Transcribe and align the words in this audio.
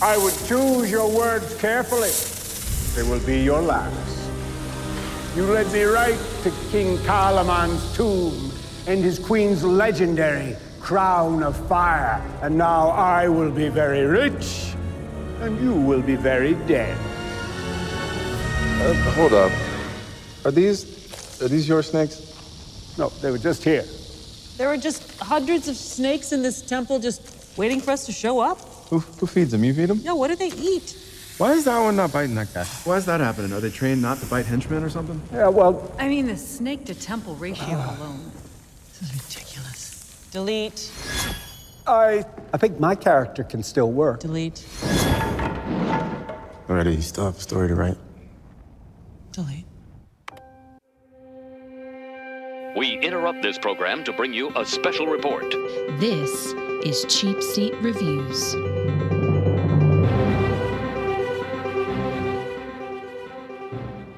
I 0.00 0.16
would 0.16 0.34
choose 0.46 0.90
your 0.90 1.10
words 1.10 1.54
carefully. 1.60 2.10
They 2.94 3.08
will 3.08 3.24
be 3.26 3.42
your 3.42 3.60
last. 3.60 4.30
You 5.34 5.44
led 5.44 5.72
me 5.72 5.82
right 5.82 6.18
to 6.44 6.52
King 6.70 6.98
Carloman's 6.98 7.96
tomb 7.96 8.52
and 8.86 9.02
his 9.02 9.18
queen's 9.18 9.64
legendary 9.64 10.56
crown 10.80 11.42
of 11.42 11.56
fire. 11.66 12.22
And 12.42 12.56
now 12.56 12.90
I 12.90 13.28
will 13.28 13.50
be 13.50 13.68
very 13.68 14.04
rich, 14.04 14.72
and 15.40 15.60
you 15.60 15.74
will 15.74 16.02
be 16.02 16.14
very 16.14 16.54
dead. 16.66 16.96
Uh, 18.80 18.94
hold 19.12 19.32
up. 19.32 19.50
Are 20.44 20.52
these 20.52 21.42
are 21.42 21.48
these 21.48 21.68
your 21.68 21.82
snakes? 21.82 22.22
No, 22.96 23.08
they 23.20 23.32
were 23.32 23.38
just 23.38 23.64
here. 23.64 23.84
There 24.56 24.68
were 24.68 24.76
just 24.76 25.18
hundreds 25.18 25.66
of 25.66 25.76
snakes 25.76 26.32
in 26.32 26.42
this 26.42 26.62
temple 26.62 27.00
just 27.00 27.58
waiting 27.58 27.80
for 27.80 27.90
us 27.90 28.06
to 28.06 28.12
show 28.12 28.38
up. 28.38 28.58
Who, 28.90 29.00
who 29.00 29.26
feeds 29.26 29.52
them? 29.52 29.64
You 29.64 29.74
feed 29.74 29.86
them? 29.86 30.00
Yeah, 30.02 30.12
what 30.12 30.28
do 30.28 30.36
they 30.36 30.48
eat? 30.48 30.96
Why 31.38 31.52
is 31.52 31.64
that 31.66 31.78
one 31.78 31.94
not 31.94 32.12
biting 32.12 32.34
that 32.34 32.52
guy? 32.52 32.64
Why 32.84 32.96
is 32.96 33.06
that 33.06 33.20
happening? 33.20 33.52
Are 33.52 33.60
they 33.60 33.70
trained 33.70 34.02
not 34.02 34.18
to 34.18 34.26
bite 34.26 34.46
henchmen 34.46 34.82
or 34.82 34.90
something? 34.90 35.22
Yeah, 35.32 35.48
well, 35.48 35.92
I 35.98 36.08
mean, 36.08 36.26
the 36.26 36.36
snake 36.36 36.84
to 36.86 36.94
temple 36.94 37.36
ratio 37.36 37.64
ah. 37.70 37.96
alone. 37.96 38.32
This 38.88 39.02
is 39.02 39.12
ridiculous. 39.12 40.28
Delete. 40.32 40.90
I 41.86 42.24
I 42.52 42.56
think 42.56 42.80
my 42.80 42.94
character 42.94 43.44
can 43.44 43.62
still 43.62 43.92
work. 43.92 44.20
Delete. 44.20 44.66
Already, 46.68 46.96
you 46.96 47.02
still 47.02 47.26
have 47.26 47.36
a 47.36 47.40
story 47.40 47.68
to 47.68 47.74
write. 47.74 47.96
Delete. 49.32 49.64
We 52.76 52.98
interrupt 52.98 53.42
this 53.42 53.58
program 53.58 54.02
to 54.04 54.12
bring 54.12 54.34
you 54.34 54.50
a 54.56 54.66
special 54.66 55.06
report. 55.06 55.50
This 55.98 56.52
is 56.84 57.04
Cheap 57.08 57.42
Seat 57.42 57.74
Reviews. 57.80 58.52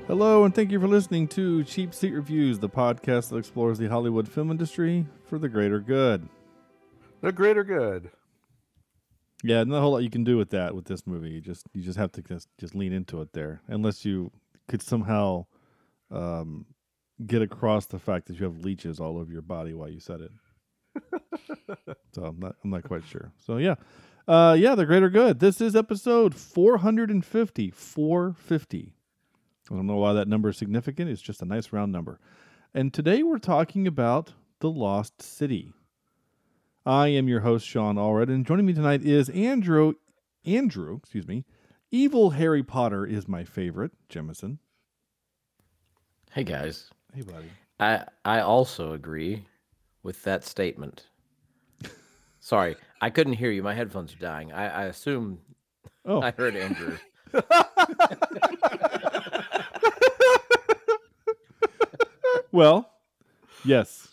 Hello, 0.07 0.45
and 0.45 0.55
thank 0.55 0.71
you 0.71 0.79
for 0.79 0.87
listening 0.87 1.27
to 1.29 1.65
Cheap 1.65 1.95
Seat 1.95 2.13
Reviews, 2.13 2.59
the 2.59 2.69
podcast 2.69 3.31
that 3.31 3.37
explores 3.37 3.79
the 3.79 3.89
Hollywood 3.89 4.29
film 4.29 4.51
industry 4.51 5.07
for 5.25 5.39
the 5.39 5.49
greater 5.49 5.81
good. 5.81 6.29
The 7.23 7.33
greater 7.33 7.65
good. 7.65 8.11
Yeah, 9.43 9.65
not 9.65 9.79
a 9.79 9.81
whole 9.81 9.93
lot 9.93 10.03
you 10.03 10.11
can 10.11 10.25
do 10.25 10.37
with 10.37 10.51
that 10.51 10.75
with 10.75 10.85
this 10.85 11.07
movie. 11.07 11.31
You 11.31 11.41
just 11.41 11.67
you 11.73 11.83
just 11.83 11.99
have 11.99 12.13
to 12.13 12.23
just, 12.23 12.49
just 12.59 12.75
lean 12.75 12.93
into 12.93 13.23
it 13.23 13.33
there, 13.33 13.63
unless 13.69 14.05
you 14.05 14.33
could 14.69 14.83
somehow 14.83 15.47
um, 16.11 16.67
get 17.27 17.41
across 17.41 17.87
the 17.87 17.99
fact 17.99 18.27
that 18.27 18.39
you 18.39 18.45
have 18.45 18.59
leeches 18.59 19.01
all 19.01 19.17
over 19.17 19.33
your 19.33 19.43
body 19.43 19.73
while 19.73 19.89
you 19.89 20.01
said 20.01 20.21
it. 20.21 20.31
so 22.13 22.25
I'm 22.25 22.39
not 22.39 22.57
I'm 22.65 22.71
not 22.71 22.85
quite 22.85 23.05
sure. 23.05 23.33
So 23.39 23.57
yeah, 23.57 23.77
uh, 24.29 24.57
yeah, 24.59 24.75
the 24.75 24.87
greater 24.87 25.11
good. 25.11 25.41
This 25.41 25.61
is 25.61 25.75
episode 25.75 26.35
450. 26.35 27.71
450. 27.71 28.95
I 29.71 29.75
don't 29.75 29.87
know 29.87 29.97
why 29.97 30.13
that 30.13 30.29
number 30.29 30.49
is 30.49 30.57
significant. 30.57 31.11
It's 31.11 31.23
just 31.23 31.43
a 31.43 31.47
nice 31.47 31.73
round 31.73 31.93
number. 31.93 32.19
And 32.75 32.93
today 32.93 33.23
we're 33.23 33.39
talking 33.39 33.87
about 33.87 34.33
The 34.61 34.71
Lost 34.71 35.23
City. 35.23 35.73
I 36.87 37.09
am 37.09 37.29
your 37.29 37.41
host, 37.41 37.67
Sean 37.67 37.97
Allred, 37.97 38.29
and 38.29 38.47
joining 38.47 38.67
me 38.67 38.73
tonight 38.73 39.05
is 39.05 39.29
Andrew. 39.31 39.95
Andrew, 40.45 40.97
excuse 40.97 41.29
me. 41.29 41.45
Evil 41.91 42.31
Harry 42.31 42.63
Potter 42.63 43.05
is 43.05 43.29
my 43.29 43.45
favorite, 43.45 43.93
Jemison. 44.09 44.59
Hey 46.33 46.45
guys. 46.45 46.89
Hey, 47.13 47.23
buddy. 47.23 47.51
I 47.81 48.05
I 48.25 48.41
also 48.41 48.93
agree 48.93 49.47
with 50.03 50.23
that 50.25 50.45
statement. 50.45 51.07
Sorry, 52.41 52.77
I 53.01 53.11
couldn't 53.11 53.35
hear 53.35 53.51
you. 53.51 53.63
My 53.63 53.75
headphones 53.75 54.15
are 54.15 54.19
dying. 54.19 54.53
I, 54.53 54.83
I 54.83 54.85
assume 54.85 55.41
Oh. 56.07 56.23
I 56.23 56.31
heard 56.31 56.57
Andrew. 56.57 56.97
Well, 62.53 62.91
yes, 63.65 64.09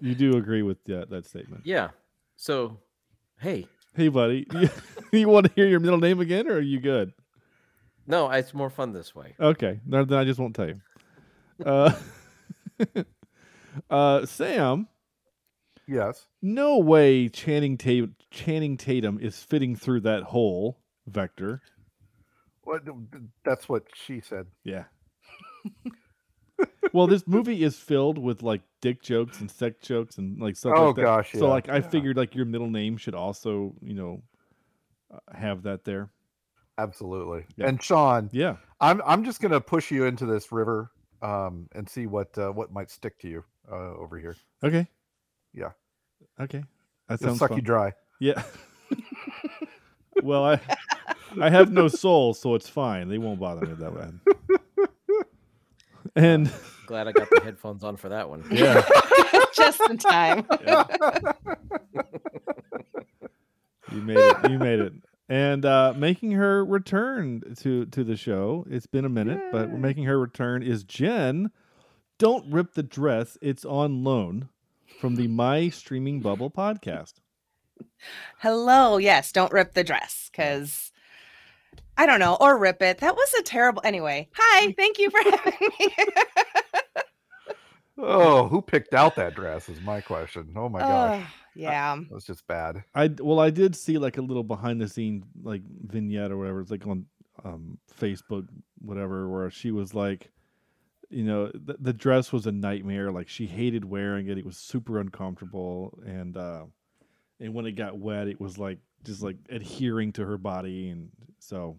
you 0.00 0.14
do 0.14 0.36
agree 0.36 0.62
with 0.62 0.82
that, 0.84 1.10
that 1.10 1.26
statement. 1.26 1.62
Yeah. 1.64 1.88
So, 2.36 2.78
hey, 3.40 3.66
Hey, 3.94 4.08
buddy. 4.08 4.46
You, 4.54 4.68
you 5.20 5.28
want 5.28 5.44
to 5.46 5.52
hear 5.54 5.66
your 5.66 5.80
middle 5.80 5.98
name 5.98 6.20
again, 6.20 6.48
or 6.48 6.54
are 6.54 6.60
you 6.60 6.80
good? 6.80 7.12
no, 8.06 8.30
it's 8.30 8.54
more 8.54 8.70
fun 8.70 8.92
this 8.92 9.14
way. 9.14 9.34
Okay, 9.38 9.80
then 9.86 10.10
I 10.14 10.24
just 10.24 10.40
won't 10.40 10.56
tell 10.56 10.68
you. 10.68 10.80
Uh, 11.64 11.92
uh, 13.92 14.26
Sam, 14.26 14.88
Yes. 15.86 16.26
no 16.40 16.78
way 16.78 17.28
Channing 17.28 17.76
Tatum, 17.76 18.16
Channing 18.30 18.76
Tatum 18.76 19.18
is 19.20 19.42
fitting 19.42 19.76
through 19.76 20.00
that 20.00 20.22
hole 20.24 20.78
vector. 21.06 21.60
What? 22.62 22.82
That's 23.44 23.68
what 23.68 23.84
she 23.94 24.20
said. 24.20 24.46
Yeah. 24.64 24.84
well, 26.92 27.06
this 27.06 27.26
movie 27.26 27.62
is 27.62 27.76
filled 27.76 28.18
with 28.18 28.42
like 28.42 28.62
dick 28.80 29.02
jokes 29.02 29.40
and 29.40 29.50
sex 29.50 29.86
jokes 29.86 30.18
and 30.18 30.40
like 30.40 30.56
stuff 30.56 30.74
Oh, 30.76 30.86
like 30.88 30.96
that. 30.96 31.02
gosh, 31.02 31.32
So 31.32 31.46
yeah, 31.46 31.50
like 31.52 31.68
I 31.68 31.76
yeah. 31.76 31.88
figured 31.88 32.16
like 32.16 32.34
your 32.34 32.44
middle 32.46 32.70
name 32.70 32.96
should 32.96 33.14
also 33.14 33.74
you 33.82 33.94
know 33.94 34.22
uh, 35.12 35.36
have 35.36 35.62
that 35.64 35.84
there. 35.84 36.10
Absolutely. 36.78 37.44
Yeah. 37.56 37.66
And 37.68 37.82
Sean, 37.82 38.30
Yeah. 38.32 38.56
I'm 38.80 39.02
I'm 39.04 39.24
just 39.24 39.40
gonna 39.40 39.60
push 39.60 39.90
you 39.90 40.04
into 40.06 40.24
this 40.26 40.50
river, 40.52 40.90
um, 41.20 41.68
and 41.74 41.88
see 41.88 42.06
what 42.06 42.36
uh, 42.38 42.50
what 42.50 42.72
might 42.72 42.90
stick 42.90 43.18
to 43.20 43.28
you 43.28 43.44
uh, 43.70 43.94
over 43.96 44.18
here. 44.18 44.36
Okay. 44.62 44.86
Yeah. 45.52 45.70
Okay. 46.40 46.64
That 47.08 47.14
It'll 47.14 47.28
sounds 47.28 47.38
suck 47.38 47.50
fun. 47.50 47.58
you 47.58 47.62
dry. 47.62 47.92
Yeah. 48.20 48.42
well, 50.22 50.44
I 50.44 50.60
I 51.40 51.50
have 51.50 51.72
no 51.72 51.88
soul, 51.88 52.34
so 52.34 52.54
it's 52.54 52.68
fine. 52.68 53.08
They 53.08 53.18
won't 53.18 53.40
bother 53.40 53.66
me 53.66 53.74
that 53.74 53.94
bad. 53.94 54.20
And 56.14 56.52
Glad 56.86 57.08
I 57.08 57.12
got 57.12 57.28
the 57.30 57.40
headphones 57.42 57.82
on 57.84 57.96
for 57.96 58.10
that 58.10 58.28
one. 58.28 58.44
yeah, 58.50 58.82
Just 59.54 59.80
in 59.88 59.96
time. 59.96 60.44
you 63.90 64.00
made 64.02 64.18
it. 64.18 64.50
You 64.50 64.58
made 64.58 64.80
it. 64.80 64.92
And 65.28 65.64
uh, 65.64 65.94
making 65.96 66.32
her 66.32 66.64
return 66.64 67.54
to 67.60 67.86
to 67.86 68.04
the 68.04 68.16
show. 68.16 68.66
It's 68.68 68.86
been 68.86 69.06
a 69.06 69.08
minute, 69.08 69.40
but 69.52 69.70
we're 69.70 69.78
making 69.78 70.04
her 70.04 70.18
return 70.18 70.62
is 70.62 70.84
Jenn. 70.84 71.50
Don't 72.22 72.52
rip 72.52 72.74
the 72.74 72.84
dress. 72.84 73.36
It's 73.42 73.64
on 73.64 74.04
loan 74.04 74.48
from 75.00 75.16
the 75.16 75.26
My 75.26 75.70
Streaming 75.70 76.20
Bubble 76.20 76.52
podcast. 76.52 77.14
Hello. 78.38 78.96
Yes, 78.96 79.32
don't 79.32 79.52
rip 79.52 79.74
the 79.74 79.82
dress 79.82 80.30
because 80.30 80.92
I 81.96 82.06
don't 82.06 82.20
know, 82.20 82.36
or 82.40 82.56
rip 82.58 82.80
it. 82.80 82.98
That 82.98 83.16
was 83.16 83.34
a 83.34 83.42
terrible. 83.42 83.82
Anyway, 83.84 84.28
hi. 84.36 84.72
Thank 84.78 85.00
you 85.00 85.10
for 85.10 85.18
having 85.24 85.68
me. 85.80 85.96
Oh, 87.98 88.48
who 88.48 88.62
picked 88.62 88.94
out 88.94 89.16
that 89.16 89.34
dress? 89.34 89.68
Is 89.68 89.80
my 89.80 90.00
question. 90.00 90.54
Oh 90.56 90.68
my 90.68 90.80
gosh, 90.80 91.20
Ugh, 91.22 91.28
yeah. 91.54 91.98
that's 92.10 92.24
just 92.24 92.46
bad. 92.46 92.82
I 92.94 93.10
well, 93.20 93.38
I 93.38 93.50
did 93.50 93.76
see 93.76 93.98
like 93.98 94.16
a 94.16 94.22
little 94.22 94.42
behind 94.42 94.80
the 94.80 94.88
scene 94.88 95.24
like 95.42 95.62
vignette 95.86 96.32
or 96.32 96.38
whatever. 96.38 96.60
It's 96.60 96.70
like 96.70 96.86
on 96.86 97.06
um, 97.44 97.78
Facebook, 98.00 98.48
whatever, 98.80 99.28
where 99.28 99.50
she 99.50 99.72
was 99.72 99.94
like, 99.94 100.31
you 101.12 101.24
know, 101.24 101.50
the, 101.54 101.76
the 101.78 101.92
dress 101.92 102.32
was 102.32 102.46
a 102.46 102.52
nightmare. 102.52 103.12
Like 103.12 103.28
she 103.28 103.46
hated 103.46 103.84
wearing 103.84 104.28
it. 104.28 104.38
It 104.38 104.46
was 104.46 104.56
super 104.56 104.98
uncomfortable, 104.98 105.98
and 106.06 106.36
uh, 106.36 106.64
and 107.38 107.54
when 107.54 107.66
it 107.66 107.72
got 107.72 107.98
wet, 107.98 108.28
it 108.28 108.40
was 108.40 108.58
like 108.58 108.78
just 109.04 109.22
like 109.22 109.36
adhering 109.50 110.12
to 110.12 110.24
her 110.24 110.38
body, 110.38 110.88
and 110.88 111.10
so 111.38 111.78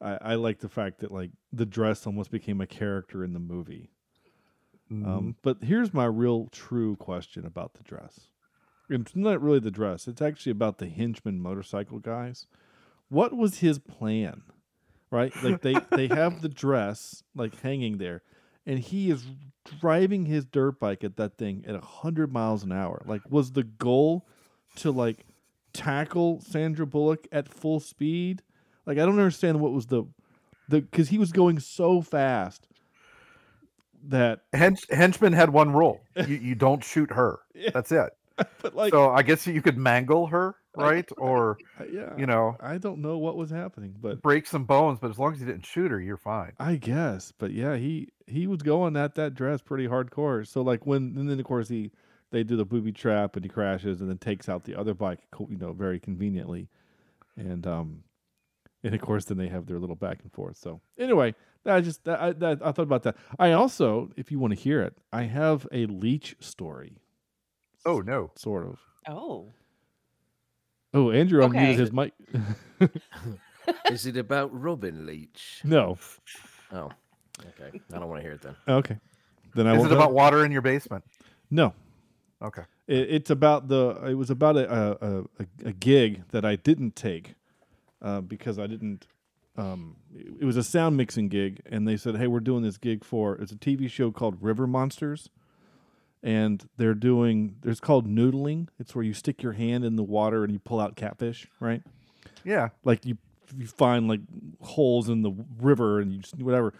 I, 0.00 0.18
I 0.20 0.34
like 0.34 0.58
the 0.58 0.68
fact 0.68 1.00
that 1.00 1.12
like 1.12 1.30
the 1.52 1.66
dress 1.66 2.06
almost 2.06 2.30
became 2.30 2.60
a 2.60 2.66
character 2.66 3.24
in 3.24 3.32
the 3.32 3.40
movie. 3.40 3.90
Um, 4.90 5.36
but 5.42 5.64
here's 5.64 5.92
my 5.92 6.04
real 6.04 6.48
true 6.52 6.94
question 6.96 7.44
about 7.44 7.74
the 7.74 7.82
dress. 7.82 8.28
It's 8.88 9.16
not 9.16 9.42
really 9.42 9.58
the 9.58 9.72
dress. 9.72 10.06
It's 10.06 10.22
actually 10.22 10.52
about 10.52 10.78
the 10.78 10.88
henchman 10.88 11.40
motorcycle 11.40 11.98
guys. 11.98 12.46
What 13.08 13.36
was 13.36 13.58
his 13.58 13.80
plan? 13.80 14.42
Right? 15.10 15.32
Like 15.42 15.62
they 15.62 15.76
they 15.90 16.08
have 16.08 16.40
the 16.40 16.48
dress 16.64 17.22
like 17.34 17.60
hanging 17.62 17.98
there 17.98 18.22
and 18.66 18.78
he 18.78 19.10
is 19.10 19.26
driving 19.80 20.26
his 20.26 20.44
dirt 20.44 20.78
bike 20.78 21.04
at 21.04 21.16
that 21.16 21.36
thing 21.38 21.64
at 21.66 21.74
100 21.74 22.32
miles 22.32 22.62
an 22.62 22.72
hour. 22.72 23.02
Like 23.06 23.22
was 23.30 23.52
the 23.52 23.64
goal 23.64 24.26
to 24.76 24.90
like 24.90 25.24
tackle 25.72 26.40
Sandra 26.40 26.86
Bullock 26.86 27.26
at 27.32 27.48
full 27.48 27.80
speed? 27.80 28.42
Like 28.84 28.98
I 28.98 29.02
don't 29.02 29.18
understand 29.18 29.60
what 29.60 29.72
was 29.72 29.86
the 29.86 30.04
the 30.68 30.82
cuz 30.82 31.08
he 31.08 31.18
was 31.18 31.32
going 31.32 31.60
so 31.60 32.02
fast 32.02 32.68
that 34.08 34.40
Hench, 34.52 34.90
henchman 34.90 35.32
had 35.32 35.50
one 35.50 35.72
rule: 35.72 36.00
you, 36.26 36.36
you 36.36 36.54
don't 36.54 36.84
shoot 36.84 37.12
her. 37.12 37.40
That's 37.72 37.92
it. 37.92 38.10
but 38.62 38.74
like 38.74 38.92
so 38.92 39.10
I 39.10 39.22
guess 39.22 39.46
you 39.46 39.62
could 39.62 39.78
mangle 39.78 40.26
her, 40.26 40.56
right? 40.76 41.08
Or 41.16 41.58
yeah, 41.90 42.16
you 42.16 42.26
know, 42.26 42.56
I 42.60 42.78
don't 42.78 43.00
know 43.00 43.18
what 43.18 43.36
was 43.36 43.50
happening, 43.50 43.94
but 44.00 44.22
break 44.22 44.46
some 44.46 44.64
bones. 44.64 44.98
But 45.00 45.10
as 45.10 45.18
long 45.18 45.34
as 45.34 45.40
you 45.40 45.46
didn't 45.46 45.66
shoot 45.66 45.90
her, 45.90 46.00
you're 46.00 46.16
fine. 46.16 46.52
I 46.58 46.76
guess, 46.76 47.32
but 47.38 47.52
yeah, 47.52 47.76
he 47.76 48.08
he 48.26 48.46
was 48.46 48.62
going 48.62 48.96
at 48.96 49.14
that 49.14 49.34
dress 49.34 49.60
pretty 49.60 49.88
hardcore. 49.88 50.46
So 50.46 50.62
like 50.62 50.86
when 50.86 51.14
and 51.16 51.30
then 51.30 51.40
of 51.40 51.46
course 51.46 51.68
he 51.68 51.90
they 52.30 52.42
do 52.42 52.56
the 52.56 52.64
booby 52.64 52.92
trap 52.92 53.36
and 53.36 53.44
he 53.44 53.48
crashes 53.48 54.00
and 54.00 54.10
then 54.10 54.18
takes 54.18 54.48
out 54.48 54.64
the 54.64 54.74
other 54.74 54.94
bike, 54.94 55.20
you 55.38 55.56
know, 55.56 55.72
very 55.72 55.98
conveniently. 55.98 56.68
And 57.36 57.66
um 57.66 58.02
and 58.86 58.94
of 58.94 59.00
course, 59.00 59.24
then 59.24 59.38
they 59.38 59.48
have 59.48 59.66
their 59.66 59.78
little 59.78 59.96
back 59.96 60.20
and 60.22 60.32
forth. 60.32 60.56
So 60.56 60.80
anyway, 60.98 61.34
I 61.64 61.80
just 61.80 62.04
that, 62.04 62.20
I, 62.20 62.32
that, 62.32 62.58
I 62.62 62.72
thought 62.72 62.82
about 62.82 63.02
that. 63.02 63.16
I 63.38 63.52
also, 63.52 64.10
if 64.16 64.30
you 64.30 64.38
want 64.38 64.54
to 64.54 64.60
hear 64.60 64.82
it, 64.82 64.96
I 65.12 65.22
have 65.22 65.66
a 65.72 65.86
leech 65.86 66.36
story. 66.40 66.98
Oh 67.86 68.00
no, 68.00 68.30
sort 68.36 68.66
of. 68.66 68.78
Oh. 69.08 69.52
Oh, 70.92 71.10
Andrew 71.10 71.40
unmuted 71.42 71.56
Okay. 71.56 71.74
his 71.74 71.92
mic. 71.92 72.12
Is 73.90 74.06
it 74.06 74.16
about 74.16 74.50
Robin 74.58 75.06
Leach? 75.06 75.60
no. 75.64 75.96
Oh, 76.72 76.90
okay. 77.40 77.80
I 77.92 77.98
don't 77.98 78.08
want 78.08 78.18
to 78.18 78.22
hear 78.22 78.32
it 78.32 78.42
then. 78.42 78.56
Okay. 78.68 78.96
Then 79.54 79.66
I 79.68 79.72
Is 79.72 79.78
won't 79.78 79.92
it 79.92 79.94
go- 79.94 80.00
about 80.00 80.12
water 80.12 80.44
in 80.44 80.50
your 80.52 80.62
basement? 80.62 81.04
No. 81.50 81.74
Okay. 82.42 82.62
It, 82.88 83.08
it's 83.10 83.30
about 83.30 83.68
the. 83.68 83.90
It 84.08 84.14
was 84.14 84.30
about 84.30 84.56
a 84.56 84.72
a, 84.72 85.20
a, 85.40 85.46
a 85.66 85.72
gig 85.72 86.22
that 86.30 86.44
I 86.44 86.56
didn't 86.56 86.96
take 86.96 87.34
uh, 88.02 88.20
because 88.20 88.58
I 88.58 88.66
didn't. 88.66 89.06
Um, 89.56 89.96
it, 90.14 90.26
it 90.40 90.44
was 90.44 90.56
a 90.56 90.64
sound 90.64 90.96
mixing 90.96 91.28
gig, 91.28 91.60
and 91.66 91.86
they 91.88 91.96
said, 91.96 92.16
"Hey, 92.16 92.26
we're 92.26 92.40
doing 92.40 92.62
this 92.62 92.76
gig 92.78 93.04
for 93.04 93.36
it's 93.36 93.52
a 93.52 93.56
TV 93.56 93.88
show 93.88 94.10
called 94.10 94.36
River 94.42 94.66
Monsters, 94.66 95.30
and 96.22 96.68
they're 96.76 96.94
doing. 96.94 97.56
It's 97.64 97.80
called 97.80 98.08
noodling. 98.08 98.68
It's 98.78 98.94
where 98.94 99.04
you 99.04 99.14
stick 99.14 99.42
your 99.42 99.52
hand 99.52 99.84
in 99.84 99.96
the 99.96 100.02
water 100.02 100.44
and 100.44 100.52
you 100.52 100.58
pull 100.58 100.80
out 100.80 100.96
catfish, 100.96 101.46
right? 101.60 101.82
Yeah. 102.44 102.68
Like 102.84 103.04
you 103.06 103.18
you 103.56 103.66
find 103.66 104.08
like 104.08 104.20
holes 104.60 105.08
in 105.08 105.22
the 105.22 105.32
river 105.60 106.00
and 106.00 106.12
you 106.12 106.20
just 106.20 106.40
whatever. 106.40 106.74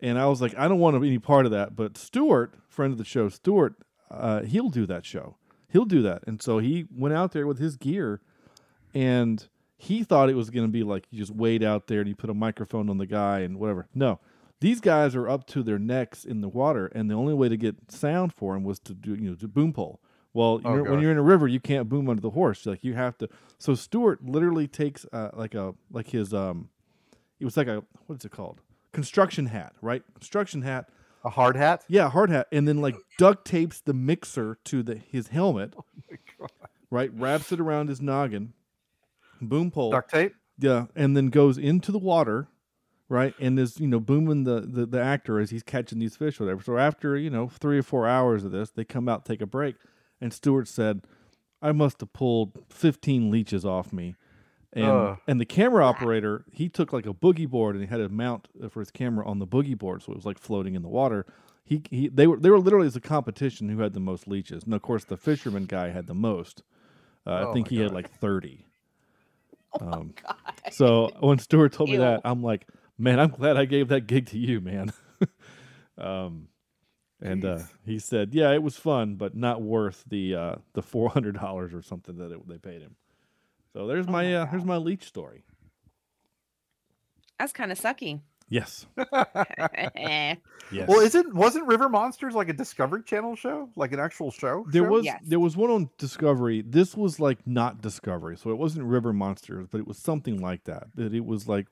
And 0.00 0.18
I 0.18 0.26
was 0.26 0.40
like, 0.40 0.56
I 0.58 0.68
don't 0.68 0.78
want 0.78 0.96
any 0.96 1.18
part 1.18 1.44
of 1.44 1.52
that. 1.52 1.76
But 1.76 1.98
Stuart, 1.98 2.54
friend 2.68 2.92
of 2.92 2.98
the 2.98 3.04
show, 3.04 3.28
Stuart, 3.28 3.74
uh, 4.10 4.42
he'll 4.42 4.70
do 4.70 4.86
that 4.86 5.04
show. 5.04 5.36
He'll 5.68 5.84
do 5.84 6.02
that. 6.02 6.24
And 6.26 6.42
so 6.42 6.58
he 6.58 6.86
went 6.90 7.14
out 7.14 7.32
there 7.32 7.46
with 7.46 7.58
his 7.58 7.76
gear, 7.76 8.20
and 8.94 9.46
he 9.76 10.02
thought 10.02 10.28
it 10.28 10.34
was 10.34 10.50
going 10.50 10.66
to 10.66 10.72
be 10.72 10.82
like 10.82 11.06
you 11.10 11.18
just 11.20 11.34
wade 11.34 11.62
out 11.62 11.86
there 11.86 12.00
and 12.00 12.08
you 12.08 12.16
put 12.16 12.30
a 12.30 12.34
microphone 12.34 12.90
on 12.90 12.98
the 12.98 13.06
guy 13.06 13.40
and 13.40 13.58
whatever. 13.58 13.88
No, 13.94 14.20
these 14.60 14.80
guys 14.80 15.14
are 15.16 15.28
up 15.28 15.46
to 15.48 15.62
their 15.62 15.78
necks 15.78 16.24
in 16.24 16.40
the 16.40 16.48
water, 16.48 16.86
and 16.94 17.10
the 17.10 17.14
only 17.14 17.34
way 17.34 17.48
to 17.48 17.56
get 17.56 17.90
sound 17.90 18.32
for 18.32 18.54
them 18.54 18.62
was 18.64 18.78
to 18.80 18.94
do 18.94 19.14
you 19.14 19.30
know 19.30 19.34
to 19.36 19.48
boom 19.48 19.72
pole. 19.72 20.00
Well, 20.32 20.60
Oh, 20.64 20.74
you're, 20.74 20.84
when 20.84 21.00
you're 21.00 21.10
in 21.10 21.18
a 21.18 21.22
river, 21.22 21.48
you 21.48 21.58
can't 21.58 21.88
boom 21.88 22.08
under 22.08 22.22
the 22.22 22.30
horse. 22.30 22.64
Like 22.64 22.84
you 22.84 22.94
have 22.94 23.18
to. 23.18 23.28
So 23.58 23.74
Stuart 23.74 24.24
literally 24.24 24.68
takes 24.68 25.04
uh, 25.12 25.30
like 25.34 25.54
a 25.54 25.74
like 25.90 26.08
his 26.10 26.32
um, 26.32 26.68
it 27.40 27.44
was 27.44 27.56
like 27.56 27.66
a 27.66 27.82
what 28.06 28.18
is 28.18 28.24
it 28.24 28.30
called? 28.32 28.60
Construction 28.92 29.46
hat, 29.46 29.72
right? 29.82 30.02
Construction 30.14 30.62
hat. 30.62 30.88
A 31.24 31.30
hard 31.30 31.54
hat. 31.56 31.84
Yeah, 31.88 32.08
hard 32.10 32.30
hat, 32.30 32.46
and 32.50 32.66
then 32.66 32.80
like 32.80 32.96
duct 33.18 33.44
tapes 33.44 33.80
the 33.80 33.92
mixer 33.92 34.56
to 34.64 34.82
the 34.82 34.94
his 34.96 35.28
helmet. 35.28 35.74
Right, 36.90 37.10
wraps 37.14 37.52
it 37.52 37.60
around 37.60 37.88
his 37.88 38.00
noggin. 38.00 38.52
Boom 39.40 39.70
pole. 39.70 39.90
Duct 39.92 40.10
tape. 40.10 40.34
Yeah, 40.58 40.86
and 40.96 41.16
then 41.16 41.28
goes 41.28 41.56
into 41.56 41.92
the 41.92 41.98
water, 41.98 42.48
right, 43.10 43.34
and 43.38 43.58
is 43.58 43.78
you 43.78 43.86
know 43.86 44.00
booming 44.00 44.44
the, 44.44 44.60
the 44.62 44.86
the 44.86 45.02
actor 45.02 45.38
as 45.38 45.50
he's 45.50 45.62
catching 45.62 45.98
these 45.98 46.16
fish 46.16 46.40
or 46.40 46.44
whatever. 46.44 46.62
So 46.62 46.78
after 46.78 47.16
you 47.18 47.28
know 47.28 47.48
three 47.48 47.78
or 47.78 47.82
four 47.82 48.06
hours 48.06 48.44
of 48.44 48.52
this, 48.52 48.70
they 48.70 48.84
come 48.84 49.06
out 49.06 49.26
take 49.26 49.42
a 49.42 49.46
break, 49.46 49.76
and 50.20 50.32
Stewart 50.32 50.66
said, 50.68 51.02
"I 51.60 51.72
must 51.72 52.00
have 52.00 52.14
pulled 52.14 52.64
fifteen 52.70 53.30
leeches 53.30 53.66
off 53.66 53.92
me." 53.92 54.14
And 54.72 54.86
Ugh. 54.86 55.18
and 55.26 55.40
the 55.40 55.44
camera 55.44 55.84
operator, 55.84 56.44
he 56.52 56.68
took 56.68 56.92
like 56.92 57.04
a 57.04 57.12
boogie 57.12 57.48
board 57.48 57.74
and 57.74 57.84
he 57.84 57.90
had 57.90 58.00
a 58.00 58.08
mount 58.08 58.48
uh, 58.62 58.68
for 58.68 58.78
his 58.80 58.92
camera 58.92 59.26
on 59.26 59.40
the 59.40 59.46
boogie 59.46 59.76
board, 59.76 60.02
so 60.02 60.12
it 60.12 60.16
was 60.16 60.24
like 60.24 60.38
floating 60.38 60.74
in 60.76 60.82
the 60.82 60.88
water. 60.88 61.26
He, 61.64 61.82
he 61.90 62.08
they 62.08 62.26
were 62.28 62.38
they 62.38 62.50
were 62.50 62.58
literally 62.60 62.86
as 62.86 62.96
a 62.96 63.00
competition 63.00 63.68
who 63.68 63.80
had 63.80 63.94
the 63.94 64.00
most 64.00 64.28
leeches, 64.28 64.62
and 64.62 64.72
of 64.72 64.82
course 64.82 65.04
the 65.04 65.16
fisherman 65.16 65.64
guy 65.64 65.90
had 65.90 66.06
the 66.06 66.14
most. 66.14 66.62
Uh, 67.26 67.32
I 67.34 67.44
Oh 67.46 67.52
think 67.52 67.66
my 67.66 67.70
he 67.76 67.80
had 67.80 67.92
like 67.92 68.10
thirty. 68.10 68.66
Oh 69.80 69.92
Um, 69.92 70.14
so 70.72 71.10
when 71.20 71.38
Stewart 71.38 71.72
told 71.72 71.90
me 71.90 71.96
that, 71.98 72.22
I'm 72.24 72.42
like, 72.42 72.66
man, 73.00 73.18
I'm 73.18 73.30
glad 73.30 73.56
I 73.56 73.64
gave 73.64 73.88
that 73.88 74.06
gig 74.06 74.26
to 74.26 74.38
you, 74.38 74.60
man. 74.60 74.92
um, 75.98 76.48
and 77.20 77.44
uh, 77.44 77.58
he 77.84 77.98
said, 77.98 78.34
yeah, 78.34 78.52
it 78.52 78.62
was 78.62 78.76
fun, 78.76 79.16
but 79.16 79.36
not 79.36 79.60
worth 79.62 80.04
the 80.08 80.34
uh, 80.34 80.54
the 80.74 80.82
four 80.82 81.10
hundred 81.10 81.36
dollars 81.36 81.74
or 81.74 81.82
something 81.82 82.16
that 82.18 82.32
it, 82.32 82.48
they 82.48 82.58
paid 82.58 82.82
him. 82.82 82.96
So 83.72 83.86
there's 83.86 84.08
my, 84.08 84.34
uh, 84.34 84.46
here's 84.46 84.64
my 84.64 84.78
leech 84.78 85.04
story. 85.04 85.44
That's 87.38 87.52
kind 87.52 87.70
of 87.70 87.80
sucky. 87.80 88.20
Yes. 88.48 88.86
Yes. 90.72 90.88
Well, 90.88 91.00
isn't 91.00 91.34
wasn't 91.34 91.66
River 91.66 91.88
Monsters 91.88 92.34
like 92.34 92.48
a 92.48 92.52
Discovery 92.52 93.02
Channel 93.02 93.34
show, 93.34 93.68
like 93.74 93.92
an 93.92 93.98
actual 93.98 94.30
show? 94.30 94.64
There 94.68 94.84
show? 94.84 94.88
was 94.88 95.08
there 95.24 95.40
was 95.40 95.56
one 95.56 95.68
on 95.68 95.90
Discovery. 95.98 96.62
This 96.62 96.96
was 96.96 97.18
like 97.18 97.44
not 97.44 97.82
Discovery, 97.82 98.36
so 98.36 98.50
it 98.50 98.56
wasn't 98.56 98.84
River 98.84 99.12
Monsters, 99.12 99.66
but 99.68 99.80
it 99.80 99.88
was 99.88 99.98
something 99.98 100.40
like 100.40 100.62
that. 100.64 100.86
That 100.94 101.12
it 101.12 101.24
was 101.24 101.48
like 101.48 101.66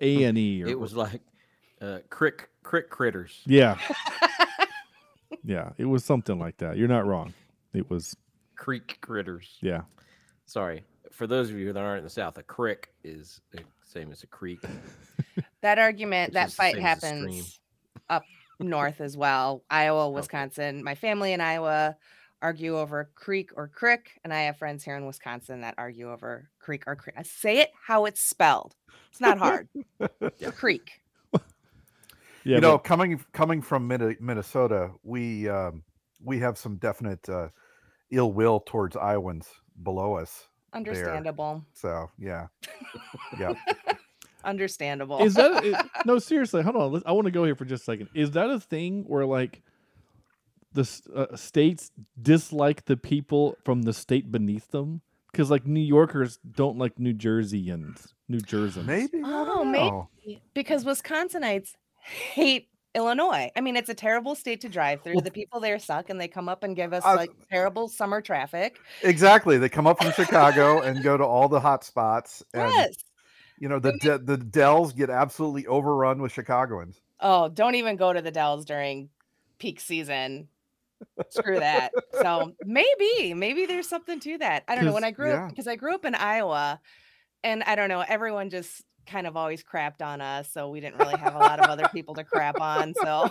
A 0.00 0.24
and 0.24 0.38
E. 0.38 0.62
Or 0.64 0.68
it 0.68 0.78
was 0.78 0.94
like 0.94 1.20
uh, 1.80 1.98
crick 2.08 2.48
crick 2.62 2.90
critters. 2.90 3.40
Yeah. 3.46 3.78
yeah, 5.44 5.70
it 5.78 5.84
was 5.84 6.04
something 6.04 6.38
like 6.38 6.58
that. 6.58 6.76
You're 6.76 6.88
not 6.88 7.06
wrong. 7.06 7.34
It 7.72 7.88
was 7.90 8.16
Creek 8.56 8.98
critters. 9.00 9.56
yeah. 9.62 9.82
Sorry. 10.46 10.84
For 11.12 11.26
those 11.26 11.50
of 11.50 11.56
you 11.56 11.72
that 11.72 11.80
aren't 11.80 11.98
in 11.98 12.04
the 12.04 12.10
South, 12.10 12.36
a 12.38 12.42
crick 12.42 12.92
is 13.04 13.40
the 13.52 13.60
same 13.84 14.10
as 14.12 14.22
a 14.22 14.26
creek. 14.26 14.60
That 15.62 15.78
argument, 15.78 16.30
Which 16.30 16.34
that 16.34 16.48
is 16.48 16.52
the 16.52 16.56
fight 16.56 16.74
same 16.74 16.84
as 16.86 16.96
a 16.96 17.06
stream. 17.06 17.22
happens 17.26 17.60
up 18.08 18.22
north 18.58 19.00
as 19.02 19.14
well. 19.16 19.62
Iowa, 19.70 20.08
Wisconsin. 20.10 20.82
My 20.82 20.94
family 20.94 21.32
in 21.34 21.40
Iowa 21.42 21.96
argue 22.42 22.78
over 22.78 23.10
creek 23.14 23.50
or 23.56 23.68
crick, 23.68 24.18
and 24.24 24.32
I 24.32 24.42
have 24.42 24.56
friends 24.56 24.84
here 24.84 24.96
in 24.96 25.06
Wisconsin 25.06 25.60
that 25.62 25.74
argue 25.78 26.10
over 26.10 26.48
creek 26.58 26.84
or 26.86 26.96
creek. 26.96 27.16
Say 27.24 27.58
it 27.58 27.70
how 27.86 28.04
it's 28.06 28.20
spelled. 28.20 28.74
It's 29.10 29.20
not 29.20 29.38
hard. 29.38 29.68
Creek. 30.56 30.90
Yeah, 32.44 32.54
you 32.56 32.60
know, 32.60 32.72
but- 32.78 32.84
coming 32.84 33.22
coming 33.32 33.60
from 33.60 33.86
Minne- 33.88 34.16
Minnesota, 34.20 34.92
we 35.02 35.48
um, 35.48 35.82
we 36.22 36.38
have 36.38 36.56
some 36.56 36.76
definite 36.76 37.28
uh, 37.28 37.48
ill 38.10 38.32
will 38.32 38.60
towards 38.60 38.96
Iowans 38.96 39.48
below 39.82 40.14
us. 40.14 40.46
there. 40.72 40.78
Understandable. 40.78 41.64
So 41.74 42.08
yeah, 42.18 42.46
yeah. 43.38 43.52
Understandable. 44.44 45.18
Is 45.18 45.34
that 45.34 45.86
no? 46.06 46.18
Seriously, 46.18 46.62
hold 46.62 46.76
on. 46.76 47.02
I 47.04 47.12
want 47.12 47.26
to 47.26 47.30
go 47.30 47.44
here 47.44 47.54
for 47.56 47.64
just 47.66 47.82
a 47.82 47.84
second. 47.84 48.08
Is 48.14 48.30
that 48.32 48.48
a 48.48 48.58
thing 48.58 49.04
where 49.06 49.26
like 49.26 49.62
the 50.72 50.88
uh, 51.14 51.36
states 51.36 51.90
dislike 52.20 52.84
the 52.84 52.96
people 52.96 53.56
from 53.64 53.82
the 53.82 53.92
state 53.92 54.30
beneath 54.30 54.70
them? 54.70 55.00
Because 55.32 55.50
like 55.50 55.66
New 55.66 55.80
Yorkers 55.80 56.38
don't 56.50 56.76
like 56.78 56.98
New 56.98 57.14
Jerseyans, 57.14 58.12
New 58.28 58.40
Jerseyans. 58.40 58.84
Maybe. 58.86 59.20
Oh, 59.24 59.64
maybe 59.64 60.42
because 60.54 60.84
Wisconsinites 60.84 61.74
hate 62.02 62.68
Illinois. 62.94 63.50
I 63.54 63.60
mean, 63.60 63.76
it's 63.76 63.88
a 63.88 63.94
terrible 63.94 64.34
state 64.34 64.60
to 64.62 64.68
drive 64.68 65.02
through. 65.02 65.20
the 65.20 65.30
people 65.30 65.60
there 65.60 65.78
suck, 65.78 66.10
and 66.10 66.20
they 66.20 66.26
come 66.26 66.48
up 66.48 66.64
and 66.64 66.74
give 66.74 66.92
us 66.92 67.04
Uh, 67.04 67.14
like 67.14 67.30
terrible 67.48 67.86
summer 67.88 68.20
traffic. 68.20 68.80
Exactly. 69.02 69.58
They 69.58 69.68
come 69.68 69.86
up 69.86 70.02
from 70.02 70.10
Chicago 70.12 70.80
and 70.80 71.00
go 71.02 71.16
to 71.16 71.24
all 71.24 71.48
the 71.48 71.60
hot 71.60 71.84
spots. 71.84 72.42
And, 72.52 72.68
Yes. 72.72 72.94
You 73.60 73.68
know, 73.68 73.78
the 73.78 73.92
de- 73.98 74.18
the 74.18 74.38
Dells 74.38 74.94
get 74.94 75.10
absolutely 75.10 75.66
overrun 75.66 76.20
with 76.22 76.32
Chicagoans. 76.32 77.00
Oh, 77.20 77.48
don't 77.50 77.74
even 77.74 77.96
go 77.96 78.12
to 78.12 78.22
the 78.22 78.30
Dells 78.30 78.64
during 78.64 79.10
peak 79.58 79.78
season. 79.80 80.48
Screw 81.30 81.58
that. 81.58 81.92
So 82.20 82.52
maybe, 82.64 83.34
maybe 83.34 83.66
there's 83.66 83.88
something 83.88 84.20
to 84.20 84.38
that. 84.38 84.64
I 84.68 84.74
don't 84.74 84.84
know. 84.84 84.92
When 84.92 85.04
I 85.04 85.10
grew 85.10 85.30
yeah. 85.30 85.44
up, 85.44 85.50
because 85.50 85.66
I 85.66 85.76
grew 85.76 85.94
up 85.94 86.04
in 86.04 86.14
Iowa, 86.14 86.80
and 87.42 87.62
I 87.62 87.74
don't 87.74 87.88
know, 87.88 88.04
everyone 88.06 88.50
just 88.50 88.82
kind 89.06 89.26
of 89.26 89.36
always 89.36 89.62
crapped 89.62 90.02
on 90.02 90.20
us, 90.20 90.50
so 90.52 90.70
we 90.70 90.80
didn't 90.80 90.98
really 90.98 91.16
have 91.18 91.34
a 91.34 91.38
lot 91.38 91.58
of 91.60 91.66
other 91.68 91.88
people 91.92 92.14
to 92.14 92.24
crap 92.24 92.60
on. 92.60 92.94
So 93.02 93.28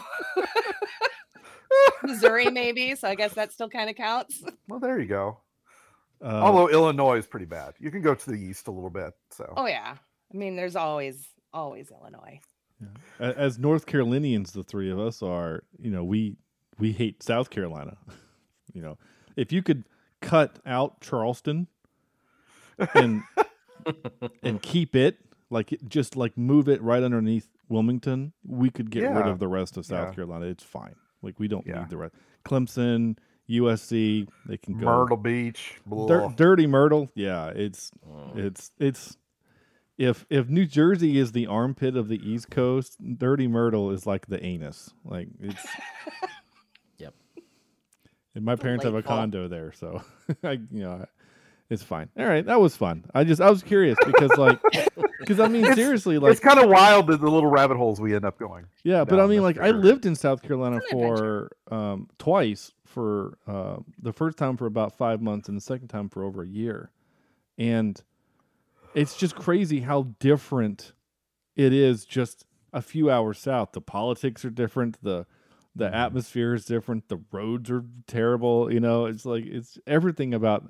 Missouri, 2.04 2.50
maybe. 2.50 2.96
So 2.96 3.08
I 3.08 3.16
guess 3.16 3.34
that 3.34 3.52
still 3.52 3.70
kind 3.70 3.90
of 3.90 3.96
counts. 3.96 4.44
Well, 4.68 4.80
there 4.80 5.00
you 5.00 5.08
go. 5.08 5.40
Uh, 6.24 6.28
Although 6.28 6.70
Illinois 6.70 7.18
is 7.18 7.26
pretty 7.26 7.48
bad. 7.48 7.74
You 7.80 7.90
can 7.90 8.04
go 8.04 8.14
to 8.14 8.30
the 8.30 8.38
east 8.38 8.68
a 8.68 8.72
little 8.72 8.92
bit. 8.92 9.14
So 9.32 9.52
Oh 9.58 9.66
yeah. 9.66 9.96
I 10.32 10.38
mean, 10.38 10.56
there's 10.56 10.76
always, 10.76 11.28
always 11.52 11.90
Illinois. 11.90 12.40
A- 13.20 13.38
as 13.38 13.58
North 13.58 13.88
Carolinians, 13.88 14.52
the 14.52 14.62
three 14.64 14.92
of 14.92 15.00
us 15.00 15.24
are, 15.24 15.64
you 15.80 15.90
know, 15.90 16.04
we 16.04 16.38
we 16.80 16.92
hate 16.94 17.22
South 17.22 17.50
Carolina. 17.50 17.98
you 18.74 18.82
know, 18.82 18.98
if 19.36 19.52
you 19.52 19.62
could 19.62 19.84
cut 20.22 20.60
out 20.66 21.02
Charleston 21.02 21.68
and 22.94 23.24
and 24.44 24.62
keep 24.62 24.96
it 24.96 25.18
like 25.50 25.78
just 25.88 26.16
like 26.16 26.38
move 26.38 26.68
it 26.70 26.82
right 26.82 27.04
underneath 27.04 27.48
Wilmington, 27.70 28.34
we 28.46 28.70
could 28.70 28.90
get 28.92 29.10
rid 29.12 29.28
of 29.28 29.40
the 29.40 29.48
rest 29.48 29.78
of 29.78 29.86
South 29.86 30.10
Yeah. 30.10 30.14
Carolina. 30.16 30.46
It's 30.46 30.64
fine. 30.64 30.96
Like 31.22 31.40
we 31.40 31.48
don't 31.48 31.66
Yeah. 31.68 31.80
need 31.82 31.90
the 31.90 31.98
rest. 31.98 32.16
Clemson, 32.46 33.18
USC, 33.50 34.28
they 34.46 34.58
can 34.58 34.78
go. 34.80 34.86
Myrtle 34.86 35.18
Beach. 35.18 35.80
Dir- 36.08 36.34
dirty 36.36 36.68
Myrtle, 36.68 37.10
yeah, 37.16 37.48
it's 37.48 37.92
it's 38.36 38.72
it's 38.80 39.18
if 39.98 40.26
if 40.30 40.48
New 40.48 40.66
Jersey 40.66 41.18
is 41.18 41.32
the 41.34 41.48
armpit 41.48 41.98
of 41.98 42.08
the 42.08 42.20
East 42.26 42.50
Coast, 42.50 42.98
Dirty 43.18 43.48
Myrtle 43.48 43.92
is 43.92 44.06
like 44.06 44.28
the 44.28 44.44
anus. 44.44 44.94
Like 45.04 45.28
it's. 45.42 45.66
And 48.36 48.46
my 48.46 48.56
parents 48.56 48.84
have 48.84 48.94
a 48.94 49.02
Delightful. 49.02 49.16
condo 49.16 49.48
there, 49.48 49.72
so 49.74 50.02
I 50.44 50.52
you 50.54 50.84
know 50.84 51.06
It's 51.70 51.84
fine. 51.84 52.10
All 52.18 52.26
right, 52.26 52.46
that 52.46 52.60
was 52.62 52.76
fun. 52.76 53.06
I 53.14 53.24
just 53.24 53.42
I 53.42 53.50
was 53.50 53.64
curious 53.64 53.98
because 54.06 54.32
like 54.38 54.60
because 55.20 55.40
I 55.40 55.48
mean 55.48 55.62
It's- 55.64 55.76
seriously 55.78 56.18
like 56.20 56.32
it's 56.32 56.40
kind 56.40 56.60
of 56.60 56.70
wild 56.70 57.08
the, 57.08 57.18
the 57.18 57.30
little 57.30 57.50
rabbit 57.50 57.78
holes 57.78 58.00
we 58.00 58.16
end 58.16 58.26
up 58.26 58.38
going. 58.40 58.66
yeah, 58.84 59.04
but 59.04 59.16
I 59.16 59.24
down, 59.24 59.30
mean 59.30 59.38
that's 59.44 59.44
like 59.44 59.56
for 59.58 59.64
I 59.64 59.70
sure. 59.70 59.78
lived 59.80 60.06
in 60.06 60.16
South 60.16 60.42
Carolina 60.42 60.80
for 60.92 61.52
um 61.72 62.08
twice 62.18 62.72
for 62.86 63.38
uh, 63.48 63.78
the 64.02 64.12
first 64.14 64.38
time 64.38 64.58
for 64.58 64.66
about 64.66 64.98
five 64.98 65.22
months 65.22 65.48
and 65.48 65.56
the 65.58 65.62
second 65.62 65.90
time 65.90 66.10
for 66.10 66.24
over 66.24 66.42
a 66.42 66.48
year, 66.48 66.90
and 67.58 68.02
it's 68.96 69.16
just 69.16 69.36
crazy 69.36 69.82
how 69.82 70.08
different 70.20 70.94
it 71.56 71.72
is 71.72 72.04
just 72.06 72.46
a 72.74 72.82
few 72.82 73.12
hours 73.12 73.38
south. 73.38 73.74
The 73.74 73.82
politics 73.82 74.44
are 74.44 74.50
different. 74.50 74.98
The 75.04 75.28
the 75.80 75.86
Mm-hmm. 75.86 75.96
atmosphere 75.96 76.54
is 76.54 76.66
different. 76.66 77.10
The 77.10 77.22
roads 77.32 77.72
are 77.72 77.84
terrible. 78.08 78.72
You 78.72 78.80
know, 78.80 79.06
it's 79.06 79.26
like 79.26 79.46
it's 79.46 79.80
everything 79.88 80.34
about 80.34 80.70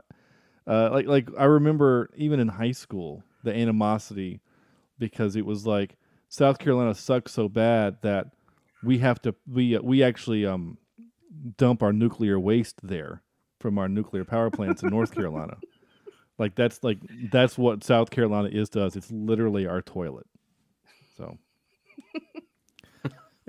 uh, 0.68 0.90
like 0.92 1.08
like 1.08 1.30
I 1.38 1.46
remember 1.46 2.10
even 2.16 2.40
in 2.40 2.48
high 2.50 2.72
school 2.74 3.24
the 3.44 3.54
animosity 3.54 4.42
because 5.00 5.36
it 5.36 5.46
was 5.46 5.66
like 5.68 5.98
South 6.30 6.60
Carolina 6.60 6.94
sucks 6.96 7.32
so 7.34 7.50
bad 7.50 7.98
that 8.02 8.28
we 8.82 9.00
have 9.00 9.22
to 9.24 9.36
we 9.48 9.78
we 9.80 10.04
actually 10.04 10.46
um 10.46 10.78
dump 11.58 11.84
our 11.84 11.94
nuclear 11.94 12.40
waste 12.40 12.80
there 12.84 13.24
from 13.60 13.78
our 13.78 13.90
nuclear 13.90 14.26
power 14.26 14.50
plants 14.52 14.84
in 14.84 14.90
North 14.90 15.12
Carolina. 15.12 15.58
Like 16.38 16.56
that's 16.56 16.84
like 16.84 17.00
that's 17.10 17.58
what 17.58 17.84
South 17.84 18.12
Carolina 18.12 18.50
is 18.50 18.70
to 18.70 18.84
us. 18.84 18.96
It's 18.96 19.12
literally 19.12 19.68
our 19.68 19.82
toilet. 19.82 20.28
So 21.18 21.38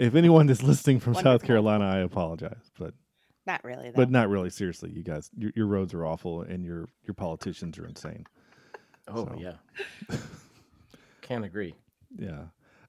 if 0.01 0.15
anyone 0.15 0.49
is 0.49 0.63
listening 0.63 1.01
from 1.01 1.15
South 1.15 1.43
Carolina, 1.45 1.85
I 1.87 1.99
apologize, 1.99 2.71
but 2.79 2.95
Not 3.47 3.63
really, 3.65 3.91
though. 3.91 3.97
but 3.97 4.11
not 4.11 4.29
really. 4.29 4.51
Seriously, 4.51 4.91
you 4.91 5.03
guys, 5.03 5.31
your, 5.37 5.53
your 5.55 5.67
roads 5.67 5.95
are 5.95 6.05
awful, 6.05 6.43
and 6.43 6.65
your 6.65 6.89
your 7.05 7.15
politicians 7.15 7.79
are 7.79 7.87
insane. 7.87 8.27
Oh 9.09 9.27
So, 9.27 9.37
yeah. 9.39 10.17
Can't 11.23 11.45
agree. 11.45 11.75
yeah. 12.19 12.45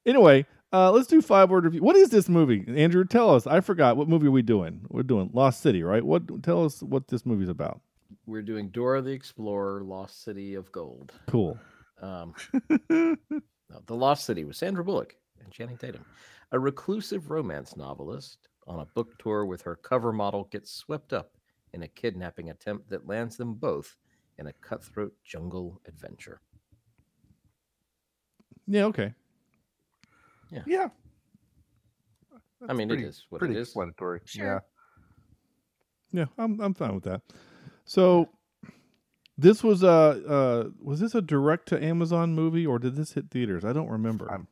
Anyway, 0.05 0.45
uh, 0.73 0.91
let's 0.91 1.07
do 1.07 1.21
five 1.21 1.49
word 1.49 1.65
review. 1.65 1.81
What 1.81 1.95
is 1.95 2.09
this 2.09 2.27
movie, 2.27 2.63
Andrew? 2.75 3.05
Tell 3.05 3.35
us. 3.35 3.45
I 3.45 3.59
forgot 3.59 3.97
what 3.97 4.07
movie 4.09 4.27
are 4.27 4.31
we 4.31 4.41
doing. 4.41 4.81
We're 4.89 5.03
doing 5.03 5.29
Lost 5.33 5.61
City, 5.61 5.83
right? 5.83 6.03
What? 6.03 6.41
Tell 6.43 6.65
us 6.65 6.81
what 6.81 7.07
this 7.09 7.25
movie's 7.25 7.49
about. 7.49 7.81
We're 8.25 8.41
doing 8.41 8.69
Dora 8.69 9.01
the 9.01 9.11
Explorer, 9.11 9.81
Lost 9.83 10.23
City 10.23 10.55
of 10.55 10.71
Gold. 10.71 11.11
Cool. 11.27 11.57
Um, 12.01 12.33
no, 12.89 13.15
the 13.85 13.95
Lost 13.95 14.25
City 14.25 14.43
with 14.43 14.55
Sandra 14.55 14.83
Bullock 14.83 15.15
and 15.43 15.51
Channing 15.51 15.77
Tatum. 15.77 16.03
A 16.51 16.59
reclusive 16.59 17.29
romance 17.31 17.75
novelist 17.77 18.47
on 18.67 18.79
a 18.81 18.85
book 18.93 19.17
tour 19.19 19.45
with 19.45 19.61
her 19.61 19.75
cover 19.75 20.11
model 20.11 20.45
gets 20.51 20.71
swept 20.71 21.13
up 21.13 21.31
in 21.73 21.83
a 21.83 21.87
kidnapping 21.87 22.49
attempt 22.49 22.89
that 22.89 23.07
lands 23.07 23.37
them 23.37 23.53
both 23.53 23.95
in 24.37 24.47
a 24.47 24.53
cutthroat 24.53 25.13
jungle 25.23 25.79
adventure. 25.87 26.41
Yeah. 28.67 28.85
Okay. 28.85 29.13
Yeah. 30.51 30.63
Yeah. 30.67 30.87
I 32.67 32.73
mean, 32.73 32.89
it 32.89 32.93
pretty- 32.95 33.03
is 33.07 33.25
what 33.29 33.39
pretty 33.39 33.55
it 33.55 33.59
is. 33.61 33.67
explanatory. 33.69 34.19
Sure. 34.25 34.63
Yeah, 36.13 36.25
I'm 36.37 36.59
I'm 36.59 36.73
fine 36.73 36.93
with 36.93 37.05
that. 37.05 37.21
So, 37.85 38.29
this 39.37 39.63
was 39.63 39.81
a 39.81 39.87
uh, 39.87 40.69
was 40.83 40.99
this 40.99 41.15
a 41.15 41.21
direct 41.21 41.69
to 41.69 41.81
Amazon 41.83 42.35
movie 42.35 42.67
or 42.67 42.79
did 42.79 42.95
this 42.97 43.13
hit 43.13 43.31
theaters? 43.31 43.63
I 43.63 43.71
don't 43.71 43.87
remember. 43.89 44.29
I'm 44.29 44.47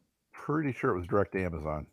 pretty 0.50 0.72
sure 0.72 0.92
it 0.92 0.98
was 0.98 1.08
direct 1.08 1.34
to 1.34 1.44
Amazon. 1.44 1.86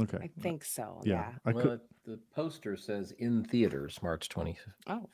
okay. 0.00 0.18
I 0.22 0.30
think 0.40 0.64
so. 0.64 1.00
Yeah. 1.04 1.14
Yeah. 1.14 1.32
I 1.44 1.52
well, 1.52 1.64
could. 1.64 1.80
the 2.04 2.18
poster 2.34 2.76
says 2.76 3.12
in 3.18 3.44
theaters 3.44 3.98
March 4.02 4.28
25th. 4.28 4.56
Oh. 4.88 5.08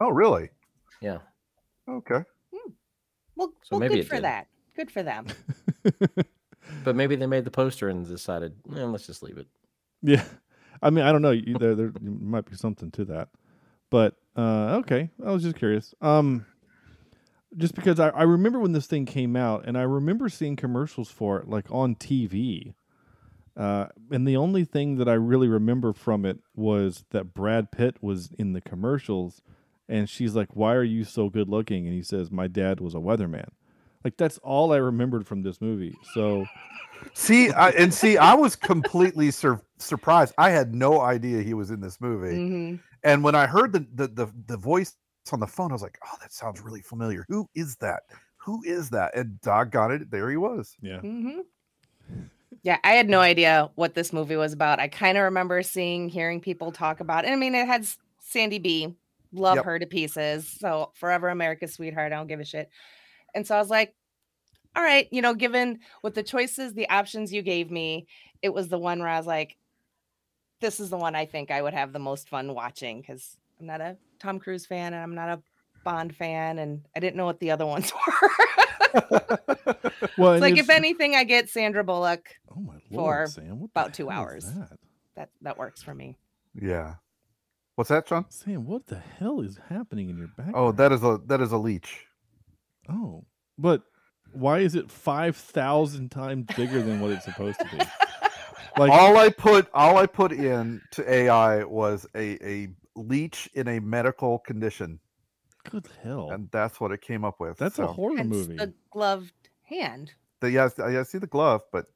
Oh, 0.00 0.10
really? 0.10 0.50
Yeah. 1.00 1.18
Okay. 1.88 2.22
Well, 3.36 3.52
So 3.62 3.68
well 3.72 3.80
maybe 3.80 3.96
good 3.96 4.08
for 4.08 4.16
did. 4.16 4.24
that. 4.24 4.48
Good 4.76 4.90
for 4.90 5.02
them. 5.02 5.26
But 6.84 6.94
maybe 6.94 7.16
they 7.16 7.26
made 7.26 7.44
the 7.44 7.50
poster 7.50 7.88
and 7.88 8.06
decided, 8.06 8.54
eh, 8.76 8.84
let's 8.84 9.06
just 9.06 9.22
leave 9.22 9.38
it. 9.38 9.48
Yeah, 10.02 10.24
I 10.82 10.90
mean, 10.90 11.04
I 11.04 11.10
don't 11.10 11.22
know. 11.22 11.32
You, 11.32 11.58
there, 11.58 11.74
there 11.74 11.92
might 12.00 12.48
be 12.48 12.56
something 12.56 12.90
to 12.92 13.04
that, 13.06 13.28
but 13.90 14.14
uh, 14.36 14.76
okay. 14.76 15.10
I 15.24 15.32
was 15.32 15.42
just 15.42 15.56
curious. 15.56 15.94
Um, 16.00 16.46
just 17.56 17.74
because 17.74 17.98
I, 18.00 18.08
I 18.10 18.22
remember 18.22 18.58
when 18.58 18.72
this 18.72 18.86
thing 18.86 19.06
came 19.06 19.36
out, 19.36 19.64
and 19.66 19.76
I 19.76 19.82
remember 19.82 20.28
seeing 20.28 20.56
commercials 20.56 21.10
for 21.10 21.38
it, 21.38 21.48
like 21.48 21.66
on 21.70 21.94
TV. 21.94 22.74
Uh, 23.56 23.86
and 24.10 24.26
the 24.26 24.36
only 24.36 24.64
thing 24.64 24.96
that 24.96 25.08
I 25.08 25.14
really 25.14 25.48
remember 25.48 25.92
from 25.92 26.24
it 26.24 26.38
was 26.54 27.04
that 27.10 27.34
Brad 27.34 27.70
Pitt 27.72 27.96
was 28.00 28.30
in 28.38 28.52
the 28.52 28.60
commercials, 28.60 29.42
and 29.88 30.08
she's 30.08 30.34
like, 30.34 30.54
"Why 30.54 30.74
are 30.74 30.84
you 30.84 31.04
so 31.04 31.28
good 31.28 31.48
looking?" 31.48 31.86
And 31.86 31.94
he 31.94 32.02
says, 32.02 32.30
"My 32.30 32.46
dad 32.46 32.80
was 32.80 32.94
a 32.94 32.98
weatherman." 32.98 33.48
Like 34.04 34.16
that's 34.16 34.38
all 34.38 34.72
I 34.72 34.76
remembered 34.78 35.26
from 35.26 35.42
this 35.42 35.60
movie. 35.60 35.94
So 36.14 36.46
See, 37.14 37.50
I, 37.50 37.70
and 37.70 37.92
see, 37.92 38.16
I 38.16 38.34
was 38.34 38.56
completely 38.56 39.30
sur- 39.30 39.62
surprised. 39.78 40.34
I 40.38 40.50
had 40.50 40.74
no 40.74 41.00
idea 41.00 41.42
he 41.42 41.54
was 41.54 41.70
in 41.70 41.80
this 41.80 42.00
movie. 42.00 42.36
hmm 42.36 42.74
And 43.02 43.24
when 43.24 43.34
I 43.34 43.46
heard 43.46 43.72
the, 43.72 43.86
the 43.94 44.06
the 44.08 44.32
the 44.46 44.56
voice 44.56 44.94
on 45.32 45.40
the 45.40 45.46
phone, 45.46 45.70
I 45.70 45.74
was 45.74 45.82
like, 45.82 45.98
"Oh, 46.04 46.16
that 46.20 46.32
sounds 46.32 46.60
really 46.60 46.82
familiar. 46.82 47.24
Who 47.28 47.46
is 47.54 47.76
that? 47.76 48.02
Who 48.38 48.62
is 48.64 48.90
that?" 48.90 49.14
And 49.16 49.40
doggone 49.40 49.92
it, 49.92 50.10
there 50.10 50.30
he 50.30 50.36
was. 50.36 50.74
yeah, 50.82 51.00
hmm 51.00 51.40
Yeah, 52.62 52.78
I 52.84 52.92
had 52.92 53.08
no 53.08 53.20
idea 53.20 53.70
what 53.76 53.94
this 53.94 54.12
movie 54.12 54.36
was 54.36 54.52
about. 54.52 54.80
I 54.80 54.88
kind 54.88 55.16
of 55.16 55.24
remember 55.24 55.62
seeing, 55.62 56.08
hearing 56.08 56.40
people 56.40 56.72
talk 56.72 57.00
about 57.00 57.24
it. 57.24 57.30
I 57.30 57.36
mean, 57.36 57.54
it 57.54 57.66
had 57.66 57.86
Sandy 58.20 58.58
B. 58.58 58.96
Love 59.32 59.56
Yep. 59.56 59.64
her 59.64 59.78
to 59.78 59.86
pieces. 59.86 60.48
So 60.48 60.90
forever 60.94 61.28
America's 61.28 61.72
sweetheart. 61.72 62.12
I 62.12 62.16
don't 62.16 62.26
give 62.26 62.40
a 62.40 62.44
shit. 62.44 62.68
And 63.34 63.46
so 63.46 63.54
I 63.54 63.58
was 63.58 63.70
like, 63.70 63.94
all 64.76 64.82
right, 64.82 65.08
you 65.12 65.22
know, 65.22 65.34
given 65.34 65.80
with 66.02 66.14
the 66.14 66.22
choices, 66.22 66.74
the 66.74 66.88
options 66.90 67.32
you 67.32 67.42
gave 67.42 67.70
me, 67.70 68.08
it 68.42 68.52
was 68.52 68.68
the 68.68 68.78
one 68.78 68.98
where 68.98 69.08
I 69.08 69.16
was 69.18 69.26
like, 69.26 69.56
this 70.60 70.80
is 70.80 70.90
the 70.90 70.96
one 70.96 71.14
I 71.14 71.26
think 71.26 71.50
I 71.50 71.62
would 71.62 71.74
have 71.74 71.92
the 71.92 71.98
most 71.98 72.28
fun 72.28 72.54
watching 72.54 73.00
because 73.00 73.36
I'm 73.60 73.66
not 73.66 73.80
a 73.80 73.96
Tom 74.18 74.38
Cruise 74.38 74.66
fan 74.66 74.94
and 74.94 75.02
I'm 75.02 75.14
not 75.14 75.28
a 75.28 75.42
Bond 75.82 76.14
fan, 76.14 76.58
and 76.58 76.82
I 76.94 77.00
didn't 77.00 77.16
know 77.16 77.24
what 77.24 77.40
the 77.40 77.50
other 77.52 77.64
ones 77.64 77.90
were. 78.06 78.30
well, 80.18 80.32
It's 80.34 80.42
like 80.42 80.58
if 80.58 80.68
anything, 80.68 81.14
I 81.16 81.24
get 81.24 81.48
Sandra 81.48 81.82
Bullock. 81.82 82.28
oh 82.54 82.60
my 82.60 82.74
for 82.92 83.00
lord, 83.00 83.28
Sam, 83.30 83.60
what 83.60 83.70
about 83.70 83.94
two 83.94 84.10
hours. 84.10 84.44
that? 84.44 84.78
That 85.16 85.30
that 85.40 85.56
works 85.58 85.82
for 85.82 85.94
me. 85.94 86.18
Yeah. 86.54 86.96
What's 87.76 87.88
that, 87.88 88.06
Sean? 88.08 88.26
Sam, 88.28 88.66
what 88.66 88.88
the 88.88 88.98
hell 88.98 89.40
is 89.40 89.58
happening 89.70 90.10
in 90.10 90.18
your 90.18 90.28
back? 90.36 90.50
Oh, 90.54 90.70
that 90.72 90.92
is 90.92 91.02
a 91.02 91.18
that 91.26 91.40
is 91.40 91.52
a 91.52 91.56
leech. 91.56 92.04
Oh, 92.90 93.24
but 93.56 93.82
why 94.32 94.58
is 94.58 94.74
it 94.74 94.90
five 94.90 95.34
thousand 95.34 96.10
times 96.10 96.44
bigger 96.56 96.82
than 96.82 97.00
what 97.00 97.10
it's 97.10 97.24
supposed 97.24 97.58
to 97.58 97.64
be? 97.64 97.78
Like, 98.78 98.92
all 98.92 99.18
I 99.18 99.30
put 99.30 99.68
all 99.74 99.98
I 99.98 100.06
put 100.06 100.30
in 100.30 100.80
to 100.92 101.12
AI 101.12 101.64
was 101.64 102.06
a 102.14 102.38
a 102.46 102.68
leech 102.96 103.48
in 103.54 103.68
a 103.68 103.80
medical 103.80 104.38
condition, 104.38 105.00
good 105.68 105.86
hell, 106.02 106.30
and 106.30 106.48
that's 106.50 106.80
what 106.80 106.92
it 106.92 107.00
came 107.00 107.24
up 107.24 107.40
with. 107.40 107.56
that's 107.58 107.78
a 107.78 107.82
so, 107.82 107.86
horror 107.88 108.16
Hence 108.16 108.28
movie. 108.28 108.56
the 108.56 108.72
gloved 108.90 109.32
hand. 109.62 110.12
the, 110.40 110.50
yeah, 110.50 110.68
I 110.78 110.98
I 110.98 111.02
see 111.04 111.18
the 111.18 111.26
glove, 111.26 111.62
but 111.72 111.86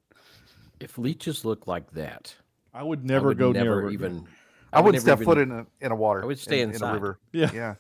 If 0.81 0.99
leeches 0.99 1.45
look 1.45 1.67
like 1.67 1.91
that, 1.93 2.35
I 2.73 2.83
would 2.83 3.01
I 3.01 3.03
never 3.05 3.29
would 3.29 3.39
go 3.39 3.53
never 3.53 3.83
near. 3.83 3.91
even. 3.91 4.27
I, 4.73 4.81
would 4.81 4.87
wouldn't 4.87 5.07
never 5.07 5.23
step 5.23 5.25
foot 5.27 5.39
in 5.39 5.51
a 5.53 5.67
in 5.81 5.93
a 5.93 5.97
water. 5.97 6.23
I 6.23 6.27
would 6.27 6.39
stay 6.39 6.61
in, 6.61 6.69
in 6.71 6.75
inside. 6.75 6.91
a 6.91 6.95
river. 6.95 7.19
Yeah, 7.33 7.51
Yeah. 7.53 7.75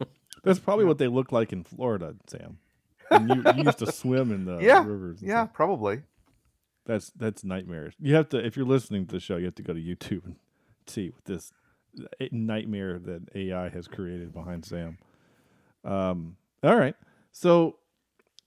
that's 0.44 0.58
probably 0.58 0.84
what 0.84 0.98
they 0.98 1.08
look 1.08 1.32
like 1.32 1.52
in 1.52 1.64
Florida, 1.64 2.14
Sam. 2.28 2.58
And 3.10 3.28
you, 3.28 3.42
you 3.56 3.64
used 3.64 3.78
to 3.78 3.90
swim 3.92 4.30
in 4.32 4.44
the 4.44 4.58
Yeah, 4.58 4.84
rivers. 4.84 5.22
Yeah, 5.22 5.44
stuff. 5.44 5.54
probably. 5.54 6.02
that's 6.84 7.10
that's 7.16 7.42
nightmarish. 7.44 7.94
You 7.98 8.14
have 8.16 8.28
to 8.30 8.44
if 8.44 8.56
you're 8.56 8.66
listening 8.66 9.06
to 9.06 9.12
the 9.14 9.20
show, 9.20 9.36
you 9.38 9.46
have 9.46 9.54
to 9.56 9.62
go 9.62 9.72
to 9.72 9.80
YouTube 9.80 10.24
and 10.26 10.36
see 10.86 11.08
what 11.08 11.24
this 11.24 11.52
nightmare 12.30 12.98
that 12.98 13.22
AI 13.34 13.68
has 13.68 13.88
created 13.88 14.32
behind 14.32 14.64
Sam. 14.64 14.98
Um, 15.84 16.36
all 16.62 16.76
right, 16.76 16.96
so 17.32 17.76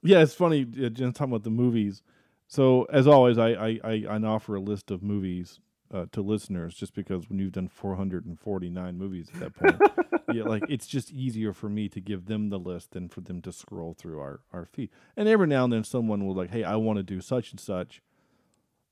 yeah, 0.04 0.22
it's 0.22 0.34
funny. 0.34 0.62
Uh, 0.64 0.90
Jenn's 0.90 1.16
talking 1.16 1.32
about 1.32 1.44
the 1.44 1.50
movies. 1.50 2.02
So 2.48 2.84
as 2.86 3.08
always, 3.08 3.38
I 3.38 3.50
I, 3.52 3.80
I, 3.84 4.06
I 4.10 4.18
offer 4.24 4.56
a 4.56 4.60
list 4.60 4.92
of 4.92 5.02
movies 5.02 5.60
uh, 5.94 6.06
to 6.12 6.22
listeners 6.22 6.74
just 6.74 6.94
because 6.94 7.30
when 7.30 7.40
you've 7.40 7.52
done 7.52 7.68
449 7.68 8.98
movies 8.98 9.30
at 9.34 9.40
that 9.40 9.56
point, 9.56 9.82
yeah, 10.34 10.44
like 10.44 10.64
it's 10.70 10.88
just 10.88 11.12
easier 11.12 11.54
for 11.54 11.70
me 11.70 11.90
to 11.90 12.00
give 12.02 12.26
them 12.26 12.50
the 12.50 12.60
list 12.60 12.92
than 12.92 13.10
for 13.10 13.22
them 13.22 13.42
to 13.42 13.52
scroll 13.52 13.94
through 13.94 14.20
our 14.20 14.42
our 14.54 14.66
feed. 14.66 14.90
And 15.16 15.28
every 15.28 15.48
now 15.48 15.64
and 15.64 15.74
then, 15.74 15.84
someone 15.84 16.26
will 16.26 16.36
like, 16.36 16.52
"Hey, 16.52 16.64
I 16.64 16.76
want 16.76 16.98
to 16.98 17.04
do 17.04 17.22
such 17.22 17.52
and 17.52 17.60
such," 17.60 18.02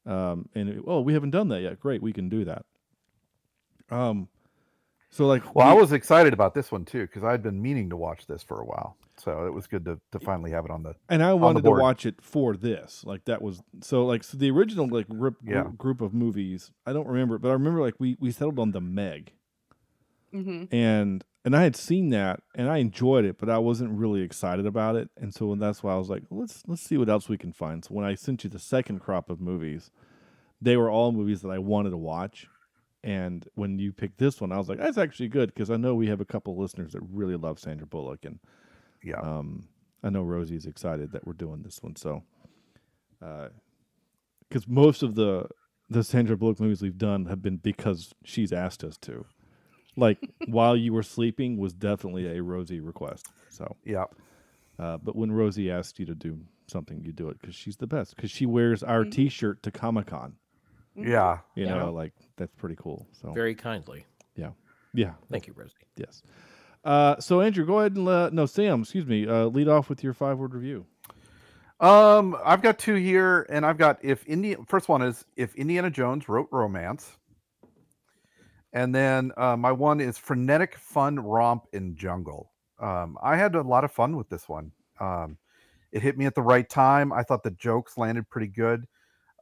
um, 0.06 0.50
and 0.56 0.70
it, 0.70 0.84
oh, 0.86 1.02
we 1.02 1.14
haven't 1.14 1.32
done 1.32 1.50
that 1.50 1.62
yet. 1.62 1.80
Great, 1.80 2.02
we 2.02 2.14
can 2.14 2.30
do 2.30 2.46
that. 2.46 2.66
Um, 3.90 4.30
so 5.10 5.26
like, 5.28 5.56
Well, 5.56 5.68
I 5.68 5.74
was 5.74 5.92
excited 5.92 6.34
about 6.34 6.54
this 6.54 6.72
one 6.72 6.86
too 6.86 7.02
because 7.02 7.24
I'd 7.24 7.44
been 7.44 7.62
meaning 7.62 7.90
to 7.90 7.98
watch 7.98 8.28
this 8.28 8.44
for 8.44 8.60
a 8.62 8.66
while, 8.66 8.96
so 9.18 9.46
it 9.46 9.54
was 9.54 9.68
good 9.68 9.86
to, 9.86 10.00
to 10.12 10.20
finally 10.20 10.52
have 10.52 10.66
it 10.66 10.72
on 10.72 10.84
the. 10.84 10.96
and 11.10 11.24
I 11.24 11.34
wanted 11.34 11.64
to 11.64 11.72
watch 11.72 12.06
it 12.06 12.22
for 12.22 12.56
this. 12.56 13.04
Like 13.06 13.26
that 13.26 13.42
was 13.42 13.62
so 13.82 14.06
like 14.06 14.24
so 14.24 14.38
the 14.38 14.52
original 14.52 14.88
like 14.88 15.08
rip, 15.10 15.36
Yeah. 15.44 15.64
group, 15.64 15.78
group 15.78 16.02
of 16.02 16.14
movies. 16.14 16.72
I 16.86 16.94
don't 16.94 17.08
remember, 17.08 17.38
but 17.40 17.50
I 17.50 17.54
remember 17.54 17.82
like 17.82 17.96
we 18.00 18.18
we 18.20 18.32
settled 18.32 18.60
on 18.60 18.72
the 18.72 18.82
Meg, 18.82 19.34
hmm 20.32 20.66
and 20.72 21.24
and 21.46 21.56
I 21.56 21.64
had 21.64 21.76
seen 21.76 22.10
that 22.10 22.42
and 22.54 22.70
I 22.70 22.78
enjoyed 22.78 23.26
it, 23.26 23.38
but 23.40 23.50
I 23.50 23.58
wasn't 23.58 23.98
really 23.98 24.22
excited 24.22 24.66
about 24.66 24.96
it, 24.96 25.10
and 25.18 25.34
so 25.34 25.56
that's 25.56 25.82
why 25.82 25.94
I 25.94 25.98
was 25.98 26.10
like, 26.10 26.24
let's 26.30 26.62
let's 26.68 26.82
see 26.84 26.98
what 26.98 27.10
else 27.10 27.28
we 27.30 27.38
can 27.38 27.54
find. 27.54 27.84
So 27.84 27.94
when 27.96 28.06
I 28.06 28.14
sent 28.16 28.44
you 28.44 28.50
the 28.50 28.60
second 28.60 29.00
crop 29.00 29.30
of 29.30 29.40
movies, 29.42 29.90
they 30.62 30.78
were 30.78 30.92
all 30.92 31.12
movies 31.12 31.42
that 31.42 31.50
I 31.50 31.58
wanted 31.60 31.92
to 31.92 31.98
watch, 31.98 32.48
and 33.04 33.48
when 33.56 33.80
you 33.80 33.92
picked 33.94 34.18
this 34.18 34.42
one, 34.42 34.52
I 34.52 34.58
was 34.58 34.68
like, 34.70 34.78
that's 34.80 34.98
actually 34.98 35.30
good 35.30 35.54
because 35.54 35.70
I 35.70 35.78
know 35.78 35.96
we 35.96 36.08
have 36.08 36.22
a 36.22 36.26
couple 36.26 36.58
listeners 36.58 36.94
that 36.94 37.02
really 37.12 37.36
love 37.36 37.60
Sandra 37.60 37.88
Bullock, 37.88 38.26
and 38.26 38.40
yeah, 39.04 39.20
um, 39.20 39.68
I 40.04 40.10
know 40.10 40.24
Rosie's 40.24 40.66
excited 40.66 41.12
that 41.12 41.26
we're 41.26 41.34
doing 41.34 41.62
this 41.64 41.82
one, 41.82 41.96
so 41.96 42.24
because 43.20 44.68
most 44.68 45.04
of 45.04 45.16
the 45.16 45.48
the 45.90 46.04
Sandra 46.04 46.38
Bullock 46.38 46.60
movies 46.60 46.82
we've 46.82 46.98
done 46.98 47.26
have 47.26 47.42
been 47.42 47.58
because 47.58 48.14
she's 48.24 48.54
asked 48.54 48.84
us 48.84 48.96
to. 48.98 49.26
Like 49.96 50.20
while 50.48 50.78
you 50.78 50.94
were 50.94 51.02
sleeping 51.04 51.58
was 51.58 51.74
definitely 51.74 52.28
a 52.38 52.44
Rosie 52.44 52.80
request. 52.80 53.28
So 53.50 53.76
yeah, 53.84 54.06
uh, 54.78 54.98
but 54.98 55.16
when 55.16 55.32
Rosie 55.32 55.72
asks 55.72 56.00
you 56.00 56.06
to 56.06 56.16
do 56.16 56.40
something, 56.68 57.02
you 57.04 57.12
do 57.12 57.30
it 57.30 57.40
because 57.42 57.56
she's 57.56 57.78
the 57.78 57.88
best. 57.88 58.16
Because 58.16 58.30
she 58.30 58.46
wears 58.46 58.84
our 58.84 59.04
Mhm. 59.04 59.12
T-shirt 59.12 59.64
to 59.64 59.72
Comic 59.72 60.08
Con. 60.08 60.36
Yeah. 61.04 61.40
You 61.56 61.66
Yeah. 61.66 61.76
know, 61.76 61.94
like 61.94 62.14
that's 62.38 62.54
pretty 62.56 62.76
cool. 62.76 63.08
So 63.12 63.32
Very 63.32 63.56
kindly. 63.56 64.06
yeah, 64.36 64.52
yeah. 64.94 65.14
Thank 65.30 65.48
you, 65.48 65.54
Rosie. 65.56 65.74
Yes. 65.96 66.24
Uh, 66.84 67.20
so 67.20 67.42
Andrew, 67.42 67.66
go 67.66 67.80
ahead 67.80 67.96
and 67.98 68.08
uh, 68.08 68.30
no 68.32 68.46
Sam, 68.46 68.82
excuse 68.82 69.06
me. 69.06 69.28
Uh, 69.28 69.46
lead 69.46 69.68
off 69.68 69.90
with 69.90 70.04
your 70.04 70.14
five 70.14 70.38
word 70.38 70.54
review. 70.54 70.86
Um, 71.80 72.36
I've 72.44 72.62
got 72.62 72.78
two 72.80 72.96
here, 72.96 73.46
and 73.50 73.66
I've 73.66 73.78
got 73.78 74.00
if 74.04 74.26
Indiana. 74.26 74.64
First 74.68 74.90
one 74.90 75.02
is 75.02 75.26
if 75.36 75.56
Indiana 75.56 75.90
Jones 75.90 76.28
wrote 76.30 76.48
romance, 76.52 77.18
and 78.74 78.94
then 78.94 79.32
uh, 79.38 79.56
my 79.58 79.72
one 79.72 80.00
is 80.00 80.18
frenetic 80.18 80.78
fun 80.78 81.20
romp 81.20 81.66
in 81.74 81.96
jungle. 81.96 82.52
Um, 82.80 83.18
I 83.22 83.36
had 83.36 83.56
a 83.56 83.62
lot 83.62 83.84
of 83.84 83.92
fun 83.92 84.16
with 84.16 84.30
this 84.30 84.48
one. 84.48 84.72
Um, 85.00 85.38
it 85.92 86.02
hit 86.02 86.18
me 86.18 86.26
at 86.26 86.36
the 86.36 86.42
right 86.42 86.70
time. 86.70 87.12
I 87.12 87.24
thought 87.24 87.44
the 87.44 87.52
jokes 87.52 87.98
landed 87.98 88.30
pretty 88.30 88.48
good. 88.48 88.86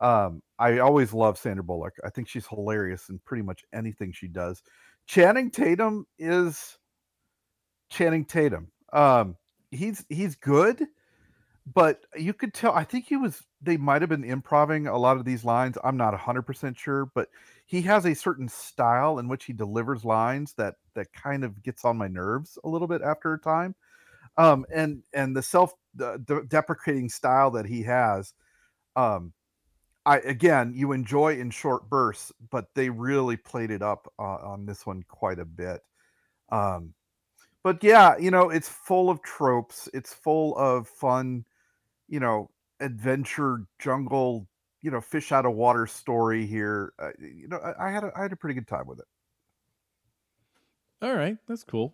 Um, 0.01 0.41
I 0.59 0.79
always 0.79 1.13
love 1.13 1.37
Sandra 1.37 1.63
Bullock. 1.63 1.93
I 2.03 2.09
think 2.09 2.27
she's 2.27 2.47
hilarious 2.47 3.09
in 3.09 3.19
pretty 3.25 3.43
much 3.43 3.63
anything 3.73 4.11
she 4.11 4.27
does. 4.27 4.61
Channing 5.07 5.51
Tatum 5.51 6.05
is 6.19 6.77
Channing 7.89 8.25
Tatum. 8.25 8.69
Um, 8.93 9.37
he's 9.71 10.05
he's 10.09 10.35
good, 10.35 10.85
but 11.73 12.01
you 12.15 12.33
could 12.33 12.53
tell. 12.53 12.73
I 12.73 12.83
think 12.83 13.05
he 13.07 13.17
was. 13.17 13.43
They 13.61 13.77
might 13.77 14.01
have 14.01 14.09
been 14.09 14.23
improving 14.23 14.87
a 14.87 14.97
lot 14.97 15.17
of 15.17 15.25
these 15.25 15.43
lines. 15.45 15.77
I'm 15.83 15.97
not 15.97 16.13
100 16.13 16.43
percent 16.43 16.77
sure, 16.77 17.09
but 17.15 17.29
he 17.65 17.81
has 17.83 18.05
a 18.05 18.13
certain 18.13 18.47
style 18.49 19.19
in 19.19 19.27
which 19.27 19.45
he 19.45 19.53
delivers 19.53 20.05
lines 20.05 20.53
that 20.57 20.75
that 20.95 21.11
kind 21.13 21.43
of 21.43 21.63
gets 21.63 21.85
on 21.85 21.97
my 21.97 22.07
nerves 22.07 22.57
a 22.63 22.69
little 22.69 22.87
bit 22.87 23.01
after 23.01 23.33
a 23.33 23.39
time. 23.39 23.75
Um, 24.37 24.65
and 24.73 25.03
and 25.13 25.35
the 25.35 25.43
self 25.43 25.73
the 25.95 26.45
deprecating 26.49 27.09
style 27.09 27.51
that 27.51 27.65
he 27.65 27.83
has. 27.83 28.33
Um, 28.95 29.33
I 30.07 30.19
again, 30.19 30.71
you 30.73 30.93
enjoy 30.93 31.37
in 31.37 31.49
short 31.49 31.89
bursts, 31.89 32.31
but 32.49 32.73
they 32.73 32.89
really 32.89 33.35
played 33.35 33.71
it 33.71 33.81
up 33.81 34.11
uh, 34.17 34.37
on 34.37 34.65
this 34.65 34.85
one 34.85 35.03
quite 35.03 35.37
a 35.37 35.45
bit. 35.45 35.81
Um, 36.49 36.93
but 37.61 37.83
yeah, 37.83 38.17
you 38.17 38.31
know, 38.31 38.49
it's 38.49 38.69
full 38.69 39.09
of 39.09 39.21
tropes. 39.21 39.89
It's 39.93 40.13
full 40.13 40.55
of 40.55 40.87
fun, 40.87 41.43
you 42.07 42.21
know, 42.21 42.49
adventure 42.79 43.63
jungle, 43.79 44.47
you 44.81 44.91
know, 44.91 45.01
fish 45.01 45.33
out 45.33 45.45
of 45.45 45.55
water 45.55 45.85
story 45.85 46.45
here. 46.45 46.93
Uh, 46.97 47.09
you 47.19 47.49
know, 47.49 47.57
I, 47.57 47.89
I 47.89 47.91
had 47.91 48.05
a, 48.05 48.11
I 48.15 48.21
had 48.21 48.31
a 48.31 48.37
pretty 48.37 48.53
good 48.53 48.67
time 48.67 48.87
with 48.87 48.99
it. 48.99 49.07
All 51.01 51.13
right, 51.13 51.37
that's 51.49 51.65
cool. 51.65 51.93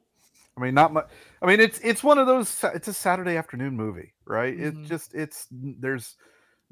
I 0.55 0.61
mean, 0.61 0.75
not 0.75 0.93
much. 0.93 1.07
I 1.41 1.47
mean, 1.47 1.59
it's 1.59 1.79
it's 1.79 2.03
one 2.03 2.19
of 2.19 2.27
those. 2.27 2.63
It's 2.75 2.87
a 2.87 2.93
Saturday 2.93 3.37
afternoon 3.37 3.75
movie, 3.75 4.13
right? 4.25 4.53
It 4.57 4.75
just 4.83 5.15
it's 5.15 5.47
there's 5.51 6.15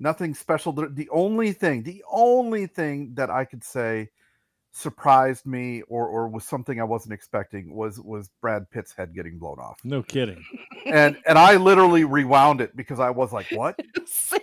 nothing 0.02 0.34
special. 0.34 0.74
The, 0.74 0.88
the 0.90 1.08
only 1.10 1.54
thing, 1.54 1.84
the 1.84 2.04
only 2.12 2.66
thing 2.68 3.14
that 3.14 3.30
I 3.30 3.46
could 3.46 3.64
say 3.64 4.10
surprised 4.74 5.46
me 5.46 5.82
or 5.90 6.08
or 6.08 6.30
was 6.30 6.46
something 6.46 6.80
I 6.80 6.86
wasn't 6.86 7.14
expecting 7.14 7.76
was 7.76 8.00
was 8.00 8.30
Brad 8.42 8.70
Pitt's 8.72 8.94
head 8.94 9.14
getting 9.14 9.38
blown 9.38 9.60
off. 9.60 9.80
No 9.84 10.02
kidding. 10.02 10.44
and 10.86 11.18
and 11.28 11.38
I 11.38 11.58
literally 11.58 12.06
rewound 12.06 12.62
it 12.62 12.76
because 12.76 13.00
I 13.00 13.10
was 13.10 13.34
like, 13.34 13.48
"What? 13.52 13.78
Same. 14.06 14.40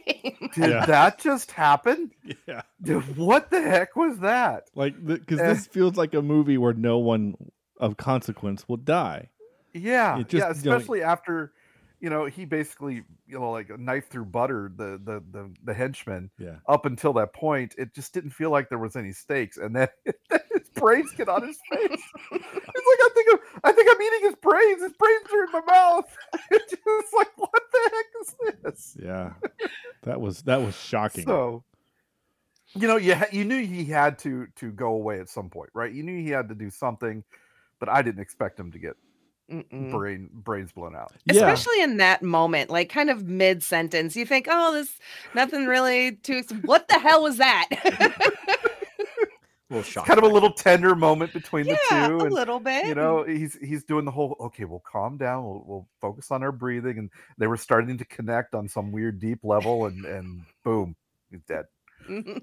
Did 0.55 0.71
Yeah. 0.71 0.87
that 0.87 1.19
just 1.19 1.51
happen? 1.51 2.11
Yeah. 2.47 2.61
Dude, 2.83 3.17
what 3.17 3.51
the 3.51 3.63
heck 3.63 3.97
was 3.97 4.19
that?" 4.19 4.65
Like 4.75 5.03
because 5.05 5.41
Eh. 5.41 5.49
this 5.55 5.67
feels 5.67 5.97
like 5.97 6.13
a 6.15 6.21
movie 6.23 6.59
where 6.59 6.75
no 6.75 6.99
one 6.99 7.35
of 7.81 7.97
consequence 7.97 8.69
will 8.69 8.77
die. 8.77 9.31
Yeah, 9.73 10.19
It 10.19 10.33
yeah, 10.33 10.49
just, 10.53 10.65
you 10.65 10.71
know, 10.71 10.77
especially 10.77 11.03
after, 11.03 11.53
you 12.01 12.11
know, 12.11 12.27
he 12.27 12.45
basically, 12.45 13.03
you 13.27 13.39
know, 13.39 13.51
like 13.51 13.71
a 13.71 13.77
knife 13.77 14.09
through 14.09 14.27
butter 14.27 14.71
the 14.77 15.01
the 15.03 15.23
the, 15.33 15.51
the 15.65 15.75
henchman. 15.75 16.31
Yeah. 16.39 16.57
Up 16.69 16.87
until 16.87 17.13
that 17.15 17.33
point, 17.33 17.75
it 17.77 17.95
just 17.95 18.13
didn't 18.15 18.31
feel 18.31 18.51
like 18.51 18.69
there 18.69 18.79
was 18.79 18.97
any 18.97 19.13
stakes, 19.13 19.57
and 19.57 19.75
then 19.75 19.89
his 20.05 20.69
brains 20.75 21.11
get 21.13 21.29
on 21.29 21.47
his 21.47 21.59
face. 21.71 22.03
it's 22.31 22.31
like 22.31 22.41
I 22.41 23.09
think 23.15 23.29
I'm, 23.33 23.39
I 23.65 23.73
think 23.73 23.89
I'm 23.91 24.03
eating 24.03 24.21
his 24.23 24.37
brains. 24.37 24.83
His 24.83 24.93
brains 24.93 25.27
are 25.33 25.45
in 25.45 25.53
my 25.53 25.73
mouth. 25.73 26.17
It's 26.51 26.71
just 26.73 27.15
like 27.15 27.31
what 27.37 27.51
the 27.73 27.91
heck 27.93 28.05
is 28.21 28.57
this? 28.63 28.97
Yeah. 29.03 29.33
That 30.05 30.21
was 30.21 30.43
that 30.43 30.61
was 30.61 30.77
shocking. 30.77 31.25
So, 31.25 31.65
you 32.75 32.87
know, 32.87 32.97
you 32.97 33.15
ha- 33.15 33.27
you 33.33 33.45
knew 33.45 33.65
he 33.65 33.85
had 33.85 34.19
to 34.21 34.47
to 34.57 34.71
go 34.71 34.89
away 34.89 35.21
at 35.21 35.29
some 35.29 35.51
point, 35.51 35.71
right? 35.75 35.93
You 35.93 36.03
knew 36.03 36.23
he 36.23 36.31
had 36.31 36.49
to 36.49 36.55
do 36.55 36.71
something, 36.71 37.25
but 37.81 37.89
I 37.89 38.03
didn't 38.03 38.21
expect 38.21 38.59
him 38.59 38.71
to 38.73 38.79
get 38.79 38.97
Mm-mm. 39.51 39.91
brain 39.91 40.29
brains 40.33 40.73
blown 40.73 40.95
out. 40.95 41.13
Especially 41.29 41.81
in 41.83 41.97
that 41.99 42.23
moment, 42.23 42.71
like 42.71 42.91
kind 42.91 43.09
of 43.11 43.27
mid 43.27 43.63
sentence, 43.63 44.15
you 44.17 44.27
think, 44.27 44.47
"Oh, 44.51 44.73
this 44.75 44.99
nothing 45.35 45.67
really 45.67 46.13
too." 46.17 46.43
What 46.65 46.89
the 46.89 46.99
hell 46.99 47.23
was 47.23 47.39
that? 47.39 47.67
A 49.71 49.75
little 49.75 49.83
shock. 49.83 50.07
kind 50.07 50.19
of 50.19 50.25
a 50.25 50.29
little 50.33 50.53
tender 50.53 50.95
moment 50.95 51.35
between 51.35 51.67
the 51.67 51.79
Yeah, 51.91 52.09
two. 52.09 52.17
a 52.17 52.29
little 52.29 52.59
bit. 52.59 52.87
You 52.87 52.95
know, 52.95 53.23
he's 53.25 53.55
he's 53.61 53.85
doing 53.85 54.07
the 54.07 54.11
whole 54.11 54.35
okay, 54.41 54.65
we'll 54.65 54.81
calm 54.81 55.19
down, 55.19 55.45
we'll, 55.45 55.63
we'll 55.67 55.89
focus 56.01 56.31
on 56.31 56.43
our 56.43 56.53
breathing, 56.53 56.97
and 56.99 57.11
they 57.37 57.47
were 57.47 57.59
starting 57.59 57.99
to 57.99 58.05
connect 58.07 58.55
on 58.55 58.67
some 58.67 58.93
weird 58.93 59.19
deep 59.21 59.41
level, 59.45 59.85
and 59.85 60.07
and 60.07 60.43
boom, 60.65 60.97
he's 61.31 61.43
dead. 61.43 61.67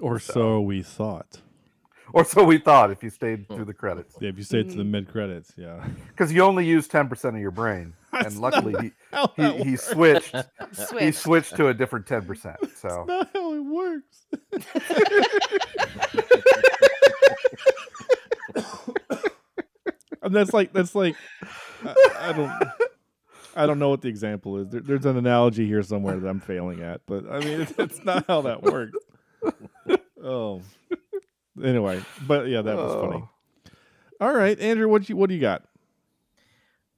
or 0.00 0.18
so 0.18 0.60
we 0.60 0.82
thought. 0.82 1.40
Or 2.12 2.22
so 2.24 2.44
we 2.44 2.58
thought 2.58 2.90
if 2.90 3.02
you 3.02 3.10
stayed 3.10 3.48
through 3.48 3.64
the 3.64 3.72
credits, 3.74 4.14
Yeah, 4.20 4.28
if 4.28 4.36
you 4.36 4.44
stayed 4.44 4.66
Mm. 4.66 4.70
to 4.72 4.76
the 4.78 4.84
mid 4.84 5.08
credits, 5.10 5.52
yeah. 5.56 5.84
because 6.08 6.32
you 6.32 6.42
only 6.42 6.66
use 6.66 6.86
ten 6.86 7.08
percent 7.08 7.34
of 7.34 7.40
your 7.42 7.50
brain, 7.50 7.94
and 8.12 8.38
luckily 8.38 8.74
he 8.80 8.92
he, 9.42 9.52
he 9.64 9.70
works. 9.70 9.84
switched 9.90 10.34
he 10.36 10.84
Switched. 10.84 11.18
switched 11.18 11.56
to 11.56 11.68
a 11.68 11.74
different 11.74 12.06
ten 12.06 12.22
percent. 12.24 12.56
So 12.76 13.04
Not 13.08 13.30
how 13.34 13.54
it 13.54 13.60
works. 13.60 14.26
and 20.22 20.34
that's 20.34 20.52
like 20.52 20.72
that's 20.72 20.94
like 20.94 21.16
I, 21.84 21.94
I 22.20 22.32
don't 22.32 22.52
I 23.56 23.66
don't 23.66 23.78
know 23.78 23.88
what 23.90 24.02
the 24.02 24.08
example 24.08 24.58
is. 24.58 24.68
There, 24.68 24.80
there's 24.80 25.04
an 25.06 25.16
analogy 25.16 25.66
here 25.66 25.82
somewhere 25.82 26.18
that 26.18 26.28
I'm 26.28 26.40
failing 26.40 26.82
at, 26.82 27.02
but 27.06 27.24
I 27.30 27.40
mean 27.40 27.60
it's, 27.62 27.72
it's 27.78 28.04
not 28.04 28.26
how 28.26 28.42
that 28.42 28.62
works. 28.62 28.98
Oh, 30.22 30.62
anyway, 31.62 32.02
but 32.26 32.48
yeah, 32.48 32.62
that 32.62 32.76
was 32.76 32.94
funny. 32.94 33.24
All 34.20 34.32
right, 34.34 34.58
Andrew, 34.60 34.88
what 34.88 35.08
you 35.08 35.16
what 35.16 35.28
do 35.28 35.34
you 35.34 35.40
got? 35.40 35.64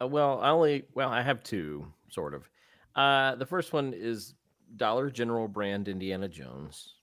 Uh, 0.01 0.07
well, 0.07 0.40
I 0.40 0.51
only 0.51 0.85
well, 0.95 1.09
I 1.09 1.23
have 1.23 1.42
two 1.42 1.87
sort 2.11 2.35
of. 2.35 2.49
Uh, 2.95 3.35
the 3.37 3.47
first 3.47 3.73
one 3.73 3.92
is 3.95 4.35
Dollar 4.77 5.11
General 5.11 5.49
brand 5.49 5.88
Indiana 5.88 6.29
Jones, 6.29 6.95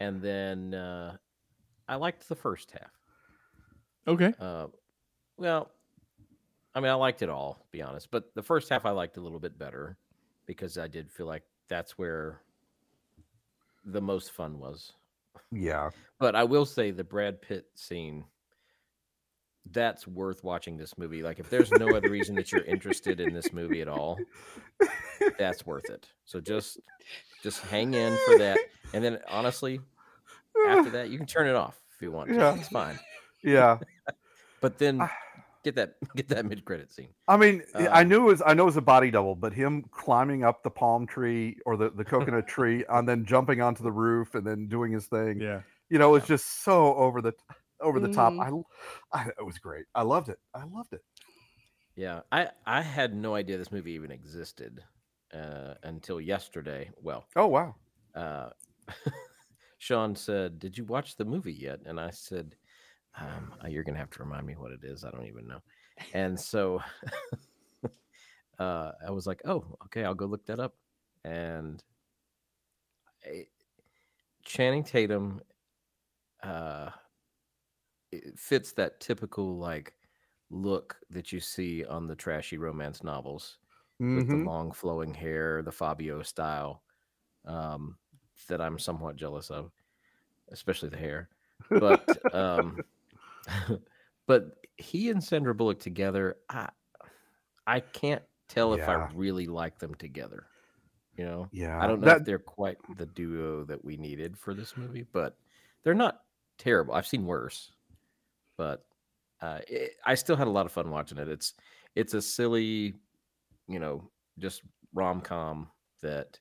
and 0.00 0.20
then 0.22 0.74
uh, 0.74 1.16
I 1.88 1.96
liked 1.96 2.28
the 2.28 2.36
first 2.36 2.70
half. 2.72 2.90
Okay, 4.06 4.34
Uh, 4.38 4.66
well, 5.38 5.70
I 6.74 6.80
mean, 6.80 6.90
I 6.90 6.94
liked 6.94 7.22
it 7.22 7.30
all, 7.30 7.54
to 7.54 7.70
be 7.70 7.80
honest, 7.80 8.10
but 8.10 8.34
the 8.34 8.42
first 8.42 8.68
half 8.68 8.84
I 8.84 8.90
liked 8.90 9.16
a 9.16 9.20
little 9.20 9.40
bit 9.40 9.58
better 9.58 9.96
because 10.46 10.76
I 10.76 10.88
did 10.88 11.10
feel 11.10 11.26
like 11.26 11.42
that's 11.68 11.96
where 11.96 12.42
the 13.86 14.00
most 14.02 14.32
fun 14.32 14.58
was. 14.58 14.92
Yeah, 15.52 15.90
But 16.18 16.34
I 16.34 16.44
will 16.44 16.66
say 16.66 16.90
the 16.90 17.04
Brad 17.04 17.40
Pitt 17.42 17.66
scene 17.74 18.24
that's 19.70 20.06
worth 20.06 20.44
watching 20.44 20.76
this 20.76 20.98
movie. 20.98 21.22
Like 21.22 21.38
if 21.38 21.48
there's 21.48 21.70
no 21.70 21.88
other 21.96 22.10
reason 22.10 22.34
that 22.36 22.52
you're 22.52 22.64
interested 22.64 23.20
in 23.20 23.32
this 23.32 23.52
movie 23.52 23.80
at 23.80 23.88
all, 23.88 24.18
that's 25.38 25.64
worth 25.64 25.88
it. 25.88 26.06
So 26.24 26.40
just 26.40 26.80
just 27.42 27.60
hang 27.62 27.94
in 27.94 28.16
for 28.26 28.38
that. 28.38 28.58
And 28.92 29.02
then 29.02 29.18
honestly, 29.28 29.80
after 30.68 30.90
that 30.90 31.10
you 31.10 31.18
can 31.18 31.26
turn 31.26 31.46
it 31.46 31.54
off 31.54 31.80
if 31.94 32.02
you 32.02 32.10
want 32.10 32.28
to. 32.30 32.34
Yeah. 32.36 32.54
It's 32.56 32.68
fine. 32.68 32.98
yeah. 33.42 33.78
But 34.60 34.78
then 34.78 34.98
ah. 35.02 35.10
Get 35.64 35.76
that 35.76 35.96
get 36.16 36.28
that 36.28 36.46
mid 36.46 36.64
credit 36.64 36.92
scene. 36.92 37.14
I 37.26 37.38
mean, 37.38 37.62
I 37.74 38.04
Um, 38.04 38.04
knew 38.04 38.20
it 38.24 38.24
was 38.32 38.42
I 38.44 38.52
know 38.52 38.64
it 38.64 38.66
was 38.66 38.76
a 38.76 38.82
body 38.82 39.10
double, 39.10 39.34
but 39.34 39.54
him 39.54 39.84
climbing 39.90 40.44
up 40.44 40.62
the 40.62 40.70
palm 40.70 41.06
tree 41.06 41.56
or 41.64 41.76
the, 41.76 41.90
the 41.90 42.04
coconut 42.04 42.46
tree 42.46 42.84
and 42.88 43.08
then 43.08 43.24
jumping 43.24 43.62
onto 43.62 43.82
the 43.82 43.92
roof 43.92 44.34
and 44.34 44.46
then 44.46 44.68
doing 44.68 44.92
his 44.92 45.06
thing, 45.06 45.40
yeah, 45.40 45.62
you 45.88 45.98
know, 45.98 46.10
it 46.10 46.20
was 46.20 46.26
just 46.26 46.62
so 46.64 46.94
over 46.96 47.22
the 47.22 47.32
over 47.80 47.98
the 47.98 48.08
top. 48.08 48.34
Mhm. 48.34 48.40
I, 48.40 48.50
I 49.12 49.28
it 49.38 49.44
was 49.46 49.58
great. 49.58 49.86
I 49.94 50.02
loved 50.02 50.28
it. 50.28 50.38
I 50.52 50.64
loved 50.64 50.92
it. 50.92 51.00
Yeah, 51.96 52.22
I 52.32 52.50
I 52.66 52.82
had 52.82 53.14
no 53.14 53.34
idea 53.34 53.56
this 53.58 53.70
movie 53.72 53.92
even 53.92 54.10
existed 54.10 54.84
uh, 55.32 55.74
until 55.82 56.20
yesterday. 56.20 56.90
Well, 56.96 57.28
Oh 57.36 57.46
wow. 57.46 57.76
uh, 58.14 58.50
Sean 59.78 60.16
said, 60.16 60.58
"Did 60.58 60.78
you 60.78 60.84
watch 60.84 61.16
the 61.16 61.24
movie 61.24 61.52
yet?" 61.54 61.80
And 61.86 62.00
I 62.00 62.10
said, 62.10 62.56
um, 63.20 63.54
uh, 63.64 63.68
"You're 63.68 63.84
gonna 63.84 63.98
have 63.98 64.10
to 64.10 64.22
remind 64.22 64.46
me 64.46 64.56
what 64.56 64.72
it 64.72 64.84
is. 64.84 65.04
I 65.04 65.10
don't 65.10 65.26
even 65.26 65.46
know." 65.46 65.60
And 66.12 66.38
so 66.38 66.82
uh, 68.58 68.92
I 69.06 69.10
was 69.10 69.26
like, 69.26 69.42
"Oh, 69.44 69.76
okay, 69.86 70.04
I'll 70.04 70.14
go 70.14 70.26
look 70.26 70.46
that 70.46 70.60
up." 70.60 70.76
And 71.24 71.82
I- 73.24 73.48
Channing 74.44 74.84
Tatum 74.84 75.42
uh, 76.42 76.90
it 78.12 78.38
fits 78.38 78.72
that 78.72 79.00
typical 79.00 79.56
like 79.58 79.94
look 80.50 81.00
that 81.10 81.32
you 81.32 81.40
see 81.40 81.84
on 81.84 82.06
the 82.06 82.16
trashy 82.16 82.58
romance 82.58 83.02
novels 83.02 83.58
with 84.12 84.28
the 84.30 84.36
Mhm. 84.36 84.46
long 84.46 84.72
flowing 84.72 85.14
hair, 85.14 85.62
the 85.62 85.72
Fabio 85.72 86.22
style, 86.22 86.84
um, 87.46 87.98
that 88.48 88.60
I'm 88.60 88.78
somewhat 88.78 89.16
jealous 89.16 89.50
of, 89.50 89.72
especially 90.50 90.90
the 90.90 90.98
hair. 90.98 91.30
But 91.78 92.16
um, 92.32 92.84
but 94.26 94.66
he 94.76 95.10
and 95.10 95.22
Sandra 95.22 95.54
Bullock 95.54 95.78
together, 95.80 96.36
I 96.48 96.68
I 97.66 97.80
can't 97.80 98.22
tell 98.48 98.74
if 98.74 98.88
I 98.88 99.10
really 99.14 99.46
like 99.46 99.78
them 99.78 99.94
together. 99.94 100.46
You 101.16 101.24
know, 101.24 101.48
Yeah, 101.52 101.78
I 101.80 101.86
don't 101.86 102.00
know 102.00 102.06
that- 102.06 102.18
if 102.20 102.24
they're 102.24 102.38
quite 102.38 102.78
the 102.96 103.06
duo 103.06 103.64
that 103.64 103.84
we 103.84 103.96
needed 103.96 104.36
for 104.36 104.52
this 104.52 104.76
movie, 104.76 105.06
but 105.12 105.38
they're 105.82 105.94
not 105.94 106.24
terrible. 106.58 106.94
I've 106.94 107.06
seen 107.06 107.24
worse, 107.24 107.70
but 108.56 108.84
uh, 109.40 109.60
it, 109.68 109.92
I 110.04 110.14
still 110.14 110.36
had 110.36 110.48
a 110.48 110.50
lot 110.50 110.66
of 110.66 110.72
fun 110.72 110.90
watching 110.90 111.18
it. 111.18 111.28
It's 111.28 111.54
it's 111.94 112.14
a 112.14 112.22
silly, 112.22 112.94
you 113.68 113.78
know, 113.78 114.10
just 114.38 114.62
rom 114.92 115.20
com 115.20 115.70
that 116.02 116.38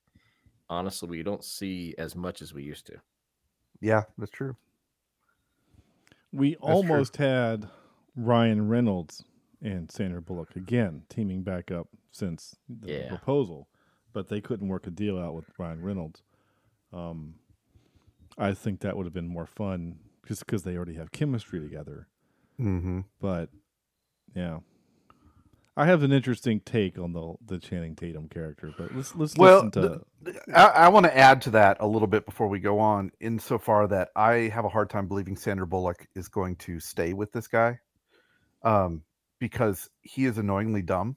honestly 0.70 1.10
we 1.10 1.24
don't 1.24 1.44
see 1.44 1.94
as 1.98 2.16
much 2.16 2.42
as 2.42 2.54
we 2.54 2.64
used 2.64 2.88
to. 2.88 2.98
Yeah, 3.82 4.04
that's 4.18 4.32
true. 4.32 4.56
We 6.34 6.56
true. 6.56 6.60
almost 6.62 7.18
had 7.18 7.70
Ryan 8.16 8.68
Reynolds 8.68 9.24
and 9.62 9.90
Sandra 9.92 10.22
Bullock 10.22 10.56
again 10.56 11.04
teaming 11.10 11.44
back 11.44 11.72
up 11.72 11.88
since 12.12 12.56
the 12.68 12.92
Yeah. 12.92 13.08
proposal, 13.10 13.70
but 14.12 14.28
they 14.28 14.42
couldn't 14.42 14.68
work 14.68 14.86
a 14.88 14.92
deal 14.92 15.18
out 15.18 15.36
with 15.36 15.46
Ryan 15.58 15.82
Reynolds. 15.82 16.22
Um, 16.92 17.36
I 18.38 18.54
think 18.54 18.82
that 18.82 18.98
would 18.98 19.06
have 19.06 19.14
been 19.14 19.28
more 19.28 19.46
fun 19.46 20.00
just 20.28 20.46
because 20.46 20.64
they 20.64 20.76
already 20.76 20.96
have 20.96 21.12
chemistry 21.12 21.60
together. 21.60 22.08
Mm-hmm. 22.60 23.02
But 23.20 23.50
yeah, 24.36 24.60
I 25.76 25.88
have 25.88 26.04
an 26.04 26.12
interesting 26.12 26.60
take 26.60 27.00
on 27.00 27.14
the 27.14 27.34
the 27.46 27.58
Channing 27.58 27.96
Tatum 27.96 28.30
character. 28.30 28.72
But 28.78 28.96
let's 28.96 29.16
let's 29.16 29.36
Well, 29.38 29.64
listen 29.64 29.72
to. 29.72 30.02
th- 30.26 30.38
I, 30.54 30.66
I 30.68 30.88
want 30.90 31.06
to 31.06 31.18
add 31.18 31.42
to 31.44 31.50
that 31.52 31.78
a 31.80 31.88
little 31.88 32.08
bit 32.08 32.26
before 32.26 32.48
we 32.48 32.60
go 32.60 32.80
on, 32.80 33.12
insofar 33.20 33.88
that 33.88 34.10
I 34.16 34.34
have 34.54 34.66
a 34.66 34.70
hard 34.70 34.90
time 34.90 35.08
believing 35.08 35.36
Sandra 35.36 35.66
Bullock 35.66 36.08
is 36.16 36.28
going 36.28 36.58
to 36.58 36.80
stay 36.80 37.14
with 37.14 37.32
this 37.32 37.48
guy, 37.48 37.80
um, 38.64 39.02
because 39.40 39.90
he 40.04 40.26
is 40.26 40.38
annoyingly 40.38 40.84
dumb, 40.84 41.16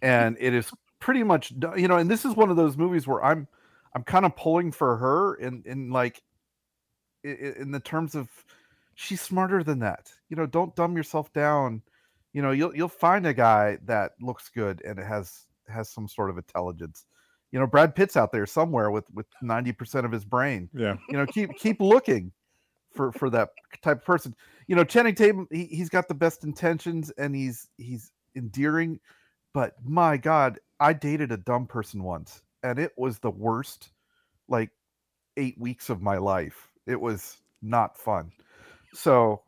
and 0.00 0.36
it 0.40 0.54
is 0.54 0.70
pretty 0.98 1.22
much 1.22 1.52
you 1.76 1.86
know. 1.86 1.98
And 1.98 2.10
this 2.10 2.24
is 2.24 2.34
one 2.34 2.48
of 2.50 2.56
those 2.56 2.78
movies 2.78 3.06
where 3.06 3.22
I'm 3.22 3.46
I'm 3.94 4.04
kind 4.04 4.24
of 4.24 4.36
pulling 4.36 4.72
for 4.72 4.96
her 4.96 5.34
in 5.34 5.62
in 5.66 5.90
like 5.90 6.22
i- 7.26 7.28
i- 7.28 7.54
in 7.60 7.72
the 7.72 7.80
terms 7.80 8.14
of 8.14 8.30
she's 8.94 9.20
smarter 9.20 9.62
than 9.62 9.80
that. 9.80 10.10
You 10.30 10.36
know, 10.36 10.46
don't 10.46 10.74
dumb 10.74 10.96
yourself 10.96 11.30
down. 11.34 11.82
You 12.38 12.42
know, 12.42 12.52
you'll 12.52 12.72
you'll 12.76 12.86
find 12.86 13.26
a 13.26 13.34
guy 13.34 13.78
that 13.86 14.12
looks 14.20 14.48
good 14.48 14.80
and 14.84 14.96
has 14.96 15.46
has 15.66 15.90
some 15.90 16.06
sort 16.06 16.30
of 16.30 16.38
intelligence. 16.38 17.04
You 17.50 17.58
know, 17.58 17.66
Brad 17.66 17.96
Pitt's 17.96 18.16
out 18.16 18.30
there 18.30 18.46
somewhere 18.46 18.92
with 18.92 19.10
with 19.12 19.26
90% 19.42 20.04
of 20.04 20.12
his 20.12 20.24
brain. 20.24 20.70
Yeah. 20.72 20.98
You 21.08 21.16
know, 21.16 21.26
keep 21.26 21.50
keep 21.58 21.80
looking 21.80 22.30
for 22.94 23.10
for 23.10 23.28
that 23.30 23.48
type 23.82 23.98
of 23.98 24.04
person. 24.04 24.36
You 24.68 24.76
know, 24.76 24.84
Channing 24.84 25.16
Tatum, 25.16 25.48
he, 25.50 25.64
he's 25.64 25.88
got 25.88 26.06
the 26.06 26.14
best 26.14 26.44
intentions 26.44 27.10
and 27.18 27.34
he's 27.34 27.70
he's 27.76 28.12
endearing, 28.36 29.00
but 29.52 29.74
my 29.84 30.16
god, 30.16 30.60
I 30.78 30.92
dated 30.92 31.32
a 31.32 31.38
dumb 31.38 31.66
person 31.66 32.04
once 32.04 32.42
and 32.62 32.78
it 32.78 32.92
was 32.96 33.18
the 33.18 33.32
worst 33.32 33.90
like 34.46 34.70
8 35.36 35.58
weeks 35.58 35.90
of 35.90 36.02
my 36.02 36.18
life. 36.18 36.68
It 36.86 37.00
was 37.00 37.38
not 37.62 37.98
fun. 37.98 38.30
So, 38.94 39.42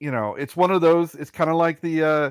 you 0.00 0.10
know, 0.10 0.34
it's 0.34 0.56
one 0.56 0.70
of 0.70 0.80
those 0.80 1.14
it's 1.14 1.30
kind 1.30 1.50
of 1.50 1.56
like 1.56 1.80
the 1.80 2.02
uh 2.02 2.30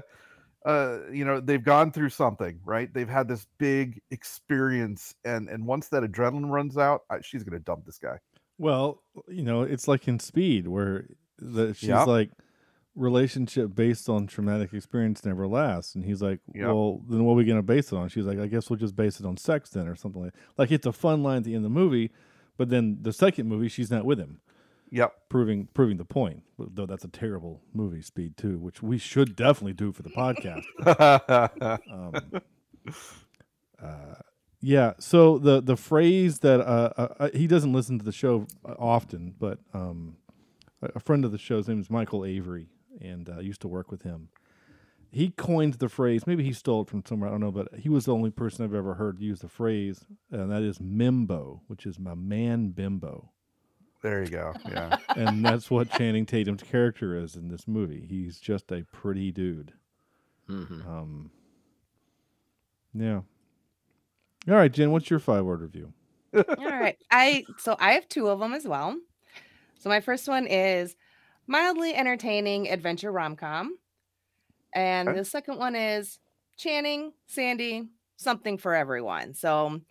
uh 0.70 1.00
you 1.12 1.24
know 1.26 1.40
they've 1.40 1.64
gone 1.64 1.92
through 1.92 2.10
something 2.10 2.60
right 2.66 2.92
they've 2.94 3.10
had 3.10 3.28
this 3.28 3.46
big 3.60 4.02
experience 4.12 5.14
and 5.24 5.48
and 5.50 5.64
once 5.66 5.90
that 5.90 6.02
adrenaline 6.04 6.50
runs 6.50 6.76
out 6.78 7.02
I, 7.10 7.22
she's 7.22 7.44
gonna 7.44 7.60
dump 7.60 7.86
this 7.86 8.00
guy 8.00 8.18
Well, 8.58 9.04
you 9.28 9.44
know, 9.44 9.62
it's 9.62 9.88
like 9.88 10.08
in 10.08 10.18
Speed 10.20 10.68
where 10.68 11.06
the, 11.38 11.74
she's 11.74 11.90
Yep. 11.90 12.08
like 12.08 12.32
relationship 12.96 13.76
based 13.76 14.08
on 14.10 14.26
traumatic 14.28 14.74
experience 14.74 15.26
never 15.26 15.48
lasts, 15.48 15.96
and 15.96 16.06
he's 16.06 16.22
like, 16.22 16.40
Yep. 16.54 16.66
well, 16.68 17.02
then 17.10 17.24
what 17.26 17.34
are 17.34 17.36
we 17.36 17.44
gonna 17.46 17.62
base 17.62 17.92
it 17.92 17.96
on? 17.98 18.10
She's 18.10 18.26
like, 18.26 18.40
I 18.40 18.48
guess 18.48 18.70
we'll 18.70 18.80
just 18.80 18.96
base 18.96 19.20
it 19.20 19.26
on 19.26 19.38
sex 19.38 19.70
then, 19.72 19.88
or 19.88 19.96
something 19.96 20.24
like. 20.24 20.34
Like 20.58 20.72
it's 20.72 20.86
a 20.86 20.94
fun 20.94 21.22
line 21.22 21.38
at 21.38 21.44
the 21.44 21.54
end 21.56 21.66
of 21.66 21.72
the 21.74 21.80
movie, 21.80 22.12
but 22.58 22.70
then 22.70 22.98
the 23.02 23.14
second 23.14 23.48
movie, 23.48 23.68
she's 23.68 23.92
not 23.92 24.06
with 24.06 24.18
him. 24.20 24.40
Yep. 24.92 25.14
Proving 25.30 25.68
proving 25.74 25.98
the 25.98 26.06
point. 26.06 26.44
Though 26.58 26.86
that's 26.86 27.04
a 27.04 27.10
terrible 27.10 27.62
movie, 27.74 28.02
Speed 28.02 28.38
Two, 28.38 28.58
which 28.58 28.82
we 28.82 28.98
should 28.98 29.36
definitely 29.36 29.74
do 29.74 29.92
for 29.92 30.04
the 30.04 30.10
podcast. 30.10 30.64
um, 31.92 32.42
uh, 33.82 34.16
yeah. 34.62 34.94
So 35.00 35.38
the 35.38 35.62
the 35.62 35.76
phrase 35.76 36.40
that 36.40 36.62
uh, 36.62 36.94
uh, 36.98 37.08
uh, 37.20 37.30
he 37.34 37.48
doesn't 37.48 37.74
listen 37.74 38.00
to 38.00 38.06
the 38.06 38.12
show 38.12 38.48
often, 38.64 39.36
but 39.38 39.60
um, 39.74 40.18
a, 40.82 40.92
a 40.96 41.00
friend 41.00 41.26
of 41.26 41.32
the 41.32 41.38
show's 41.38 41.68
name 41.68 41.80
is 41.80 41.90
Michael 41.90 42.24
Avery, 42.26 42.68
and 43.02 43.30
uh, 43.30 43.40
used 43.40 43.62
to 43.62 43.68
work 43.68 43.92
with 43.92 44.04
him. 44.04 44.30
He 45.12 45.30
coined 45.30 45.76
the 45.76 45.88
phrase. 45.88 46.28
Maybe 46.28 46.44
he 46.44 46.52
stole 46.52 46.82
it 46.82 46.90
from 46.90 47.04
somewhere. 47.06 47.30
I 47.30 47.32
don't 47.32 47.40
know, 47.40 47.52
but 47.52 47.74
he 47.76 47.88
was 47.90 48.06
the 48.06 48.14
only 48.14 48.32
person 48.32 48.66
I've 48.66 48.74
ever 48.74 48.96
heard 48.96 49.20
use 49.20 49.40
the 49.40 49.48
phrase, 49.48 50.06
and 50.32 50.52
that 50.52 50.62
is 50.62 50.80
"mimbo," 50.80 51.62
which 51.68 51.86
is 51.86 52.00
my 52.00 52.16
man 52.16 52.70
bimbo. 52.70 53.32
There 54.06 54.22
you 54.24 54.30
go 54.30 54.54
yeah 54.70 54.98
and 55.16 55.44
that's 55.44 55.72
what 55.72 55.90
Channing 55.90 56.28
Tatum's 56.28 56.62
character 56.62 57.18
is 57.18 57.36
in 57.36 57.48
this 57.50 57.68
movie. 57.68 58.06
He's 58.08 58.40
just 58.40 58.72
a 58.72 58.84
pretty 58.92 59.32
dude. 59.32 59.74
Mhm. 60.48 60.86
Um, 60.88 61.32
yeah. 62.94 63.22
All 64.48 64.56
right, 64.56 64.72
Jenn, 64.72 64.92
what's 64.92 65.10
your 65.10 65.18
five 65.20 65.44
word 65.44 65.62
review? 65.62 65.92
All 66.36 66.44
right. 66.70 66.98
I 67.10 67.46
so 67.58 67.76
I 67.80 67.94
have 67.94 68.08
two 68.08 68.28
of 68.28 68.40
them 68.40 68.54
as 68.54 68.68
well. 68.68 68.96
So 69.80 69.90
my 69.90 70.02
first 70.02 70.28
one 70.28 70.46
is 70.46 70.96
mildly 71.48 71.96
entertaining 71.96 72.70
adventure 72.70 73.12
rom-com. 73.12 73.76
And 74.76 75.10
Okay. 75.10 75.18
the 75.20 75.26
second 75.26 75.58
one 75.58 75.76
is 75.76 76.20
Channing, 76.58 77.12
Sandy, 77.26 77.88
something 78.18 78.58
for 78.60 78.76
everyone. 78.76 79.34
So 79.34 79.82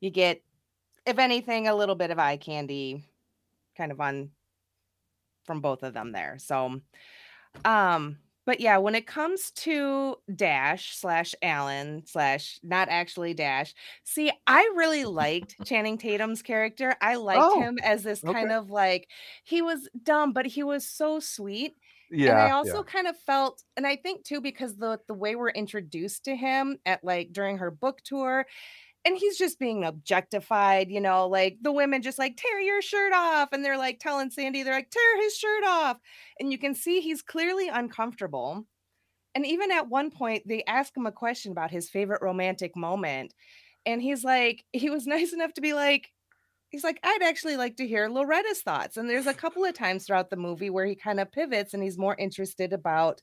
you 0.00 0.10
get 0.10 0.42
if 1.06 1.18
anything 1.18 1.68
a 1.68 1.74
little 1.74 1.94
bit 1.94 2.10
of 2.10 2.18
eye 2.18 2.36
candy 2.36 3.04
kind 3.76 3.92
of 3.92 4.00
on 4.00 4.30
from 5.44 5.60
both 5.60 5.82
of 5.82 5.94
them 5.94 6.12
there. 6.12 6.36
So 6.38 6.80
um 7.64 8.18
but 8.44 8.58
yeah, 8.58 8.78
when 8.78 8.96
it 8.96 9.06
comes 9.06 9.52
to 9.52 10.16
Dash 10.34 10.96
slash 10.96 11.32
Alan 11.42 12.04
slash 12.06 12.58
not 12.64 12.88
actually 12.88 13.34
Dash, 13.34 13.72
see, 14.02 14.32
I 14.48 14.62
really 14.74 15.04
liked 15.04 15.54
Channing 15.64 15.96
Tatum's 15.96 16.42
character. 16.42 16.96
I 17.00 17.14
liked 17.16 17.40
Oh, 17.40 17.60
him 17.60 17.78
as 17.84 18.02
this 18.02 18.24
kind 18.24 18.50
of 18.50 18.68
like 18.68 19.08
he 19.44 19.62
was 19.62 19.88
dumb, 20.02 20.32
but 20.32 20.46
he 20.46 20.64
was 20.64 20.84
so 20.88 21.20
sweet. 21.20 21.76
yeah 22.10 22.32
and 22.32 22.40
I 22.40 22.50
also 22.50 22.78
yeah. 22.78 22.82
kind 22.84 23.06
of 23.06 23.16
felt, 23.18 23.62
and 23.76 23.86
I 23.86 23.96
think 23.96 24.24
too, 24.24 24.40
because 24.40 24.76
the 24.76 25.00
the 25.06 25.14
way 25.14 25.36
we're 25.36 25.50
introduced 25.50 26.24
to 26.24 26.34
him 26.36 26.78
at 26.84 27.04
like 27.04 27.32
during 27.32 27.58
her 27.58 27.70
book 27.70 28.00
tour, 28.04 28.46
and 29.04 29.16
he's 29.16 29.36
just 29.36 29.58
being 29.58 29.84
objectified, 29.84 30.90
you 30.90 31.00
know, 31.00 31.26
like 31.26 31.58
the 31.60 31.72
women 31.72 32.02
just 32.02 32.18
like 32.18 32.36
tear 32.36 32.60
your 32.60 32.80
shirt 32.82 33.12
off, 33.12 33.48
and 33.52 33.64
they're 33.64 33.78
like 33.78 33.98
telling 33.98 34.30
Sandy, 34.30 34.62
they're 34.62 34.74
like 34.74 34.90
tear 34.90 35.22
his 35.22 35.36
shirt 35.36 35.64
off, 35.64 35.98
and 36.38 36.52
you 36.52 36.58
can 36.58 36.74
see 36.74 37.00
he's 37.00 37.22
clearly 37.22 37.68
uncomfortable. 37.68 38.64
And 39.34 39.46
even 39.46 39.72
at 39.72 39.88
one 39.88 40.10
point, 40.10 40.46
they 40.46 40.62
ask 40.64 40.96
him 40.96 41.06
a 41.06 41.12
question 41.12 41.52
about 41.52 41.70
his 41.70 41.88
favorite 41.88 42.22
romantic 42.22 42.76
moment, 42.76 43.34
and 43.86 44.00
he's 44.00 44.24
like, 44.24 44.64
he 44.72 44.90
was 44.90 45.06
nice 45.06 45.32
enough 45.32 45.54
to 45.54 45.60
be 45.60 45.74
like, 45.74 46.10
he's 46.68 46.84
like, 46.84 47.00
I'd 47.02 47.22
actually 47.22 47.56
like 47.56 47.76
to 47.76 47.86
hear 47.86 48.08
Loretta's 48.08 48.62
thoughts. 48.62 48.96
And 48.96 49.08
there's 49.08 49.26
a 49.26 49.34
couple 49.34 49.64
of 49.64 49.74
times 49.74 50.06
throughout 50.06 50.30
the 50.30 50.36
movie 50.36 50.70
where 50.70 50.86
he 50.86 50.94
kind 50.94 51.20
of 51.20 51.30
pivots 51.30 51.74
and 51.74 51.82
he's 51.82 51.98
more 51.98 52.16
interested 52.18 52.72
about 52.72 53.20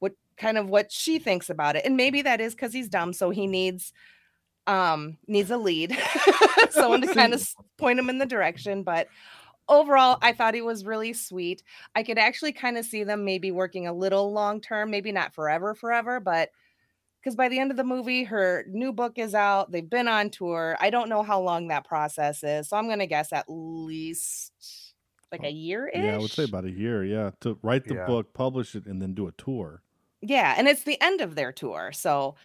what 0.00 0.12
kind 0.36 0.58
of 0.58 0.68
what 0.68 0.90
she 0.90 1.18
thinks 1.18 1.48
about 1.48 1.76
it. 1.76 1.84
And 1.84 1.96
maybe 1.96 2.22
that 2.22 2.40
is 2.40 2.54
because 2.54 2.72
he's 2.72 2.88
dumb, 2.88 3.12
so 3.12 3.30
he 3.30 3.46
needs 3.46 3.92
um 4.66 5.18
needs 5.26 5.50
a 5.50 5.56
lead, 5.58 5.96
someone 6.70 7.00
to 7.02 7.08
kind 7.08 7.34
of 7.34 7.46
point 7.78 7.98
him 7.98 8.10
in 8.10 8.18
the 8.18 8.26
direction. 8.26 8.82
But 8.82 9.08
overall, 9.68 10.18
I 10.22 10.32
thought 10.32 10.54
he 10.54 10.62
was 10.62 10.84
really 10.84 11.12
sweet. 11.12 11.62
I 11.94 12.02
could 12.02 12.18
actually 12.18 12.52
kind 12.52 12.78
of 12.78 12.84
see 12.84 13.04
them 13.04 13.24
maybe 13.24 13.50
working 13.50 13.86
a 13.86 13.92
little 13.92 14.32
long 14.32 14.60
term, 14.60 14.90
maybe 14.90 15.12
not 15.12 15.34
forever, 15.34 15.74
forever, 15.74 16.20
but 16.20 16.50
because 17.20 17.34
by 17.34 17.48
the 17.48 17.58
end 17.58 17.72
of 17.72 17.76
the 17.76 17.84
movie, 17.84 18.22
her 18.24 18.64
new 18.68 18.92
book 18.92 19.18
is 19.18 19.34
out. 19.34 19.72
They've 19.72 19.88
been 19.88 20.06
on 20.06 20.30
tour. 20.30 20.76
I 20.80 20.90
don't 20.90 21.08
know 21.08 21.24
how 21.24 21.40
long 21.40 21.68
that 21.68 21.84
process 21.84 22.44
is. 22.44 22.68
So 22.68 22.76
I'm 22.76 22.86
going 22.86 23.00
to 23.00 23.06
guess 23.06 23.32
at 23.32 23.46
least 23.48 24.94
like 25.32 25.42
a 25.42 25.50
year 25.50 25.88
ish. 25.88 26.04
Yeah, 26.04 26.14
I 26.14 26.18
would 26.18 26.30
say 26.30 26.44
about 26.44 26.64
a 26.66 26.70
year. 26.70 27.04
Yeah, 27.04 27.32
to 27.40 27.58
write 27.62 27.88
the 27.88 27.94
Yeah. 27.94 28.06
book, 28.06 28.32
publish 28.32 28.76
it, 28.76 28.86
and 28.86 29.02
then 29.02 29.14
do 29.14 29.26
a 29.26 29.32
tour. 29.32 29.82
Yeah, 30.22 30.54
and 30.56 30.68
it's 30.68 30.84
the 30.84 31.00
end 31.00 31.20
of 31.20 31.34
their 31.34 31.52
tour. 31.52 31.90
So 31.92 32.36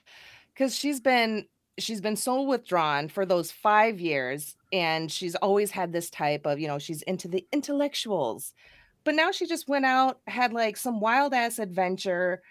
cuz 0.55 0.75
she's 0.75 0.99
been 0.99 1.47
she's 1.77 2.01
been 2.01 2.15
so 2.15 2.41
withdrawn 2.41 3.07
for 3.09 3.25
those 3.25 3.51
5 3.51 3.99
years 3.99 4.55
and 4.73 5.11
she's 5.11 5.35
always 5.35 5.71
had 5.71 5.91
this 5.91 6.09
type 6.09 6.45
of, 6.45 6.59
you 6.59 6.67
know, 6.67 6.79
she's 6.79 7.01
into 7.03 7.27
the 7.27 7.45
intellectuals. 7.51 8.53
But 9.03 9.15
now 9.15 9.31
she 9.31 9.47
just 9.47 9.67
went 9.67 9.85
out, 9.85 10.19
had 10.27 10.53
like 10.53 10.77
some 10.77 10.99
wild 10.99 11.33
ass 11.33 11.59
adventure, 11.59 12.41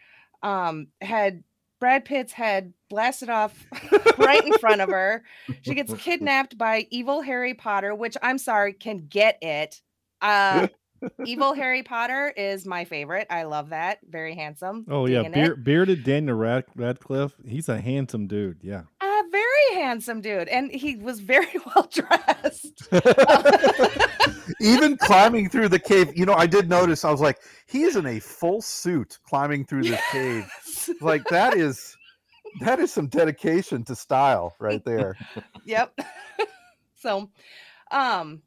um 0.42 0.88
had 1.00 1.44
Brad 1.80 2.04
Pitt's 2.04 2.32
head 2.32 2.74
blasted 2.90 3.30
off 3.30 3.66
right 4.18 4.44
in 4.44 4.52
front 4.58 4.80
of 4.80 4.88
her. 4.90 5.22
She 5.62 5.74
gets 5.74 5.94
kidnapped 5.98 6.58
by 6.58 6.86
evil 6.90 7.22
Harry 7.22 7.54
Potter, 7.54 7.94
which 7.94 8.16
I'm 8.22 8.38
sorry, 8.38 8.72
can 8.72 9.06
get 9.08 9.38
it. 9.42 9.80
Uh 10.20 10.68
Evil 11.24 11.54
Harry 11.54 11.82
Potter 11.82 12.32
is 12.36 12.66
my 12.66 12.84
favorite. 12.84 13.26
I 13.30 13.44
love 13.44 13.70
that. 13.70 14.00
Very 14.06 14.34
handsome. 14.34 14.84
Oh 14.90 15.06
yeah, 15.06 15.26
beard, 15.28 15.64
bearded 15.64 16.04
Daniel 16.04 16.36
Rad- 16.36 16.66
Radcliffe. 16.74 17.34
He's 17.46 17.70
a 17.70 17.80
handsome 17.80 18.26
dude. 18.26 18.58
Yeah. 18.62 18.82
Very 19.30 19.80
handsome 19.80 20.20
dude, 20.20 20.48
and 20.48 20.70
he 20.70 20.96
was 20.96 21.20
very 21.20 21.46
well 21.66 21.88
dressed. 21.90 22.88
Even 24.60 24.96
climbing 24.96 25.48
through 25.48 25.68
the 25.68 25.78
cave, 25.78 26.16
you 26.16 26.26
know, 26.26 26.34
I 26.34 26.46
did 26.46 26.68
notice. 26.68 27.04
I 27.04 27.10
was 27.10 27.20
like, 27.20 27.38
he 27.66 27.82
is 27.82 27.96
in 27.96 28.06
a 28.06 28.18
full 28.18 28.60
suit 28.60 29.18
climbing 29.24 29.64
through 29.64 29.84
this 29.84 30.00
cave. 30.10 30.50
Like 31.00 31.24
that 31.28 31.56
is 31.56 31.96
that 32.60 32.80
is 32.80 32.92
some 32.92 33.06
dedication 33.06 33.84
to 33.84 33.94
style 33.94 34.54
right 34.58 34.84
there. 34.84 35.16
yep. 35.64 35.96
so, 36.94 37.30
um, 37.90 38.42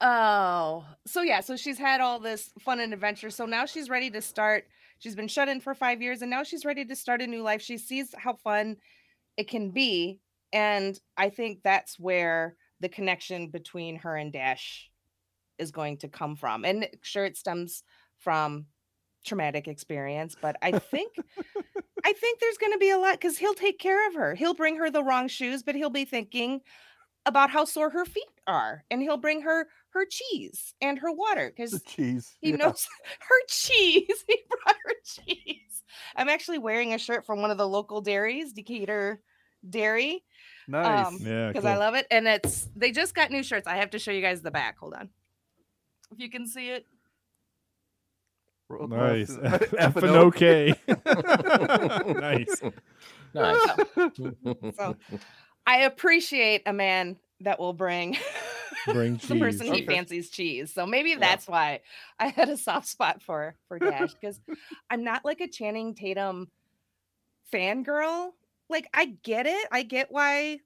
oh, 0.00 0.86
so 1.06 1.22
yeah, 1.22 1.40
so 1.40 1.56
she's 1.56 1.78
had 1.78 2.00
all 2.00 2.18
this 2.18 2.50
fun 2.60 2.80
and 2.80 2.92
adventure. 2.92 3.30
So 3.30 3.46
now 3.46 3.66
she's 3.66 3.90
ready 3.90 4.10
to 4.10 4.22
start. 4.22 4.64
She's 4.98 5.14
been 5.14 5.28
shut 5.28 5.48
in 5.48 5.60
for 5.60 5.74
five 5.74 6.00
years, 6.02 6.22
and 6.22 6.30
now 6.30 6.42
she's 6.42 6.64
ready 6.64 6.84
to 6.84 6.96
start 6.96 7.22
a 7.22 7.26
new 7.26 7.42
life. 7.42 7.62
She 7.62 7.78
sees 7.78 8.14
how 8.16 8.34
fun 8.34 8.76
it 9.38 9.48
can 9.48 9.70
be, 9.70 10.20
and 10.52 10.98
I 11.16 11.30
think 11.30 11.60
that's 11.62 11.98
where 11.98 12.56
the 12.80 12.88
connection 12.88 13.48
between 13.48 13.96
her 13.96 14.16
and 14.16 14.32
Dash 14.32 14.90
is 15.58 15.70
going 15.70 15.98
to 15.98 16.08
come 16.08 16.36
from. 16.36 16.64
And 16.64 16.88
sure, 17.02 17.24
it 17.24 17.36
stems 17.36 17.82
from 18.18 18.66
traumatic 19.24 19.68
experience, 19.68 20.36
but 20.40 20.56
I 20.60 20.72
think 20.72 21.12
I 22.04 22.12
think 22.12 22.40
there's 22.40 22.58
going 22.58 22.72
to 22.72 22.78
be 22.78 22.90
a 22.90 22.98
lot 22.98 23.12
because 23.12 23.38
he'll 23.38 23.54
take 23.54 23.78
care 23.78 24.08
of 24.08 24.14
her. 24.14 24.34
He'll 24.34 24.54
bring 24.54 24.76
her 24.76 24.90
the 24.90 25.04
wrong 25.04 25.28
shoes, 25.28 25.62
but 25.62 25.76
he'll 25.76 25.88
be 25.88 26.04
thinking 26.04 26.60
about 27.26 27.50
how 27.50 27.64
sore 27.64 27.90
her 27.90 28.04
feet 28.04 28.24
are, 28.46 28.84
and 28.90 29.02
he'll 29.02 29.16
bring 29.16 29.42
her 29.42 29.68
her 29.90 30.04
cheese 30.04 30.74
and 30.80 30.98
her 30.98 31.12
water 31.12 31.52
because 31.54 31.80
cheese. 31.82 32.36
he 32.40 32.50
yeah. 32.50 32.56
knows 32.56 32.86
her 33.20 33.46
cheese. 33.48 34.06
He 34.26 34.36
brought 34.48 34.76
her 34.84 34.94
cheese. 35.04 35.82
I'm 36.16 36.28
actually 36.28 36.58
wearing 36.58 36.94
a 36.94 36.98
shirt 36.98 37.24
from 37.24 37.40
one 37.40 37.50
of 37.50 37.58
the 37.58 37.68
local 37.68 38.00
dairies, 38.00 38.52
Decatur 38.52 39.20
Dairy, 39.68 40.22
Nice. 40.66 41.06
um, 41.06 41.18
Yeah, 41.20 41.48
because 41.48 41.64
I 41.64 41.76
love 41.76 41.94
it. 41.94 42.06
And 42.10 42.26
it's 42.28 42.68
they 42.76 42.90
just 42.92 43.14
got 43.14 43.30
new 43.30 43.42
shirts. 43.42 43.66
I 43.66 43.76
have 43.76 43.90
to 43.90 43.98
show 43.98 44.10
you 44.12 44.20
guys 44.22 44.42
the 44.42 44.50
back. 44.50 44.78
Hold 44.78 44.94
on, 44.94 45.08
if 46.12 46.18
you 46.20 46.30
can 46.30 46.46
see 46.46 46.70
it. 46.70 46.86
World 48.68 48.90
Nice. 48.90 49.34
class. 49.34 49.62
F 49.78 49.96
F&O. 49.96 50.26
OK. 50.26 50.74
nice. 52.20 52.60
Nice. 53.34 53.66
So 54.76 54.96
I 55.66 55.78
appreciate 55.84 56.62
a 56.66 56.72
man 56.72 57.16
that 57.40 57.58
will 57.58 57.72
bring 57.72 58.16
Bring 58.86 59.14
the 59.16 59.38
person 59.38 59.66
cheese. 59.66 59.74
he 59.74 59.82
Okay. 59.82 59.86
fancies 59.86 60.30
cheese. 60.30 60.72
So 60.74 60.86
maybe 60.86 61.14
that's 61.14 61.46
why 61.48 61.80
I 62.18 62.28
had 62.28 62.48
a 62.50 62.56
soft 62.56 62.88
spot 62.88 63.22
for 63.22 63.56
for 63.68 63.78
Dash 63.78 64.12
because 64.14 64.38
I'm 64.90 65.02
not 65.04 65.24
like 65.24 65.40
a 65.40 65.48
Channing 65.48 65.94
Tatum 65.94 66.50
fangirl. 67.52 68.30
Like 68.70 68.88
I 68.94 69.16
get 69.22 69.46
it. 69.46 69.66
I 69.72 69.82
get 69.82 70.10
why 70.10 70.60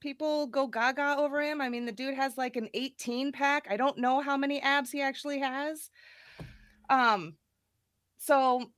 people 0.00 0.46
go 0.46 0.66
gaga 0.66 1.16
over 1.18 1.40
him. 1.42 1.60
I 1.60 1.68
mean, 1.68 1.84
the 1.86 1.92
dude 1.92 2.14
has 2.14 2.36
like 2.38 2.56
an 2.56 2.68
18 2.74 3.32
pack. 3.32 3.66
I 3.70 3.76
don't 3.76 3.98
know 3.98 4.20
how 4.20 4.36
many 4.36 4.60
abs 4.60 4.90
he 4.90 5.00
actually 5.02 5.40
has. 5.40 5.90
Um 6.88 7.36
so 8.18 8.70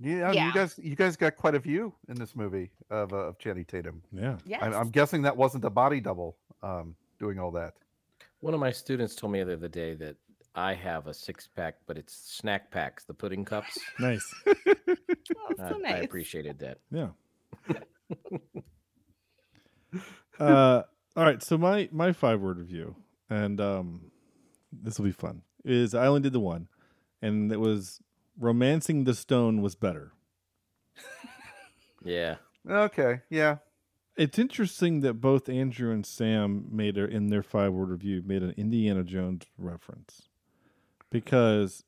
Yeah, 0.00 0.32
Yeah. 0.32 0.46
you 0.48 0.52
guys, 0.54 0.78
you 0.82 0.96
guys 0.96 1.16
got 1.16 1.36
quite 1.36 1.54
a 1.54 1.58
view 1.58 1.94
in 2.08 2.16
this 2.16 2.34
movie 2.36 2.70
of 2.90 3.12
uh, 3.12 3.16
of 3.28 3.38
Channing 3.38 3.64
Tatum. 3.64 4.02
Yeah. 4.12 4.36
yes. 4.44 4.62
I'm, 4.62 4.72
I'm 4.74 4.90
guessing 4.90 5.22
that 5.22 5.36
wasn't 5.36 5.64
a 5.64 5.70
body 5.70 6.00
double 6.00 6.36
um, 6.62 6.94
doing 7.18 7.38
all 7.38 7.50
that. 7.52 7.74
One 8.40 8.54
of 8.54 8.60
my 8.60 8.70
students 8.70 9.14
told 9.16 9.32
me 9.32 9.42
the 9.42 9.54
other 9.54 9.68
day 9.68 9.94
that 9.94 10.16
I 10.54 10.74
have 10.74 11.06
a 11.08 11.14
six 11.14 11.48
pack, 11.48 11.76
but 11.86 11.96
it's 11.98 12.14
snack 12.14 12.70
packs, 12.70 13.04
the 13.04 13.14
pudding 13.14 13.44
cups. 13.44 13.78
Nice. 13.98 14.24
Oh, 14.46 14.54
I, 15.58 15.68
so 15.68 15.76
I 15.76 15.92
nice. 15.92 16.04
appreciated 16.04 16.58
that. 16.60 16.78
Yeah. 16.90 17.08
uh, 20.40 20.82
all 21.16 21.24
right. 21.24 21.42
So 21.42 21.58
my 21.58 21.88
my 21.92 22.12
five 22.12 22.40
word 22.40 22.58
review, 22.58 22.96
and 23.28 23.60
um, 23.60 24.10
this 24.72 24.98
will 24.98 25.06
be 25.06 25.12
fun. 25.12 25.42
Is 25.64 25.94
I 25.94 26.06
only 26.06 26.20
did 26.20 26.32
the 26.32 26.40
one, 26.40 26.68
and 27.20 27.52
it 27.52 27.60
was 27.60 28.00
romancing 28.38 29.04
the 29.04 29.14
stone 29.14 29.60
was 29.62 29.74
better. 29.74 30.12
Yeah. 32.04 32.36
Okay, 32.68 33.20
yeah, 33.30 33.56
It's 34.16 34.38
interesting 34.38 35.00
that 35.00 35.14
both 35.14 35.48
Andrew 35.48 35.90
and 35.90 36.04
Sam 36.04 36.66
made 36.70 36.98
a, 36.98 37.04
in 37.04 37.28
their 37.30 37.42
five 37.42 37.72
word 37.72 37.88
review 37.88 38.22
made 38.24 38.42
an 38.42 38.52
Indiana 38.58 39.02
Jones 39.04 39.46
reference 39.56 40.28
because 41.10 41.84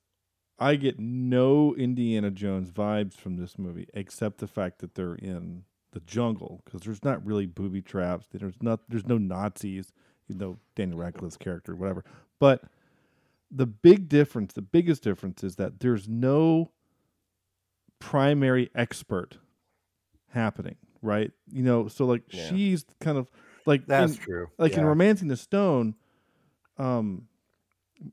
I 0.58 0.76
get 0.76 0.98
no 0.98 1.74
Indiana 1.74 2.30
Jones 2.30 2.70
vibes 2.70 3.14
from 3.14 3.36
this 3.36 3.58
movie 3.58 3.88
except 3.92 4.38
the 4.38 4.46
fact 4.46 4.78
that 4.78 4.94
they're 4.94 5.16
in 5.16 5.64
the 5.92 6.00
jungle 6.00 6.62
because 6.64 6.83
there's 6.83 7.03
not 7.05 7.24
really 7.24 7.46
booby 7.46 7.83
traps. 7.83 8.26
There's 8.33 8.55
not 8.62 8.81
there's 8.88 9.07
no 9.07 9.18
Nazis, 9.18 9.92
you 10.29 10.37
know 10.37 10.59
Daniel 10.76 10.98
Radcliffe's 10.98 11.37
character, 11.37 11.74
whatever. 11.74 12.05
But 12.38 12.62
the 13.50 13.66
big 13.66 14.09
difference, 14.09 14.53
the 14.53 14.62
biggest 14.62 15.03
difference, 15.03 15.42
is 15.42 15.57
that 15.57 15.81
there's 15.81 16.09
no 16.09 16.70
primary 17.98 18.70
expert 18.74 19.38
happening, 20.29 20.76
right? 21.03 21.33
You 21.53 21.62
know, 21.62 21.88
so 21.88 22.07
like 22.07 22.22
Yeah. 22.31 22.48
she's 22.48 22.85
kind 23.00 23.18
of 23.18 23.31
like 23.66 23.87
that's 23.87 24.14
in- 24.14 24.18
true. 24.18 24.46
like 24.59 24.72
in 24.72 24.85
romancing 24.85 25.29
the 25.29 25.37
stone 25.37 25.94
um 26.79 27.26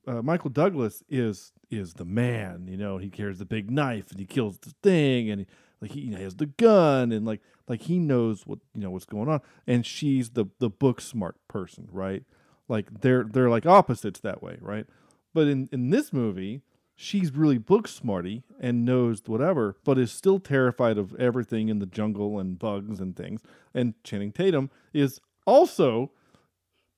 uh, 0.06 0.22
michael 0.22 0.50
douglas 0.50 1.02
is 1.08 1.54
is 1.70 1.94
the 1.94 2.04
man 2.04 2.68
you 2.68 2.76
know 2.76 2.98
he 2.98 3.10
carries 3.10 3.38
the 3.38 3.46
big 3.46 3.72
knife 3.72 4.12
and 4.12 4.20
he 4.20 4.26
kills 4.26 4.58
the 4.60 4.74
thing 4.84 5.30
and 5.30 5.40
he, 5.42 5.48
like 5.82 5.92
he, 5.92 6.12
has 6.13 6.36
the 6.36 6.46
gun 6.46 7.12
and 7.12 7.26
like 7.26 7.42
like 7.68 7.84
he 7.84 8.00
knows 8.00 8.46
what 8.46 8.60
you 8.74 8.82
know 8.82 8.92
what's 8.92 9.06
going 9.06 9.30
on. 9.30 9.42
And 9.66 9.86
she's 9.86 10.32
the 10.32 10.46
the 10.60 10.70
book 10.70 11.02
smart 11.02 11.36
person 11.48 11.88
right? 11.92 12.24
Like 12.68 13.02
they're 13.02 13.24
they're 13.24 13.50
like 13.50 13.66
opposites 13.66 14.20
that 14.22 14.42
way 14.42 14.58
right? 14.62 14.86
But 15.34 15.48
in 15.48 15.70
in 15.72 15.90
this 15.90 16.12
movie 16.12 16.62
she's 16.96 17.32
really 17.32 17.60
book 17.60 17.88
smarty 17.88 18.44
and 18.60 18.84
knows 18.84 19.22
whatever 19.28 19.78
but 19.84 20.00
is 20.00 20.12
still 20.12 20.40
terrified 20.40 20.98
of 20.98 21.13
everything 21.16 21.70
in 21.70 21.78
the 21.80 21.86
jungle 21.86 22.40
and 22.40 22.58
bugs 22.58 23.00
and 23.00 23.16
things. 23.16 23.42
And 23.74 23.94
channing 24.04 24.32
tatum 24.32 24.72
is 24.94 25.20
also 25.46 26.12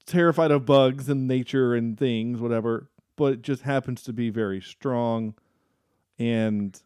terrified 0.06 0.52
of 0.52 0.66
bugs 0.66 1.08
and 1.08 1.28
nature 1.28 1.76
and 1.76 1.98
things, 1.98 2.40
whatever, 2.40 2.90
but 3.16 3.42
just 3.42 3.62
happens 3.62 4.02
to 4.04 4.14
be 4.14 4.30
very 4.30 4.62
strong 4.62 5.36
and 6.18 6.82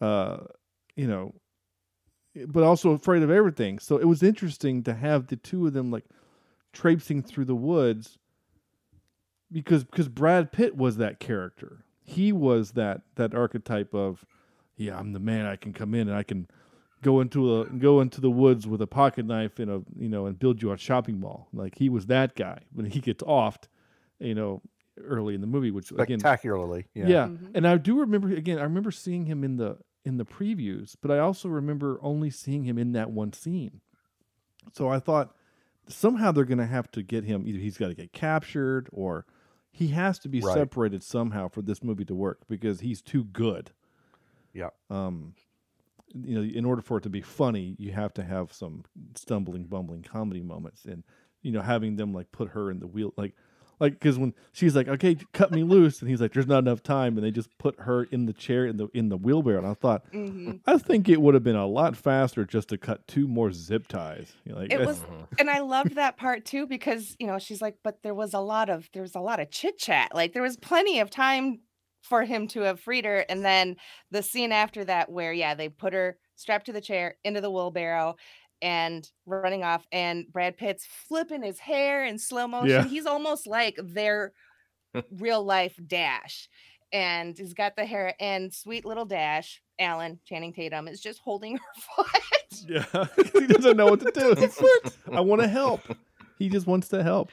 uh 0.00 0.38
you 0.96 1.06
know 1.06 1.34
but 2.48 2.64
also 2.64 2.90
afraid 2.90 3.22
of 3.22 3.30
everything. 3.30 3.78
So 3.78 3.96
it 3.96 4.06
was 4.06 4.22
interesting 4.22 4.82
to 4.84 4.94
have 4.94 5.28
the 5.28 5.36
two 5.36 5.66
of 5.66 5.72
them 5.72 5.90
like 5.90 6.04
traipsing 6.72 7.22
through 7.22 7.44
the 7.44 7.54
woods 7.54 8.18
because 9.52 9.84
because 9.84 10.08
Brad 10.08 10.50
Pitt 10.52 10.76
was 10.76 10.96
that 10.96 11.20
character. 11.20 11.84
He 12.02 12.32
was 12.32 12.72
that 12.72 13.02
that 13.14 13.34
archetype 13.34 13.94
of 13.94 14.26
yeah, 14.76 14.98
I'm 14.98 15.12
the 15.12 15.20
man. 15.20 15.46
I 15.46 15.56
can 15.56 15.72
come 15.72 15.94
in 15.94 16.08
and 16.08 16.16
I 16.16 16.24
can 16.24 16.48
go 17.02 17.20
into 17.20 17.60
a 17.60 17.66
go 17.66 18.00
into 18.00 18.20
the 18.20 18.30
woods 18.30 18.66
with 18.66 18.82
a 18.82 18.86
pocket 18.86 19.26
knife 19.26 19.58
and 19.58 19.70
a 19.70 19.82
you 19.96 20.08
know 20.08 20.26
and 20.26 20.38
build 20.38 20.60
you 20.60 20.72
a 20.72 20.76
shopping 20.76 21.20
mall. 21.20 21.48
Like 21.52 21.76
he 21.78 21.88
was 21.88 22.06
that 22.06 22.34
guy. 22.34 22.60
When 22.72 22.86
he 22.86 23.00
gets 23.00 23.22
offed, 23.22 23.68
you 24.18 24.34
know, 24.34 24.60
early 25.00 25.36
in 25.36 25.40
the 25.40 25.46
movie, 25.46 25.70
which 25.70 25.92
again 25.92 26.18
spectacularly. 26.18 26.86
Yeah. 26.94 27.06
yeah. 27.06 27.26
Mhm. 27.28 27.50
And 27.54 27.68
I 27.68 27.76
do 27.76 28.00
remember 28.00 28.34
again, 28.34 28.58
I 28.58 28.64
remember 28.64 28.90
seeing 28.90 29.26
him 29.26 29.44
in 29.44 29.56
the 29.56 29.78
in 30.04 30.18
the 30.18 30.24
previews, 30.26 30.96
but 31.00 31.10
I 31.10 31.18
also 31.18 31.48
remember 31.48 31.98
only 32.02 32.30
seeing 32.30 32.64
him 32.64 32.78
in 32.78 32.92
that 32.92 33.10
one 33.10 33.32
scene. 33.32 33.80
So 34.72 34.88
I 34.88 34.98
thought 35.00 35.36
somehow 35.88 36.32
they're 36.32 36.44
gonna 36.44 36.66
have 36.66 36.90
to 36.92 37.02
get 37.02 37.24
him 37.24 37.46
either 37.46 37.58
he's 37.60 37.78
gotta 37.78 37.94
get 37.94 38.12
captured 38.12 38.88
or 38.92 39.26
he 39.72 39.88
has 39.88 40.18
to 40.20 40.28
be 40.28 40.40
Right. 40.40 40.68
separated 40.68 41.02
somehow 41.02 41.48
for 41.48 41.62
this 41.62 41.82
movie 41.84 42.04
to 42.06 42.14
work 42.14 42.46
because 42.48 42.80
he's 42.80 43.02
too 43.02 43.24
good. 43.24 43.72
Yeah. 44.52 44.70
Um, 44.90 45.34
you 46.14 46.34
know, 46.36 46.42
in 46.42 46.64
order 46.64 46.82
for 46.82 46.98
it 46.98 47.02
to 47.02 47.10
be 47.10 47.22
funny, 47.22 47.76
you 47.78 47.92
have 47.92 48.14
to 48.14 48.24
have 48.24 48.52
some 48.52 48.84
stumbling, 49.16 49.66
bumbling 49.66 50.02
comedy 50.02 50.42
moments, 50.42 50.84
and 50.86 51.04
you 51.42 51.52
know, 51.52 51.62
having 51.62 51.96
them 51.96 52.12
like 52.14 52.32
put 52.32 52.50
her 52.50 52.70
in 52.70 52.80
the 52.80 52.88
wheel, 52.88 53.14
like, 53.16 53.36
like 53.80 53.94
because 53.94 54.18
when 54.18 54.34
she's 54.52 54.74
like, 54.76 54.88
"Okay, 54.88 55.16
cut 55.32 55.50
me 55.52 55.62
loose," 55.62 56.00
and 56.00 56.08
he's 56.10 56.20
like, 56.20 56.32
"There's 56.32 56.46
not 56.46 56.58
enough 56.58 56.82
time," 56.82 57.16
and 57.16 57.24
they 57.24 57.30
just 57.30 57.56
put 57.58 57.78
her 57.80 58.04
in 58.04 58.26
the 58.26 58.32
chair 58.32 58.66
in 58.66 58.76
the 58.76 58.88
in 58.94 59.08
the 59.08 59.16
wheelbarrow, 59.16 59.58
and 59.58 59.66
I 59.66 59.74
thought, 59.74 60.04
Mhm. 60.12 60.60
I 60.66 60.78
think 60.78 61.08
it 61.08 61.20
would 61.20 61.34
have 61.34 61.42
been 61.44 61.56
a 61.56 61.66
lot 61.66 61.96
faster 61.96 62.44
just 62.44 62.68
to 62.70 62.78
cut 62.78 63.06
two 63.06 63.26
more 63.28 63.52
zip 63.52 63.88
ties. 63.88 64.34
You 64.44 64.52
know, 64.52 64.58
like, 64.60 64.72
It 64.72 64.84
was, 64.86 65.00
and 65.38 65.50
I 65.50 65.60
loved 65.60 65.94
that 65.96 66.16
part 66.16 66.44
too 66.44 66.66
because 66.66 67.16
you 67.18 67.26
know 67.26 67.38
she's 67.38 67.60
like, 67.62 67.78
but 67.82 68.02
there 68.02 68.14
was 68.14 68.34
a 68.34 68.40
lot 68.40 68.68
of 68.70 68.88
there 68.92 69.02
was 69.02 69.14
a 69.14 69.20
lot 69.20 69.40
of 69.40 69.50
chit 69.50 69.78
chat. 69.78 70.14
Like 70.14 70.32
there 70.32 70.42
was 70.42 70.56
plenty 70.56 71.00
of 71.00 71.10
time 71.10 71.60
for 72.02 72.22
him 72.24 72.46
to 72.48 72.60
have 72.60 72.80
freed 72.80 73.04
her, 73.06 73.20
and 73.28 73.44
then 73.44 73.76
the 74.10 74.22
scene 74.22 74.52
after 74.52 74.84
that 74.84 75.10
where 75.10 75.32
yeah 75.32 75.54
they 75.54 75.68
put 75.68 75.92
her 75.92 76.18
strapped 76.36 76.66
to 76.66 76.72
the 76.72 76.80
chair 76.80 77.16
into 77.24 77.40
the 77.40 77.50
wheelbarrow 77.50 78.16
and 78.62 79.08
running 79.26 79.62
off, 79.64 79.86
and 79.92 80.26
Brad 80.32 80.56
Pitt's 80.56 80.86
flipping 81.08 81.42
his 81.42 81.58
hair 81.58 82.04
in 82.04 82.18
slow 82.18 82.46
motion. 82.46 82.70
Yeah. 82.70 82.84
He's 82.84 83.06
almost 83.06 83.46
like 83.46 83.78
their 83.82 84.32
real 85.10 85.44
life 85.44 85.78
Dash. 85.86 86.48
And 86.92 87.36
he's 87.36 87.54
got 87.54 87.74
the 87.74 87.84
hair 87.84 88.14
and 88.20 88.54
sweet 88.54 88.84
little 88.84 89.04
Dash, 89.04 89.60
Alan 89.80 90.20
Channing 90.26 90.52
Tatum, 90.52 90.86
is 90.86 91.00
just 91.00 91.18
holding 91.18 91.56
her 91.96 92.04
foot. 92.04 92.22
Yeah, 92.68 92.84
he 93.40 93.46
doesn't 93.48 93.76
know 93.76 93.86
what 93.86 94.00
to 94.00 94.12
do. 94.12 94.88
I 95.12 95.20
want 95.20 95.42
to 95.42 95.48
help. 95.48 95.80
He 96.38 96.48
just 96.48 96.66
wants 96.68 96.88
to 96.88 97.02
help. 97.02 97.30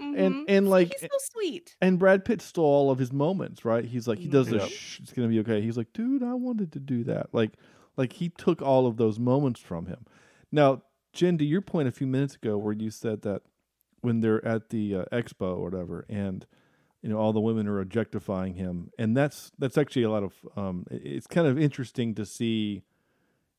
Mhm. 0.00 0.18
And 0.18 0.44
and 0.50 0.68
like 0.68 0.88
He's 0.92 1.02
so 1.02 1.16
sweet. 1.32 1.76
and 1.80 2.00
Brad 2.00 2.24
Pitt 2.24 2.42
stole 2.42 2.64
all 2.64 2.90
of 2.90 2.98
his 2.98 3.12
moments, 3.12 3.64
right? 3.64 3.84
He's 3.84 4.08
like 4.08 4.18
he 4.18 4.26
does 4.26 4.48
the 4.48 4.56
Yep. 4.56 4.68
shh, 4.68 4.98
it's 4.98 5.12
gonna 5.12 5.28
be 5.28 5.38
okay. 5.40 5.60
He's 5.62 5.76
like, 5.76 5.92
dude, 5.92 6.24
I 6.24 6.34
wanted 6.34 6.72
to 6.72 6.80
do 6.80 7.04
that. 7.04 7.28
Like 7.32 7.52
like 7.96 8.12
he 8.14 8.30
took 8.30 8.60
all 8.60 8.88
of 8.88 8.96
those 8.96 9.20
moments 9.20 9.60
from 9.60 9.86
him. 9.86 10.04
Now, 10.54 10.82
Jenn, 11.12 11.36
to 11.38 11.44
your 11.44 11.60
point 11.60 11.88
a 11.88 11.92
few 11.92 12.06
minutes 12.06 12.36
ago, 12.36 12.56
where 12.56 12.72
you 12.72 12.88
said 12.88 13.22
that 13.22 13.42
when 14.02 14.20
they're 14.20 14.44
at 14.46 14.70
the 14.70 14.94
uh, 14.94 15.04
expo 15.10 15.56
or 15.56 15.64
whatever, 15.64 16.06
and 16.08 16.46
you 17.02 17.08
know 17.08 17.18
all 17.18 17.32
the 17.32 17.40
women 17.40 17.66
are 17.66 17.80
objectifying 17.80 18.54
him, 18.54 18.90
and 18.96 19.16
that's 19.16 19.50
that's 19.58 19.76
actually 19.76 20.04
a 20.04 20.10
lot 20.10 20.22
of 20.22 20.32
um, 20.56 20.86
it's 20.92 21.26
kind 21.26 21.48
of 21.48 21.58
interesting 21.58 22.14
to 22.14 22.24
see 22.24 22.82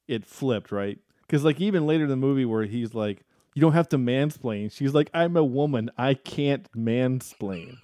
it 0.07 0.25
flipped, 0.25 0.71
right? 0.71 0.97
Because 1.27 1.43
like 1.43 1.59
even 1.59 1.85
later 1.85 2.05
in 2.05 2.09
the 2.09 2.15
movie 2.15 2.45
where 2.45 2.63
he's 2.63 2.93
like, 2.93 3.25
you 3.55 3.61
don't 3.61 3.73
have 3.73 3.89
to 3.89 3.97
mansplain. 3.97 4.71
She's 4.71 4.93
like, 4.93 5.09
I'm 5.13 5.35
a 5.35 5.43
woman, 5.43 5.91
I 5.97 6.13
can't 6.13 6.71
mansplain. 6.71 7.75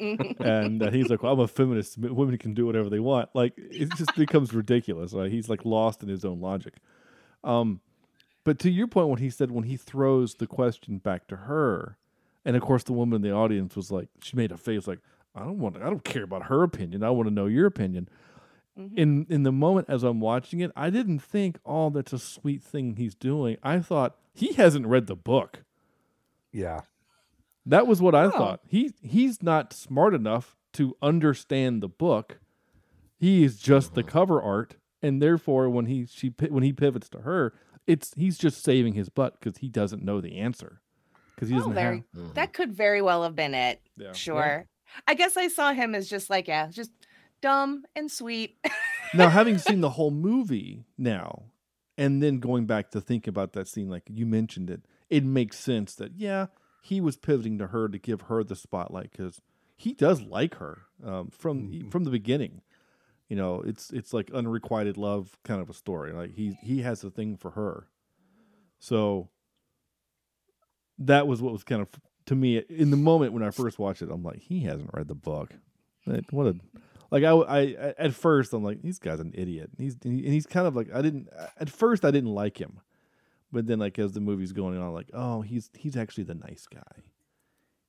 and 0.00 0.82
uh, 0.82 0.90
he's 0.90 1.10
like, 1.10 1.22
well, 1.22 1.34
I'm 1.34 1.40
a 1.40 1.48
feminist. 1.48 1.98
Women 1.98 2.38
can 2.38 2.54
do 2.54 2.64
whatever 2.64 2.88
they 2.88 2.98
want. 2.98 3.28
Like 3.34 3.52
it 3.58 3.90
just 3.96 4.14
becomes 4.16 4.54
ridiculous. 4.54 5.12
Right? 5.12 5.30
He's 5.30 5.50
like 5.50 5.66
lost 5.66 6.02
in 6.02 6.08
his 6.08 6.24
own 6.24 6.40
logic. 6.40 6.76
Um, 7.42 7.82
but 8.44 8.58
to 8.60 8.70
your 8.70 8.86
point, 8.86 9.08
when 9.08 9.18
he 9.18 9.30
said 9.30 9.50
when 9.50 9.64
he 9.64 9.76
throws 9.76 10.34
the 10.34 10.46
question 10.46 10.98
back 10.98 11.26
to 11.28 11.36
her, 11.36 11.96
and 12.44 12.56
of 12.56 12.62
course 12.62 12.84
the 12.84 12.92
woman 12.92 13.16
in 13.16 13.22
the 13.22 13.32
audience 13.32 13.74
was 13.74 13.90
like, 13.90 14.08
she 14.22 14.36
made 14.36 14.52
a 14.52 14.56
face 14.56 14.86
like, 14.86 15.00
I 15.34 15.40
don't 15.40 15.58
want, 15.58 15.76
I 15.76 15.90
don't 15.90 16.04
care 16.04 16.22
about 16.22 16.44
her 16.44 16.62
opinion. 16.62 17.02
I 17.02 17.10
want 17.10 17.28
to 17.28 17.34
know 17.34 17.46
your 17.46 17.66
opinion. 17.66 18.08
Mm-hmm. 18.78 18.98
In 18.98 19.26
in 19.30 19.42
the 19.44 19.52
moment 19.52 19.88
as 19.88 20.02
I'm 20.02 20.20
watching 20.20 20.60
it, 20.60 20.70
I 20.76 20.90
didn't 20.90 21.20
think, 21.20 21.58
oh, 21.64 21.90
that's 21.90 22.12
a 22.12 22.18
sweet 22.18 22.62
thing 22.62 22.96
he's 22.96 23.14
doing. 23.14 23.56
I 23.62 23.78
thought 23.80 24.16
he 24.34 24.52
hasn't 24.54 24.86
read 24.86 25.06
the 25.06 25.16
book. 25.16 25.62
Yeah. 26.52 26.80
That 27.66 27.86
was 27.86 28.02
what 28.02 28.14
I 28.14 28.24
Oh. 28.24 28.30
thought. 28.30 28.60
He 28.66 28.92
he's 29.02 29.42
not 29.42 29.72
smart 29.72 30.12
enough 30.14 30.56
to 30.74 30.96
understand 31.00 31.82
the 31.82 31.88
book. 31.88 32.40
He 33.16 33.44
is 33.44 33.58
just 33.58 33.94
the 33.94 34.02
mm-hmm. 34.02 34.10
cover 34.10 34.42
art, 34.42 34.76
and 35.00 35.22
therefore, 35.22 35.70
when 35.70 35.86
he 35.86 36.06
she 36.06 36.34
when 36.48 36.62
he 36.64 36.72
pivots 36.72 37.08
to 37.10 37.20
her, 37.20 37.54
it's 37.86 38.12
he's 38.16 38.38
just 38.38 38.62
saving 38.64 38.94
his 38.94 39.08
butt 39.08 39.38
because 39.38 39.58
he 39.58 39.68
doesn't 39.68 40.02
know 40.02 40.20
the 40.20 40.38
answer 40.38 40.80
because 41.34 41.48
he 41.48 41.54
Oh, 41.54 41.58
doesn't 41.58 41.74
very, 41.74 42.04
have. 42.14 42.34
that 42.34 42.52
could 42.52 42.72
very 42.72 43.02
well 43.02 43.22
have 43.24 43.34
been 43.34 43.54
it. 43.54 43.80
Yeah. 43.96 44.12
Sure. 44.12 44.66
I 45.06 45.14
guess 45.14 45.36
I 45.36 45.48
saw 45.48 45.72
him 45.72 45.94
as 45.94 46.08
just 46.08 46.30
like, 46.30 46.46
yeah, 46.48 46.68
just 46.68 46.92
dumb 47.40 47.84
and 47.96 48.10
sweet. 48.10 48.56
now, 49.14 49.28
having 49.28 49.58
seen 49.58 49.80
the 49.80 49.90
whole 49.90 50.10
movie 50.12 50.84
now, 50.96 51.44
and 51.98 52.22
then 52.22 52.38
going 52.38 52.66
back 52.66 52.90
to 52.92 53.00
think 53.00 53.26
about 53.26 53.52
that 53.54 53.68
scene, 53.68 53.88
like 53.90 54.04
you 54.08 54.24
mentioned 54.26 54.70
it, 54.70 54.82
it 55.10 55.24
makes 55.24 55.58
sense 55.58 55.94
that 55.96 56.12
yeah, 56.16 56.46
he 56.82 57.00
was 57.00 57.16
pivoting 57.16 57.58
to 57.58 57.68
her 57.68 57.88
to 57.88 57.98
give 57.98 58.22
her 58.22 58.44
the 58.44 58.56
spotlight 58.56 59.10
because 59.12 59.40
he 59.76 59.92
does 59.92 60.22
like 60.22 60.54
her 60.56 60.82
um, 61.04 61.28
from 61.30 61.90
from 61.90 62.04
the 62.04 62.10
beginning. 62.10 62.62
You 63.28 63.36
know, 63.36 63.62
it's 63.66 63.90
it's 63.90 64.12
like 64.12 64.30
unrequited 64.32 64.96
love 64.96 65.38
kind 65.44 65.60
of 65.60 65.70
a 65.70 65.74
story. 65.74 66.12
Like 66.12 66.34
he 66.34 66.58
he 66.62 66.82
has 66.82 67.02
a 67.04 67.10
thing 67.10 67.36
for 67.36 67.52
her, 67.52 67.88
so 68.78 69.28
that 70.98 71.26
was 71.26 71.40
what 71.40 71.52
was 71.52 71.64
kind 71.64 71.82
of 71.82 71.88
to 72.26 72.34
me 72.34 72.58
in 72.68 72.90
the 72.90 72.96
moment 72.96 73.32
when 73.32 73.42
I 73.42 73.50
first 73.50 73.78
watched 73.78 74.02
it. 74.02 74.10
I'm 74.10 74.22
like, 74.22 74.40
he 74.40 74.60
hasn't 74.60 74.90
read 74.92 75.08
the 75.08 75.14
book. 75.14 75.54
Like, 76.06 76.24
what 76.30 76.46
a 76.46 76.56
like 77.10 77.24
I, 77.24 77.30
I 77.30 77.94
at 77.98 78.14
first 78.14 78.52
I'm 78.52 78.64
like 78.64 78.82
this 78.82 78.98
guy's 78.98 79.20
an 79.20 79.32
idiot. 79.34 79.70
He's 79.78 79.96
and 80.04 80.20
he's 80.20 80.46
kind 80.46 80.66
of 80.66 80.76
like 80.76 80.88
I 80.92 81.00
didn't 81.00 81.28
at 81.58 81.70
first 81.70 82.04
I 82.04 82.10
didn't 82.10 82.34
like 82.34 82.60
him, 82.60 82.80
but 83.52 83.66
then 83.66 83.78
like 83.78 83.98
as 83.98 84.12
the 84.12 84.20
movie's 84.20 84.52
going 84.52 84.78
on, 84.78 84.92
like 84.92 85.10
oh 85.14 85.40
he's 85.40 85.70
he's 85.74 85.96
actually 85.96 86.24
the 86.24 86.34
nice 86.34 86.66
guy. 86.66 87.02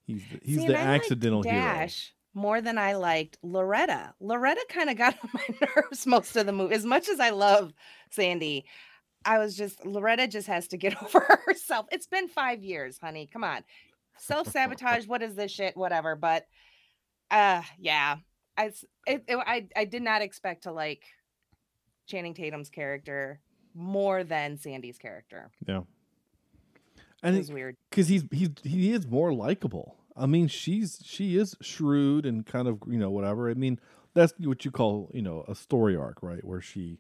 He's 0.06 0.22
the, 0.32 0.40
he's 0.44 0.60
See, 0.60 0.68
the 0.68 0.78
accidental 0.78 1.42
hero. 1.42 1.88
Dash 2.36 2.42
more 2.42 2.62
than 2.62 2.78
I 2.78 2.94
liked 2.94 3.38
Loretta. 3.42 4.14
Loretta 4.20 4.66
kind 4.70 4.90
of 4.90 4.98
got 4.98 5.16
on 5.24 5.30
my 5.34 5.68
nerves 5.76 6.06
most 6.06 6.36
of 6.36 6.46
the 6.46 6.52
movie. 6.52 6.76
As 6.76 6.86
much 6.86 7.10
as 7.10 7.20
I 7.20 7.30
love 7.32 7.74
Sandy, 8.12 8.66
I 9.26 9.40
was 9.40 9.56
just 9.58 9.86
Loretta 9.86 10.28
just 10.28 10.48
has 10.48 10.68
to 10.70 10.78
get 10.78 11.02
over 11.16 11.40
herself. 11.46 11.88
It's 11.92 12.08
been 12.08 12.28
five 12.28 12.64
years, 12.64 12.98
honey. 13.02 13.28
Come 13.32 13.44
on, 13.44 13.64
self 14.18 14.50
sabotage. 14.52 15.08
what 15.08 15.22
is 15.24 15.36
this 15.36 15.52
shit? 15.52 15.76
Whatever. 15.78 16.16
But 16.16 16.46
uh, 17.32 17.62
yeah, 17.80 18.18
I 18.58 18.68
s- 18.68 18.86
it, 19.08 19.24
it- 19.28 19.38
I 19.38 19.68
I 19.76 19.86
did 19.86 20.04
not 20.04 20.22
expect 20.22 20.64
to 20.64 20.72
like 20.72 21.04
Channing 22.08 22.34
Tatum's 22.36 22.70
character 22.70 23.40
more 23.74 24.24
than 24.24 24.58
Sandy's 24.58 24.98
character. 24.98 25.50
Yeah. 25.68 25.82
And 27.24 27.36
It 27.36 27.40
was 27.40 27.52
weird. 27.52 27.76
because 27.90 28.08
he's 28.08 28.24
he's 28.32 28.50
he 28.64 28.92
is 28.92 29.08
more 29.08 29.34
likable. 29.34 29.96
I 30.16 30.26
mean, 30.26 30.48
she's 30.48 31.02
she 31.04 31.38
is 31.38 31.56
shrewd 31.62 32.26
and 32.26 32.46
kind 32.46 32.68
of 32.68 32.80
you 32.88 32.98
know 32.98 33.10
whatever. 33.10 33.50
I 33.50 33.54
mean, 33.54 33.80
that's 34.14 34.34
what 34.40 34.64
you 34.66 34.72
call 34.72 35.12
you 35.14 35.22
know 35.22 35.44
a 35.48 35.56
story 35.56 35.96
arc, 35.96 36.22
right? 36.24 36.44
Where 36.44 36.62
she 36.62 37.00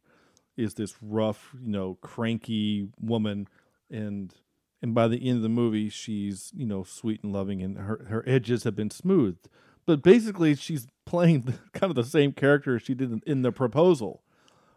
is 0.57 0.75
this 0.75 0.95
rough, 1.01 1.55
you 1.61 1.69
know, 1.71 1.97
cranky 2.01 2.89
woman, 2.99 3.47
and 3.89 4.33
and 4.81 4.93
by 4.93 5.07
the 5.07 5.27
end 5.27 5.37
of 5.37 5.43
the 5.43 5.49
movie, 5.49 5.89
she's 5.89 6.51
you 6.55 6.65
know 6.65 6.83
sweet 6.83 7.23
and 7.23 7.31
loving, 7.33 7.61
and 7.61 7.77
her 7.77 8.05
her 8.09 8.23
edges 8.27 8.63
have 8.63 8.75
been 8.75 8.91
smoothed. 8.91 9.47
But 9.85 10.01
basically, 10.01 10.55
she's 10.55 10.87
playing 11.05 11.41
the, 11.43 11.53
kind 11.73 11.91
of 11.91 11.95
the 11.95 12.03
same 12.03 12.31
character 12.33 12.79
she 12.79 12.95
did 12.95 13.11
in, 13.11 13.21
in 13.25 13.41
the 13.43 13.51
proposal, 13.51 14.23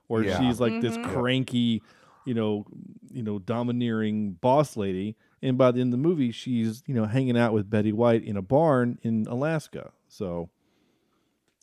where 0.06 0.24
Yeah. 0.24 0.38
she's 0.38 0.60
like 0.60 0.80
this 0.80 0.96
Mhm. 0.96 1.02
cranky, 1.04 1.82
you 2.24 2.34
know, 2.34 2.66
you 3.10 3.22
know, 3.22 3.38
domineering 3.38 4.32
boss 4.32 4.76
lady. 4.76 5.16
And 5.42 5.56
by 5.56 5.70
the 5.70 5.80
end 5.80 5.94
of 5.94 6.00
the 6.00 6.08
movie, 6.08 6.32
she's 6.32 6.82
you 6.86 6.94
know 6.94 7.04
hanging 7.04 7.38
out 7.38 7.52
with 7.52 7.70
Betty 7.70 7.92
White 7.92 8.24
in 8.24 8.36
a 8.36 8.42
barn 8.42 8.98
in 9.02 9.26
Alaska. 9.28 9.92
So, 10.08 10.50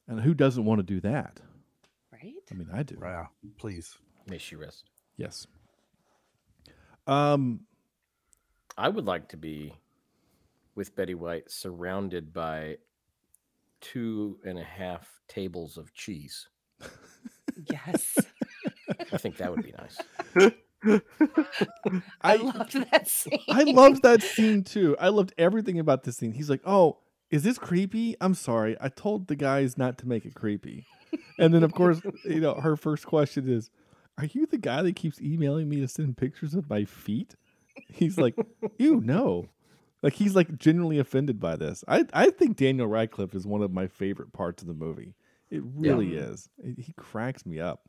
and 0.07 0.21
who 0.21 0.33
doesn't 0.33 0.65
want 0.65 0.79
to 0.79 0.83
do 0.83 1.01
that? 1.01 1.41
Right? 2.11 2.33
I 2.49 2.53
mean, 2.53 2.69
I 2.73 2.83
do. 2.83 2.97
Yeah. 3.01 3.27
Please. 3.57 3.97
May 4.27 4.37
she 4.37 4.55
rest. 4.55 4.89
Yes. 5.17 5.45
Um, 7.07 7.61
I 8.77 8.89
would 8.89 9.05
like 9.05 9.29
to 9.29 9.37
be 9.37 9.73
with 10.73 10.95
Betty 10.95 11.13
White 11.13 11.51
surrounded 11.51 12.33
by 12.33 12.77
two 13.81 14.39
and 14.43 14.57
a 14.57 14.63
half 14.63 15.07
tables 15.27 15.77
of 15.77 15.93
cheese. 15.93 16.47
Yes. 17.71 18.17
I 19.13 19.17
think 19.17 19.37
that 19.37 19.49
would 19.49 19.63
be 19.63 19.73
nice. 19.77 20.51
I, 22.21 22.35
loved 22.37 22.73
that 22.91 23.07
scene. 23.07 23.39
I 23.49 23.63
loved 23.63 24.03
that 24.03 24.21
scene 24.21 24.63
too. 24.63 24.95
I 24.99 25.09
loved 25.09 25.33
everything 25.37 25.79
about 25.79 26.03
this 26.03 26.17
scene. 26.17 26.33
He's 26.33 26.49
like, 26.49 26.61
"Oh, 26.65 26.99
is 27.29 27.43
this 27.43 27.57
creepy? 27.57 28.15
I'm 28.21 28.33
sorry. 28.33 28.75
I 28.79 28.89
told 28.89 29.27
the 29.27 29.35
guys 29.35 29.77
not 29.77 29.97
to 29.99 30.07
make 30.07 30.25
it 30.25 30.35
creepy." 30.35 30.85
And 31.39 31.53
then, 31.53 31.63
of 31.63 31.73
course, 31.73 32.01
you 32.25 32.39
know, 32.41 32.55
her 32.55 32.75
first 32.75 33.05
question 33.05 33.49
is, 33.49 33.69
"Are 34.17 34.25
you 34.25 34.45
the 34.45 34.57
guy 34.57 34.81
that 34.81 34.95
keeps 34.95 35.21
emailing 35.21 35.69
me 35.69 35.79
to 35.81 35.87
send 35.87 36.17
pictures 36.17 36.53
of 36.53 36.69
my 36.69 36.85
feet?" 36.85 37.35
He's 37.89 38.17
like, 38.17 38.35
"You 38.77 39.01
no." 39.01 39.49
Like 40.01 40.13
he's 40.13 40.35
like 40.35 40.57
genuinely 40.57 40.99
offended 40.99 41.39
by 41.39 41.55
this. 41.55 41.83
I 41.87 42.05
I 42.13 42.29
think 42.29 42.57
Daniel 42.57 42.87
Radcliffe 42.87 43.33
is 43.33 43.47
one 43.47 43.61
of 43.63 43.71
my 43.71 43.87
favorite 43.87 44.33
parts 44.33 44.61
of 44.61 44.67
the 44.67 44.73
movie. 44.75 45.15
It 45.49 45.63
really 45.63 46.15
is. 46.15 46.49
It- 46.59 46.79
he 46.79 46.93
cracks 46.93 47.45
me 47.45 47.59
up. 47.59 47.81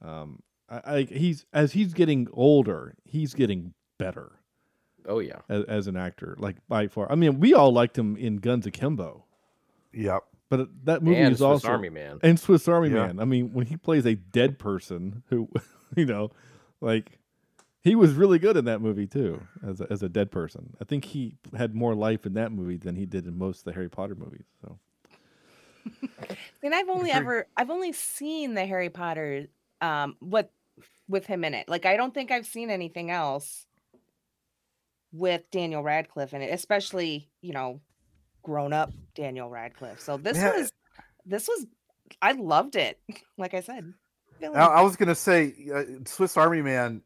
Um, 0.00 0.40
I, 0.72 0.80
I 0.96 1.02
he's 1.02 1.44
as 1.52 1.72
he's 1.72 1.92
getting 1.92 2.28
older, 2.32 2.94
he's 3.04 3.34
getting 3.34 3.74
better 3.98 4.32
Oh 5.06 5.18
yeah. 5.18 5.40
as, 5.48 5.64
as 5.64 5.86
an 5.86 5.96
actor, 5.96 6.34
like 6.38 6.56
by 6.68 6.86
far. 6.88 7.10
I 7.10 7.14
mean, 7.16 7.40
we 7.40 7.54
all 7.54 7.72
liked 7.72 7.98
him 7.98 8.16
in 8.16 8.36
Guns 8.36 8.66
Akimbo. 8.66 9.24
Yep. 9.92 10.24
But 10.48 10.68
that 10.84 11.02
movie 11.02 11.16
And 11.16 11.32
is 11.32 11.38
Swiss 11.38 11.46
also 11.46 11.68
Army 11.68 11.88
Man. 11.90 12.18
and 12.22 12.38
Swiss 12.38 12.68
Army 12.68 12.88
Yeah. 12.90 13.06
Man. 13.06 13.20
I 13.20 13.24
mean, 13.24 13.52
when 13.52 13.66
he 13.66 13.76
plays 13.76 14.06
a 14.06 14.14
dead 14.14 14.58
person 14.58 15.22
who, 15.28 15.48
you 15.96 16.06
know, 16.06 16.30
like 16.80 17.18
he 17.82 17.94
was 17.96 18.12
really 18.12 18.38
good 18.38 18.56
in 18.56 18.64
that 18.66 18.80
movie 18.80 19.06
too, 19.06 19.42
as 19.66 19.80
a, 19.80 19.86
as 19.90 20.02
a 20.02 20.08
dead 20.08 20.30
person. 20.30 20.74
I 20.80 20.84
think 20.84 21.04
he 21.06 21.36
had 21.56 21.74
more 21.74 21.94
life 21.94 22.24
in 22.26 22.34
that 22.34 22.52
movie 22.52 22.76
than 22.76 22.94
he 22.96 23.06
did 23.06 23.26
in 23.26 23.36
most 23.36 23.60
of 23.60 23.64
the 23.64 23.72
Harry 23.72 23.88
Potter 23.90 24.14
movies. 24.14 24.46
So 24.62 24.78
And 26.62 26.74
I've 26.74 26.88
only 26.88 27.10
ever 27.10 27.46
I've 27.56 27.70
only 27.70 27.92
seen 27.92 28.54
the 28.54 28.64
Harry 28.66 28.88
Potter 28.90 29.46
um 29.80 30.16
what 30.20 30.52
with 31.08 31.26
him 31.26 31.44
in 31.44 31.54
it. 31.54 31.68
Like 31.68 31.86
I 31.86 31.96
don't 31.96 32.14
think 32.14 32.30
I've 32.30 32.46
seen 32.46 32.70
anything 32.70 33.10
else 33.10 33.66
with 35.12 35.50
Daniel 35.50 35.82
Radcliffe 35.82 36.32
in 36.34 36.42
it, 36.42 36.52
especially, 36.52 37.28
you 37.42 37.52
know, 37.52 37.80
grown 38.42 38.72
up 38.72 38.92
Daniel 39.14 39.48
Radcliffe. 39.50 40.00
So 40.00 40.16
this 40.16 40.36
Yeah. 40.36 40.56
was 40.56 40.72
this 41.26 41.48
was 41.48 41.66
I 42.20 42.32
loved 42.32 42.76
it. 42.76 42.98
Like 43.38 43.54
I 43.54 43.60
said. 43.60 43.92
Really 44.40 44.54
I, 44.56 44.66
I 44.66 44.82
was 44.82 44.96
gonna 44.96 45.14
say 45.14 45.54
uh, 45.74 45.82
Swiss 46.06 46.36
Army 46.36 46.62
Man. 46.62 47.02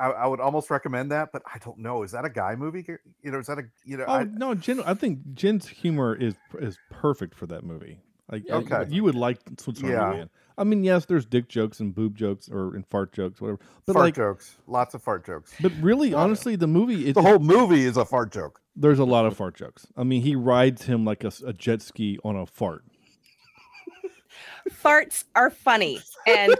I, 0.00 0.06
I 0.10 0.26
would 0.26 0.40
almost 0.40 0.68
recommend 0.70 1.12
that, 1.12 1.30
but 1.32 1.42
I 1.46 1.58
don't 1.58 1.78
know. 1.78 2.02
Is 2.02 2.10
that 2.12 2.24
a 2.24 2.30
guy 2.30 2.56
movie? 2.56 2.84
You 3.22 3.30
know, 3.30 3.38
is 3.38 3.46
that 3.46 3.58
a 3.58 3.62
you 3.84 3.96
know? 3.96 4.04
oh 4.08 4.12
I, 4.14 4.24
no, 4.24 4.54
Jenn, 4.54 4.80
I 4.84 4.94
think 4.94 5.18
Jenn's 5.34 5.68
humor 5.68 6.14
is 6.14 6.34
is 6.60 6.76
perfect 6.90 7.34
for 7.36 7.46
that 7.46 7.62
movie. 7.64 8.00
Like 8.30 8.48
you- 8.48 8.54
Okay. 8.54 8.84
you 8.88 9.04
would 9.04 9.14
like 9.14 9.38
Swiss 9.60 9.78
Army 9.82 9.92
Yeah. 9.94 10.10
Man. 10.10 10.30
I 10.58 10.64
mean, 10.64 10.84
yes, 10.84 11.04
there's 11.06 11.24
dick 11.24 11.48
jokes 11.48 11.80
and 11.80 11.94
boob 11.94 12.16
jokes 12.16 12.48
or 12.48 12.74
and 12.74 12.86
fart 12.86 13.12
jokes, 13.12 13.40
whatever. 13.40 13.60
But 13.86 13.94
fart 13.94 14.04
like, 14.06 14.14
jokes, 14.16 14.56
lots 14.66 14.94
of 14.94 15.02
fart 15.02 15.24
jokes. 15.24 15.52
but 15.60 15.72
really, 15.80 16.14
honestly, 16.14 16.56
the 16.56 16.66
movie 16.66 17.08
it, 17.08 17.14
The 17.14 17.22
whole 17.22 17.38
movie 17.38 17.84
is 17.84 17.96
a 17.96 18.04
fart 18.04 18.32
joke. 18.32 18.60
there's 18.76 18.98
a 18.98 19.04
lot 19.04 19.26
of 19.26 19.36
fart 19.36 19.54
jokes. 19.54 19.86
I 19.96 20.04
mean, 20.04 20.22
he 20.22 20.36
rides 20.36 20.84
him 20.84 21.04
like 21.04 21.24
a 21.24 21.52
jet 21.52 21.82
ski 21.82 22.18
on 22.24 22.36
a 22.36 22.46
fart. 22.46 22.84
farts 24.70 25.24
are 25.34 25.50
funny 25.50 26.00
and 26.26 26.54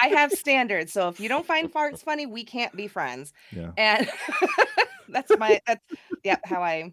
I 0.00 0.08
have 0.08 0.32
standards. 0.32 0.92
So 0.92 1.08
if 1.08 1.20
you 1.20 1.28
don't 1.28 1.46
find 1.46 1.72
farts 1.72 2.02
funny, 2.02 2.26
we 2.26 2.44
can't 2.44 2.74
be 2.76 2.86
friends. 2.86 3.32
Yeah. 3.50 3.70
And 3.76 4.08
that's 5.08 5.30
my 5.38 5.60
that's 5.66 5.84
yeah, 6.22 6.36
how 6.44 6.62
I 6.62 6.92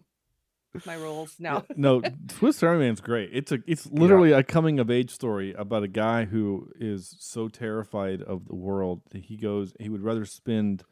my 0.86 0.94
rules. 0.94 1.36
No. 1.38 1.64
no, 1.76 2.02
Swiss 2.30 2.62
Army 2.62 2.84
Man's 2.84 3.00
great. 3.00 3.30
It's 3.32 3.52
a 3.52 3.58
it's 3.66 3.86
literally 3.86 4.32
a 4.32 4.42
coming 4.42 4.78
of 4.78 4.90
age 4.90 5.10
story 5.10 5.54
about 5.54 5.82
a 5.82 5.88
guy 5.88 6.24
who 6.24 6.70
is 6.78 7.16
so 7.20 7.48
terrified 7.48 8.22
of 8.22 8.46
the 8.46 8.54
world 8.54 9.02
that 9.10 9.24
he 9.24 9.36
goes 9.36 9.74
he 9.78 9.88
would 9.88 10.02
rather 10.02 10.24
spend 10.24 10.84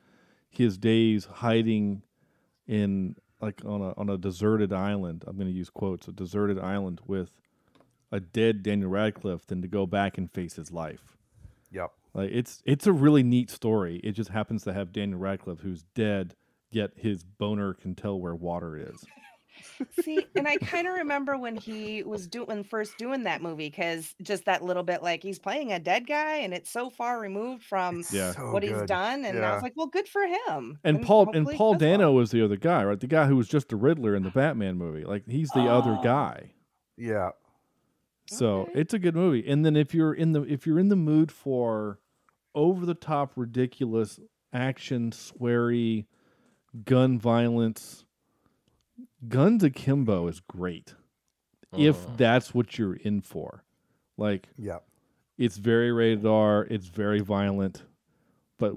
his 0.49 0.79
days 0.79 1.25
hiding 1.25 2.03
in 2.67 3.17
like 3.41 3.61
on 3.65 3.81
a 3.81 3.93
on 3.97 4.09
a 4.09 4.17
deserted 4.17 4.73
island. 4.73 5.25
I'm 5.27 5.37
going 5.37 5.49
to 5.49 5.53
use 5.53 5.71
quotes, 5.71 6.07
a 6.09 6.13
deserted 6.13 6.59
island 6.59 7.01
with 7.07 7.31
a 8.13 8.21
dead 8.21 8.63
Daniel 8.63 8.91
Radcliffe 8.91 9.47
than 9.47 9.63
to 9.63 9.69
go 9.69 9.87
back 9.87 10.19
and 10.19 10.31
face 10.31 10.55
his 10.55 10.71
life. 10.71 11.17
Yep. 11.71 11.91
Like 12.15 12.31
it's 12.33 12.63
it's 12.65 12.87
a 12.87 12.93
really 12.93 13.23
neat 13.23 13.51
story. 13.51 14.01
It 14.05 14.13
just 14.13 14.31
happens 14.31 14.63
to 14.65 14.73
have 14.73 14.93
Daniel 14.93 15.19
Radcliffe 15.19 15.61
who's 15.61 15.83
dead, 15.95 16.37
yet 16.71 16.93
his 16.97 17.25
boner 17.25 17.75
can 17.75 17.95
tell 17.95 18.21
where 18.21 18.35
water 18.35 18.77
is. 18.77 19.05
See, 20.03 20.27
and 20.37 20.47
I 20.49 20.57
kind 20.57 20.87
of 20.87 20.95
remember 20.95 21.37
when 21.39 21.57
he 21.57 22.03
was 22.03 22.27
doing 22.27 22.65
first 22.65 22.97
doing 22.99 23.25
that 23.25 23.43
movie 23.43 23.69
because 23.69 24.15
just 24.23 24.45
that 24.47 24.63
little 24.63 24.83
bit 24.83 25.03
like 25.03 25.23
he's 25.23 25.39
playing 25.39 25.73
a 25.73 25.79
dead 25.79 26.07
guy 26.07 26.37
and 26.37 26.53
it's 26.55 26.71
so 26.71 26.91
far 26.91 27.21
removed 27.21 27.63
from 27.63 28.03
Yeah. 28.11 28.33
So 28.33 28.51
what 28.53 28.63
he's 28.63 28.73
good. 28.73 28.87
done, 28.89 29.25
and 29.25 29.45
I 29.45 29.53
was 29.55 29.63
like, 29.63 29.75
well, 29.77 29.87
good 29.87 30.09
for 30.09 30.23
him. 30.23 30.79
And 30.85 31.03
Paul 31.03 31.31
and 31.35 31.47
Paul 31.49 31.75
Dano 31.75 32.05
well. 32.07 32.15
was 32.15 32.31
the 32.31 32.45
other 32.45 32.57
guy, 32.57 32.85
right? 32.85 32.99
The 32.99 33.07
guy 33.07 33.27
who 33.27 33.37
was 33.37 33.49
just 33.49 33.69
the 33.69 33.77
Riddler 33.77 34.15
in 34.17 34.23
the 34.23 34.31
ah. 34.31 34.33
Batman 34.35 34.77
movie. 34.79 35.05
Like 35.05 35.29
he's 35.29 35.51
the 35.51 35.69
other 35.69 35.97
Oh. 35.99 36.03
guy. 36.03 36.53
Yeah. 36.97 37.31
So 38.29 38.63
Okay. 38.63 38.73
it's 38.81 38.95
a 38.95 38.99
good 38.99 39.15
movie. 39.17 39.45
And 39.47 39.65
then 39.65 39.77
if 39.77 39.95
you're 39.95 40.15
in 40.15 40.33
the 40.33 40.43
if 40.43 40.67
you're 40.67 40.79
in 40.79 40.89
the 40.89 40.97
mood 40.97 41.31
for 41.33 41.99
over 42.55 42.87
the 42.87 42.95
top 42.95 43.33
ridiculous 43.37 44.21
action, 44.53 45.11
sweary, 45.11 46.07
gun 46.85 47.19
violence, 47.19 48.05
Guns 49.29 49.63
Akimbo 49.63 50.27
is 50.29 50.41
great. 50.41 50.95
If 51.77 52.05
Uh-huh. 52.05 52.15
that's 52.17 52.55
what 52.55 52.79
you're 52.79 52.95
in 52.97 53.21
for. 53.23 53.65
Like 54.17 54.49
Yeah. 54.59 54.81
it's 55.39 55.57
very 55.57 55.91
rated 55.93 56.27
R, 56.27 56.67
it's 56.71 56.89
very 56.89 57.21
violent, 57.21 57.85
but 58.59 58.75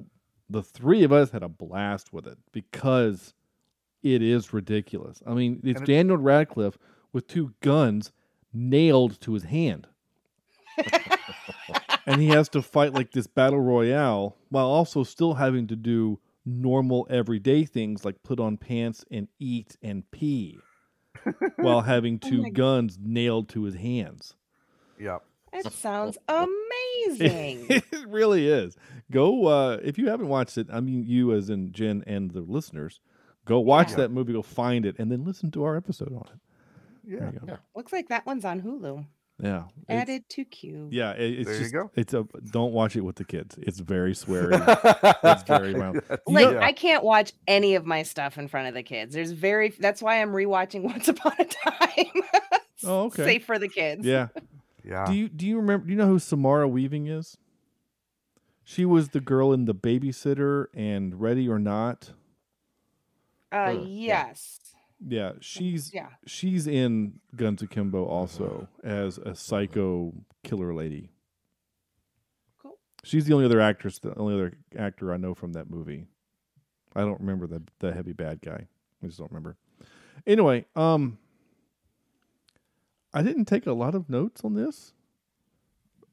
the 0.50 0.64
three 0.64 1.04
of 1.04 1.12
us 1.12 1.32
had 1.32 1.44
a 1.44 1.50
blast 1.50 2.14
with 2.14 2.28
it 2.28 2.38
because 2.52 3.34
it 4.04 4.22
is 4.22 4.54
ridiculous. 4.54 5.22
I 5.26 5.34
mean, 5.34 5.60
it's 5.64 5.80
And 5.82 5.90
it- 5.90 5.94
Daniel 5.94 6.18
Radcliffe 6.18 6.78
with 7.12 7.28
two 7.28 7.54
guns 7.62 8.12
nailed 8.54 9.20
to 9.22 9.34
his 9.34 9.44
hand. 9.44 9.88
and 12.06 12.22
he 12.22 12.28
has 12.28 12.48
to 12.50 12.62
fight 12.62 12.94
like 12.94 13.12
this 13.12 13.28
battle 13.28 13.60
royale 13.62 14.38
while 14.50 14.68
also 14.68 15.04
still 15.04 15.34
having 15.36 15.68
to 15.68 15.76
do 15.76 16.20
normal 16.46 17.08
everyday 17.10 17.66
things 17.66 18.06
like 18.06 18.22
put 18.24 18.40
on 18.40 18.58
pants 18.58 19.04
and 19.12 19.28
eat 19.40 19.78
and 19.82 20.10
pee 20.12 20.60
while 21.58 21.82
having 21.82 22.20
two 22.20 22.44
my- 22.44 22.50
guns 22.50 22.98
nailed 23.02 23.50
to 23.50 23.64
his 23.64 23.76
hands. 23.76 24.36
Yep. 25.00 25.24
That 25.54 25.72
sounds 25.74 26.18
amazing. 26.28 27.66
it 27.70 28.08
really 28.08 28.48
is. 28.48 28.76
Go 29.12 29.48
uh 29.48 29.78
if 29.84 29.98
you 29.98 30.10
haven't 30.10 30.28
watched 30.28 30.58
it, 30.58 30.68
I 30.72 30.80
mean 30.82 31.04
you 31.06 31.34
as 31.34 31.50
in 31.50 31.72
Jenn 31.72 32.04
and 32.06 32.32
the 32.32 32.42
listeners, 32.42 33.00
go 33.46 33.60
watch 33.60 33.92
Yeah. 33.92 33.98
that 33.98 34.12
movie, 34.12 34.34
go 34.34 34.42
find 34.42 34.86
it, 34.86 34.96
and 35.00 35.12
then 35.12 35.24
listen 35.24 35.52
to 35.52 35.64
our 35.64 35.76
episode 35.76 36.14
on 36.14 36.26
it. 36.34 36.40
Yeah. 37.08 37.20
There 37.20 37.34
you 37.34 37.48
go. 37.48 37.58
Looks 37.76 37.94
like 37.94 38.10
that 38.10 38.26
one's 38.26 38.46
on 38.46 38.62
Hulu. 38.62 39.06
Yeah. 39.38 39.64
Added 39.90 40.30
to 40.30 40.46
queue. 40.46 40.88
yeah, 40.92 41.12
it, 41.12 41.40
it's 41.40 41.46
There 41.46 41.56
you 41.56 41.62
just 41.62 41.74
go. 41.74 41.92
it's 41.96 42.14
a 42.14 42.26
don't 42.52 42.72
watch 42.72 42.96
it 42.96 43.02
with 43.02 43.18
the 43.18 43.26
kids. 43.26 43.58
It's 43.62 43.80
very 43.80 44.14
sweary. 44.14 44.54
it's 45.24 45.44
very 45.44 45.74
violent. 45.74 46.06
Like 46.28 46.52
know- 46.52 46.60
I 46.60 46.72
can't 46.72 47.04
watch 47.04 47.34
any 47.48 47.76
of 47.76 47.86
my 47.86 48.04
stuff 48.04 48.38
in 48.38 48.48
front 48.48 48.70
of 48.70 48.74
the 48.74 48.84
kids. 48.84 49.14
There's 49.14 49.32
very 49.32 49.70
that's 49.78 50.02
why 50.02 50.22
I'm 50.22 50.32
rewatching 50.32 50.84
Once 50.92 51.10
Upon 51.10 51.34
a 51.38 51.46
Time. 51.46 52.24
Oh, 52.86 53.04
okay. 53.06 53.26
Safe 53.26 53.46
for 53.46 53.60
the 53.60 53.68
kids. 53.68 54.06
Yeah. 54.06 54.28
Yeah. 54.86 55.06
Do 55.06 55.14
you 55.14 55.28
do 55.28 55.46
you 55.46 55.58
remember 55.58 55.86
do 55.86 55.92
you 55.92 55.98
know 55.98 56.08
who 56.08 56.20
Samara 56.20 56.68
Weaving 56.70 57.08
is? 57.08 57.38
She 58.64 58.86
was 58.86 59.10
the 59.10 59.20
girl 59.20 59.52
in 59.52 59.66
The 59.66 59.76
Babysitter 59.76 60.68
and 60.74 61.20
Ready 61.20 61.48
or 61.50 61.60
Not. 61.60 62.12
Uh 63.52 63.76
yes. 63.86 64.60
Yeah, 64.74 64.75
she's 65.40 65.94
Yeah. 65.94 66.08
she's 66.26 66.68
in 66.68 67.20
Guns 67.36 67.62
Akimbo 67.62 68.06
also 68.06 68.68
as 68.84 69.18
a 69.18 69.36
psycho 69.36 70.14
killer 70.44 70.74
lady. 70.74 71.10
Cool. 72.62 72.78
She's 73.04 73.26
the 73.26 73.34
only 73.34 73.46
other 73.46 73.62
actress, 73.62 74.00
the 74.00 74.16
only 74.18 74.34
other 74.34 74.58
actor 74.78 75.14
I 75.14 75.18
know 75.18 75.34
from 75.36 75.54
that 75.54 75.70
movie. 75.70 76.08
I 76.96 77.02
don't 77.02 77.20
remember 77.20 77.48
the 77.48 77.62
the 77.80 77.94
heavy 77.94 78.14
bad 78.14 78.42
guy. 78.42 78.68
I 79.04 79.06
just 79.08 79.20
don't 79.20 79.32
remember. 79.32 79.58
Anyway, 80.26 80.66
um, 80.76 81.18
I 83.14 83.22
didn't 83.22 83.46
take 83.46 83.68
a 83.68 83.74
lot 83.74 83.96
of 83.96 84.10
notes 84.10 84.44
on 84.44 84.54
this. 84.56 84.94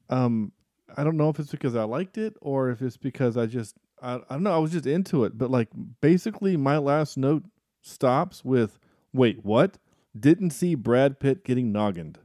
Um, 0.09 0.51
I 0.95 1.03
don't 1.03 1.17
know 1.17 1.29
if 1.29 1.39
it's 1.39 1.51
because 1.51 1.75
I 1.75 1.83
liked 1.83 2.17
it 2.17 2.35
or 2.41 2.69
if 2.69 2.81
it's 2.81 2.97
because 2.97 3.37
I 3.37 3.45
just 3.45 3.75
I, 4.01 4.15
I 4.15 4.33
don't 4.33 4.43
know. 4.43 4.53
I 4.53 4.57
was 4.57 4.71
just 4.71 4.85
into 4.85 5.23
it, 5.23 5.37
but 5.37 5.49
like 5.49 5.69
basically, 6.01 6.57
my 6.57 6.77
last 6.77 7.17
note 7.17 7.43
stops 7.81 8.43
with, 8.45 8.79
"Wait, 9.13 9.43
what? 9.43 9.77
Didn't 10.19 10.51
see 10.51 10.75
Brad 10.75 11.19
Pitt 11.19 11.43
getting 11.43 11.71
noggined." 11.73 12.17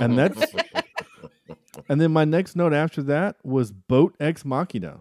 and 0.00 0.18
that's 0.18 0.54
and 1.88 2.00
then 2.00 2.10
my 2.12 2.24
next 2.24 2.56
note 2.56 2.72
after 2.72 3.02
that 3.02 3.36
was 3.44 3.70
boat 3.72 4.16
ex 4.18 4.44
machina 4.44 5.00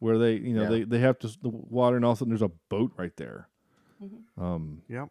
where 0.00 0.18
they 0.18 0.34
you 0.34 0.54
know 0.54 0.64
Yeah. 0.64 0.68
they, 0.70 0.82
they 0.84 0.98
have 0.98 1.18
to 1.20 1.28
the 1.40 1.48
water 1.48 1.96
and 1.96 2.04
all 2.04 2.12
of 2.12 2.18
a 2.18 2.20
sudden 2.20 2.30
there's 2.30 2.42
a 2.42 2.50
boat 2.68 2.92
right 2.96 3.16
there 3.16 3.48
um 4.36 4.82
Yep. 4.88 5.08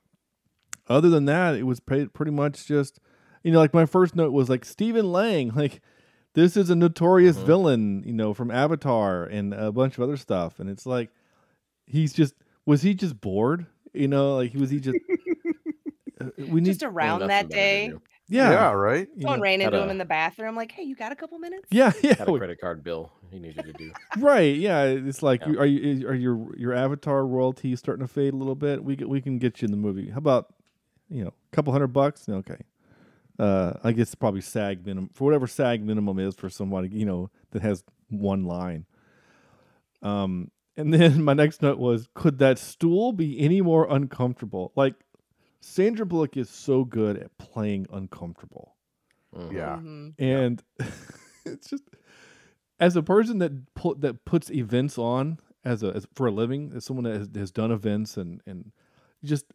other 0.90 1.10
than 1.10 1.26
that 1.26 1.56
it 1.56 1.64
was 1.64 1.80
pretty, 1.80 2.08
pretty 2.08 2.32
much 2.32 2.68
just 2.68 3.00
you 3.44 3.52
know 3.52 3.60
like 3.60 3.74
my 3.74 3.86
first 3.86 4.16
note 4.16 4.34
was 4.34 4.50
like 4.50 4.66
stephen 4.66 5.12
lang 5.12 5.50
like 5.56 5.82
this 6.34 6.58
is 6.58 6.70
a 6.70 6.76
notorious 6.76 7.38
Mhm. 7.38 7.46
villain 7.46 8.04
you 8.06 8.14
know 8.14 8.34
from 8.34 8.52
avatar 8.52 9.24
and 9.24 9.54
a 9.54 9.72
bunch 9.72 9.98
of 9.98 10.04
other 10.04 10.18
stuff 10.18 10.60
and 10.60 10.70
it's 10.70 10.86
like 10.86 11.10
he's 11.88 12.12
just 12.14 12.36
was 12.66 12.82
he 12.82 12.94
just 12.94 13.22
bored 13.22 13.68
you 13.94 14.08
know 14.08 14.36
like 14.36 14.54
was 14.54 14.70
he 14.70 14.80
just 14.80 14.98
uh, 16.20 16.26
we 16.38 16.62
need 16.62 16.66
Just 16.66 16.84
around 16.84 17.28
that 17.28 17.50
day. 17.50 17.92
yeah 18.30 18.52
Yeah. 18.52 18.72
Right. 18.72 19.08
you 19.16 19.22
Someone 19.24 19.40
know. 19.40 19.44
ran 19.44 19.62
into 19.62 19.78
Had 19.78 19.84
him 19.86 19.90
in 19.92 19.98
the 19.98 20.06
bathroom, 20.06 20.56
like, 20.56 20.72
hey, 20.72 20.84
you 20.84 20.96
got 20.96 21.12
a 21.12 21.16
couple 21.16 21.38
minutes? 21.40 21.68
yeah 21.72 21.92
yeah 22.04 22.16
Had 22.16 22.30
a 22.30 22.38
credit 22.38 22.60
card 22.62 22.84
bill 22.84 23.12
he 23.32 23.40
needed 23.40 23.66
to 23.66 23.74
do. 23.74 23.92
Right. 24.20 24.56
Yeah. 24.58 24.84
It's 24.84 25.24
like, 25.24 25.42
Yeah. 25.46 25.54
are 25.60 25.66
you 25.66 26.08
are 26.08 26.14
your 26.14 26.56
your 26.58 26.74
avatar 26.74 27.26
royalty 27.26 27.76
starting 27.78 28.06
to 28.06 28.12
fade 28.14 28.34
a 28.34 28.38
little 28.38 28.56
bit? 28.56 28.84
We 28.84 28.96
can- 28.98 29.10
we 29.10 29.22
can 29.22 29.38
get 29.40 29.62
you 29.62 29.68
in 29.68 29.72
the 29.72 29.78
movie. 29.78 30.10
How 30.10 30.18
about 30.18 30.54
you 31.10 31.24
know 31.24 31.30
a 31.30 31.56
couple 31.56 31.72
hundred 31.74 31.88
bucks? 31.94 32.28
Okay. 32.30 32.58
Uh, 33.40 33.74
I 33.84 33.92
guess 33.94 34.14
probably 34.16 34.42
SAG 34.42 34.86
minimum 34.86 35.10
for 35.14 35.24
whatever 35.26 35.48
SAG 35.48 35.84
minimum 35.84 36.20
is 36.20 36.36
for 36.36 36.50
somebody 36.50 36.90
you 36.90 37.06
know 37.06 37.30
that 37.52 37.62
has 37.62 37.84
one 38.10 38.44
line. 38.44 38.86
Um, 40.04 40.52
and 40.78 40.94
then 40.94 41.24
my 41.24 41.34
next 41.34 41.62
note 41.62 41.78
was, 41.78 42.08
could 42.14 42.40
that 42.40 42.58
stool 42.58 43.12
be 43.12 43.40
any 43.40 43.62
more 43.62 43.88
uncomfortable? 43.90 44.72
Like, 44.76 44.96
Sandra 45.60 46.06
Bullock 46.06 46.38
is 46.38 46.50
so 46.50 46.84
good 46.84 47.18
at 47.18 47.38
playing 47.38 47.88
uncomfortable. 47.92 48.76
Mm-hmm. 49.36 49.58
Mm-hmm. 49.58 50.24
Yeah. 50.24 50.38
And 50.38 50.64
it's 51.46 51.70
just 51.70 51.84
as 52.80 52.96
a 52.96 53.04
person 53.04 53.38
that 53.40 53.74
put 53.76 54.02
that 54.02 54.26
puts 54.26 54.50
events 54.52 54.98
on 54.98 55.38
as 55.64 55.84
a 55.84 55.92
as, 55.96 56.08
for 56.14 56.28
a 56.28 56.32
living, 56.32 56.74
as 56.76 56.86
someone 56.86 57.04
that 57.06 57.18
has, 57.18 57.30
has 57.36 57.52
done 57.52 57.72
events 57.72 58.18
and 58.18 58.42
and 58.46 58.72
just 59.24 59.46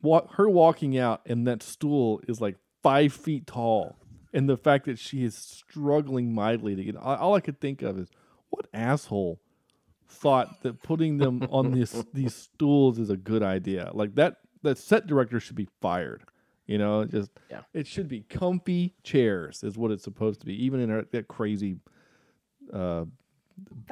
walk 0.00 0.34
her 0.34 0.48
walking 0.48 0.98
out 0.98 1.20
and 1.26 1.46
that 1.46 1.62
stool 1.62 2.20
is 2.26 2.40
like 2.40 2.56
five 2.82 3.12
feet 3.12 3.46
tall, 3.46 3.96
and 4.32 4.48
the 4.48 4.56
fact 4.56 4.86
that 4.86 4.98
she 4.98 5.22
is 5.22 5.36
struggling 5.36 6.34
mightily 6.34 6.74
to 6.74 6.82
get 6.82 6.96
all, 6.96 7.16
all 7.16 7.34
I 7.34 7.40
could 7.40 7.60
think 7.60 7.82
of 7.82 7.98
is 7.98 8.08
what 8.50 8.66
asshole 8.72 9.38
thought 10.12 10.62
that 10.62 10.82
putting 10.82 11.18
them 11.18 11.46
on 11.50 11.72
this 11.72 12.04
these 12.14 12.34
stools 12.34 12.98
is 12.98 13.10
a 13.10 13.16
good 13.16 13.42
idea. 13.42 13.90
Like 13.94 14.14
that 14.16 14.36
that 14.62 14.78
set 14.78 15.06
director 15.06 15.40
should 15.40 15.56
be 15.56 15.68
fired. 15.80 16.22
You 16.66 16.78
know, 16.78 17.04
just 17.04 17.30
Yeah. 17.50 17.62
it 17.74 17.86
should 17.86 18.08
be 18.08 18.20
comfy 18.20 18.94
chairs 19.02 19.62
is 19.64 19.76
what 19.76 19.90
it's 19.90 20.04
supposed 20.04 20.40
to 20.40 20.46
be, 20.46 20.64
even 20.64 20.80
in 20.80 20.90
that, 20.90 21.10
that 21.12 21.28
crazy 21.28 21.76
uh 22.72 23.04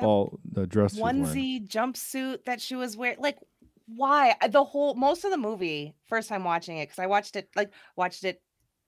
ball 0.01 0.39
the 0.53 0.67
dress 0.67 0.95
she 0.95 1.03
was 1.03 1.13
onesie 1.13 1.69
jumpsuit 1.69 2.45
that 2.45 2.61
she 2.61 2.77
was 2.77 2.97
wearing. 2.97 3.19
Like, 3.19 3.39
why? 3.87 4.37
The 4.51 4.65
whole 4.65 4.95
most 4.95 5.25
of 5.25 5.31
the 5.31 5.37
movie, 5.37 5.95
first 6.07 6.29
time 6.29 6.45
watching 6.45 6.79
it, 6.79 6.87
because 6.87 6.99
I 6.99 7.07
watched 7.07 7.37
it 7.37 7.49
like 7.57 7.73
watched 7.97 8.25
it 8.25 8.41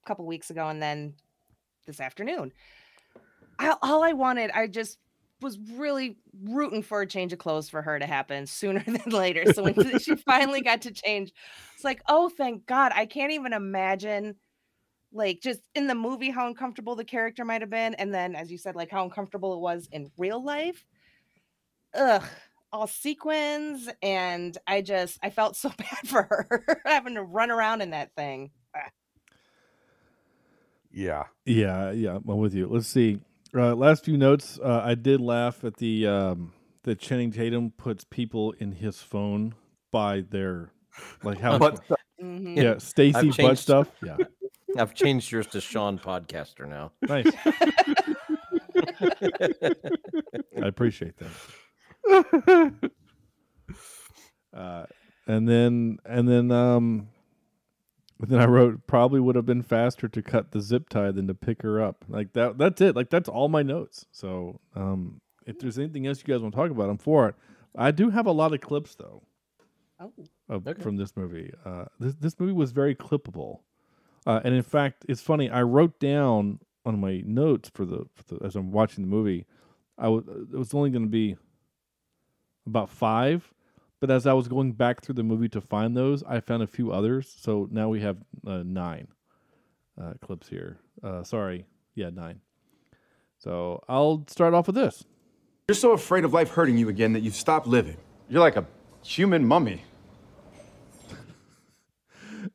a 0.05 0.07
couple 0.07 0.24
weeks 0.26 0.51
ago 0.51 0.68
and 0.68 0.80
then 0.80 1.14
this 1.87 2.01
afternoon. 2.01 2.53
I, 3.59 3.76
all 3.83 4.03
I 4.03 4.12
wanted, 4.12 4.51
I 4.53 4.66
just 4.66 4.99
was 5.43 5.59
really 5.74 6.16
rooting 6.45 6.82
for 6.82 7.03
a 7.03 7.07
change 7.07 7.32
of 7.32 7.38
clothes 7.38 7.68
for 7.68 7.82
her 7.82 7.99
to 7.99 8.07
happen 8.07 8.47
sooner 8.47 8.82
than 8.86 9.11
later. 9.11 9.53
So 9.53 9.64
when 9.64 9.99
she 9.99 10.14
finally 10.26 10.62
got 10.62 10.82
to 10.82 10.93
change, 10.93 11.32
it's 11.74 11.84
like, 11.84 12.03
oh, 12.09 12.28
thank 12.28 12.66
God. 12.66 12.93
I 12.95 13.07
can't 13.07 13.32
even 13.32 13.53
imagine, 13.53 14.36
like, 15.12 15.40
just 15.43 15.61
in 15.74 15.86
the 15.86 15.95
movie, 15.95 16.30
how 16.30 16.47
uncomfortable 16.47 16.97
the 16.97 17.05
character 17.05 17.45
might 17.45 17.61
have 17.61 17.70
been. 17.70 17.95
And 17.95 18.14
then, 18.14 18.34
as 18.34 18.51
you 18.51 18.59
said, 18.59 18.76
like, 18.76 18.90
how 18.90 19.05
uncomfortable 19.05 19.55
it 19.55 19.61
was 19.61 19.88
in 19.93 20.11
real 20.16 20.43
life. 20.43 20.84
Ugh, 21.95 22.24
all 22.72 22.86
sequins. 22.86 23.88
And 24.03 24.57
I 24.66 24.80
just, 24.80 25.18
I 25.22 25.30
felt 25.30 25.57
so 25.57 25.70
bad 25.76 26.07
for 26.09 26.22
her 26.22 26.82
having 26.86 27.14
to 27.14 27.22
run 27.22 27.51
around 27.51 27.82
in 27.82 27.90
that 27.90 28.14
thing. 28.16 28.51
Ah. 28.74 28.88
Yeah. 30.90 31.24
Yeah, 31.47 31.90
yeah, 31.90 32.16
I'm 32.16 32.38
with 32.38 32.55
you. 32.55 32.68
Let's 32.68 32.86
see. 32.86 33.20
Uh, 33.55 33.75
last 33.75 34.05
few 34.05 34.17
notes. 34.17 34.59
Uh, 34.63 34.81
I 34.85 34.95
did 34.95 35.21
laugh 35.21 35.65
at 35.65 35.77
the 35.77 36.07
um, 36.07 36.53
that 36.85 36.99
Channing 36.99 37.31
Tatum 37.31 37.71
puts 37.71 38.05
people 38.05 38.53
in 38.53 38.73
his 38.73 39.01
phone 39.03 39.55
by 39.91 40.23
their 40.31 40.73
like 41.23 41.39
how 41.39 41.59
Butt 41.59 41.85
stuff. 41.85 41.99
Mhm. 42.23 42.57
yeah 42.57 42.79
Stacy 42.79 43.29
I've 43.31 43.37
butt 43.37 43.59
stuff. 43.59 43.89
Yeah, 44.75 44.81
I've 44.83 44.95
changed 44.95 45.31
yours 45.31 45.47
to 45.49 45.61
Sean 45.61 45.99
Podcaster 45.99 46.67
now. 46.67 46.93
nice. 47.03 47.27
I 50.63 50.67
appreciate 50.67 51.15
that. 51.19 52.75
Uh, 54.55 54.85
and 55.27 55.49
then 55.49 55.97
and 56.05 56.29
then 56.29 56.51
um, 56.51 57.09
but 58.23 58.29
then 58.29 58.41
I 58.41 58.45
wrote 58.47 58.87
probably 58.87 59.18
would 59.18 59.35
have 59.35 59.47
been 59.47 59.64
faster 59.64 60.07
to 60.07 60.23
cut 60.23 60.53
the 60.53 60.61
zip 60.61 60.89
tie 60.89 61.11
than 61.11 61.27
to 61.27 61.35
pick 61.35 61.62
her 61.62 61.83
up. 61.83 62.05
Like 62.09 62.35
that. 62.35 62.57
That's 62.57 62.81
it. 62.81 62.95
Like 62.95 63.11
that's 63.11 63.29
all 63.29 63.49
my 63.49 63.64
notes. 63.64 64.07
So 64.12 64.61
um, 64.77 65.20
if 65.45 65.59
there's 65.59 65.77
anything 65.77 66.07
else 66.07 66.23
you 66.25 66.33
guys 66.33 66.41
want 66.41 66.55
to 66.55 66.57
talk 66.61 66.70
about, 66.70 66.89
I'm 66.89 66.99
for 66.99 67.29
it. 67.31 67.35
I 67.77 67.91
do 67.91 68.11
have 68.11 68.27
a 68.27 68.31
lot 68.31 68.55
of 68.55 68.61
clips 68.61 68.95
though 68.95 69.25
Oh. 69.99 70.12
of, 70.49 70.68
Okay. 70.68 70.81
from 70.81 70.99
this 70.99 71.16
movie. 71.16 71.51
Uh, 71.64 71.87
this 71.99 72.14
this 72.14 72.39
movie 72.39 72.53
was 72.53 72.70
very 72.70 72.95
clippable, 72.95 73.62
uh, 74.25 74.41
and 74.45 74.55
in 74.55 74.62
fact, 74.62 75.05
it's 75.09 75.20
funny. 75.20 75.51
I 75.51 75.62
wrote 75.62 75.99
down 75.99 76.61
on 76.85 77.01
my 77.01 77.23
notes 77.27 77.70
for 77.75 77.85
the, 77.85 78.07
for 78.14 78.23
the 78.37 78.45
as 78.45 78.55
I'm 78.55 78.70
watching 78.70 79.03
the 79.03 79.11
movie, 79.11 79.47
I 79.99 80.07
was 80.09 80.23
it 80.29 80.57
was 80.57 80.73
only 80.75 80.91
going 80.91 81.05
to 81.05 81.11
be 81.11 81.37
about 82.66 82.89
five, 82.89 83.52
but 84.03 84.11
as 84.11 84.27
I 84.27 84.33
was 84.33 84.49
going 84.49 84.73
back 84.73 85.01
through 85.01 85.15
the 85.15 85.23
movie 85.23 85.49
to 85.51 85.61
find 85.61 85.97
those, 85.97 86.25
I 86.25 86.41
found 86.41 86.65
a 86.65 86.67
few 86.67 86.91
others. 86.91 87.33
So 87.39 87.69
now 87.71 87.89
we 87.89 88.01
have 88.01 88.17
uh, 88.45 88.65
nine 88.65 89.07
uh, 89.97 90.15
clips 90.21 90.49
here. 90.49 90.81
Uh, 91.05 91.23
sorry, 91.23 91.67
yeah, 91.95 92.11
nine. 92.11 92.41
So 93.39 93.81
I'll 93.89 94.25
start 94.27 94.55
off 94.55 94.67
with 94.67 94.75
this. 94.75 95.05
You're 95.69 95.77
so 95.77 95.93
afraid 95.93 96.25
of 96.25 96.33
life 96.33 96.51
hurting 96.51 96.79
you 96.79 96.89
again 96.89 97.13
that 97.13 97.21
you've 97.21 97.37
stopped 97.37 97.69
living. 97.69 97.97
You're 98.29 98.41
like 98.41 98.57
a 98.57 98.67
human 99.05 99.47
mummy. 99.47 99.85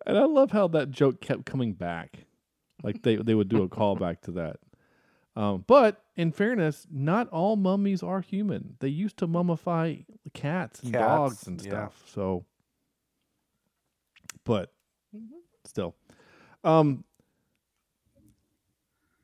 And 0.06 0.18
I 0.18 0.26
love 0.26 0.52
how 0.52 0.68
that 0.68 0.92
joke 0.92 1.22
kept 1.22 1.46
coming 1.46 1.72
back. 1.72 2.26
Like 2.84 3.04
they, 3.04 3.16
they 3.16 3.34
would 3.34 3.48
do 3.48 3.64
a 3.64 3.70
callback 3.70 4.20
to 4.24 4.32
that. 4.32 4.58
Um, 5.38 5.64
but 5.68 6.04
in 6.16 6.32
fairness, 6.32 6.88
not 6.92 7.30
all 7.30 7.58
mummies 7.58 8.02
are 8.02 8.22
human. 8.22 8.76
They 8.80 8.88
used 8.88 9.18
to 9.18 9.28
mummify 9.28 10.04
cats 10.34 10.82
and 10.82 10.92
dogs 10.92 11.36
Cats, 11.36 11.48
and 11.48 11.62
yeah. 11.62 11.70
stuff. 11.70 12.04
So, 12.08 12.46
but 14.44 14.74
still, 15.64 15.94
um, 16.64 17.04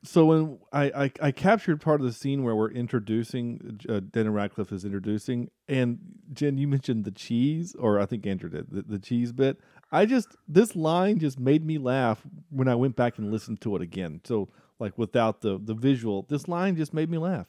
so 0.04 0.26
when 0.26 0.58
I, 0.72 0.84
I 0.84 1.12
I 1.20 1.30
captured 1.32 1.80
part 1.80 2.00
of 2.00 2.06
the 2.06 2.12
scene 2.12 2.44
where 2.44 2.54
we're 2.54 2.70
introducing 2.70 3.80
uh, 3.88 3.98
Daniel 3.98 4.34
Radcliffe 4.34 4.70
is 4.70 4.84
introducing, 4.84 5.50
and 5.66 5.98
Jenn, 6.32 6.58
you 6.58 6.68
mentioned 6.68 7.04
the 7.04 7.10
cheese, 7.10 7.74
or 7.74 7.98
I 7.98 8.06
think 8.06 8.24
Andrew 8.24 8.48
did 8.48 8.70
the, 8.70 8.82
the 8.82 8.98
cheese 9.00 9.32
bit. 9.32 9.58
I 9.90 10.06
just 10.06 10.28
this 10.46 10.76
line 10.76 11.18
just 11.18 11.40
made 11.40 11.66
me 11.66 11.76
laugh 11.76 12.22
when 12.50 12.68
I 12.68 12.76
went 12.76 12.94
back 12.94 13.18
and 13.18 13.32
listened 13.32 13.60
to 13.62 13.74
it 13.74 13.82
again. 13.82 14.20
So 14.22 14.48
like 14.78 14.96
without 14.98 15.40
the 15.40 15.58
the 15.62 15.74
visual, 15.74 16.26
this 16.28 16.48
line 16.48 16.76
just 16.76 16.94
made 16.94 17.10
me 17.10 17.18
laugh. 17.18 17.46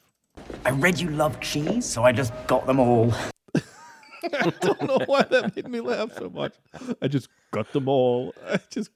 I 0.64 0.70
read 0.70 0.98
you 0.98 1.10
love 1.10 1.40
cheese, 1.40 1.86
so 1.86 2.04
I 2.04 2.12
just 2.12 2.32
got 2.46 2.66
them 2.66 2.78
all. 2.78 3.12
I 3.54 4.52
don't 4.60 4.82
know 4.82 4.98
why 5.06 5.22
that 5.22 5.54
made 5.54 5.68
me 5.68 5.80
laugh 5.80 6.12
so 6.16 6.28
much. 6.28 6.54
I 7.00 7.08
just 7.08 7.28
got 7.52 7.72
them 7.72 7.88
all. 7.88 8.34
I 8.48 8.58
just 8.70 8.90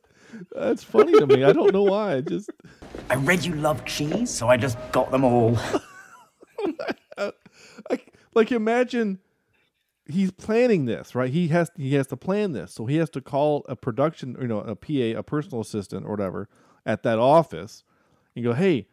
that's 0.53 0.85
funny 0.85 1.12
to 1.18 1.26
me. 1.26 1.45
I 1.45 1.53
don't 1.53 1.72
know 1.72 1.85
why. 1.85 2.16
I 2.16 2.20
just 2.20 2.51
I 3.09 3.16
read 3.16 3.45
you 3.45 3.55
love 3.55 3.85
cheese, 3.85 4.31
so 4.31 4.49
I 4.49 4.57
just 4.57 4.78
got 4.93 5.11
them 5.11 5.24
all. 5.24 5.59
like 7.91 8.12
like 8.35 8.53
imagine 8.53 9.18
he's 10.07 10.31
planning 10.31 10.87
this 10.87 11.14
right 11.14 11.31
he 11.31 11.49
has 11.49 11.70
he 11.76 11.95
has 11.95 12.07
to 12.07 12.16
plan 12.16 12.53
this 12.53 12.74
so 12.74 12.87
he 12.87 12.97
has 12.97 13.09
to 13.11 13.20
call 13.20 13.64
a 13.68 13.76
production 13.76 14.37
you 14.41 14.49
know 14.49 14.61
a 14.61 14.74
pa 14.74 15.18
a 15.18 15.22
personal 15.22 15.61
assistant 15.61 16.05
or 16.05 16.11
whatever 16.11 16.49
at 16.85 17.03
that 17.03 17.18
office 17.18 17.85
and 18.35 18.45
go 18.45 18.53
hey 18.53 18.87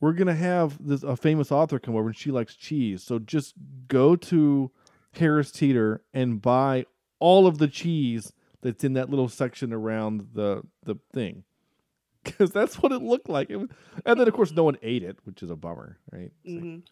we're 0.00 0.12
gonna 0.12 0.34
have 0.34 0.76
this 0.84 1.02
a 1.02 1.16
famous 1.16 1.52
author 1.52 1.78
come 1.78 1.94
over 1.96 2.08
and 2.08 2.16
she 2.16 2.30
likes 2.30 2.54
cheese 2.56 3.02
so 3.02 3.18
just 3.18 3.54
go 3.88 4.16
to 4.16 4.70
harris 5.12 5.50
teeter 5.50 6.02
and 6.14 6.40
buy 6.42 6.84
all 7.18 7.46
of 7.46 7.58
the 7.58 7.68
cheese 7.68 8.32
that's 8.62 8.84
in 8.84 8.94
that 8.94 9.10
little 9.10 9.28
section 9.28 9.72
around 9.72 10.28
the 10.34 10.62
the 10.84 10.96
thing 11.12 11.44
because 12.24 12.50
that's 12.50 12.76
what 12.80 12.92
it 12.92 13.02
looked 13.02 13.28
like 13.28 13.50
and 13.50 13.68
then 14.04 14.26
of 14.26 14.32
course 14.34 14.52
no 14.52 14.64
one 14.64 14.76
ate 14.82 15.02
it 15.02 15.18
which 15.24 15.42
is 15.42 15.50
a 15.50 15.56
bummer 15.56 15.98
right 16.12 16.30
Mhm. 16.46 16.82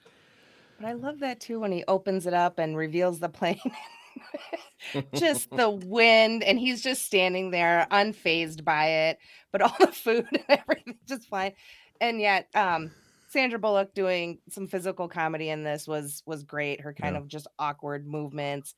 But 0.79 0.89
I 0.89 0.93
love 0.95 1.19
that 1.21 1.41
too 1.41 1.61
when 1.61 1.73
he 1.73 1.85
opens 1.87 2.27
it 2.27 2.33
up 2.33 2.59
and 2.59 2.75
reveals 2.75 3.19
the 3.21 3.29
plane. 3.29 3.61
just 5.15 5.51
the 5.51 5.71
wind, 5.71 6.43
and 6.43 6.59
he's 6.59 6.83
just 6.83 7.05
standing 7.07 7.51
there 7.51 7.87
unfazed 7.91 8.65
by 8.65 8.87
it, 8.87 9.19
but 9.53 9.63
all 9.63 9.75
the 9.79 9.89
food 9.89 10.27
and 10.33 10.45
everything 10.49 10.99
just 11.09 11.29
fine. 11.29 11.53
And 12.01 12.21
yet, 12.21 12.49
um, 12.55 12.91
Sandra 13.29 13.59
Bullock 13.59 13.95
doing 13.95 14.39
some 14.49 14.67
physical 14.67 15.09
comedy 15.09 15.51
in 15.51 15.63
this 15.63 15.87
was 15.87 16.23
was 16.27 16.43
great. 16.43 16.81
Her 16.81 16.93
kind 16.95 17.15
Yeah. 17.15 17.21
of 17.21 17.29
just 17.29 17.47
awkward 17.59 18.07
movements, 18.07 18.75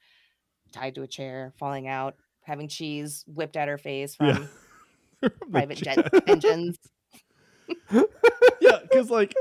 tied 0.72 0.95
to 0.97 1.03
a 1.03 1.07
chair, 1.07 1.53
falling 1.59 1.89
out, 1.89 2.16
having 2.43 2.68
cheese 2.68 3.24
whipped 3.26 3.57
at 3.57 3.68
her 3.68 3.78
face 3.78 4.14
from 4.16 4.26
Yeah. 5.22 5.28
Private 5.51 5.78
jet- 5.78 6.11
jet 6.12 6.22
engines. 6.28 6.78
yeah, 8.61 8.78
because 8.83 9.09
like 9.09 9.35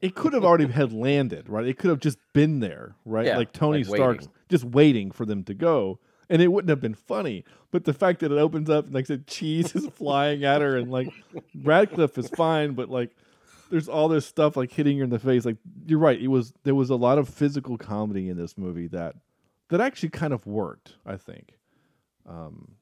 it 0.00 0.14
could 0.14 0.32
have 0.32 0.44
already 0.44 0.66
had 0.68 0.92
landed, 0.92 1.48
right? 1.48 1.66
It 1.66 1.78
could 1.78 1.90
have 1.90 1.98
just 2.00 2.18
been 2.32 2.60
there, 2.60 2.94
right? 3.04 3.26
Yeah, 3.26 3.36
like 3.36 3.52
Tony 3.52 3.82
like 3.84 3.96
Stark's 3.96 4.26
waiting. 4.26 4.32
Just 4.48 4.64
waiting 4.64 5.10
for 5.10 5.24
them 5.26 5.44
to 5.44 5.54
go, 5.54 5.98
and 6.30 6.40
it 6.42 6.48
wouldn't 6.48 6.70
have 6.70 6.80
been 6.80 6.94
funny. 6.94 7.44
But 7.70 7.84
the 7.84 7.92
fact 7.92 8.20
that 8.20 8.32
it 8.32 8.38
opens 8.38 8.70
up 8.70 8.86
and 8.86 8.94
like 8.94 9.06
the 9.06 9.18
cheese 9.18 9.74
is 9.76 9.86
flying 9.88 10.44
at 10.44 10.60
her, 10.62 10.76
and 10.76 10.90
like 10.90 11.08
Radcliffe 11.62 12.16
is 12.18 12.28
fine, 12.30 12.72
but 12.74 12.88
like 12.88 13.10
there's 13.70 13.88
all 13.88 14.08
this 14.08 14.24
stuff 14.26 14.56
like 14.56 14.72
hitting 14.72 14.98
her 14.98 15.04
in 15.04 15.10
the 15.10 15.18
face. 15.18 15.44
Like 15.44 15.56
you're 15.86 15.98
right, 15.98 16.20
it 16.20 16.28
was 16.28 16.52
there 16.64 16.74
was 16.74 16.90
a 16.90 16.96
lot 16.96 17.18
of 17.18 17.28
physical 17.28 17.76
comedy 17.76 18.28
in 18.28 18.36
this 18.36 18.56
movie 18.56 18.86
that 18.88 19.14
that 19.68 19.80
actually 19.80 20.08
kind 20.10 20.32
of 20.32 20.46
worked, 20.46 20.94
I 21.04 21.16
think. 21.16 21.58
Um, 22.26 22.72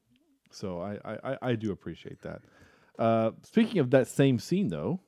so 0.51 0.79
I 0.81 0.97
I, 1.03 1.17
I- 1.33 1.37
I 1.41 1.55
do 1.55 1.71
appreciate 1.71 2.21
that. 2.21 2.41
Uh, 2.97 3.31
speaking 3.43 3.79
of 3.79 3.91
that 3.91 4.07
same 4.07 4.39
scene, 4.39 4.69
though, 4.69 4.99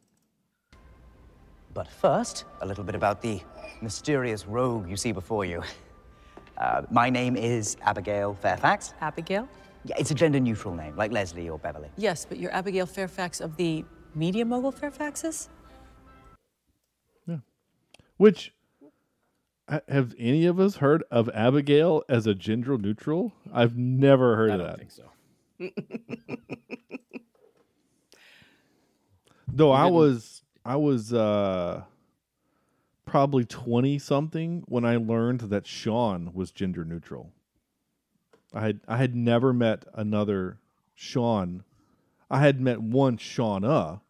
But 1.74 1.88
first, 1.88 2.46
a 2.62 2.66
little 2.66 2.84
bit 2.84 2.96
about 2.96 3.22
the 3.22 3.42
mysterious 3.82 4.46
rogue 4.46 4.90
you 4.90 4.98
see 4.98 5.12
before 5.12 5.46
you. 5.46 5.64
Uh, 6.60 6.82
my 6.92 7.10
name 7.10 7.36
is 7.38 7.78
Abigail 7.84 8.34
Fairfax. 8.34 8.94
Abigail? 9.00 9.48
Yeah, 9.86 9.96
it's 9.98 10.12
a 10.12 10.16
gender 10.16 10.40
neutral 10.40 10.76
name, 10.76 10.96
like 10.98 11.12
Leslie 11.12 11.50
or 11.50 11.58
Beverly. 11.58 11.88
Yes, 11.96 12.26
but 12.28 12.38
you're 12.38 12.52
Abigail 12.54 12.86
Fairfax 12.86 13.40
of 13.40 13.56
the 13.56 13.86
media 14.14 14.44
mogul 14.44 14.74
Fairfaxes? 14.74 15.48
Yeah. 17.26 17.38
Which 18.18 18.54
have 19.88 20.14
any 20.18 20.46
of 20.46 20.60
us 20.60 20.78
heard 20.78 21.04
of 21.12 21.30
Abigail 21.34 22.04
as 22.10 22.28
a 22.28 22.34
gender 22.34 22.78
neutral? 22.78 23.34
I've 23.54 23.78
never 23.78 24.36
heard 24.36 24.52
I 24.52 24.54
of 24.56 24.60
don't 24.60 24.78
think 24.78 24.92
so. 24.92 25.04
Though 29.48 29.72
I 29.72 29.86
was 29.88 30.44
I 30.66 30.76
was 30.76 31.14
uh 31.14 31.84
probably 33.10 33.44
20 33.44 33.98
something 33.98 34.64
when 34.68 34.86
I 34.86 34.96
learned 34.98 35.42
that 35.42 35.66
Sean 35.66 36.30
was 36.32 36.52
gender 36.52 36.86
neutral. 36.86 37.32
I 38.54 38.62
had 38.62 38.82
I 38.88 38.98
had 38.98 39.16
never 39.16 39.52
met 39.52 39.86
another 39.96 40.60
Sean. 40.94 41.64
I 42.30 42.40
had 42.40 42.62
met 42.62 42.82
one 42.82 43.18
Shauna, 43.18 44.02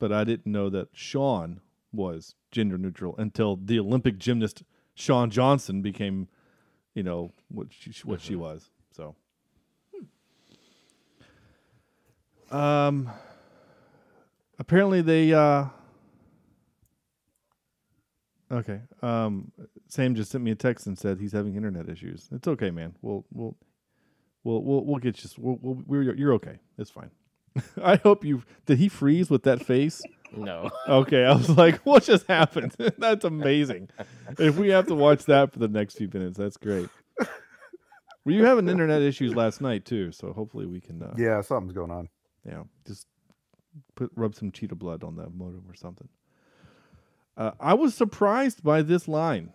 but 0.00 0.12
I 0.12 0.24
didn't 0.24 0.50
know 0.50 0.68
that 0.70 0.88
Sean 0.92 1.60
was 1.92 2.34
gender 2.50 2.76
neutral 2.76 3.14
until 3.16 3.54
the 3.56 3.78
Olympic 3.78 4.18
gymnast 4.18 4.64
Shawn 4.94 5.30
Johnson 5.30 5.80
became, 5.80 6.26
you 6.94 7.04
know, 7.04 7.32
what 7.48 7.68
she 7.70 7.92
what 8.02 8.20
she 8.20 8.34
was. 8.34 8.70
So 8.90 9.14
um 12.50 13.08
apparently 14.58 15.00
they 15.00 15.32
uh 15.32 15.66
okay 18.50 18.80
um 19.02 19.52
sam 19.88 20.14
just 20.14 20.30
sent 20.30 20.42
me 20.42 20.50
a 20.50 20.54
text 20.54 20.86
and 20.86 20.98
said 20.98 21.18
he's 21.18 21.32
having 21.32 21.54
internet 21.56 21.88
issues. 21.88 22.28
It's 22.32 22.48
okay 22.48 22.70
man. 22.70 22.94
We'll 23.02 23.24
we'll 23.32 23.56
we'll 24.44 24.62
we'll, 24.62 24.84
we'll 24.84 24.98
get 24.98 25.22
you 25.22 25.30
we'll, 25.38 25.58
we'll, 25.60 25.82
we're, 25.86 26.14
you're 26.14 26.32
okay. 26.34 26.58
It's 26.78 26.90
fine. 26.90 27.10
I 27.82 27.96
hope 27.96 28.24
you 28.24 28.42
did 28.66 28.78
he 28.78 28.88
freeze 28.88 29.30
with 29.30 29.42
that 29.44 29.64
face? 29.64 30.02
No. 30.36 30.70
okay 30.88 31.24
i 31.24 31.34
was 31.34 31.50
like 31.50 31.76
what 31.84 32.04
just 32.04 32.26
happened? 32.28 32.74
That's 32.98 33.24
amazing. 33.24 33.88
If 34.38 34.56
we 34.56 34.68
have 34.70 34.86
to 34.86 34.94
watch 34.94 35.24
that 35.24 35.52
for 35.52 35.58
the 35.58 35.68
next 35.68 35.96
few 35.96 36.08
minutes 36.12 36.38
that's 36.38 36.56
great. 36.56 36.88
Were 38.24 38.32
you 38.32 38.44
having 38.44 38.68
internet 38.68 39.00
issues 39.02 39.34
last 39.34 39.60
night 39.60 39.86
too? 39.86 40.12
So 40.12 40.32
hopefully 40.32 40.66
we 40.66 40.80
can 40.80 41.02
uh, 41.02 41.14
Yeah, 41.16 41.40
something's 41.40 41.72
going 41.72 41.90
on. 41.90 42.08
yeah, 42.46 42.62
just 42.86 43.06
put 43.94 44.10
rub 44.14 44.34
some 44.34 44.52
cheetah 44.52 44.74
blood 44.74 45.02
on 45.02 45.16
the 45.16 45.28
modem 45.30 45.64
or 45.68 45.74
something. 45.74 46.08
Uh, 47.40 47.52
I 47.58 47.72
was 47.72 47.94
surprised 47.94 48.62
by 48.62 48.82
this 48.82 49.08
line. 49.08 49.54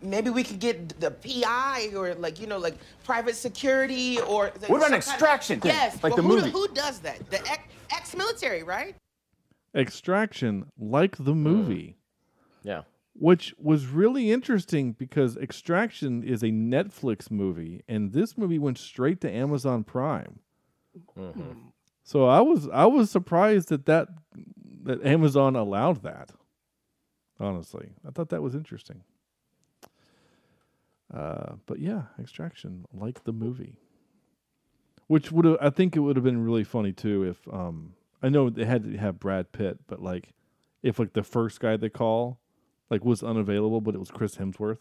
Maybe 0.00 0.30
we 0.30 0.42
could 0.42 0.58
get 0.58 0.98
the 1.00 1.10
PI 1.10 1.90
or 1.94 2.14
like 2.14 2.40
you 2.40 2.46
know 2.46 2.56
like 2.58 2.76
private 3.04 3.36
security 3.36 4.18
or 4.22 4.50
the- 4.58 4.66
What 4.68 4.78
about 4.78 4.80
an 4.80 4.80
some 4.80 4.88
kind 4.90 4.94
of- 4.94 5.00
extraction 5.02 5.60
thing, 5.60 5.70
Yes, 5.72 6.02
like 6.02 6.12
but 6.12 6.16
the 6.16 6.22
who, 6.22 6.28
movie? 6.36 6.50
Who 6.50 6.66
does 6.68 7.00
that? 7.00 7.30
The 7.30 7.40
ex- 7.46 7.68
ex-military, 7.94 8.62
right? 8.62 8.96
Extraction, 9.74 10.70
like 10.78 11.16
the 11.18 11.34
movie, 11.34 11.98
Yeah. 12.62 12.82
which 13.14 13.54
was 13.58 13.86
really 13.86 14.30
interesting 14.30 14.92
because 14.92 15.36
Extraction 15.36 16.22
is 16.22 16.42
a 16.42 16.48
Netflix 16.48 17.30
movie, 17.30 17.82
and 17.86 18.12
this 18.12 18.38
movie 18.38 18.58
went 18.58 18.78
straight 18.78 19.20
to 19.22 19.30
Amazon 19.30 19.84
Prime. 19.84 20.38
So 22.02 22.26
I 22.26 22.40
was 22.40 22.68
I 22.68 22.86
was 22.86 23.10
surprised 23.10 23.68
that 23.70 23.84
that 23.86 24.08
that 24.84 25.04
Amazon 25.04 25.54
allowed 25.56 26.02
that. 26.02 26.30
Honestly, 27.40 27.90
I 28.06 28.10
thought 28.10 28.28
that 28.30 28.42
was 28.42 28.54
interesting. 28.54 29.02
Uh, 31.12 31.54
but 31.66 31.78
yeah, 31.78 32.02
Extraction, 32.18 32.86
like 32.92 33.24
the 33.24 33.32
movie, 33.32 33.78
which 35.06 35.30
would 35.30 35.44
have 35.44 35.58
I 35.60 35.70
think 35.70 35.96
it 35.96 36.00
would 36.00 36.16
have 36.16 36.24
been 36.24 36.44
really 36.44 36.64
funny 36.64 36.92
too 36.92 37.22
if 37.24 37.46
um 37.52 37.94
I 38.22 38.28
know 38.30 38.48
they 38.50 38.64
had 38.64 38.84
to 38.84 38.96
have 38.96 39.20
Brad 39.20 39.52
Pitt, 39.52 39.78
but 39.86 40.02
like 40.02 40.32
if 40.82 40.98
like 40.98 41.12
the 41.12 41.22
first 41.22 41.60
guy 41.60 41.76
they 41.76 41.88
call 41.90 42.40
like 42.90 43.04
was 43.04 43.22
unavailable, 43.22 43.80
but 43.80 43.94
it 43.94 43.98
was 43.98 44.10
Chris 44.10 44.36
Hemsworth. 44.36 44.80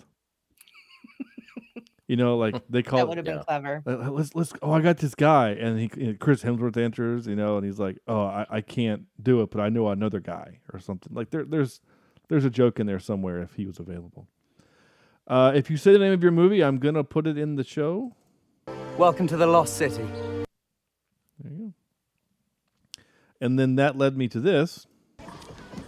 you 2.07 2.15
know, 2.15 2.37
like 2.37 2.55
they 2.69 2.81
call 2.83 2.99
That 2.99 3.07
would 3.09 3.17
have 3.17 3.25
been 3.25 3.39
clever. 3.43 3.81
like, 3.85 4.09
let's 4.09 4.33
let's 4.35 4.53
oh 4.61 4.71
I 4.71 4.81
got 4.81 4.97
this 4.97 5.15
guy 5.15 5.49
and 5.49 5.79
he 5.79 5.89
and 6.01 6.19
Chris 6.19 6.43
Hemsworth 6.43 6.77
enters 6.77 7.27
you 7.27 7.35
know 7.35 7.57
and 7.57 7.65
he's 7.65 7.79
like 7.79 7.97
oh 8.07 8.23
I, 8.25 8.45
I 8.49 8.61
can't 8.61 9.03
do 9.21 9.41
it 9.41 9.51
but 9.51 9.59
I 9.61 9.69
know 9.69 9.87
another 9.89 10.19
guy 10.19 10.59
or 10.71 10.79
something 10.79 11.13
like 11.13 11.29
there 11.31 11.43
there's 11.43 11.81
there's 12.33 12.45
a 12.45 12.49
joke 12.49 12.79
in 12.79 12.87
there 12.87 12.99
somewhere 12.99 13.43
if 13.43 13.53
he 13.53 13.67
was 13.67 13.77
available. 13.77 14.27
Uh, 15.27 15.51
if 15.53 15.69
you 15.69 15.77
say 15.77 15.93
the 15.93 15.99
name 15.99 16.13
of 16.13 16.23
your 16.23 16.31
movie, 16.31 16.63
I'm 16.63 16.79
gonna 16.79 17.03
put 17.03 17.27
it 17.27 17.37
in 17.37 17.57
the 17.57 17.63
show. 17.63 18.15
Welcome 18.97 19.27
to 19.27 19.37
the 19.37 19.45
Lost 19.45 19.77
City. 19.77 20.03
There 21.37 21.51
you 21.51 21.57
go. 21.57 21.73
And 23.39 23.59
then 23.59 23.75
that 23.75 23.99
led 23.99 24.17
me 24.17 24.27
to 24.29 24.39
this. 24.39 24.87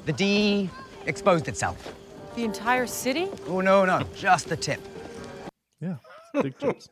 The 0.06 0.14
D 0.14 0.70
exposed 1.08 1.48
itself. 1.48 1.96
The 2.36 2.44
entire 2.44 2.86
city? 2.86 3.28
Oh, 3.48 3.62
no, 3.62 3.84
no, 3.84 4.04
just 4.16 4.48
the 4.48 4.56
tip. 4.56 4.82
Yeah, 5.82 5.96
big 6.44 6.60
jokes. 6.60 6.88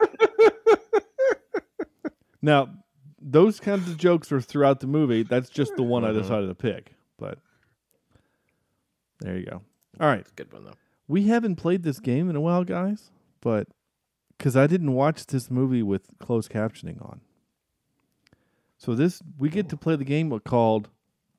now, 2.41 2.69
those 3.21 3.59
kinds 3.59 3.87
of 3.87 3.97
jokes 3.97 4.31
are 4.31 4.41
throughout 4.41 4.79
the 4.79 4.87
movie. 4.87 5.21
That's 5.21 5.51
just 5.51 5.75
the 5.75 5.83
one 5.83 6.03
I 6.03 6.11
decided 6.11 6.47
to 6.47 6.55
pick. 6.55 6.95
But 7.19 7.37
there 9.23 9.37
you 9.37 9.45
go. 9.45 9.61
All 9.99 10.07
right. 10.07 10.27
Good 10.35 10.51
one 10.51 10.65
though. 10.65 10.73
We 11.07 11.23
haven't 11.23 11.55
played 11.55 11.83
this 11.83 11.99
game 11.99 12.29
in 12.29 12.35
a 12.35 12.41
while, 12.41 12.63
guys, 12.63 13.09
but 13.41 13.67
because 14.37 14.55
I 14.55 14.67
didn't 14.67 14.93
watch 14.93 15.25
this 15.25 15.49
movie 15.49 15.83
with 15.83 16.07
closed 16.19 16.51
captioning 16.51 17.01
on. 17.01 17.21
So 18.77 18.95
this 18.95 19.21
we 19.37 19.49
get 19.49 19.69
to 19.69 19.77
play 19.77 19.95
the 19.95 20.03
game 20.03 20.37
called 20.41 20.89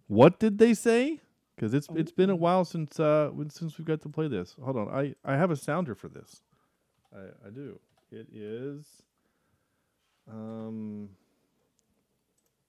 "What 0.06 0.38
Did 0.38 0.58
They 0.58 0.74
Say?" 0.74 1.20
Because 1.54 1.74
it's 1.74 1.88
it's 1.94 2.12
been 2.12 2.30
a 2.30 2.36
while 2.36 2.64
since 2.64 2.98
uh 2.98 3.30
since 3.48 3.78
we 3.78 3.84
got 3.84 4.00
to 4.02 4.08
play 4.08 4.28
this. 4.28 4.56
Hold 4.62 4.76
on, 4.76 4.88
I 4.88 5.14
I 5.24 5.36
have 5.36 5.50
a 5.50 5.56
sounder 5.56 5.94
for 5.94 6.08
this. 6.08 6.42
I 7.14 7.46
I 7.46 7.50
do. 7.50 7.78
It 8.10 8.28
is. 8.32 8.86
Um. 10.30 11.10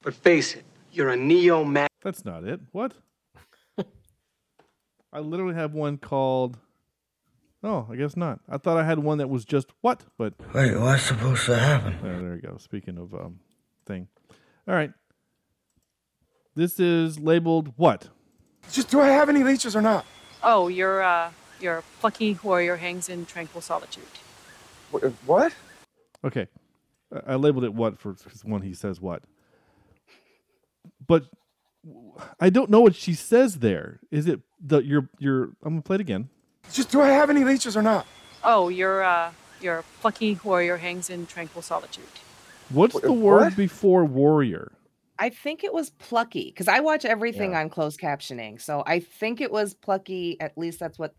But 0.02 0.14
face 0.14 0.56
it, 0.56 0.66
you're 0.92 1.10
a 1.10 1.18
neo 1.18 1.64
man. 1.64 1.88
That's 2.04 2.26
not 2.26 2.44
it. 2.44 2.60
What? 2.72 2.94
I 5.16 5.20
literally 5.20 5.56
have 5.56 5.74
one 5.74 5.98
called. 5.98 6.58
Oh, 7.64 7.88
I 7.90 7.96
guess 7.96 8.18
not. 8.18 8.42
I 8.50 8.58
thought 8.58 8.78
I 8.78 8.84
had 8.84 9.00
one 9.00 9.18
that 9.20 9.30
was 9.30 9.46
just 9.46 9.68
what, 9.82 10.04
but 10.18 10.34
Wait, 10.54 10.76
what's 10.78 11.04
supposed 11.04 11.46
to 11.46 11.56
happen? 11.58 11.98
there, 12.04 12.20
there 12.22 12.36
you 12.36 12.42
go. 12.42 12.58
Speaking 12.58 12.98
of 12.98 13.14
um, 13.14 13.40
thing. 13.86 14.08
All 14.68 14.76
right. 14.76 14.92
This 16.54 16.80
is 16.80 17.18
labeled 17.18 17.74
what? 17.78 18.10
Just 18.72 18.90
do 18.92 19.00
I 19.00 19.08
have 19.08 19.30
any 19.30 19.42
leeches 19.44 19.76
or 19.76 19.82
not? 19.82 20.06
Oh, 20.44 20.68
your 20.68 21.02
uh, 21.02 21.32
your 21.62 21.82
plucky 22.02 22.38
warrior 22.44 22.76
hangs 22.76 23.08
in 23.10 23.26
tranquil 23.26 23.62
solitude. 23.62 24.04
What? 25.26 25.54
Okay, 26.24 26.48
I- 27.14 27.34
I 27.34 27.36
labeled 27.36 27.64
it 27.64 27.74
what 27.74 27.98
for 27.98 28.14
'cause 28.14 28.44
one 28.44 28.62
he 28.64 28.74
says 28.74 29.00
what, 29.02 29.24
but 31.08 31.26
I 32.40 32.50
don't 32.50 32.70
know 32.70 32.82
what 32.82 32.96
she 32.96 33.14
says 33.14 33.60
there. 33.60 34.00
Is 34.12 34.28
it 34.28 34.40
the 34.60 34.80
your 34.82 35.10
your? 35.20 35.44
I'm 35.64 35.74
gonna 35.74 35.82
play 35.82 35.96
it 35.96 36.02
again. 36.02 36.30
Just 36.72 36.90
do 36.92 37.02
I 37.02 37.10
have 37.10 37.30
any 37.30 37.44
leeches 37.44 37.78
or 37.78 37.82
not? 37.82 38.08
Oh, 38.44 38.70
your 38.70 39.04
uh, 39.04 39.32
your 39.62 39.84
plucky 40.02 40.40
warrior 40.44 40.78
hangs 40.78 41.10
in 41.10 41.26
tranquil 41.28 41.62
solitude. 41.62 42.04
What's 42.70 43.00
the 43.00 43.12
word 43.12 43.56
before 43.56 44.06
warrior? 44.06 44.72
I 45.20 45.30
think 45.30 45.64
it 45.64 45.74
was 45.74 45.92
plucky 45.92 46.46
because 46.46 46.68
I 46.68 46.80
watch 46.82 47.06
everything 47.06 47.52
Yeah. 47.52 47.62
on 47.62 47.70
closed 47.70 48.00
captioning. 48.00 48.60
So 48.62 48.84
I 48.86 49.00
think 49.00 49.40
it 49.40 49.52
was 49.52 49.74
plucky. 49.74 50.40
At 50.42 50.58
least 50.58 50.80
that's 50.80 50.98
what 51.00 51.16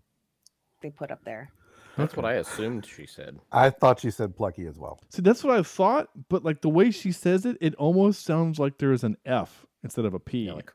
they 0.83 0.91
put 0.91 1.11
up 1.11 1.25
there. 1.25 1.51
That's 1.97 2.15
what 2.17 2.25
I 2.27 2.35
assumed 2.35 2.87
she 2.87 3.07
said. 3.07 3.39
I 3.53 3.71
thought 3.71 4.01
she 4.01 4.11
said 4.11 4.37
plucky 4.37 4.67
as 4.67 4.79
well. 4.79 5.01
See, 5.09 5.23
that's 5.23 5.43
what 5.43 5.57
I 5.57 5.63
thought, 5.63 6.09
but 6.29 6.45
like 6.45 6.61
the 6.61 6.69
way 6.69 6.91
she 6.91 7.13
says 7.13 7.47
it, 7.47 7.57
it 7.61 7.75
almost 7.77 8.25
sounds 8.25 8.59
like 8.59 8.79
there 8.79 8.93
is 8.93 9.03
an 9.05 9.17
F 9.25 9.65
instead 9.83 10.05
of 10.05 10.13
a 10.15 10.19
P. 10.21 10.47
Yeah, 10.47 10.53
like 10.55 10.73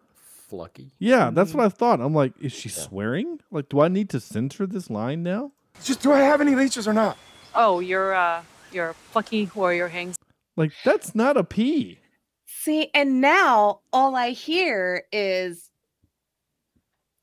flucky. 0.50 0.92
Yeah, 1.00 1.30
that's 1.32 1.54
what 1.54 1.64
I 1.64 1.70
thought. 1.70 2.02
I'm 2.02 2.14
like, 2.14 2.34
is 2.42 2.52
she 2.52 2.70
swearing? 2.70 3.40
Like, 3.52 3.70
do 3.70 3.80
I 3.82 3.88
need 3.88 4.10
to 4.10 4.20
censor 4.20 4.66
this 4.66 4.90
line 4.90 5.22
now? 5.24 5.52
Just 5.84 6.02
do 6.02 6.12
I 6.12 6.20
have 6.20 6.42
any 6.42 6.56
leeches 6.56 6.88
or 6.88 6.94
not? 6.94 7.18
Oh, 7.54 7.80
you're 7.80 8.14
uh, 8.14 8.42
you're 8.72 8.96
plucky 9.12 9.50
warrior 9.54 9.88
hangs. 9.88 10.16
Like, 10.58 10.72
that's 10.84 11.14
not 11.16 11.38
a 11.38 11.44
P. 11.44 12.00
See, 12.46 12.90
and 12.94 13.22
now 13.22 13.82
all 13.94 14.16
I 14.16 14.32
hear 14.32 15.04
is 15.12 15.70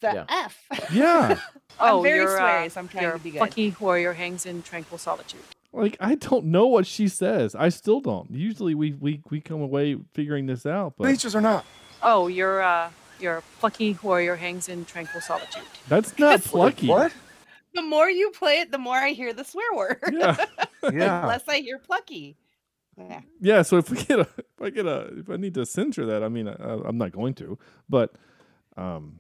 the 0.01 0.13
Yeah. 0.15 0.25
F. 0.29 0.91
Yeah. 0.93 1.39
I'm 1.81 1.95
Oh, 1.95 2.03
very 2.03 2.19
your, 2.19 2.29
sweary, 2.39 2.67
uh, 2.67 2.69
so 2.69 2.81
I'm 2.81 2.89
trying 2.89 3.05
your 3.05 3.13
to 3.13 3.19
be 3.19 3.31
good. 3.31 3.39
plucky 3.39 3.75
warrior 3.81 4.13
hangs 4.15 4.47
in 4.47 4.63
tranquil 4.63 4.99
solitude. 4.99 5.41
Like, 5.73 5.97
I 6.01 6.15
don't 6.15 6.47
know 6.47 6.67
what 6.67 6.87
she 6.87 7.09
says. 7.09 7.55
I 7.55 7.69
still 7.69 8.01
don't. 8.01 8.31
Usually 8.31 8.75
we 8.75 8.93
we, 8.95 9.21
we 9.31 9.41
come 9.41 9.61
away 9.61 9.97
figuring 10.15 10.47
this 10.47 10.65
out, 10.67 10.95
but 10.97 11.07
Leeches 11.09 11.37
or 11.37 11.41
not? 11.41 11.65
Oh, 12.03 12.27
your 12.27 12.63
uh, 12.63 12.91
your 13.21 13.43
plucky 13.61 13.97
warrior 14.03 14.37
hangs 14.37 14.69
in 14.69 14.85
tranquil 14.85 15.21
solitude. 15.21 15.63
that's 15.89 16.19
not 16.19 16.41
plucky. 16.43 16.89
What? 16.89 17.13
The 17.75 17.83
more 17.83 18.09
you 18.09 18.31
play 18.31 18.61
it, 18.61 18.73
the 18.73 18.79
more 18.79 18.97
I 18.97 19.11
hear 19.11 19.33
the 19.33 19.45
swear 19.45 19.73
word. 19.75 20.01
Yeah. 20.13 20.37
Yeah. 20.93 21.27
Less 21.27 21.43
I 21.49 21.59
hear 21.59 21.79
plucky. 21.79 22.37
Yeah. 22.97 23.21
Yeah, 23.41 23.63
so 23.63 23.79
if 23.79 23.91
we 23.91 23.97
get 24.03 24.21
a, 24.21 24.29
if 24.37 24.63
I 24.63 24.71
get 24.71 24.87
a, 24.87 25.09
if 25.19 25.29
I 25.29 25.37
need 25.37 25.55
to 25.55 25.67
censor 25.67 26.07
that, 26.07 26.23
I 26.23 26.29
mean, 26.29 26.47
I, 26.49 26.55
I'm 26.87 26.97
not 26.97 27.11
going 27.13 27.35
to, 27.35 27.59
but, 27.89 28.13
um, 28.77 29.19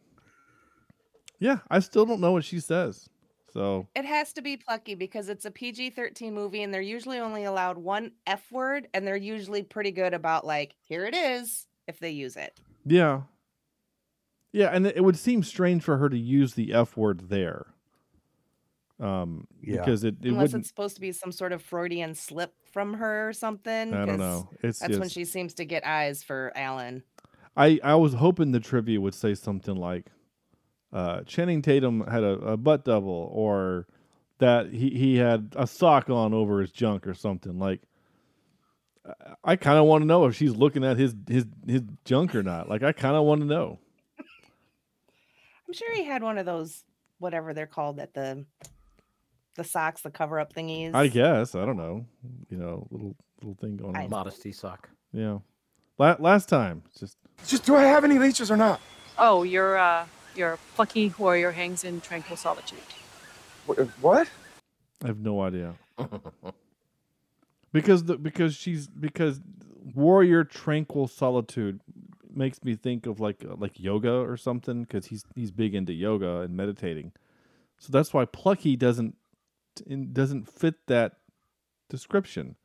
yeah, 1.38 1.58
I 1.70 1.80
still 1.80 2.04
don't 2.06 2.20
know 2.20 2.32
what 2.32 2.44
she 2.44 2.60
says. 2.60 3.08
So 3.52 3.88
It 3.96 4.04
has 4.04 4.32
to 4.34 4.42
be 4.42 4.56
plucky 4.58 4.94
because 4.94 5.28
it's 5.30 5.44
a 5.46 5.50
PG 5.50 5.90
13 5.90 6.34
movie 6.34 6.62
and 6.62 6.72
they're 6.72 6.82
usually 6.82 7.18
only 7.18 7.44
allowed 7.44 7.78
one 7.78 8.12
F 8.26 8.52
word 8.52 8.88
and 8.92 9.06
they're 9.06 9.16
usually 9.16 9.62
pretty 9.62 9.90
good 9.90 10.12
about, 10.14 10.44
like, 10.44 10.74
here 10.84 11.06
it 11.06 11.14
is 11.14 11.66
if 11.86 11.98
they 11.98 12.10
use 12.10 12.36
it. 12.36 12.58
yeah, 12.84 13.22
yeah, 14.52 14.68
and 14.68 14.86
it 14.86 14.96
it 14.96 15.00
would 15.04 15.16
seem 15.18 15.42
strange 15.42 15.82
for 15.82 15.98
her 15.98 16.08
to 16.08 16.18
use 16.18 16.54
the 16.54 16.72
F 16.74 16.96
word 16.96 17.28
there, 17.28 17.66
um, 19.00 19.46
Yeah. 19.62 19.76
because 19.78 20.04
it, 20.04 20.16
it 20.22 20.28
Unless 20.28 20.48
wouldn't. 20.48 20.60
it's 20.62 20.68
supposed 20.68 20.94
to 20.96 21.00
be 21.00 21.12
some 21.12 21.32
sort 21.32 21.52
of 21.52 21.62
Freudian 21.62 22.14
slip 22.14 22.54
from 22.72 22.94
her 22.94 23.28
or 23.28 23.32
something. 23.32 23.94
I 23.94 24.04
don't 24.06 24.18
'cause 24.18 24.18
know. 24.18 24.50
It's 24.62 24.78
that's 24.78 24.98
when 24.98 25.08
she 25.08 25.24
seems 25.24 25.54
to 25.54 25.64
get 25.64 25.86
eyes 25.86 26.22
for 26.22 26.52
Alan. 26.56 27.02
I 27.56 27.78
I 27.82 27.94
was 27.94 28.14
hoping 28.14 28.52
the 28.52 28.60
trivia 28.60 29.00
would 29.00 29.14
say 29.14 29.34
something 29.34 29.76
like, 29.76 30.10
uh, 30.92 31.22
Channing 31.22 31.62
Tatum 31.62 32.06
had 32.06 32.22
a, 32.22 32.32
a 32.40 32.56
butt 32.56 32.84
double, 32.84 33.30
or 33.32 33.86
that 34.38 34.72
he 34.72 34.90
he 34.90 35.16
had 35.16 35.54
a 35.56 35.66
sock 35.66 36.08
on 36.10 36.32
over 36.34 36.60
his 36.60 36.70
junk 36.72 37.06
or 37.06 37.14
something 37.14 37.58
like. 37.58 37.80
I- 37.82 37.84
I 39.42 39.56
kind 39.56 39.78
of 39.78 39.86
want 39.86 40.02
to 40.02 40.06
know 40.06 40.26
if 40.26 40.34
she's 40.36 40.54
looking 40.54 40.84
at 40.84 40.98
his 40.98 41.14
his 41.28 41.46
his 41.66 41.82
junk 42.04 42.34
or 42.34 42.42
not. 42.42 42.68
Like 42.68 42.82
I 42.82 42.92
kind 42.92 43.16
of 43.16 43.24
want 43.24 43.40
to 43.40 43.46
know. 43.46 43.78
I'm 45.66 45.72
sure 45.74 45.94
he 45.94 46.04
had 46.04 46.22
one 46.22 46.36
of 46.38 46.44
those, 46.46 46.84
whatever 47.18 47.54
they're 47.54 47.66
called, 47.66 47.98
at 48.00 48.12
the 48.14 48.44
the 49.56 49.64
socks, 49.64 50.02
the 50.02 50.10
cover 50.10 50.38
up 50.38 50.52
thingies. 50.52 50.94
I 50.94 51.08
guess 51.08 51.54
I 51.54 51.64
don't 51.64 51.76
know. 51.78 52.04
You 52.50 52.58
know, 52.58 52.86
little 52.90 53.16
little 53.40 53.56
thing 53.60 53.76
going 53.78 53.96
on. 53.96 54.10
Modesty 54.10 54.52
sock. 54.52 54.90
Yeah. 55.12 55.38
La- 55.98 56.16
last 56.18 56.48
time, 56.48 56.82
it's 56.90 57.00
just 57.00 57.16
Just 57.46 57.64
do 57.64 57.76
I 57.76 57.82
have 57.84 58.04
any 58.04 58.18
leeches 58.18 58.50
or 58.50 58.56
not? 58.56 58.80
Oh, 59.18 59.42
your 59.42 59.78
uh, 59.78 60.06
your 60.38 60.58
plucky 60.74 61.12
warrior 61.18 61.50
hangs 61.50 61.84
in 61.84 62.00
tranquil 62.00 62.36
solitude. 62.36 62.78
What? 64.00 64.28
I 65.02 65.06
have 65.08 65.18
no 65.18 65.42
idea. 65.42 65.74
because 67.72 68.04
the 68.04 68.16
because 68.16 68.54
she's 68.54 68.86
because 68.86 69.40
warrior 69.94 70.44
tranquil 70.44 71.06
solitude 71.06 71.80
makes 72.32 72.62
me 72.62 72.74
think 72.74 73.06
of 73.06 73.20
like 73.20 73.44
uh, 73.44 73.56
like 73.56 73.78
yoga 73.78 74.12
or 74.12 74.36
something 74.36 74.82
because 74.82 75.06
he's 75.06 75.24
he's 75.34 75.50
big 75.50 75.74
into 75.74 75.92
yoga 75.92 76.40
and 76.40 76.56
meditating, 76.56 77.12
so 77.78 77.90
that's 77.90 78.14
why 78.14 78.24
plucky 78.24 78.76
doesn't 78.76 79.16
in, 79.86 80.12
doesn't 80.12 80.48
fit 80.48 80.86
that 80.86 81.16
description. 81.88 82.56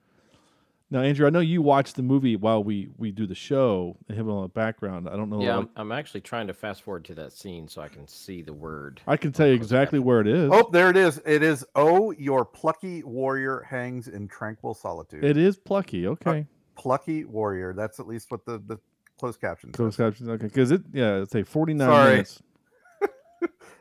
Now, 0.94 1.02
Andrew, 1.02 1.26
I 1.26 1.32
know 1.32 1.40
you 1.40 1.64
watch 1.64 1.94
the 1.94 2.04
movie 2.04 2.36
while 2.36 2.64
we 2.64 2.88
we 3.00 3.10
do 3.10 3.26
the 3.26 3.34
show 3.34 3.98
and 4.08 4.16
have 4.16 4.28
it 4.28 4.32
on 4.32 4.44
the 4.44 4.48
background. 4.48 5.10
I 5.10 5.16
don't 5.16 5.28
know. 5.32 5.42
Yeah, 5.42 5.58
I'm, 5.58 5.70
I'm 5.76 5.92
actually 5.92 6.22
trying 6.22 6.46
to 6.46 6.54
fast 6.54 6.84
forward 6.84 7.04
to 7.06 7.16
that 7.16 7.34
scene 7.34 7.68
so 7.68 7.82
I 7.82 7.88
can 7.88 8.08
see 8.08 8.44
the 8.44 8.54
word. 8.54 9.02
I 9.08 9.18
can 9.18 9.32
tell 9.32 9.48
you 9.48 9.54
exactly 9.54 9.98
where 9.98 10.22
it 10.22 10.28
is. 10.28 10.52
Oh, 10.54 10.70
there 10.72 10.92
it 10.92 10.96
is. 10.96 11.20
It 11.26 11.42
is. 11.42 11.66
Oh, 11.74 12.12
your 12.12 12.46
plucky 12.46 13.02
warrior 13.04 13.66
hangs 13.68 14.08
in 14.08 14.28
tranquil 14.28 14.76
solitude. 14.76 15.24
It 15.24 15.36
is 15.36 15.58
plucky. 15.58 16.06
Okay. 16.06 16.46
Plucky 16.76 17.26
warrior. 17.26 17.74
That's 17.74 18.00
at 18.00 18.06
least 18.06 18.30
what 18.30 18.46
the 18.46 18.60
the 18.60 18.78
closed 19.18 19.42
captions. 19.42 19.76
Closed 19.76 19.98
captions. 19.98 20.30
Okay, 20.30 20.46
because 20.46 20.70
it 20.70 20.84
yeah, 20.94 21.24
it's 21.24 21.34
a 21.34 21.44
forty 21.44 21.74
nine 21.74 21.90
Sorry. 21.90 22.12
minutes. 22.12 22.44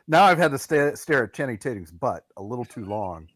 Now 0.07 0.23
I've 0.23 0.39
had 0.39 0.51
to 0.51 0.57
stare, 0.57 0.95
stare 0.97 1.23
at 1.23 1.33
Channing 1.33 1.57
Tatum's 1.57 1.89
butt 1.89 2.25
a 2.35 2.43
little 2.43 2.65
too 2.65 2.83
long. 2.83 3.29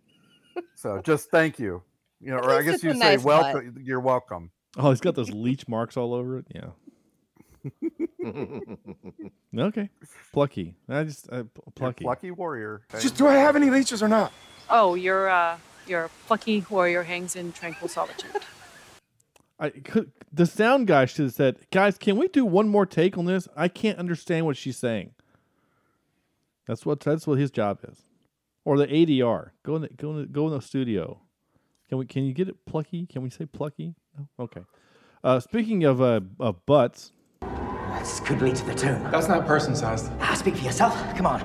So 0.75 1.01
just 1.01 1.29
thank 1.31 1.59
you. 1.59 1.81
You 2.19 2.31
know, 2.31 2.37
or 2.37 2.51
I 2.51 2.61
guess 2.63 2.75
it's 2.75 2.83
a 2.83 2.87
you 2.87 2.93
say 2.93 2.99
nice 2.99 3.23
butt. 3.23 3.53
welcome. 3.53 3.77
You're 3.81 3.99
welcome. 3.99 4.51
Oh, 4.77 4.89
he's 4.89 5.01
got 5.01 5.15
those 5.15 5.29
leech 5.33 5.67
marks 5.67 5.97
all 5.97 6.13
over 6.13 6.39
it. 6.39 6.45
Yeah. 6.53 6.69
Okay. 9.57 9.89
Plucky. 10.33 10.75
I 10.87 11.03
just 11.03 11.27
uh, 11.31 11.43
p- 11.43 11.49
Your 11.65 11.71
plucky. 11.73 12.03
plucky 12.03 12.31
warrior. 12.31 12.81
Just 12.99 13.17
do 13.17 13.25
I 13.27 13.33
have 13.35 13.55
any 13.55 13.69
leeches 13.71 14.03
or 14.03 14.07
not? 14.07 14.31
Oh, 14.69 14.93
your 14.93 15.29
uh, 15.29 15.57
your 15.87 16.09
plucky 16.27 16.63
warrior 16.69 17.01
hangs 17.03 17.35
in 17.35 17.51
tranquil 17.53 17.87
solitude. 17.87 18.29
I 19.59 19.69
could, 19.71 20.11
the 20.31 20.45
sound 20.45 20.85
guy 20.85 21.05
should 21.05 21.25
have 21.25 21.33
said, 21.33 21.57
"Guys, 21.71 21.97
can 21.97 22.17
we 22.17 22.27
do 22.27 22.45
one 22.45 22.67
more 22.67 22.85
take 22.85 23.17
on 23.17 23.25
this? 23.25 23.47
I 23.55 23.67
can't 23.67 23.97
understand 23.97 24.45
what 24.45 24.57
she's 24.57 24.77
saying." 24.77 25.11
That's 26.67 26.85
what 26.85 26.99
that's 26.99 27.25
what 27.25 27.39
his 27.39 27.49
job 27.49 27.79
is, 27.89 28.03
or 28.65 28.77
the 28.77 28.85
ADR. 28.87 29.51
Go 29.63 29.77
in 29.77 29.81
the, 29.83 29.89
go 29.89 30.11
in 30.11 30.17
the, 30.21 30.25
go 30.27 30.45
in 30.47 30.53
the 30.53 30.61
studio. 30.61 31.21
Can 31.89 31.97
we? 31.97 32.05
Can 32.05 32.23
you 32.25 32.33
get 32.33 32.49
it 32.49 32.65
plucky? 32.65 33.05
Can 33.05 33.21
we 33.21 33.29
say 33.29 33.45
plucky? 33.45 33.95
No. 34.17 34.27
Okay. 34.39 34.61
Uh, 35.23 35.39
speaking 35.39 35.83
of 35.83 36.01
uh, 36.01 36.21
of 36.39 36.65
butts, 36.65 37.11
This 37.99 38.19
could 38.19 38.41
lead 38.41 38.55
to 38.57 38.65
the 38.65 38.75
tomb. 38.75 39.01
That's 39.11 39.27
not 39.27 39.45
person 39.47 39.75
sized. 39.75 40.11
Ah, 40.19 40.33
speak 40.35 40.55
for 40.57 40.63
yourself. 40.65 40.93
Come 41.15 41.25
on. 41.25 41.41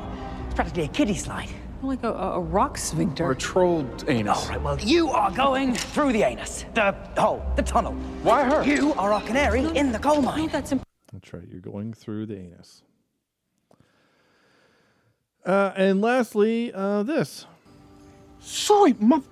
It's 0.46 0.54
practically 0.54 0.84
a 0.84 0.88
kiddie 0.88 1.14
slide. 1.14 1.48
Like 1.82 2.04
a, 2.04 2.12
a 2.12 2.40
rock 2.40 2.78
sphincter. 2.78 3.24
Or 3.24 3.32
a 3.32 3.36
troll 3.36 3.84
anus. 4.06 4.44
All 4.44 4.48
right, 4.50 4.62
well, 4.62 4.78
you 4.78 5.10
are 5.10 5.32
going 5.32 5.74
through 5.74 6.12
the 6.12 6.22
anus, 6.22 6.64
the 6.74 6.92
hole, 7.18 7.42
the 7.56 7.62
tunnel. 7.62 7.92
Why 8.22 8.44
her? 8.44 8.62
You 8.64 8.92
are 8.94 9.12
our 9.12 9.22
canary 9.22 9.64
in 9.76 9.90
the 9.90 9.98
coal 9.98 10.22
mine. 10.22 10.48
that's 10.48 10.70
imp- 10.70 10.84
That's 11.12 11.32
right. 11.32 11.42
You're 11.48 11.60
going 11.60 11.92
through 11.92 12.26
the 12.26 12.36
anus. 12.38 12.82
Uh, 15.44 15.72
and 15.74 16.00
lastly, 16.00 16.72
uh, 16.72 17.02
this. 17.02 17.46
Sorry, 18.38 18.92
mother. 19.00 19.26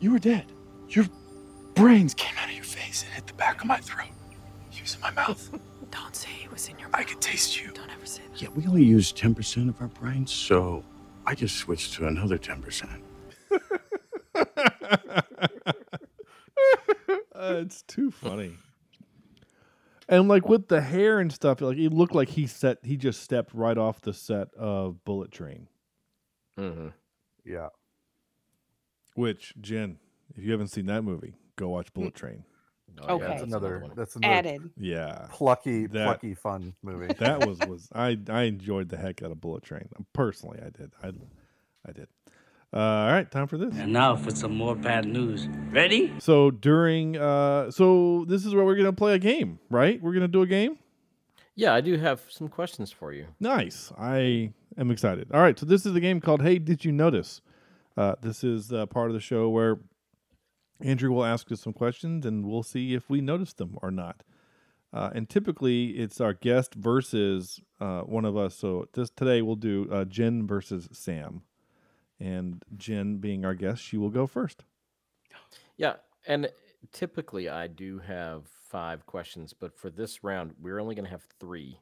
You 0.00 0.12
were 0.12 0.18
dead. 0.18 0.46
Your 0.88 1.06
brains 1.74 2.14
came 2.14 2.36
out 2.38 2.48
of 2.48 2.54
your 2.54 2.64
face 2.64 3.02
and 3.02 3.12
hit 3.12 3.26
the 3.26 3.32
back 3.34 3.60
of 3.60 3.66
my 3.66 3.78
throat. 3.78 4.08
He 4.70 4.82
was 4.82 4.94
in 4.94 5.00
my 5.00 5.10
mouth. 5.10 5.50
Don't 5.90 6.14
say 6.14 6.28
it 6.44 6.52
was 6.52 6.68
in 6.68 6.78
your. 6.78 6.88
Mouth. 6.88 7.00
I 7.00 7.04
could 7.04 7.20
taste 7.20 7.60
you. 7.60 7.70
Don't 7.72 7.90
ever 7.90 8.06
say 8.06 8.22
that. 8.30 8.40
Yeah, 8.42 8.48
we 8.50 8.66
only 8.66 8.84
use 8.84 9.12
10% 9.12 9.68
of 9.68 9.80
our 9.80 9.88
brains, 9.88 10.30
so 10.30 10.84
I 11.26 11.34
just 11.34 11.56
switched 11.56 11.94
to 11.94 12.06
another 12.06 12.38
10%. 12.38 13.00
Uh, 17.34 17.62
it's 17.64 17.82
too 17.82 18.10
funny. 18.10 18.56
And 20.08 20.26
like 20.26 20.48
with 20.48 20.66
the 20.66 20.80
hair 20.80 21.20
and 21.20 21.32
stuff, 21.32 21.60
like 21.60 21.78
it 21.78 21.92
looked 21.92 22.14
like 22.14 22.28
he 22.30 22.48
set 22.48 22.78
he 22.82 22.96
just 22.96 23.22
stepped 23.22 23.54
right 23.54 23.78
off 23.78 24.00
the 24.00 24.12
set 24.12 24.52
of 24.54 25.04
Bullet 25.04 25.30
Train. 25.30 25.68
Mm-hmm. 26.58 26.88
Yeah. 27.44 27.68
Which 29.18 29.52
Jenn, 29.60 29.98
if 30.36 30.44
you 30.44 30.52
haven't 30.52 30.68
seen 30.68 30.86
that 30.86 31.02
movie, 31.02 31.34
go 31.56 31.68
watch 31.70 31.92
Bullet 31.92 32.14
Train. 32.14 32.44
Oh, 33.02 33.16
Okay. 33.16 33.26
That's 33.26 33.42
another. 33.42 33.84
That's 33.96 34.16
another 34.16 34.32
Added. 34.34 34.70
Yeah, 34.76 35.26
plucky, 35.30 35.86
That- 35.86 36.04
plucky 36.06 36.34
fun 36.34 36.74
movie. 36.82 37.12
that 37.18 37.46
was 37.46 37.58
was 37.68 37.88
I 37.94 38.18
I 38.28 38.42
enjoyed 38.44 38.88
the 38.88 38.96
heck 38.96 39.22
out 39.22 39.30
of 39.30 39.40
Bullet 39.40 39.62
Train. 39.64 39.88
Personally, 40.12 40.60
I 40.64 40.70
did. 40.70 40.92
I 41.02 41.08
I 41.88 41.92
did. 41.92 42.08
Uh, 42.72 42.78
all 42.78 43.12
right, 43.12 43.30
time 43.30 43.46
for 43.46 43.56
this. 43.56 43.74
And 43.76 43.92
now 43.92 44.14
for 44.14 44.30
some 44.30 44.54
more 44.54 44.76
bad 44.76 45.06
news. 45.06 45.48
Ready? 45.72 46.12
So 46.18 46.50
during 46.50 47.16
uh, 47.16 47.70
so 47.70 48.24
this 48.28 48.44
is 48.44 48.54
where 48.54 48.64
we're 48.64 48.76
gonna 48.76 48.92
play 48.92 49.14
a 49.14 49.18
game, 49.18 49.58
right? 49.70 50.00
We're 50.02 50.12
gonna 50.12 50.28
do 50.28 50.42
a 50.42 50.46
game. 50.46 50.78
Yeah, 51.56 51.74
I 51.74 51.80
do 51.80 51.96
have 51.96 52.20
some 52.28 52.48
questions 52.48 52.92
for 52.92 53.12
you. 53.12 53.26
Nice. 53.40 53.90
I 53.98 54.52
am 54.76 54.90
excited. 54.92 55.28
All 55.32 55.40
right. 55.40 55.58
So 55.58 55.66
this 55.66 55.86
is 55.86 55.94
a 55.96 56.00
game 56.00 56.20
called 56.20 56.42
Hey, 56.42 56.58
Did 56.58 56.84
You 56.84 56.92
Notice? 56.92 57.40
Uh, 57.98 58.14
this 58.20 58.44
is 58.44 58.72
uh, 58.72 58.86
part 58.86 59.08
of 59.08 59.14
the 59.14 59.20
show 59.20 59.48
where 59.48 59.80
Andrew 60.80 61.10
will 61.10 61.24
ask 61.24 61.50
us 61.50 61.60
some 61.62 61.72
questions 61.72 62.24
and 62.24 62.46
we'll 62.46 62.62
see 62.62 62.94
if 62.94 63.10
we 63.10 63.20
notice 63.20 63.52
them 63.52 63.76
or 63.82 63.90
not. 63.90 64.22
Uh, 64.92 65.10
and 65.12 65.28
typically 65.28 65.86
it's 65.98 66.20
our 66.20 66.32
guest 66.32 66.74
versus 66.74 67.60
uh, 67.80 68.02
one 68.02 68.24
of 68.24 68.36
us. 68.36 68.54
So 68.54 68.86
this 68.92 69.10
today 69.10 69.42
we'll 69.42 69.56
do 69.56 69.88
uh, 69.90 70.04
Jenn 70.04 70.46
versus 70.46 70.88
Sam. 70.92 71.42
And 72.20 72.62
Jenn 72.76 73.16
being 73.16 73.44
our 73.44 73.54
guest, 73.54 73.82
she 73.82 73.96
will 73.96 74.10
go 74.10 74.28
first. 74.28 74.62
Yeah, 75.76 75.94
and 76.24 76.52
typically 76.92 77.48
I 77.48 77.66
do 77.66 77.98
have 77.98 78.46
five 78.46 79.06
questions, 79.06 79.52
but 79.52 79.76
for 79.76 79.90
this 79.90 80.22
round 80.22 80.52
we're 80.60 80.78
only 80.78 80.94
going 80.94 81.06
to 81.06 81.10
have 81.10 81.26
three. 81.40 81.80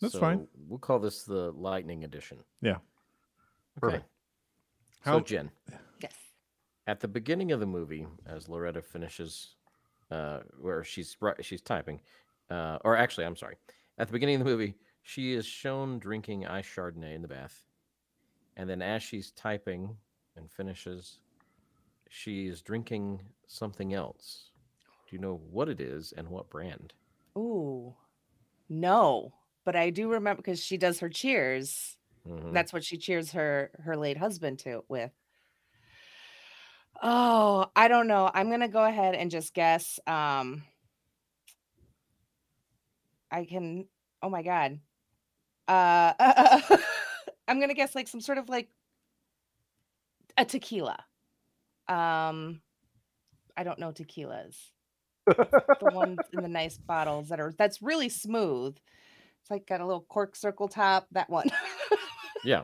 That's 0.00 0.12
So 0.12 0.20
fine. 0.20 0.46
We'll 0.68 0.78
call 0.78 1.00
this 1.00 1.24
the 1.24 1.50
lightning 1.50 2.04
edition. 2.04 2.38
Yeah. 2.62 2.70
Okay. 2.70 2.80
Perfect. 3.80 4.04
So 5.04 5.10
How- 5.12 5.20
Jenn, 5.20 5.50
Yes. 6.00 6.14
at 6.86 7.00
the 7.00 7.08
beginning 7.08 7.52
of 7.52 7.60
the 7.60 7.66
movie, 7.66 8.06
as 8.26 8.48
Loretta 8.48 8.82
finishes, 8.82 9.54
uh, 10.10 10.40
where 10.60 10.82
she's 10.84 11.16
ri- 11.20 11.34
she's 11.42 11.62
typing, 11.62 12.00
uh, 12.50 12.78
or 12.84 12.96
actually, 12.96 13.24
I'm 13.26 13.36
sorry, 13.36 13.56
at 13.98 14.08
the 14.08 14.12
beginning 14.12 14.36
of 14.36 14.38
the 14.40 14.50
movie, 14.50 14.74
she 15.02 15.32
is 15.32 15.46
shown 15.46 15.98
drinking 15.98 16.46
ice 16.46 16.66
chardonnay 16.66 17.14
in 17.14 17.22
the 17.22 17.28
bath, 17.28 17.64
and 18.56 18.68
then 18.68 18.82
as 18.82 19.02
she's 19.02 19.30
typing 19.32 19.96
and 20.36 20.50
finishes, 20.50 21.20
she 22.10 22.46
is 22.48 22.60
drinking 22.62 23.20
something 23.46 23.94
else. 23.94 24.50
Do 25.06 25.16
you 25.16 25.20
know 25.20 25.36
what 25.36 25.68
it 25.68 25.80
is 25.80 26.12
and 26.12 26.28
what 26.28 26.50
brand? 26.50 26.92
Ooh. 27.36 27.94
No. 28.68 29.32
But 29.64 29.76
I 29.76 29.90
do 29.90 30.10
remember 30.10 30.42
because 30.42 30.62
she 30.62 30.76
does 30.78 31.00
her 31.00 31.08
cheers. 31.10 31.97
Mhm. 32.28 32.52
That's 32.52 32.72
what 32.72 32.84
she 32.84 32.98
cheers 32.98 33.32
her 33.32 33.70
her 33.84 33.96
late 33.96 34.18
husband 34.18 34.58
to 34.60 34.84
with. 34.88 35.12
Oh, 37.02 37.66
I 37.76 37.88
don't 37.88 38.08
know. 38.08 38.30
I'm 38.32 38.50
gonna 38.50 38.68
go 38.68 38.84
ahead 38.84 39.14
and 39.14 39.30
just 39.30 39.54
guess. 39.54 40.00
Um, 40.06 40.64
I 43.30 43.44
can. 43.44 43.86
Oh 44.22 44.30
my 44.30 44.42
god. 44.42 44.80
Uh, 45.68 46.14
I'm 47.48 47.60
gonna 47.60 47.74
guess 47.74 47.94
like 47.94 48.08
some 48.08 48.20
sort 48.20 48.38
of 48.38 48.48
like 48.48 48.68
a 50.36 50.44
tequila. 50.44 51.04
Um, 51.88 52.60
I 53.56 53.64
don't 53.64 53.78
know 53.78 53.92
tequilas. 53.92 54.56
the 55.80 55.86
ones 55.86 56.20
in 56.32 56.42
the 56.42 56.48
nice 56.48 56.78
bottles 56.78 57.28
that 57.28 57.40
are 57.40 57.54
that's 57.58 57.82
really 57.82 58.08
smooth. 58.08 58.76
It's 59.40 59.50
like 59.50 59.66
got 59.66 59.80
a 59.80 59.86
little 59.86 60.06
cork 60.08 60.36
circle 60.36 60.68
top. 60.68 61.06
That 61.12 61.30
one. 61.30 61.50
Yeah. 62.44 62.62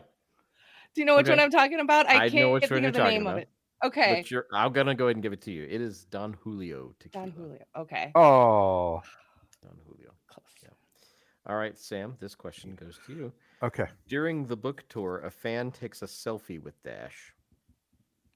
Do 0.94 1.00
you 1.00 1.04
know 1.04 1.16
which 1.16 1.26
Okay. 1.26 1.32
one 1.32 1.40
I'm 1.40 1.50
talking 1.50 1.80
about? 1.80 2.06
I, 2.08 2.26
I 2.26 2.28
can't 2.28 2.34
know 2.34 2.52
which 2.52 2.62
one 2.62 2.68
think 2.68 2.80
you're 2.82 2.88
of 2.88 2.94
the 2.94 2.98
talking 3.00 3.18
name 3.18 3.26
of 3.26 3.38
it. 3.38 3.48
Okay. 3.84 4.20
But 4.22 4.30
you're, 4.30 4.46
I'm 4.52 4.72
gonna 4.72 4.94
go 4.94 5.06
ahead 5.06 5.16
and 5.16 5.22
give 5.22 5.32
it 5.32 5.42
to 5.42 5.50
you. 5.50 5.64
It 5.64 5.80
is 5.80 6.04
Don 6.04 6.34
Julio 6.42 6.94
tequila. 7.00 7.26
Don 7.26 7.34
Julio. 7.34 7.64
Okay. 7.76 8.12
Oh. 8.14 9.02
Don 9.62 9.76
Julio. 9.86 10.12
Yeah. 10.62 10.68
All 11.46 11.56
right, 11.56 11.78
Sam. 11.78 12.16
This 12.20 12.34
question 12.34 12.74
goes 12.74 12.98
to 13.06 13.12
you. 13.12 13.32
Okay. 13.62 13.86
During 14.08 14.46
the 14.46 14.56
book 14.56 14.84
tour, 14.88 15.18
a 15.20 15.30
fan 15.30 15.70
takes 15.70 16.02
a 16.02 16.06
selfie 16.06 16.62
with 16.62 16.80
Dash. 16.82 17.34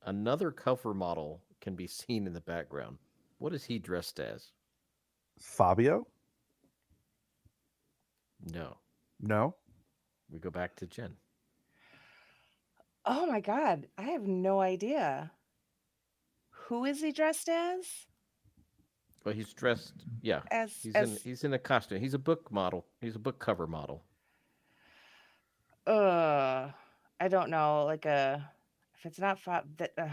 Another 0.04 0.50
cover 0.50 0.94
model 0.94 1.42
can 1.60 1.74
be 1.74 1.86
seen 1.86 2.26
in 2.26 2.32
the 2.32 2.40
background. 2.40 2.98
What 3.38 3.54
is 3.54 3.64
he 3.64 3.78
dressed 3.78 4.20
as? 4.20 4.52
Fabio? 5.38 6.06
No. 8.52 8.76
No. 9.20 9.54
We 10.30 10.38
go 10.38 10.50
back 10.50 10.76
to 10.76 10.86
Jenn. 10.86 11.14
Oh 13.10 13.24
my 13.26 13.40
god, 13.40 13.86
I 13.96 14.02
have 14.02 14.26
no 14.26 14.60
idea. 14.60 15.30
Who 16.50 16.84
is 16.84 17.00
he 17.00 17.10
dressed 17.10 17.48
as? 17.48 17.86
Well, 19.24 19.34
he's 19.34 19.52
dressed. 19.54 19.94
Yeah. 20.20 20.42
As- 20.50 20.76
he's 20.82 20.94
in. 20.94 21.02
as- 21.02 21.22
He's 21.22 21.42
in 21.44 21.54
a 21.54 21.58
costume. 21.58 22.00
He's 22.00 22.12
a 22.14 22.18
book 22.18 22.52
model. 22.52 22.84
He's 23.00 23.16
a 23.16 23.18
book 23.18 23.38
cover 23.38 23.66
model. 23.66 24.04
Uh, 25.86 26.70
I 27.20 27.28
don't 27.28 27.50
know. 27.50 27.84
Like 27.86 28.04
a, 28.04 28.48
if 28.98 29.06
it's 29.06 29.18
not 29.18 29.40
Fab, 29.40 29.64
that. 29.78 29.92
Uh, 29.96 30.08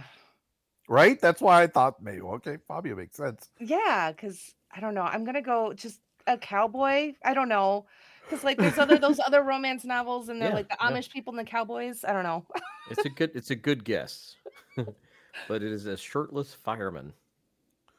Right? 0.88 1.20
That's 1.20 1.42
why 1.42 1.64
I 1.64 1.68
thought 1.68 2.02
maybe 2.02 2.22
okay, 2.22 2.58
Fabio 2.68 2.96
makes 2.96 3.18
sense. 3.18 3.50
yeah, 3.60 4.12
because 4.12 4.54
I 4.72 4.80
don't 4.80 4.94
know. 4.94 5.02
I'm 5.02 5.26
gonna 5.26 5.42
go 5.42 5.74
just 5.74 6.00
a 6.28 6.38
cowboy. 6.38 7.14
I 7.26 7.34
don't 7.34 7.50
know. 7.50 7.88
Because 8.24 8.44
like 8.44 8.58
there's 8.60 8.78
other 8.78 9.00
those 9.00 9.20
other 9.20 9.42
romance 9.42 9.84
novels 9.84 10.30
and 10.30 10.40
they're 10.40 10.50
Yeah, 10.50 10.56
like 10.56 10.70
the 10.70 10.78
yeah. 10.80 10.92
Amish 10.92 11.10
people 11.12 11.32
and 11.36 11.40
the 11.46 11.50
cowboys. 11.50 12.06
I 12.08 12.14
don't 12.14 12.24
know. 12.24 12.46
It's 12.90 13.06
a 13.06 13.10
good. 13.10 13.32
It's 13.34 13.52
a 13.52 13.56
good 13.56 13.84
guess. 13.84 14.36
but 14.76 15.64
it 15.64 15.72
is 15.72 15.86
a 15.86 15.98
shirtless 15.98 16.54
fireman. 16.54 17.14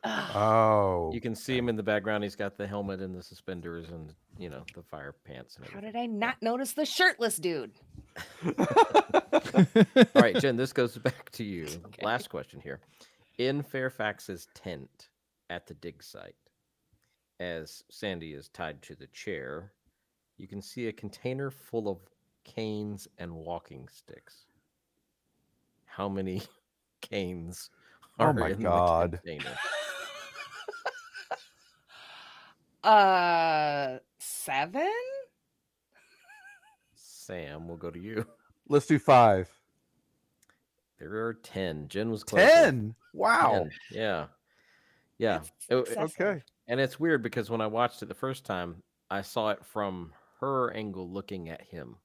Oh. 0.04 1.10
You 1.12 1.20
can 1.20 1.34
see 1.34 1.56
him 1.56 1.68
in 1.68 1.76
the 1.76 1.82
background. 1.82 2.22
He's 2.22 2.36
got 2.36 2.56
the 2.56 2.66
helmet 2.66 3.00
and 3.00 3.14
the 3.14 3.22
suspenders 3.22 3.88
and 3.88 4.14
you 4.38 4.48
know 4.48 4.62
the 4.74 4.82
fire 4.82 5.14
pants 5.24 5.56
and 5.56 5.66
How 5.66 5.78
everything. 5.78 5.92
did 5.92 5.98
I 5.98 6.06
not 6.06 6.36
notice 6.40 6.72
the 6.72 6.86
shirtless 6.86 7.36
dude? 7.36 7.72
All 8.46 8.54
right, 10.14 10.36
Jenn, 10.38 10.56
this 10.56 10.72
goes 10.72 10.96
back 10.98 11.30
to 11.32 11.44
you. 11.44 11.66
Last 12.02 12.30
question 12.30 12.60
here. 12.60 12.80
In 13.38 13.62
Fairfax's 13.62 14.48
tent 14.54 15.08
at 15.50 15.66
the 15.66 15.74
dig 15.74 16.02
site, 16.02 16.36
as 17.40 17.82
Sandy 17.90 18.32
is 18.32 18.48
tied 18.48 18.82
to 18.82 18.94
the 18.94 19.08
chair, 19.08 19.72
you 20.38 20.46
can 20.46 20.62
see 20.62 20.86
a 20.86 20.92
container 20.92 21.50
full 21.50 21.88
of 21.88 21.98
canes 22.44 23.08
and 23.18 23.34
walking 23.34 23.88
sticks. 23.88 24.45
How 25.96 26.10
many 26.10 26.42
canes 27.00 27.70
Oh 28.18 28.26
are 28.26 28.32
my 28.34 28.50
in 28.50 28.60
God. 28.60 29.12
the 29.12 29.16
container? 29.18 29.56
Uh, 32.84 33.98
seven. 34.20 34.88
Sam, 36.94 37.66
we'll 37.66 37.76
go 37.78 37.90
to 37.90 37.98
you. 37.98 38.24
Let's 38.68 38.86
do 38.86 39.00
five. 39.00 39.48
There 41.00 41.12
are 41.26 41.34
10. 41.34 41.88
Jenn 41.88 42.12
was 42.12 42.22
close. 42.22 42.48
10? 42.48 42.94
Wow. 43.12 43.66
Yeah. 43.90 44.26
Yeah. 45.18 45.40
It- 45.68 45.88
it- 45.88 45.98
Okay. 45.98 46.42
And 46.68 46.78
it's 46.78 47.00
weird 47.00 47.24
because 47.24 47.50
when 47.50 47.60
I 47.60 47.66
watched 47.66 48.02
it 48.02 48.06
the 48.06 48.14
first 48.14 48.44
time, 48.44 48.84
I 49.10 49.22
saw 49.22 49.50
it 49.50 49.64
from 49.64 50.12
her 50.40 50.72
angle 50.72 51.10
looking 51.10 51.48
at 51.48 51.62
him. 51.62 51.96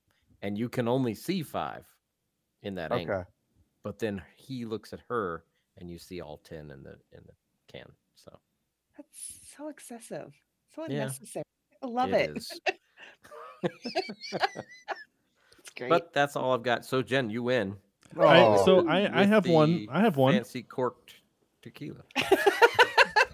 And 0.41 0.57
you 0.57 0.67
can 0.67 0.87
only 0.87 1.13
see 1.13 1.43
five 1.43 1.85
in 2.63 2.73
that 2.75 2.91
angle. 2.91 3.25
Okay. 3.83 3.89
But 3.89 3.99
then 3.99 4.21
he 4.35 4.65
looks 4.65 4.93
at 4.93 4.99
her 5.09 5.43
and 5.77 5.89
you 5.89 5.97
see 5.97 6.21
all 6.21 6.37
10 6.43 6.71
in 6.71 6.83
the 6.83 6.97
in 7.11 7.23
the 7.25 7.33
can. 7.71 7.91
So 8.15 8.31
That's 8.97 9.39
so 9.55 9.69
excessive. 9.69 10.33
So 10.75 10.83
Yeah. 10.83 11.01
unnecessary. 11.03 11.43
I 11.81 11.87
love 11.87 12.13
It 12.13 12.29
it. 12.31 12.37
is. 12.37 12.59
It's 15.59 15.69
great. 15.77 15.89
But 15.89 16.13
that's 16.13 16.35
all 16.35 16.53
I've 16.53 16.63
got. 16.63 16.85
So 16.85 17.01
Jenn, 17.01 17.29
you 17.29 17.43
win. 17.43 17.75
I- 18.19 18.57
so 18.65 18.87
I- 18.87 19.21
I 19.21 19.25
have 19.25 19.47
one- 19.47 19.87
I 19.89 20.01
have 20.01 20.17
one. 20.17 20.33
Fancy 20.33 20.63
corked 20.63 21.15
tequila. 21.61 22.03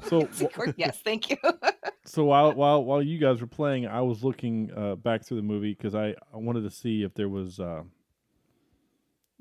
So 0.07 0.21
Of 0.21 0.73
yes, 0.77 1.01
thank 1.01 1.29
you. 1.29 1.35
so 2.05 2.23
while 2.23 2.53
while 2.53 2.81
while 2.85 3.01
you 3.03 3.17
guys 3.19 3.41
were 3.41 3.47
playing, 3.47 3.87
I 3.87 3.99
was 3.99 4.23
looking 4.23 4.71
uh, 4.73 4.95
back 4.95 5.25
through 5.25 5.35
the 5.35 5.43
movie 5.43 5.73
because 5.73 5.95
I, 5.95 6.15
I 6.33 6.37
wanted 6.37 6.61
to 6.61 6.69
see 6.69 7.03
if 7.03 7.13
there 7.13 7.27
was 7.27 7.59
uh, 7.59 7.83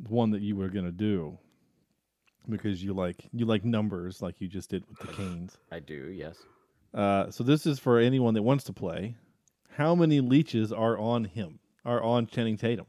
one 0.08 0.30
that 0.30 0.42
you 0.42 0.56
were 0.56 0.68
gonna 0.68 0.92
do 0.92 1.38
because 2.48 2.82
you 2.82 2.92
like 2.94 3.28
you 3.32 3.44
like 3.46 3.64
numbers 3.64 4.20
like 4.22 4.40
you 4.40 4.48
just 4.48 4.70
did 4.70 4.84
with 4.88 4.98
the 4.98 5.06
canes. 5.16 5.56
I 5.72 5.80
do, 5.80 6.10
yes. 6.10 6.36
Uh, 6.94 7.30
so 7.30 7.44
this 7.44 7.66
is 7.66 7.78
for 7.78 7.98
anyone 7.98 8.34
that 8.34 8.42
wants 8.42 8.64
to 8.64 8.72
play. 8.72 9.16
How 9.76 9.94
many 9.94 10.20
leeches 10.20 10.72
are 10.72 10.96
on 10.98 11.24
him? 11.24 11.58
Are 11.84 12.02
on 12.02 12.26
Channing 12.26 12.56
Tatum? 12.56 12.86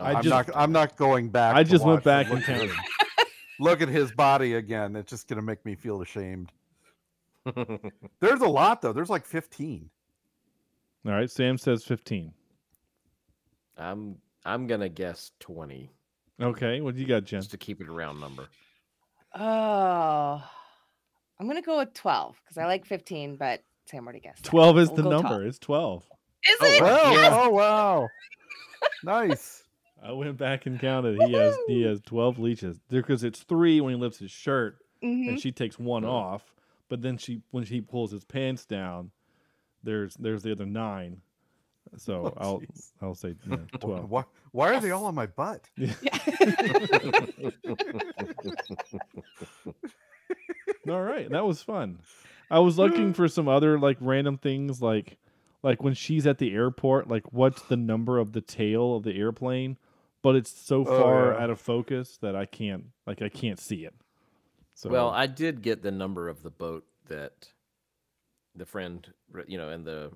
I 0.00 0.14
I'm 0.14 0.22
just- 0.22 0.48
not 0.48 0.56
I'm 0.56 0.72
not 0.72 0.96
going 0.96 1.28
back. 1.28 1.54
I 1.54 1.62
to 1.62 1.70
just 1.70 1.84
went 1.84 2.02
back 2.04 2.30
and 2.30 2.42
counted. 2.42 2.70
Look 3.60 3.80
at 3.82 3.88
his 3.88 4.10
body 4.12 4.54
again. 4.54 4.96
It's 4.96 5.10
just 5.10 5.28
gonna 5.28 5.42
make 5.42 5.64
me 5.64 5.74
feel 5.76 6.02
ashamed. 6.02 6.50
There's 8.20 8.40
a 8.40 8.48
lot 8.48 8.82
though. 8.82 8.92
There's 8.92 9.10
like 9.10 9.24
15. 9.24 9.88
All 11.04 11.12
right, 11.12 11.30
Sam 11.30 11.58
says 11.58 11.84
fifteen. 11.84 12.32
I'm 13.76 14.16
I'm 14.44 14.66
gonna 14.66 14.88
guess 14.88 15.32
twenty. 15.40 15.90
Okay, 16.40 16.80
what 16.80 16.94
do 16.94 17.00
you 17.00 17.06
got, 17.06 17.24
Jenn? 17.24 17.40
Just 17.40 17.52
to 17.52 17.58
keep 17.58 17.80
it 17.80 17.88
a 17.88 17.92
round 17.92 18.20
number. 18.20 18.48
Oh, 19.34 20.42
I'm 21.40 21.46
gonna 21.46 21.62
go 21.62 21.78
with 21.78 21.94
twelve 21.94 22.36
because 22.44 22.58
I 22.58 22.66
like 22.66 22.84
fifteen, 22.84 23.36
but 23.36 23.62
Sam 23.86 24.04
already 24.04 24.20
guessed. 24.20 24.42
that. 24.42 24.48
Twelve 24.48 24.78
is 24.78 24.88
We'll 24.90 24.96
the 24.96 25.10
number. 25.10 25.28
12. 25.28 25.42
It's 25.46 25.58
twelve. 25.58 26.04
Is 26.48 26.56
Oh, 26.60 26.66
it? 26.66 26.82
wow. 26.82 27.12
Yes! 27.12 27.32
oh 27.34 27.50
wow. 27.50 28.08
Nice. 29.04 29.64
I 30.02 30.10
went 30.12 30.36
back 30.36 30.66
and 30.66 30.80
counted. 30.80 31.20
He 31.22 31.32
has 31.34 31.56
he 31.68 31.82
has 31.82 32.00
twelve 32.00 32.38
leeches 32.38 32.78
because 32.88 33.22
it's 33.24 33.42
three 33.44 33.80
when 33.80 33.94
he 33.94 34.00
lifts 34.00 34.18
his 34.18 34.30
shirt, 34.32 34.78
Mhm. 35.02 35.28
and 35.28 35.40
she 35.40 35.52
takes 35.52 35.78
one 35.78 36.04
off. 36.04 36.42
But 36.88 37.00
then 37.02 37.16
she 37.16 37.42
when 37.52 37.64
she 37.64 37.80
pulls 37.80 38.10
his 38.10 38.24
pants 38.24 38.66
down, 38.66 39.12
there's 39.82 40.14
there's 40.16 40.42
the 40.42 40.52
other 40.52 40.66
nine. 40.66 41.22
So 41.96 42.26
Oh, 42.26 42.34
I'll 42.38 42.60
jeez. 42.60 42.92
I'll 43.00 43.14
say 43.14 43.34
yeah, 43.48 43.56
twelve. 43.80 44.10
Why, 44.10 44.24
why 44.52 44.74
are 44.74 44.80
they 44.80 44.90
all 44.90 45.04
on 45.04 45.14
my 45.14 45.26
butt? 45.26 45.68
All 50.88 51.00
right, 51.02 51.30
that 51.30 51.46
was 51.46 51.62
fun. 51.62 51.98
I 52.50 52.58
was 52.58 52.76
looking 52.78 53.12
for 53.14 53.28
some 53.28 53.48
other 53.48 53.78
like 53.78 53.96
random 54.00 54.36
things 54.38 54.82
like 54.82 55.16
like 55.62 55.82
when 55.82 55.94
she's 55.94 56.26
at 56.26 56.38
the 56.38 56.52
airport, 56.52 57.08
like 57.08 57.32
what's 57.32 57.62
the 57.62 57.76
number 57.76 58.18
of 58.18 58.32
the 58.32 58.40
tail 58.40 58.96
of 58.96 59.04
the 59.04 59.16
airplane, 59.16 59.76
but 60.22 60.34
it's 60.34 60.50
so 60.50 60.84
Oh, 60.84 60.96
far 60.96 61.32
yeah. 61.34 61.42
out 61.44 61.50
of 61.50 61.60
focus 61.60 62.18
that 62.20 62.34
I 62.34 62.46
can't 62.46 62.86
like 63.06 63.22
I 63.22 63.28
can't 63.28 63.60
see 63.60 63.84
it. 63.84 63.94
So 64.74 64.90
Well, 64.90 65.10
I 65.10 65.26
did 65.26 65.62
get 65.62 65.82
the 65.82 65.92
number 65.92 66.28
of 66.28 66.42
the 66.42 66.50
boat 66.50 66.84
that 67.08 67.48
the 68.56 68.66
friend, 68.66 69.06
you 69.46 69.56
know, 69.56 69.68
and 69.68 69.84
the 69.86 70.10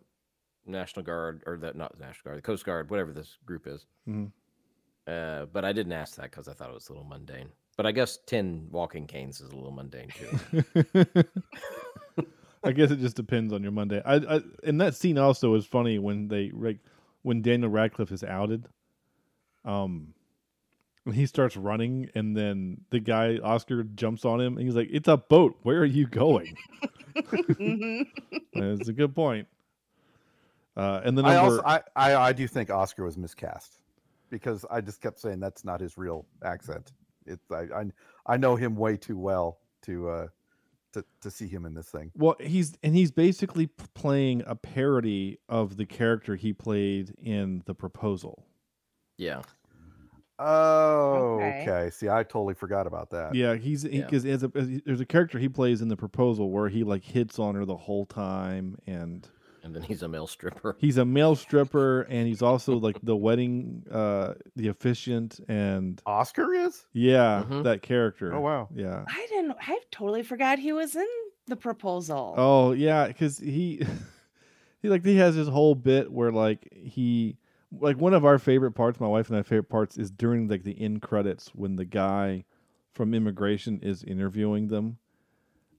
National 0.67 1.05
Guard 1.05 1.43
or 1.47 1.57
that 1.59 1.77
not 1.77 1.97
the 1.99 2.05
National 2.05 2.31
Guard, 2.31 2.39
the 2.39 2.43
Coast 2.43 2.65
Guard, 2.65 2.91
whatever 2.91 3.13
this 3.13 3.39
group 3.47 3.67
is. 3.67 3.87
Mhm. 4.09 4.31
Uh, 5.07 5.47
but 5.53 5.65
I 5.65 5.73
didn't 5.73 5.93
ask 5.93 6.17
that 6.17 6.31
because 6.31 6.49
I 6.49 6.53
thought 6.53 6.69
it 6.71 6.75
was 6.75 6.89
a 6.89 6.93
little 6.93 7.07
mundane. 7.07 7.51
But 7.77 7.87
I 7.87 7.93
guess 7.93 8.19
ten 8.27 8.69
walking 8.71 9.07
canes 9.07 9.41
is 9.41 9.51
a 9.51 9.55
little 9.55 9.71
mundane 9.71 10.09
too. 10.09 11.25
I 12.65 12.73
guess 12.73 12.91
it 12.91 12.99
just 13.01 13.17
depends 13.17 13.53
on 13.53 13.63
your 13.63 13.71
Monday. 13.73 14.03
I, 14.05 14.17
I 14.17 14.41
and 14.65 14.81
that 14.81 14.95
scene 14.95 15.19
also 15.19 15.55
is 15.55 15.65
funny 15.67 15.99
when 15.99 16.27
they 16.29 16.51
like 16.51 16.79
when 17.23 17.43
Daniel 17.43 17.71
Radcliffe 17.71 18.11
is 18.13 18.25
outed. 18.25 18.67
Um, 19.65 20.15
when 21.05 21.15
he 21.15 21.27
starts 21.27 21.57
running, 21.57 22.11
and 22.17 22.37
then 22.37 22.81
the 22.91 22.99
guy 22.99 23.39
Oscar 23.39 23.85
jumps 23.85 24.25
on 24.25 24.41
him, 24.41 24.57
and 24.57 24.67
he's 24.67 24.75
like, 24.75 24.89
"It's 24.91 25.07
a 25.07 25.17
boat. 25.17 25.57
Where 25.63 25.79
are 25.79 25.85
you 25.85 26.07
going?" 26.09 26.57
That's 28.55 28.89
a 28.89 28.93
good 28.93 29.15
point. 29.15 29.47
Uh, 30.77 31.01
and 31.05 31.17
the 31.17 31.23
I 31.25 31.35
number, 31.35 31.53
also 31.53 31.63
I, 31.65 31.81
I 31.97 32.15
I 32.17 32.33
do 32.33 32.47
think 32.47 32.71
Oscar 32.71 33.05
was 33.05 33.17
miscast 33.17 33.79
because 34.31 34.65
I 34.71 34.81
just 34.81 35.01
kept 35.01 35.19
saying 35.19 35.41
that's 35.41 35.65
not 35.65 35.81
his 35.81 35.97
real 35.97 36.27
accent. 36.45 36.93
It's 37.25 37.51
I, 37.51 37.63
I 37.75 37.85
I 38.27 38.37
know 38.37 38.57
him 38.57 38.77
way 38.77 38.97
too 38.97 39.17
well 39.19 39.59
to 39.83 40.09
uh 40.11 40.27
to 40.93 41.05
to 41.23 41.31
see 41.31 41.47
him 41.47 41.65
in 41.65 41.75
this 41.75 41.89
thing. 41.89 42.11
Well, 42.17 42.37
he's 42.41 42.77
and 42.83 42.95
he's 42.95 43.11
basically 43.11 43.69
playing 43.95 44.43
a 44.47 44.55
parody 44.55 45.39
of 45.49 45.77
the 45.77 45.87
character 45.87 46.37
he 46.37 46.53
played 46.53 47.15
in 47.23 47.63
The 47.67 47.75
Proposal. 47.75 48.45
Yeah. 49.17 49.43
Oh, 50.39 51.39
Okay. 51.41 51.63
okay. 51.63 51.91
See, 51.91 52.09
I 52.11 52.23
totally 52.23 52.53
forgot 52.55 52.87
about 52.87 53.09
that. 53.11 53.35
Yeah, 53.35 53.55
he's 53.55 53.85
Yeah. 53.85 54.05
because 54.05 54.23
there's 54.23 55.01
a 55.01 55.07
character 55.07 55.39
he 55.39 55.49
plays 55.49 55.81
in 55.81 55.89
The 55.89 55.97
Proposal 55.97 56.51
where 56.51 56.69
he 56.69 56.85
like 56.85 57.05
hits 57.05 57.39
on 57.39 57.55
her 57.55 57.65
the 57.65 57.77
whole 57.77 58.05
time, 58.05 58.77
and 58.87 59.27
And 59.67 59.75
then 59.75 59.83
he's 59.83 60.03
a 60.05 60.09
male 60.09 60.29
stripper. 60.29 60.77
he's 60.79 60.97
a 60.97 61.05
male 61.05 61.35
stripper, 61.35 62.03
and 62.09 62.29
he's 62.29 62.41
also 62.41 62.77
like 62.77 62.99
the 63.03 63.17
wedding, 63.17 63.85
uh, 63.91 64.35
the 64.55 64.69
officiant, 64.69 65.41
and 65.49 66.01
Oscar 66.07 66.55
is. 66.55 66.87
yeah, 66.93 67.43
Mhm. 67.49 67.65
that 67.65 67.83
character. 67.83 68.33
Oh, 68.33 68.39
wow. 68.41 68.69
Yeah. 68.73 69.05
I 69.09 69.27
didn't. 69.29 69.57
I 69.61 69.81
totally 69.91 70.23
forgot 70.23 70.61
he 70.61 70.73
was 70.73 70.95
in 70.95 71.07
the 71.49 71.57
proposal. 71.57 72.35
Oh 72.37 72.71
yeah, 72.73 73.09
because 73.09 73.39
he 73.39 73.85
he 74.83 74.89
like 74.89 75.05
he 75.05 75.17
has 75.17 75.35
his 75.35 75.49
whole 75.49 75.75
bit 75.75 76.13
where 76.13 76.31
like 76.31 76.69
he 76.73 77.37
like 77.73 77.97
one 77.99 78.15
of 78.15 78.25
our 78.25 78.39
favorite 78.39 78.73
parts, 78.73 79.01
my 79.01 79.09
wife 79.09 79.31
and 79.31 79.37
I 79.37 79.43
favorite 79.43 79.69
parts 79.69 79.99
is 79.99 80.13
during 80.13 80.47
like 80.47 80.63
the 80.63 80.81
end 80.81 81.03
credits 81.03 81.49
when 81.57 81.75
the 81.75 81.85
guy 81.85 82.45
from 82.93 83.15
immigration 83.15 83.81
is 83.83 84.05
interviewing 84.05 84.69
them, 84.69 84.99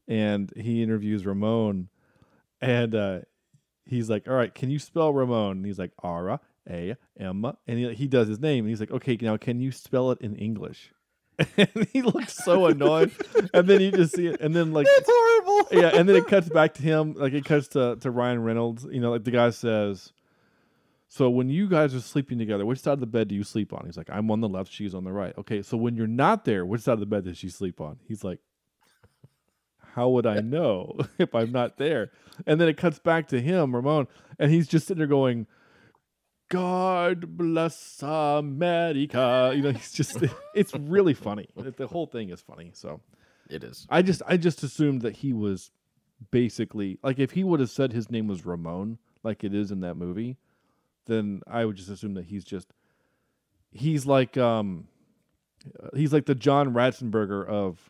and 0.09 0.51
he 0.57 0.83
interviews 0.83 1.25
Ramon, 1.25 1.87
and 2.59 2.93
uh, 2.93 3.19
he's 3.87 4.09
like, 4.09 4.27
"All 4.27 4.33
right, 4.35 4.53
can 4.53 4.69
you 4.69 4.79
spell 4.79 5.13
Ramon?" 5.13 5.57
And 5.57 5.65
he's 5.65 5.79
like, 5.79 5.91
"Ara 6.03 6.39
A 6.69 6.95
M," 7.19 7.45
and 7.67 7.77
he 7.79 7.93
he 7.93 8.07
does 8.07 8.27
his 8.27 8.39
name, 8.39 8.65
and 8.65 8.69
he's 8.69 8.79
like, 8.79 8.91
"Okay, 8.91 9.17
now 9.21 9.37
can 9.37 9.59
you 9.59 9.71
spell 9.71 10.11
it 10.11 10.19
in 10.21 10.35
English?" 10.35 10.91
and 11.57 11.87
he 11.93 12.01
looks 12.01 12.33
so 12.33 12.65
annoyed, 12.65 13.11
and 13.53 13.67
then 13.67 13.79
you 13.79 13.91
just 13.91 14.15
see 14.15 14.25
it, 14.25 14.41
and 14.41 14.55
then 14.55 14.73
like 14.73 14.87
It's 14.89 15.07
horrible. 15.11 15.67
yeah, 15.71 15.89
and 15.99 16.09
then 16.09 16.15
it 16.15 16.25
cuts 16.27 16.49
back 16.49 16.73
to 16.75 16.81
him, 16.81 17.13
like 17.13 17.33
it 17.33 17.45
cuts 17.45 17.67
to, 17.69 17.95
to 17.97 18.09
Ryan 18.09 18.41
Reynolds. 18.41 18.87
You 18.89 18.99
know, 19.01 19.11
like 19.11 19.23
the 19.23 19.29
guy 19.31 19.51
says, 19.51 20.13
"So 21.09 21.29
when 21.29 21.49
you 21.49 21.69
guys 21.69 21.93
are 21.93 22.01
sleeping 22.01 22.39
together, 22.39 22.65
which 22.65 22.79
side 22.79 22.93
of 22.93 23.01
the 23.01 23.05
bed 23.05 23.27
do 23.27 23.35
you 23.35 23.43
sleep 23.43 23.71
on?" 23.71 23.85
He's 23.85 23.97
like, 23.97 24.09
"I'm 24.09 24.31
on 24.31 24.41
the 24.41 24.49
left, 24.49 24.71
she's 24.71 24.95
on 24.95 25.03
the 25.03 25.11
right." 25.11 25.37
Okay, 25.37 25.61
so 25.61 25.77
when 25.77 25.95
you're 25.95 26.07
not 26.07 26.43
there, 26.43 26.65
which 26.65 26.81
side 26.81 26.93
of 26.93 26.99
the 26.99 27.05
bed 27.05 27.25
does 27.25 27.37
she 27.37 27.49
sleep 27.49 27.79
on? 27.79 27.99
He's 28.07 28.23
like, 28.23 28.39
"How 29.97 30.07
would 30.09 30.25
I 30.25 30.39
know 30.39 30.95
if 31.17 31.35
I'm 31.35 31.51
not 31.51 31.77
there?" 31.77 32.11
And 32.45 32.61
then 32.61 32.69
it 32.69 32.77
cuts 32.77 32.99
back 32.99 33.27
to 33.29 33.41
him, 33.41 33.75
Ramon, 33.75 34.07
and 34.39 34.51
he's 34.51 34.67
just 34.67 34.87
sitting 34.87 34.99
there 34.99 35.07
going. 35.07 35.47
God 36.49 37.35
bless 37.35 38.01
America. 38.01 39.51
You 39.53 39.61
know, 39.63 39.71
he's 39.71 39.91
just, 39.91 40.23
it's 40.55 40.73
really 40.73 41.13
funny. 41.13 41.49
The 41.57 41.87
whole 41.87 42.07
thing 42.07 42.29
is 42.29 42.39
funny. 42.39 42.71
So, 42.73 43.01
It 43.49 43.65
is. 43.65 43.85
I 43.89 44.01
just 44.01 44.21
I 44.25 44.37
just 44.37 44.63
assumed 44.63 45.01
that 45.01 45.17
he 45.17 45.33
was 45.33 45.71
basically 46.31 46.99
like 47.03 47.19
if 47.19 47.31
he 47.31 47.43
would 47.43 47.59
have 47.59 47.69
said 47.69 47.91
his 47.91 48.09
name 48.09 48.27
was 48.27 48.45
Ramon 48.45 48.97
like 49.23 49.43
it 49.43 49.53
is 49.53 49.71
in 49.71 49.81
that 49.81 49.95
movie, 49.95 50.37
then 51.05 51.41
I 51.47 51.65
would 51.65 51.75
just 51.75 51.89
assume 51.89 52.13
that 52.13 52.25
he's 52.25 52.45
just 52.45 52.73
he's 53.71 54.05
like 54.05 54.37
um 54.37 54.87
he's 55.95 56.13
like 56.13 56.27
the 56.27 56.35
John 56.35 56.73
Ratzenberger 56.73 57.45
of 57.45 57.89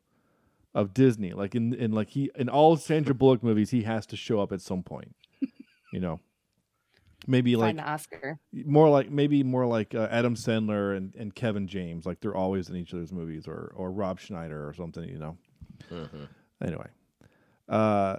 of 0.74 0.94
Disney. 0.94 1.34
Like 1.34 1.56
in 1.56 1.74
in 1.74 1.92
like 1.92 2.10
he 2.10 2.30
in 2.36 2.50
all 2.50 2.76
Sandra 2.78 3.14
Bullock 3.16 3.44
movies 3.44 3.72
he 3.72 3.84
has 3.84 4.06
to 4.08 4.16
show 4.16 4.40
up 4.40 4.52
at 4.52 4.62
some 4.62 4.84
point. 4.84 5.16
You 5.94 6.02
know. 6.02 6.20
Maybe 7.30 7.56
like 7.56 7.70
Find 7.70 7.80
the 7.80 7.90
Oscar. 7.90 8.40
more 8.54 8.90
like 8.90 9.10
maybe 9.10 9.44
more 9.44 9.66
like 9.66 9.94
uh, 9.96 10.08
Adam 10.12 10.36
Sandler 10.36 10.96
and, 10.96 11.14
and 11.16 11.34
Kevin 11.36 11.68
James, 11.68 12.06
like 12.06 12.20
they're 12.22 12.36
always 12.36 12.70
in 12.70 12.76
each 12.78 12.94
other's 12.94 13.12
movies, 13.12 13.48
or 13.48 13.74
or 13.76 13.92
Rob 13.92 14.20
Schneider 14.20 14.68
or 14.68 14.74
something, 14.74 15.04
you 15.10 15.18
know. 15.18 15.38
Mhm. 15.92 16.28
Anyway, 16.64 16.88
uh, 17.68 18.18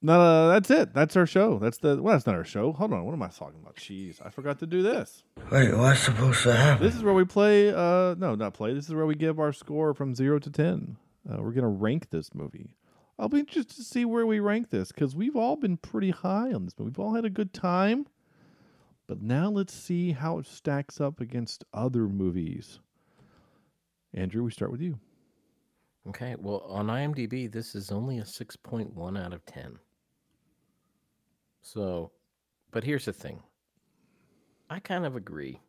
no, 0.00 0.48
that's 0.48 0.70
it. 0.70 0.92
That's 0.94 1.16
our 1.16 1.26
show. 1.26 1.58
That's 1.60 1.78
the 1.78 2.02
well, 2.02 2.14
that's 2.14 2.26
not 2.26 2.34
our 2.34 2.44
show. 2.44 2.72
Hold 2.72 2.92
on, 2.92 3.04
what 3.04 3.12
am 3.12 3.22
I 3.22 3.28
talking 3.28 3.60
about? 3.60 3.76
Jeez, 3.76 4.24
I 4.24 4.30
forgot 4.30 4.58
to 4.60 4.66
do 4.66 4.82
this. 4.82 5.22
Wait, 5.50 5.72
what's 5.76 6.00
supposed 6.00 6.42
to 6.44 6.54
happen? 6.54 6.84
This 6.84 6.96
is 6.96 7.02
where 7.04 7.14
we 7.14 7.24
play. 7.24 7.70
Uh, 7.70 8.14
no, 8.16 8.34
not 8.34 8.54
play. 8.54 8.74
This 8.74 8.86
is 8.88 8.94
where 8.94 9.06
we 9.06 9.14
give 9.14 9.38
our 9.38 9.52
score 9.52 9.94
from 9.94 10.14
zero 10.16 10.38
to 10.40 10.50
ten. 10.50 10.96
Uh, 11.28 11.40
we're 11.40 11.52
gonna 11.52 11.68
rank 11.68 12.10
this 12.10 12.34
movie. 12.34 12.76
I'll 13.18 13.28
be 13.28 13.40
interested 13.40 13.76
to 13.76 13.84
see 13.84 14.04
where 14.04 14.26
we 14.26 14.40
rank 14.40 14.70
this 14.70 14.90
because 14.90 15.14
we've 15.14 15.36
all 15.36 15.56
been 15.56 15.76
pretty 15.76 16.10
high 16.10 16.52
on 16.52 16.64
this 16.64 16.74
movie. 16.78 16.90
We've 16.90 16.98
all 16.98 17.14
had 17.14 17.24
a 17.24 17.30
good 17.30 17.52
time. 17.52 18.06
But 19.06 19.20
now 19.20 19.50
let's 19.50 19.74
see 19.74 20.12
how 20.12 20.38
it 20.38 20.46
stacks 20.46 21.00
up 21.00 21.20
against 21.20 21.64
other 21.74 22.08
movies. 22.08 22.80
Andrew, 24.14 24.42
we 24.44 24.50
start 24.50 24.70
with 24.70 24.80
you. 24.80 24.98
Okay, 26.08 26.34
well, 26.38 26.60
on 26.68 26.86
IMDb, 26.86 27.50
this 27.50 27.74
is 27.74 27.92
only 27.92 28.18
a 28.18 28.24
6.1 28.24 29.22
out 29.22 29.32
of 29.32 29.44
10. 29.46 29.78
So, 31.60 32.10
but 32.70 32.84
here's 32.84 33.04
the 33.04 33.12
thing 33.12 33.40
I 34.70 34.80
kind 34.80 35.04
of 35.04 35.14
agree. 35.14 35.60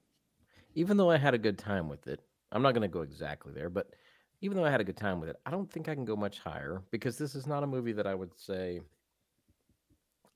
Even 0.76 0.98
though 0.98 1.12
I 1.12 1.18
had 1.18 1.34
a 1.34 1.40
good 1.40 1.58
time 1.58 1.90
with 1.90 2.08
it, 2.08 2.22
I'm 2.52 2.62
not 2.62 2.74
going 2.74 2.82
to 2.82 2.88
go 2.88 3.02
exactly 3.02 3.54
there, 3.54 3.70
but 3.70 3.90
even 4.44 4.58
though 4.58 4.66
I 4.66 4.70
had 4.72 4.82
a 4.82 4.84
good 4.84 4.98
time 4.98 5.22
with 5.22 5.30
it, 5.30 5.38
I 5.46 5.52
don't 5.52 5.72
think 5.72 5.88
I 5.88 5.96
can 5.96 6.04
go 6.04 6.18
much 6.18 6.40
higher 6.40 6.82
because 6.92 7.18
this 7.18 7.34
is 7.34 7.48
not 7.48 7.64
a 7.64 7.68
movie 7.68 7.94
that 7.94 8.06
I 8.06 8.14
would 8.14 8.38
say 8.38 8.82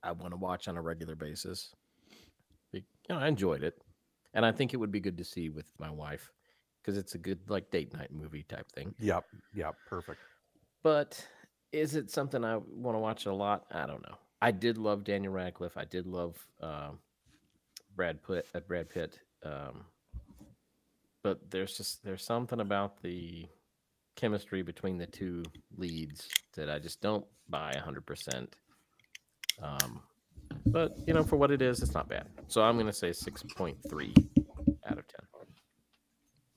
I 0.02 0.14
want 0.14 0.32
to 0.32 0.38
watch 0.38 0.70
on 0.70 0.78
a 0.78 0.82
regular 0.82 1.14
basis. 1.14 1.76
You 2.72 2.84
know, 3.10 3.18
I 3.18 3.28
enjoyed 3.28 3.64
it, 3.64 3.82
and 4.34 4.46
I 4.46 4.54
think 4.54 4.74
it 4.74 4.78
would 4.78 4.94
be 4.94 5.02
good 5.02 5.18
to 5.18 5.26
see 5.26 5.50
with 5.50 5.66
my 5.78 5.92
wife 5.92 6.32
because 6.82 6.98
it's 6.98 7.16
a 7.16 7.18
good 7.18 7.40
like 7.50 7.70
date 7.70 7.94
night 7.94 8.14
movie 8.14 8.44
type 8.44 8.72
thing. 8.72 8.96
Yep. 8.98 9.26
Yep. 9.54 9.76
Perfect. 9.90 10.20
But 10.84 11.22
is 11.74 11.96
it 11.96 12.10
something 12.10 12.46
I 12.46 12.56
want 12.56 12.96
to 12.96 13.00
watch 13.00 13.26
a 13.26 13.34
lot? 13.34 13.66
I 13.72 13.86
don't 13.86 14.08
know. 14.08 14.16
I 14.42 14.52
did 14.52 14.78
love 14.78 15.04
Daniel 15.04 15.34
Radcliffe. 15.34 15.76
I 15.76 15.84
did 15.84 16.08
love 16.08 16.38
uh, 16.62 16.92
Brad 17.94 18.24
Pitt. 18.26 18.46
Uh, 18.56 18.62
Brad 18.62 18.90
Pitt. 18.90 19.20
Um, 19.44 19.84
but 21.24 21.52
there's 21.52 21.76
just 21.76 22.06
there's 22.06 22.24
something 22.24 22.62
about 22.62 23.02
the 23.02 23.48
chemistry 24.18 24.62
between 24.62 24.98
the 24.98 25.06
two 25.06 25.44
leads 25.78 26.28
that 26.56 26.70
I 26.70 26.80
just 26.80 27.00
don't 27.00 27.26
buy 27.48 27.74
hundred 27.82 28.06
percent. 28.06 28.54
Um, 29.62 30.02
but 30.66 30.98
you 31.08 31.14
know, 31.14 31.24
for 31.24 31.38
what 31.38 31.52
it 31.52 31.62
is, 31.62 31.82
it's 31.82 31.94
not 31.94 32.10
bad. 32.10 32.28
So 32.50 32.62
I'm 32.62 32.78
gonna 32.78 32.92
say 32.92 33.14
six 33.14 33.44
point 33.56 33.78
three 33.90 34.14
out 34.86 34.98
of 34.98 35.08
ten. 35.08 35.22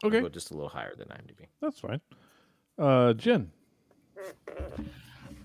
Okay. 0.03 0.27
just 0.31 0.51
a 0.51 0.55
little 0.55 0.69
higher 0.69 0.95
than 0.97 1.09
IMDb. 1.09 1.47
That's 1.61 1.79
fine. 1.79 2.01
Uh, 2.79 3.13
Jenn. 3.13 3.51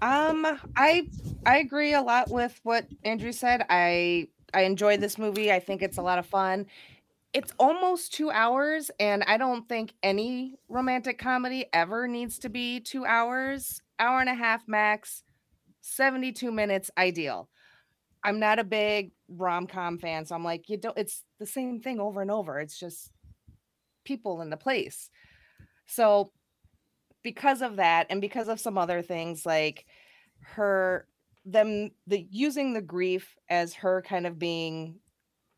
Um, 0.01 0.45
I 0.76 1.07
I 1.45 1.57
agree 1.57 1.93
a 1.93 2.01
lot 2.01 2.30
with 2.30 2.59
what 2.63 2.86
Andrew 3.03 3.32
said. 3.32 3.66
I 3.70 4.28
I 4.53 4.61
enjoyed 4.61 5.01
this 5.01 5.18
movie. 5.18 5.51
I 5.51 5.59
think 5.59 5.82
it's 5.82 5.97
a 5.97 6.01
lot 6.01 6.20
of 6.20 6.26
fun. 6.26 6.66
It's 7.34 7.51
almost 7.59 8.13
two 8.13 8.32
hours, 8.32 8.91
and 8.99 9.23
I 9.23 9.38
don't 9.38 9.67
think 9.67 9.93
any 10.01 10.55
romantic 10.69 11.17
comedy 11.17 11.65
ever 11.73 12.07
needs 12.07 12.39
to 12.39 12.49
be 12.49 12.80
two 12.80 13.05
hours. 13.05 13.82
Hour 13.99 14.21
and 14.21 14.30
a 14.30 14.34
half 14.36 14.67
max, 14.67 15.23
72 15.82 16.51
minutes 16.51 16.89
ideal. 16.97 17.49
I'm 18.23 18.39
not 18.39 18.59
a 18.59 18.63
big 18.63 19.11
rom 19.30 19.67
com 19.67 19.99
fan, 19.99 20.26
so 20.26 20.36
I'm 20.36 20.43
like, 20.43 20.69
you 20.69 20.78
don't, 20.78 20.97
it's 20.97 21.23
the 21.39 21.45
same 21.45 21.80
thing 21.80 21.99
over 21.99 22.21
and 22.21 22.32
over. 22.32 22.59
It's 22.59 22.80
just 22.80 23.11
people 24.03 24.41
in 24.41 24.49
the 24.49 24.57
place. 24.57 25.09
So 25.86 26.32
because 27.23 27.61
of 27.61 27.76
that 27.78 28.07
and 28.09 28.21
because 28.21 28.47
of 28.47 28.59
some 28.59 28.78
other 28.78 29.01
things 29.01 29.45
like 29.45 29.86
her 30.41 31.07
them 31.45 31.91
the 32.07 32.28
using 32.30 32.73
the 32.73 32.82
grief 32.82 33.36
as 33.49 33.73
her 33.73 34.03
kind 34.07 34.26
of 34.26 34.39
being 34.39 34.95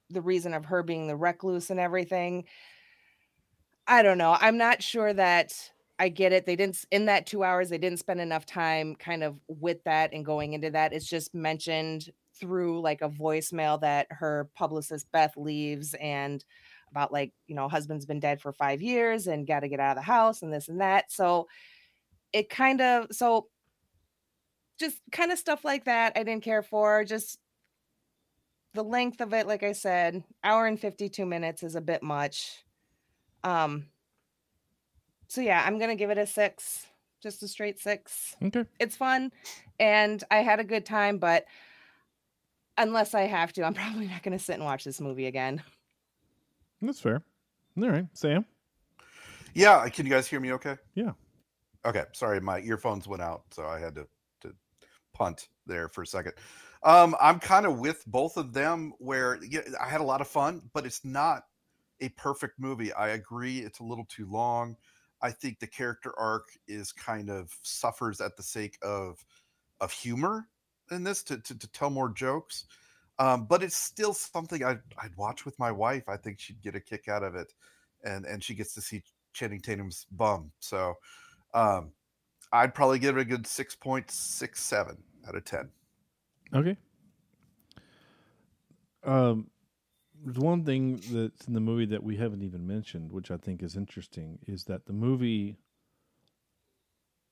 the 0.10 0.22
reason 0.22 0.54
of 0.54 0.66
her 0.66 0.84
being 0.84 1.08
the 1.08 1.16
recluse 1.16 1.70
and 1.70 1.80
everything. 1.80 2.46
I 3.88 4.04
don't 4.04 4.18
know 4.18 4.38
i'm 4.40 4.58
not 4.58 4.84
sure 4.84 5.14
that 5.14 5.54
i 5.98 6.10
get 6.10 6.34
it 6.34 6.46
they 6.46 6.56
didn't 6.56 6.84
in 6.92 7.06
that 7.06 7.26
two 7.26 7.44
hours 7.44 7.70
they 7.70 7.78
didn't 7.78 8.00
spend 8.00 8.20
enough 8.20 8.46
time 8.46 8.96
kind 8.96 9.24
of 9.24 9.40
with 9.48 9.84
that 9.86 10.14
and 10.14 10.26
going 10.26 10.54
into 10.54 10.70
that 10.72 10.94
it's 10.94 11.08
just 11.08 11.34
mentioned 11.34 12.10
through 12.40 12.82
like 12.82 13.02
a 13.02 13.10
voicemail 13.10 13.80
that 13.82 14.08
her 14.10 14.50
publicist 14.56 15.10
beth 15.12 15.36
leaves 15.38 15.96
and 15.96 16.44
about 16.92 17.12
like 17.12 17.32
you 17.48 17.56
know 17.56 17.68
husband's 17.68 18.06
been 18.06 18.20
dead 18.20 18.42
for 18.42 18.52
five 18.52 18.82
years 18.82 19.28
and 19.28 19.48
got 19.48 19.62
to 19.62 19.70
get 19.70 19.80
out 19.80 19.98
of 19.98 20.04
the 20.04 20.12
house 20.12 20.42
and 20.42 20.54
this 20.54 20.68
and 20.68 20.82
that 20.82 21.12
so 21.12 21.48
it 22.34 22.50
kind 22.50 22.82
of 22.82 23.08
so 23.12 23.48
just 24.78 25.02
kind 25.12 25.32
of 25.32 25.40
stuff 25.40 25.64
like 25.64 25.86
that 25.86 26.14
i 26.16 26.24
didn't 26.24 26.44
care 26.44 26.62
for 26.62 27.04
just 27.04 27.40
the 28.74 28.84
length 28.84 29.22
of 29.22 29.34
it 29.34 29.48
like 29.48 29.64
i 29.64 29.72
said 29.72 30.24
hour 30.44 30.68
and 30.68 30.80
52 30.80 31.26
minutes 31.26 31.64
is 31.64 31.76
a 31.76 31.82
bit 31.82 32.04
much 32.04 32.64
um 33.44 33.88
so 35.28 35.42
yeah 35.42 35.64
i'm 35.66 35.80
gonna 35.80 35.96
give 35.96 36.10
it 36.10 36.18
a 36.18 36.26
six 36.28 36.86
just 37.22 37.42
a 37.44 37.48
straight 37.48 37.80
six 37.80 38.36
Okay. 38.44 38.66
it's 38.80 38.96
fun 38.96 39.32
and 39.80 40.24
i 40.30 40.38
had 40.38 40.60
a 40.60 40.64
good 40.64 40.86
time 40.86 41.18
but 41.18 41.46
unless 42.78 43.14
i 43.16 43.22
have 43.22 43.52
to 43.54 43.64
i'm 43.64 43.74
probably 43.84 44.08
not 44.08 44.22
gonna 44.24 44.38
sit 44.40 44.54
and 44.56 44.64
watch 44.66 44.84
this 44.84 45.02
movie 45.02 45.26
again 45.28 45.62
That's 46.82 47.00
fair. 47.00 47.24
All 47.82 47.90
right, 47.90 48.06
Sam. 48.14 48.46
Yeah, 49.56 49.88
can 49.90 50.06
you 50.06 50.12
guys 50.12 50.28
hear 50.28 50.40
me 50.40 50.52
okay? 50.54 50.76
Yeah. 50.94 51.14
Okay, 51.86 52.04
sorry, 52.14 52.40
my 52.40 52.60
earphones 52.62 53.08
went 53.08 53.22
out, 53.24 53.44
so 53.52 53.66
I 53.66 53.80
had 53.80 53.96
to 53.96 54.08
to 54.42 54.54
punt 55.14 55.48
there 55.66 55.88
for 55.90 56.04
a 56.04 56.08
second. 56.08 56.34
Um, 56.84 57.16
I'm 57.22 57.40
kind 57.40 57.66
of 57.66 57.80
with 57.80 58.04
both 58.08 58.38
of 58.38 58.54
them 58.54 58.94
where 59.00 59.40
yeah, 59.44 59.62
I 59.82 59.88
had 59.88 60.02
a 60.02 60.06
lot 60.06 60.22
of 60.22 60.28
fun, 60.28 60.70
but 60.74 60.86
it's 60.86 61.04
not 61.04 61.44
a 62.02 62.10
perfect 62.10 62.60
movie. 62.60 62.94
I 62.94 63.10
agree, 63.10 63.60
it's 63.60 63.80
a 63.80 63.84
little 63.84 64.06
too 64.06 64.28
long. 64.30 64.76
I 65.22 65.32
think 65.32 65.60
the 65.60 65.68
character 65.68 66.14
arc 66.18 66.50
is 66.68 66.92
kind 66.92 67.30
of 67.30 67.52
suffers 67.64 68.22
at 68.22 68.38
the 68.38 68.44
sake 68.44 68.78
of 68.82 69.24
of 69.80 69.92
humor 69.92 70.48
in 70.92 71.04
this 71.04 71.24
to 71.24 71.38
to, 71.38 71.58
to 71.58 71.68
tell 71.72 71.90
more 71.90 72.10
jokes. 72.10 72.66
Um, 73.20 73.46
but 73.46 73.64
it's 73.64 73.76
still 73.76 74.14
something 74.14 74.64
I'd, 74.64 74.80
I'd 75.02 75.16
watch 75.16 75.44
with 75.44 75.58
my 75.58 75.72
wife. 75.72 76.08
I 76.08 76.18
think 76.18 76.40
she'd 76.40 76.62
get 76.62 76.76
a 76.76 76.80
kick 76.80 77.08
out 77.08 77.24
of 77.24 77.36
it, 77.36 77.52
and 78.04 78.26
and 78.26 78.44
she 78.44 78.54
gets 78.54 78.74
to 78.76 78.82
see 78.82 79.02
Channing 79.34 79.60
Tatum's 79.60 80.06
bum. 80.12 80.52
So 80.60 80.94
um, 81.56 81.92
I'd 82.52 82.76
probably 82.76 83.00
give 83.00 83.18
it 83.18 83.22
a 83.22 83.26
good 83.26 83.48
six 83.48 83.76
point 83.76 84.12
six 84.12 84.62
seven 84.62 84.98
out 85.28 85.36
of 85.36 85.46
ten. 85.46 85.70
Okay. 86.54 86.78
Um, 89.04 89.50
there's 90.24 90.38
one 90.38 90.66
thing 90.66 91.02
that's 91.12 91.48
in 91.48 91.54
the 91.54 91.60
movie 91.60 91.86
that 91.86 92.04
we 92.04 92.18
haven't 92.18 92.42
even 92.44 92.66
mentioned, 92.68 93.12
which 93.12 93.32
I 93.32 93.38
think 93.38 93.62
is 93.64 93.76
interesting, 93.76 94.40
is 94.48 94.66
that 94.66 94.86
the 94.86 94.94
movie. 94.94 95.58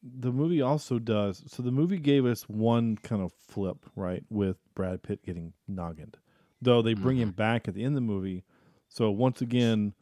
The 0.04 0.32
movie 0.32 0.62
also 0.62 1.00
does 1.00 1.44
so. 1.48 1.64
The 1.64 1.72
movie 1.72 1.98
gave 1.98 2.26
us 2.26 2.44
one 2.44 2.98
kind 2.98 3.24
of 3.24 3.34
flip, 3.48 3.86
right, 3.96 4.24
with 4.30 4.58
Brad 4.76 5.02
Pitt 5.02 5.26
getting 5.26 5.54
noggined, 5.70 6.16
though 6.62 6.84
they 6.84 6.94
bring 6.94 7.18
him 7.18 7.32
back 7.32 7.68
at 7.68 7.74
the 7.74 7.84
end 7.84 7.94
of 7.94 7.96
the 7.96 8.02
movie. 8.02 8.44
So 8.88 9.10
once 9.10 9.42
again, 9.42 9.96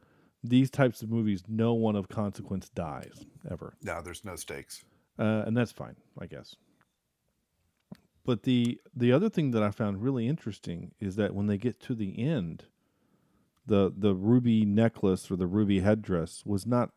these 0.43 0.69
types 0.69 1.01
of 1.01 1.09
movies, 1.09 1.43
no 1.47 1.73
one 1.73 1.95
of 1.95 2.09
consequence 2.09 2.67
dies 2.67 3.25
ever. 3.49 3.77
No, 3.81 4.01
there's 4.01 4.25
no 4.25 4.35
stakes. 4.35 4.83
uh, 5.17 5.43
and 5.47 5.55
that's 5.55 5.71
fine, 5.71 5.95
I 6.19 6.25
guess. 6.25 6.57
But 8.25 8.43
the 8.43 8.79
the 8.95 9.11
other 9.11 9.29
thing 9.29 9.51
that 9.51 9.63
I 9.63 9.71
found 9.71 10.01
really 10.01 10.27
interesting 10.27 10.93
is 10.99 11.15
that 11.17 11.35
when 11.35 11.47
they 11.47 11.57
get 11.57 11.79
to 11.81 11.95
the 11.95 12.17
end, 12.19 12.65
the 13.65 13.93
the 13.95 14.15
ruby 14.15 14.65
necklace 14.65 15.29
or 15.29 15.35
the 15.35 15.47
ruby 15.47 15.81
headdress 15.81 16.43
was 16.45 16.65
not 16.65 16.91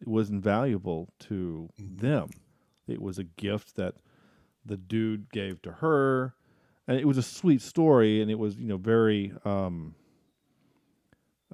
it 0.00 0.08
wasn't 0.08 0.42
valuable 0.42 1.08
to 1.20 1.70
them. 1.78 2.28
It 2.86 3.00
was 3.00 3.18
a 3.18 3.24
gift 3.24 3.76
that 3.76 3.94
the 4.64 4.76
dude 4.76 5.30
gave 5.30 5.62
to 5.62 5.72
her, 5.72 6.34
and 6.86 6.98
it 6.98 7.06
was 7.06 7.16
a 7.16 7.22
sweet 7.22 7.62
story, 7.62 8.20
and 8.20 8.30
it 8.30 8.38
was 8.38 8.56
you 8.56 8.68
know 8.68 8.76
very 8.76 9.32
um, 9.44 9.94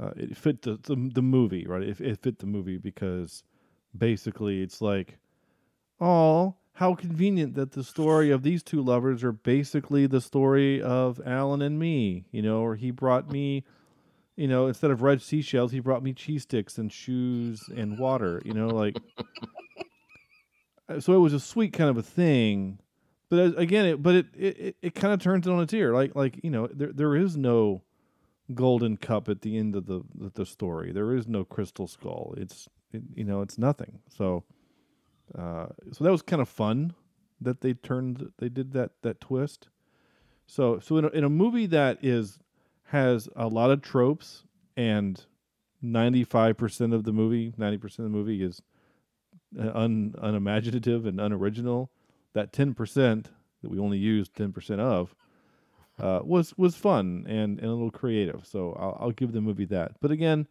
uh, 0.00 0.10
it 0.16 0.36
fit 0.36 0.62
the, 0.62 0.78
the 0.82 1.10
the 1.14 1.22
movie 1.22 1.66
right. 1.66 1.82
It, 1.82 2.00
it 2.00 2.22
fit 2.22 2.38
the 2.38 2.46
movie 2.46 2.78
because 2.78 3.44
basically 3.96 4.62
it's 4.62 4.80
like, 4.80 5.18
oh, 6.00 6.56
how 6.74 6.94
convenient 6.94 7.54
that 7.54 7.72
the 7.72 7.84
story 7.84 8.30
of 8.30 8.42
these 8.42 8.62
two 8.62 8.82
lovers 8.82 9.22
are 9.22 9.32
basically 9.32 10.06
the 10.06 10.20
story 10.20 10.80
of 10.80 11.20
Alan 11.24 11.62
and 11.62 11.78
me. 11.78 12.24
You 12.30 12.42
know, 12.42 12.60
or 12.60 12.76
he 12.76 12.90
brought 12.90 13.30
me, 13.30 13.64
you 14.36 14.48
know, 14.48 14.66
instead 14.66 14.90
of 14.90 15.02
red 15.02 15.22
seashells, 15.22 15.72
he 15.72 15.80
brought 15.80 16.02
me 16.02 16.12
cheese 16.12 16.42
sticks 16.42 16.78
and 16.78 16.92
shoes 16.92 17.68
and 17.74 17.98
water. 17.98 18.42
You 18.44 18.54
know, 18.54 18.68
like. 18.68 18.96
So 21.00 21.14
it 21.14 21.18
was 21.18 21.32
a 21.32 21.40
sweet 21.40 21.72
kind 21.72 21.88
of 21.88 21.96
a 21.96 22.02
thing 22.02 22.78
but 23.32 23.58
again 23.58 23.86
it 23.86 24.02
but 24.02 24.14
it 24.14 24.26
it, 24.36 24.76
it, 24.82 24.94
kind 24.94 25.14
of 25.14 25.18
turns 25.18 25.46
it 25.46 25.50
on 25.50 25.62
its 25.62 25.72
ear 25.72 25.94
like 25.94 26.14
like 26.14 26.38
you 26.42 26.50
know 26.50 26.68
there 26.70 26.92
there 26.92 27.16
is 27.16 27.34
no 27.34 27.80
golden 28.52 28.98
cup 28.98 29.26
at 29.26 29.40
the 29.40 29.56
end 29.56 29.74
of 29.74 29.86
the 29.86 30.02
the, 30.14 30.30
the 30.34 30.44
story 30.44 30.92
there 30.92 31.14
is 31.14 31.26
no 31.26 31.42
crystal 31.42 31.86
skull 31.86 32.34
it's 32.36 32.68
it, 32.92 33.02
you 33.14 33.24
know 33.24 33.40
it's 33.40 33.56
nothing 33.56 34.00
so 34.14 34.44
uh 35.38 35.66
so 35.92 36.04
that 36.04 36.10
was 36.10 36.22
kind 36.22 36.42
of 36.42 36.48
fun 36.48 36.94
that 37.40 37.60
they 37.60 37.74
turned 37.74 38.30
they 38.38 38.48
did 38.48 38.72
that 38.72 38.90
that 39.02 39.20
twist 39.20 39.68
so 40.46 40.78
so 40.78 40.96
in 40.96 41.04
a, 41.04 41.08
in 41.08 41.24
a 41.24 41.30
movie 41.30 41.66
that 41.66 41.98
is 42.02 42.38
has 42.84 43.28
a 43.36 43.48
lot 43.48 43.70
of 43.70 43.80
tropes 43.80 44.44
and 44.76 45.24
95% 45.82 46.94
of 46.94 47.04
the 47.04 47.12
movie 47.12 47.52
90% 47.58 47.84
of 47.84 47.96
the 47.96 48.08
movie 48.08 48.42
is 48.42 48.62
uh, 49.58 49.70
un, 49.74 50.14
unimaginative 50.18 51.06
and 51.06 51.20
unoriginal. 51.20 51.90
That 52.34 52.52
ten 52.52 52.72
percent 52.72 53.30
that 53.60 53.70
we 53.70 53.78
only 53.78 53.98
used 53.98 54.34
ten 54.34 54.52
percent 54.52 54.80
of 54.80 55.14
uh, 56.00 56.20
was 56.24 56.56
was 56.56 56.74
fun 56.74 57.26
and, 57.28 57.58
and 57.58 57.68
a 57.68 57.72
little 57.72 57.90
creative. 57.90 58.46
So 58.46 58.74
I'll, 58.78 58.96
I'll 59.00 59.10
give 59.10 59.32
the 59.32 59.42
movie 59.42 59.66
that. 59.66 59.92
But 60.00 60.10
again, 60.10 60.46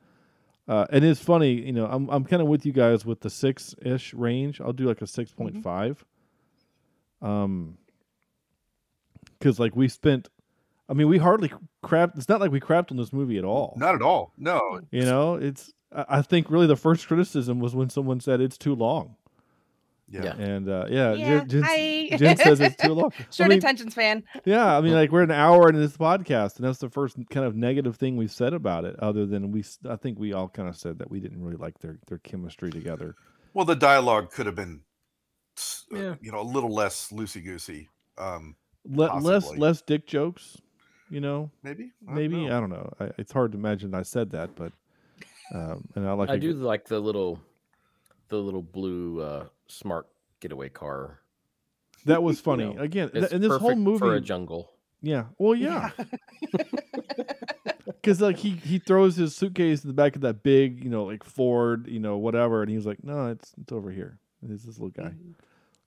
uh, 0.71 0.85
and 0.89 1.03
it 1.03 1.07
is 1.09 1.19
funny. 1.19 1.51
You 1.51 1.73
know, 1.73 1.85
I'm 1.85 2.09
I'm 2.09 2.23
kind 2.23 2.41
of 2.41 2.47
with 2.47 2.65
you 2.65 2.71
guys 2.71 3.05
with 3.05 3.19
the 3.19 3.29
six 3.29 3.75
ish 3.81 4.13
range. 4.13 4.61
I'll 4.61 4.71
do 4.71 4.85
like 4.85 5.01
a 5.01 5.07
six 5.07 5.29
Um, 7.21 7.77
because 9.37 9.59
like 9.59 9.75
we 9.75 9.89
spent. 9.89 10.29
I 10.87 10.93
mean, 10.93 11.09
we 11.09 11.17
hardly 11.17 11.51
crapped. 11.83 12.17
It's 12.17 12.29
not 12.29 12.39
like 12.39 12.51
we 12.51 12.61
crapped 12.61 12.89
on 12.89 12.95
this 12.95 13.11
movie 13.11 13.37
at 13.37 13.43
all. 13.43 13.73
Not 13.75 13.95
at 13.95 14.01
all. 14.01 14.31
No. 14.37 14.79
You 14.91 15.03
know, 15.03 15.35
it's. 15.35 15.73
I 15.93 16.05
I 16.07 16.21
think 16.21 16.49
really 16.49 16.67
the 16.67 16.77
first 16.77 17.05
criticism 17.05 17.59
was 17.59 17.75
when 17.75 17.89
someone 17.89 18.21
said 18.21 18.39
it's 18.39 18.57
too 18.57 18.73
long. 18.73 19.17
Yeah. 20.11 20.35
And 20.35 20.67
uh, 20.69 20.85
yeah, 20.89 21.13
Yeah, 21.13 21.39
Jenn, 21.39 21.47
Jenn, 21.49 21.63
hi. 21.63 22.09
Jenn 22.17 22.37
says 22.37 22.59
it's 22.59 22.75
too 22.83 22.93
long. 22.93 23.11
I 23.19 23.25
Short 23.31 23.49
mean, 23.49 23.59
attention 23.59 23.89
span. 23.91 24.23
yeah, 24.45 24.77
I 24.77 24.81
mean, 24.81 24.93
like 24.93 25.11
we're 25.11 25.23
an 25.23 25.31
hour 25.31 25.67
into 25.69 25.79
this 25.79 25.95
podcast, 25.97 26.57
and 26.57 26.65
that's 26.65 26.79
the 26.79 26.89
first 26.89 27.17
kind 27.29 27.45
of 27.45 27.55
negative 27.55 27.95
thing 27.95 28.17
we've 28.17 28.31
said 28.31 28.53
about 28.53 28.85
it. 28.85 28.95
Other 28.99 29.25
than 29.25 29.51
we, 29.51 29.63
I 29.89 29.95
think 29.95 30.19
we 30.19 30.33
all 30.33 30.49
kind 30.49 30.67
of 30.67 30.75
said 30.75 30.99
that 30.99 31.09
we 31.09 31.19
didn't 31.19 31.41
really 31.41 31.55
like 31.57 31.79
their 31.79 31.97
their 32.07 32.17
chemistry 32.19 32.69
together. 32.71 33.15
Well, 33.53 33.65
the 33.65 33.75
dialogue 33.75 34.31
could 34.31 34.45
have 34.45 34.55
been, 34.55 34.81
uh, 35.93 35.97
Yeah. 35.97 36.15
you 36.21 36.31
know, 36.31 36.39
a 36.41 36.43
little 36.43 36.73
less 36.73 37.09
loosey 37.11 37.43
goosey. 37.43 37.89
Um, 38.17 38.55
Le- 38.85 39.19
less 39.19 39.49
less 39.57 39.81
dick 39.81 40.07
jokes, 40.07 40.57
you 41.09 41.21
know. 41.21 41.51
Maybe? 41.63 41.91
I 42.03 42.05
don't 42.07 42.15
maybe 42.15 42.45
know. 42.47 42.57
I 42.57 42.59
don't 42.59 42.69
know. 42.69 42.93
I, 42.99 43.11
it's 43.17 43.31
hard 43.31 43.51
to 43.53 43.57
imagine 43.57 43.93
I 43.93 44.01
said 44.03 44.31
that, 44.31 44.55
but 44.55 44.71
um, 45.53 45.87
and 45.95 46.07
I 46.07 46.13
like 46.13 46.29
I 46.29 46.35
a 46.35 46.37
do 46.37 46.53
good- 46.53 46.61
like 46.63 46.87
the 46.87 46.99
little, 46.99 47.39
the 48.29 48.37
little 48.37 48.61
blue 48.61 49.21
uh, 49.21 49.45
smart 49.71 50.07
getaway 50.39 50.69
car. 50.69 51.19
That 52.05 52.23
was 52.23 52.37
You 52.37 52.43
funny. 52.43 52.73
know, 52.73 52.81
Again, 52.81 53.09
th- 53.11 53.23
it's 53.25 53.33
in 53.33 53.41
this 53.41 53.55
whole 53.57 53.75
movie 53.75 53.99
for 53.99 54.15
a 54.15 54.21
jungle. 54.21 54.71
Yeah. 55.01 55.25
Well, 55.37 55.55
yeah. 55.55 55.91
Because 57.85 58.21
like 58.21 58.37
he 58.37 58.51
he 58.51 58.79
throws 58.79 59.15
his 59.15 59.35
suitcase 59.35 59.83
in 59.83 59.87
the 59.87 59.93
back 59.93 60.15
of 60.15 60.21
that 60.21 60.43
big, 60.43 60.83
you 60.83 60.89
know, 60.89 61.05
like 61.05 61.23
Ford, 61.23 61.87
you 61.87 61.99
know, 61.99 62.17
whatever, 62.17 62.61
and 62.61 62.69
he 62.69 62.75
was 62.75 62.85
like, 62.85 63.03
"No, 63.03 63.27
it's 63.27 63.53
it's 63.59 63.71
over 63.71 63.91
here." 63.91 64.19
And 64.41 64.49
There's 64.49 64.63
this 64.63 64.77
little 64.79 64.89
guy, 64.89 65.13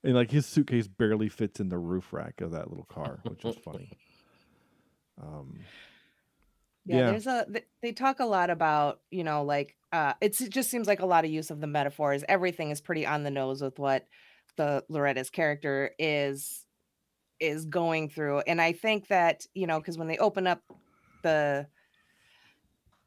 and 0.02 0.14
like 0.14 0.30
his 0.30 0.46
suitcase 0.46 0.86
barely 0.88 1.28
fits 1.28 1.60
in 1.60 1.68
the 1.68 1.78
roof 1.78 2.12
rack 2.12 2.40
of 2.40 2.50
that 2.52 2.68
little 2.70 2.86
car, 2.86 3.20
which 3.24 3.44
was 3.44 3.56
funny. 3.56 3.90
Um, 5.22 5.60
Yeah, 6.86 6.98
yeah. 6.98 7.10
there's 7.10 7.26
a 7.26 7.46
they 7.82 7.92
talk 7.92 8.20
a 8.20 8.26
lot 8.26 8.50
about, 8.50 9.00
you 9.10 9.24
know, 9.24 9.42
like 9.44 9.76
uh 9.92 10.14
it's 10.20 10.40
it 10.40 10.50
just 10.50 10.70
seems 10.70 10.86
like 10.86 11.00
a 11.00 11.06
lot 11.06 11.24
of 11.24 11.30
use 11.30 11.50
of 11.50 11.60
the 11.60 11.66
metaphors. 11.66 12.24
Everything 12.28 12.70
is 12.70 12.80
pretty 12.80 13.06
on 13.06 13.22
the 13.22 13.30
nose 13.30 13.62
with 13.62 13.78
what 13.78 14.06
the 14.56 14.84
Loretta's 14.88 15.30
character 15.30 15.92
is 15.98 16.66
is 17.40 17.64
going 17.64 18.08
through. 18.10 18.40
And 18.40 18.60
I 18.60 18.72
think 18.72 19.08
that, 19.08 19.46
you 19.54 19.66
know, 19.66 19.78
because 19.78 19.98
when 19.98 20.08
they 20.08 20.18
open 20.18 20.46
up 20.46 20.62
the 21.22 21.66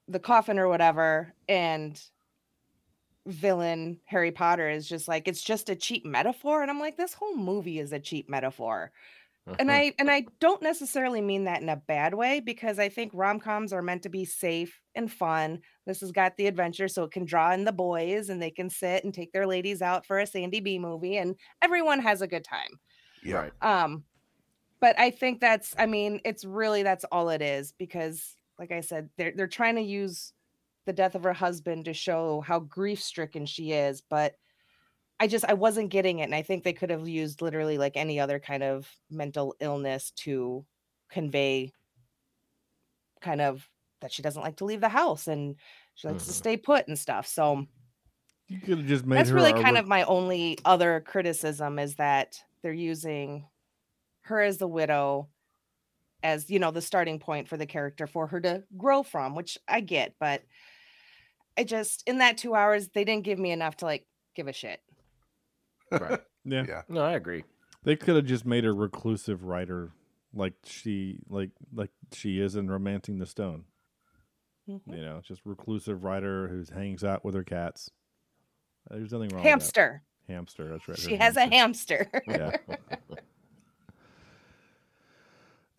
the 0.08 0.20
coffin 0.20 0.58
or 0.60 0.68
whatever 0.68 1.34
and 1.48 2.02
villain 3.26 4.00
Harry 4.06 4.32
Potter 4.32 4.70
is 4.70 4.88
just 4.88 5.08
like 5.08 5.28
it's 5.28 5.42
just 5.42 5.70
a 5.70 5.76
cheap 5.76 6.06
metaphor 6.06 6.62
and 6.62 6.72
I'm 6.72 6.80
like 6.80 6.96
this 6.96 7.14
whole 7.14 7.36
movie 7.36 7.78
is 7.78 7.92
a 7.92 8.00
cheap 8.00 8.30
metaphor 8.30 8.92
and 9.60 9.72
I 9.72 9.94
and 10.00 10.10
I 10.10 10.26
don't 10.40 10.62
necessarily 10.62 11.22
mean 11.22 11.46
that 11.46 11.62
in 11.62 11.70
a 11.70 11.76
bad 11.76 12.14
way 12.14 12.40
because 12.40 12.80
I 12.80 12.90
think 12.90 13.12
rom-coms 13.14 13.72
are 13.74 13.82
meant 13.82 14.04
to 14.04 14.10
be 14.10 14.26
safe 14.26 14.82
and 14.96 15.12
fun. 15.12 15.62
This 15.86 16.02
has 16.02 16.12
got 16.12 16.36
the 16.38 16.48
adventure 16.48 16.88
so 16.88 17.04
it 17.04 17.12
can 17.12 17.26
draw 17.26 17.54
in 17.54 17.64
the 17.64 17.72
boys 17.72 18.30
and 18.30 18.42
they 18.42 18.52
can 18.52 18.70
sit 18.70 19.04
and 19.04 19.14
take 19.14 19.32
their 19.32 19.48
ladies 19.48 19.82
out 19.82 20.06
for 20.06 20.20
a 20.20 20.28
Sandy 20.28 20.60
B 20.60 20.80
movie 20.80 21.18
and 21.18 21.36
everyone 21.62 22.00
has 22.00 22.22
a 22.22 22.28
good 22.28 22.44
time. 22.44 22.80
Yeah. 23.24 23.36
Right. 23.36 23.54
Um 23.62 24.04
but 24.80 25.00
I 25.00 25.12
think 25.12 25.40
that's 25.40 25.74
I 25.78 25.86
mean 25.86 26.22
it's 26.26 26.46
really 26.46 26.84
that's 26.84 27.06
all 27.06 27.30
it 27.30 27.42
is 27.42 27.74
because 27.78 28.36
like 28.60 28.72
I 28.72 28.82
said 28.82 29.10
they're 29.18 29.34
they're 29.36 29.48
trying 29.48 29.76
to 29.76 29.82
use 29.82 30.34
the 30.86 30.94
death 30.94 31.16
of 31.16 31.24
her 31.24 31.34
husband 31.34 31.86
to 31.86 31.94
show 31.94 32.42
how 32.42 32.60
grief-stricken 32.60 33.46
she 33.46 33.72
is 33.72 34.02
but 34.10 34.36
I 35.20 35.28
just 35.28 35.46
I 35.46 35.54
wasn't 35.54 35.90
getting 35.90 36.20
it 36.20 36.24
and 36.24 36.36
I 36.36 36.44
think 36.44 36.64
they 36.64 36.74
could 36.74 36.90
have 36.92 37.08
used 37.08 37.42
literally 37.42 37.78
like 37.78 37.98
any 37.98 38.20
other 38.20 38.40
kind 38.40 38.64
of 38.64 38.92
mental 39.10 39.56
illness 39.60 40.12
to 40.12 40.66
convey 41.10 41.72
kind 43.22 43.42
of 43.42 43.70
that 44.02 44.12
she 44.12 44.22
doesn't 44.22 44.44
like 44.44 44.58
to 44.58 44.66
leave 44.66 44.82
the 44.82 44.90
house 44.90 45.28
and 45.28 45.56
she 45.96 46.08
likes 46.08 46.26
to 46.26 46.32
Mhm. 46.32 46.36
stay 46.36 46.58
put 46.58 46.88
and 46.88 47.00
stuff. 47.00 47.26
So 47.26 47.66
you 48.48 48.60
could 48.60 48.78
have 48.78 48.88
just 48.88 49.06
made 49.06 49.18
that's 49.18 49.32
really 49.32 49.54
kind 49.54 49.78
of 49.78 49.88
my 49.88 50.04
only 50.04 50.58
other 50.66 51.02
criticism 51.02 51.80
is 51.80 51.96
that 51.96 52.44
they're 52.62 52.74
using 52.74 53.48
her 54.24 54.42
as 54.42 54.58
the 54.58 54.68
widow 54.68 55.30
as 56.24 56.50
you 56.50 56.60
know 56.60 56.72
the 56.72 56.82
starting 56.82 57.20
point 57.20 57.48
for 57.48 57.58
the 57.58 57.66
character 57.66 58.08
for 58.08 58.28
her 58.28 58.42
to 58.42 58.64
grow 58.78 59.04
from 59.04 59.36
which 59.36 59.58
i 59.68 59.80
get 59.82 60.16
but 60.20 60.44
I 61.58 61.64
just 61.64 62.04
in 62.08 62.20
that 62.20 62.38
two 62.38 62.56
hours 62.56 62.90
they 62.90 63.04
didn't 63.04 63.24
give 63.26 63.40
me 63.40 63.52
enough 63.52 63.78
to 63.78 63.86
like 63.86 64.08
give 64.36 64.48
a 64.48 64.54
shit. 64.54 64.82
Right. 65.92 66.20
Yeah. 66.50 66.64
Yeah. 66.66 66.82
No, 66.88 67.02
I 67.02 67.12
agree. 67.14 67.44
They 67.84 67.98
could 67.98 68.16
have 68.16 68.24
just 68.26 68.46
made 68.46 68.64
her 68.64 68.74
reclusive 68.74 69.44
writer 69.44 69.92
like 70.34 70.54
she 70.64 71.20
like 71.28 71.50
like 71.74 71.90
she 72.14 72.40
is 72.40 72.56
in 72.56 72.70
Romancing 72.70 73.20
the 73.20 73.26
Stone. 73.26 73.66
Mhm. 74.70 74.80
You 74.96 75.02
know, 75.02 75.22
just 75.28 75.42
reclusive 75.46 76.06
writer 76.06 76.48
who 76.48 76.64
hangs 76.74 77.04
out 77.04 77.26
with 77.26 77.36
her 77.36 77.44
cats. 77.44 77.92
There's 78.90 79.12
nothing 79.12 79.28
wrong 79.30 79.44
Hamster. 79.44 80.02
with 80.04 80.28
that. 80.28 80.34
Hamster, 80.34 80.70
that's 80.70 80.88
right. 80.88 80.98
She 80.98 81.18
her 81.18 81.24
has 81.24 81.36
a 81.36 81.48
hamster. 81.48 82.10
Yeah. 82.28 82.52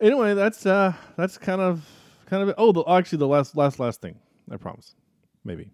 anyway, 0.01 0.33
that's 0.33 0.65
uh 0.65 0.93
that's 1.17 1.37
kind 1.37 1.61
of 1.61 1.87
kind 2.27 2.43
of 2.43 2.49
it. 2.49 2.55
Oh, 2.57 2.71
the, 2.71 2.83
actually 2.83 3.19
the 3.19 3.27
last 3.27 3.55
last 3.55 3.79
last 3.79 4.01
thing. 4.01 4.19
I 4.51 4.57
promise. 4.57 4.95
Maybe. 5.43 5.71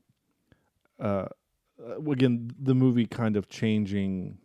Uh 0.99 1.25
uh, 1.87 2.11
again, 2.11 2.51
the 2.59 2.75
movie 2.75 3.05
kind 3.05 3.35
of 3.35 3.47
changing 3.49 4.37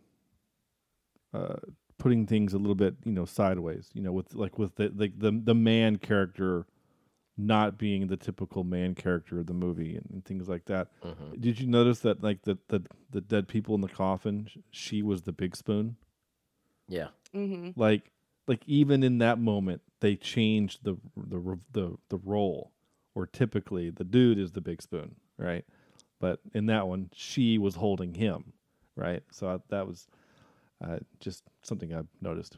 uh 1.33 1.55
putting 1.97 2.25
things 2.25 2.53
a 2.53 2.57
little 2.57 2.75
bit, 2.75 2.95
you 3.05 3.11
know, 3.11 3.25
sideways, 3.25 3.89
you 3.93 4.01
know, 4.01 4.11
with 4.11 4.33
like 4.33 4.57
with 4.57 4.75
the 4.75 4.91
like 4.95 5.17
the 5.19 5.31
the 5.43 5.55
man 5.55 5.97
character 5.97 6.65
not 7.37 7.77
being 7.77 8.07
the 8.07 8.17
typical 8.17 8.63
man 8.63 8.93
character 8.93 9.39
of 9.39 9.47
the 9.47 9.53
movie 9.53 9.95
and, 9.95 10.05
and 10.11 10.25
things 10.25 10.49
like 10.49 10.65
that. 10.65 10.89
Mhm. 11.03 11.39
Did 11.39 11.59
you 11.59 11.67
notice 11.67 11.99
that 11.99 12.21
like 12.23 12.41
the, 12.43 12.57
the 12.67 12.83
the 13.11 13.21
dead 13.21 13.47
people 13.47 13.75
in 13.75 13.81
the 13.81 13.87
coffin, 13.87 14.47
she 14.69 15.01
was 15.01 15.21
the 15.23 15.31
big 15.31 15.55
spoon? 15.55 15.95
Yeah. 16.89 17.07
hmm 17.31 17.69
like 17.77 18.11
like 18.47 18.63
even 18.67 19.01
in 19.03 19.19
that 19.19 19.39
moment 19.39 19.81
they 20.01 20.15
changed 20.17 20.83
the 20.83 20.97
the 21.15 21.57
the 21.71 21.97
the 22.09 22.17
role 22.17 22.71
or 23.15 23.25
typically 23.27 23.89
the 23.89 24.03
dude 24.03 24.37
is 24.37 24.51
the 24.51 24.59
big 24.59 24.81
spoon 24.81 25.15
right 25.37 25.63
but 26.21 26.39
in 26.53 26.67
that 26.67 26.87
one 26.87 27.09
she 27.13 27.57
was 27.57 27.75
holding 27.75 28.13
him 28.13 28.53
right? 28.95 29.23
So 29.31 29.47
I, 29.49 29.57
that 29.69 29.85
was 29.87 30.07
uh, 30.85 30.97
just 31.19 31.43
something 31.63 31.93
i 31.93 32.01
noticed. 32.21 32.57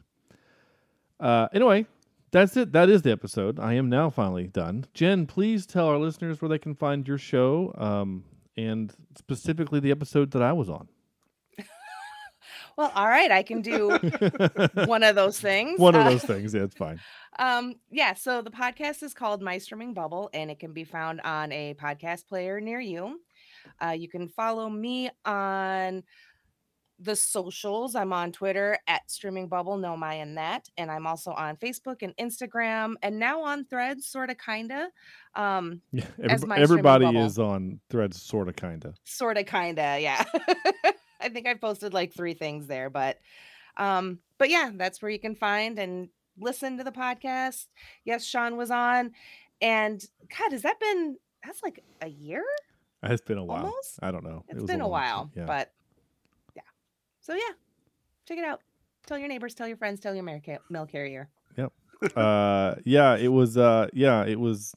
Uh 1.18 1.48
anyway 1.52 1.86
that's 2.30 2.56
it. 2.56 2.72
That 2.72 2.90
is 2.90 3.02
the 3.02 3.12
episode. 3.12 3.60
I 3.60 3.74
am 3.74 3.88
now 3.88 4.10
finally 4.10 4.48
done. 4.48 4.86
Jenn 4.94 5.26
please 5.26 5.66
tell 5.66 5.86
our 5.86 5.98
listeners 5.98 6.40
where 6.42 6.48
they 6.48 6.58
can 6.58 6.74
find 6.74 7.06
your 7.08 7.18
show 7.18 7.72
um 7.78 8.24
and 8.56 8.92
specifically 9.16 9.80
the 9.80 9.90
episode 9.90 10.30
that 10.32 10.42
i 10.42 10.52
was 10.52 10.68
on. 10.70 10.88
Well, 12.76 12.90
all 12.96 13.06
right, 13.06 13.30
I 13.30 13.44
can 13.44 13.62
do 13.62 13.90
one 14.86 15.04
of 15.04 15.14
those 15.14 15.38
things. 15.40 15.78
one 15.78 15.94
of 15.94 16.04
Uh, 16.04 16.10
those 16.10 16.24
things 16.24 16.52
yeah 16.54 16.62
it's 16.64 16.74
fine. 16.76 17.00
Um, 17.36 17.74
yeah, 17.90 18.14
so 18.14 18.42
the 18.42 18.50
podcast 18.52 19.02
is 19.02 19.12
called 19.12 19.42
My 19.42 19.58
Streaming 19.58 19.92
Bubble, 19.92 20.30
and 20.32 20.52
it 20.52 20.60
can 20.60 20.72
be 20.72 20.84
found 20.84 21.20
on 21.22 21.50
a 21.50 21.74
podcast 21.74 22.28
player 22.28 22.60
near 22.60 22.78
you. 22.78 23.20
Uh, 23.84 23.90
you 23.90 24.08
can 24.08 24.28
follow 24.28 24.68
me 24.68 25.10
on 25.24 26.02
the 27.00 27.16
socials. 27.16 27.96
I'm 27.96 28.12
on 28.12 28.30
Twitter 28.30 28.78
at 28.86 29.10
Streaming 29.10 29.48
Bubble, 29.48 29.76
no 29.76 29.96
my 29.96 30.14
and 30.14 30.38
that, 30.38 30.68
and 30.78 30.90
I'm 30.90 31.06
also 31.08 31.32
on 31.32 31.56
Facebook 31.56 32.02
and 32.02 32.16
Instagram, 32.16 32.94
and 33.02 33.18
now 33.18 33.42
on 33.42 33.64
Threads, 33.64 34.06
sort 34.06 34.30
of, 34.30 34.38
kinda. 34.38 34.88
Um, 35.34 35.80
Yeah, 35.92 36.06
My 36.46 36.58
everybody 36.58 37.16
is 37.18 37.38
on 37.38 37.80
threads, 37.90 38.22
sort 38.22 38.48
of, 38.48 38.54
kind 38.54 38.84
of. 38.84 38.94
sort 39.02 39.36
of 39.38 39.46
kinda 39.46 39.98
yeah 40.00 40.24
i 41.20 41.28
think 41.28 41.46
i 41.48 41.54
posted 41.54 41.92
like 41.92 42.12
three 42.14 42.34
things 42.34 42.66
there 42.68 42.88
but 42.90 43.18
um 43.76 44.18
but 44.38 44.48
yeah 44.50 44.70
that's 44.74 45.02
where 45.02 45.10
you 45.10 45.18
can 45.18 45.34
find 45.34 45.78
and 45.78 46.08
listen 46.38 46.76
to 46.78 46.84
the 46.84 46.92
podcast 46.92 47.66
yes 48.04 48.24
shawn 48.24 48.56
was 48.56 48.70
on 48.70 49.10
and 49.60 50.04
god 50.38 50.52
has 50.52 50.62
that 50.62 50.78
been 50.78 51.16
that's 51.44 51.62
like 51.62 51.82
a 52.02 52.08
year 52.08 52.44
It's 53.12 53.22
been 53.22 53.38
a 53.38 53.44
while. 53.44 53.66
Almost? 53.66 53.98
I 54.02 54.10
don't 54.10 54.24
know. 54.24 54.44
It 54.48 54.52
It's 54.52 54.62
was 54.62 54.70
been 54.70 54.80
a 54.80 54.84
long 54.84 54.90
while 54.90 55.30
yeah. 55.36 55.44
but 55.44 55.72
yeah 56.56 56.62
so 57.20 57.34
yeah 57.34 57.40
check 58.26 58.38
it 58.38 58.44
out 58.44 58.60
tell 59.06 59.18
your 59.18 59.28
neighbors 59.28 59.54
tell 59.54 59.68
your 59.68 59.76
friends 59.76 60.00
tell 60.00 60.14
your 60.14 60.24
mail, 60.24 60.86
carrier 60.86 61.28
Yep. 61.56 61.72
uh, 62.16 62.74
yeah, 62.84 63.16
it 63.16 63.28
was. 63.28 63.56
Uh, 63.56 63.88
yeah, 63.92 64.24
it 64.26 64.38
was. 64.38 64.74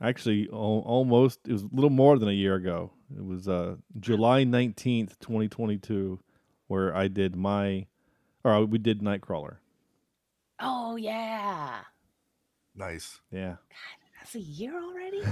Actually, 0.00 0.48
al- 0.52 0.82
almost. 0.86 1.38
It 1.46 1.52
was 1.52 1.62
a 1.62 1.68
little 1.72 1.90
more 1.90 2.18
than 2.18 2.28
a 2.28 2.32
year 2.32 2.54
ago. 2.56 2.90
It 3.16 3.24
was 3.24 3.46
uh, 3.46 3.76
July 4.00 4.42
nineteenth, 4.44 5.20
twenty 5.20 5.48
twenty 5.48 5.76
two, 5.76 6.18
where 6.68 6.96
I 6.96 7.06
did 7.08 7.36
my, 7.36 7.86
or 8.42 8.64
we 8.64 8.78
did 8.78 9.02
Nightcrawler. 9.02 9.56
oh 10.58 10.96
yeah 10.96 11.80
Nice. 12.74 13.20
Yeah. 13.30 13.56
that's 14.18 14.34
a 14.34 14.40
year 14.40 14.72
already 14.82 15.22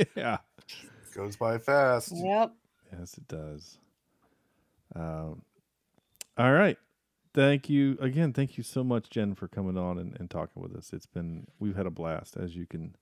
yeah. 0.16 0.38
Goes 1.18 1.36
by 1.36 1.58
fast. 1.58 2.12
yep 2.14 2.52
Yes, 2.96 3.18
it 3.18 3.28
does. 3.28 3.78
Um, 4.94 5.42
all 6.38 6.52
right. 6.52 6.78
Thank 7.34 7.68
you 7.68 7.98
again. 8.00 8.32
Thank 8.32 8.56
you 8.56 8.64
so 8.64 8.82
much, 8.82 9.10
Jenn, 9.10 9.34
for 9.34 9.48
coming 9.48 9.76
on 9.76 9.98
and, 9.98 10.16
and 10.18 10.30
talking 10.30 10.62
with 10.62 10.74
us. 10.74 10.92
It's 10.94 11.04
been 11.04 11.46
we've 11.58 11.76
had 11.76 11.86
a 11.86 11.90
blast, 11.90 12.36
as 12.36 12.56
you 12.56 12.64
can. 12.64 12.96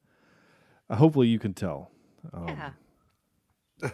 Uh, 0.90 0.96
hopefully, 0.96 1.28
you 1.28 1.38
can 1.38 1.54
tell. 1.54 1.90
Um, 2.32 2.48
yeah 2.48 2.70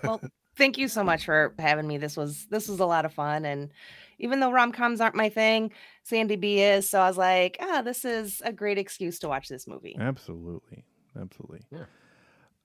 well 0.04 0.20
thank 0.56 0.78
you 0.78 0.88
so 0.88 1.02
much 1.02 1.24
for 1.24 1.54
having 1.58 1.86
me 1.86 1.98
this 1.98 2.16
was 2.16 2.46
this 2.50 2.68
was 2.68 2.80
a 2.80 2.86
lot 2.86 3.04
of 3.04 3.12
fun 3.12 3.44
and 3.44 3.70
even 4.18 4.40
though 4.40 4.50
rom-coms 4.50 5.00
aren't 5.00 5.14
my 5.14 5.28
thing 5.28 5.72
sandy 6.02 6.36
b 6.36 6.60
is 6.60 6.88
so 6.88 7.00
i 7.00 7.08
was 7.08 7.18
like 7.18 7.56
ah 7.60 7.82
this 7.82 8.04
is 8.04 8.40
a 8.44 8.52
great 8.52 8.78
excuse 8.78 9.18
to 9.18 9.28
watch 9.28 9.48
this 9.48 9.66
movie 9.66 9.96
Absolutely, 9.98 10.84
absolutely. 11.20 11.60
Yeah. 11.70 11.84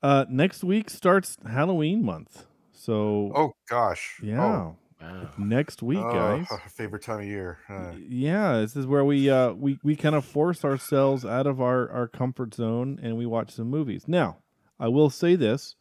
Uh, 0.04 0.26
next 0.30 0.64
week 0.64 0.90
starts 0.90 1.38
Halloween 1.46 2.04
month, 2.06 2.46
so 2.72 3.32
Oh 3.36 3.54
gosh. 3.68 4.20
yeah, 4.24 4.74
Oh. 5.02 5.30
next 5.38 5.82
week, 5.82 6.00
Oh, 6.00 6.14
guys. 6.14 6.48
favorite 6.70 7.02
time 7.02 7.20
of 7.20 7.26
year. 7.26 7.60
Uh, 7.68 7.94
Yeah, 7.98 8.60
this 8.60 8.76
is 8.76 8.86
where 8.86 9.04
we 9.04 9.30
uh 9.30 9.54
we 9.54 9.80
we 9.84 9.96
kind 9.96 10.16
of 10.16 10.24
force 10.24 10.64
ourselves 10.64 11.26
out 11.26 11.48
of 11.48 11.60
our 11.62 11.90
our 11.92 12.08
comfort 12.08 12.54
zone 12.54 13.00
and 13.02 13.18
we 13.18 13.26
watch 13.26 13.52
some 13.52 13.70
movies. 13.70 14.08
Now, 14.08 14.38
I 14.80 14.88
will 14.88 15.10
say 15.10 15.36
this, 15.36 15.76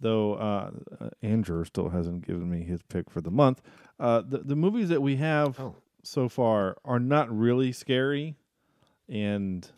though 0.00 0.34
uh, 0.34 0.70
uh 1.00 1.10
Andrew 1.22 1.64
still 1.64 1.90
hasn't 1.90 2.26
given 2.26 2.50
me 2.50 2.62
his 2.64 2.82
pick 2.82 3.10
for 3.10 3.20
the 3.20 3.30
month. 3.30 3.62
Uh 3.98 4.22
the 4.22 4.38
the 4.38 4.56
movies 4.56 4.88
that 4.88 5.02
we 5.02 5.16
have 5.16 5.60
so 6.02 6.28
far 6.30 6.76
are 6.84 7.00
not 7.00 7.30
really 7.30 7.72
scary 7.72 8.36
and 9.08 9.70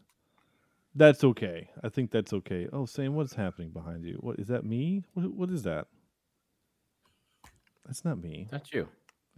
that's 0.94 1.24
okay. 1.24 1.70
I 1.82 1.88
think 1.88 2.10
that's 2.10 2.32
okay. 2.32 2.68
Oh, 2.72 2.86
Sam, 2.86 3.14
what's 3.14 3.34
happening 3.34 3.70
behind 3.70 4.04
you? 4.04 4.18
What 4.20 4.38
is 4.38 4.48
that 4.48 4.64
me? 4.64 5.04
What 5.14 5.32
what 5.32 5.50
is 5.50 5.62
that? 5.64 5.86
That's 7.86 8.04
not 8.04 8.22
me. 8.22 8.48
That's 8.50 8.72
you. 8.72 8.88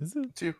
Is 0.00 0.14
it? 0.16 0.26
It's 0.26 0.42
you. 0.42 0.54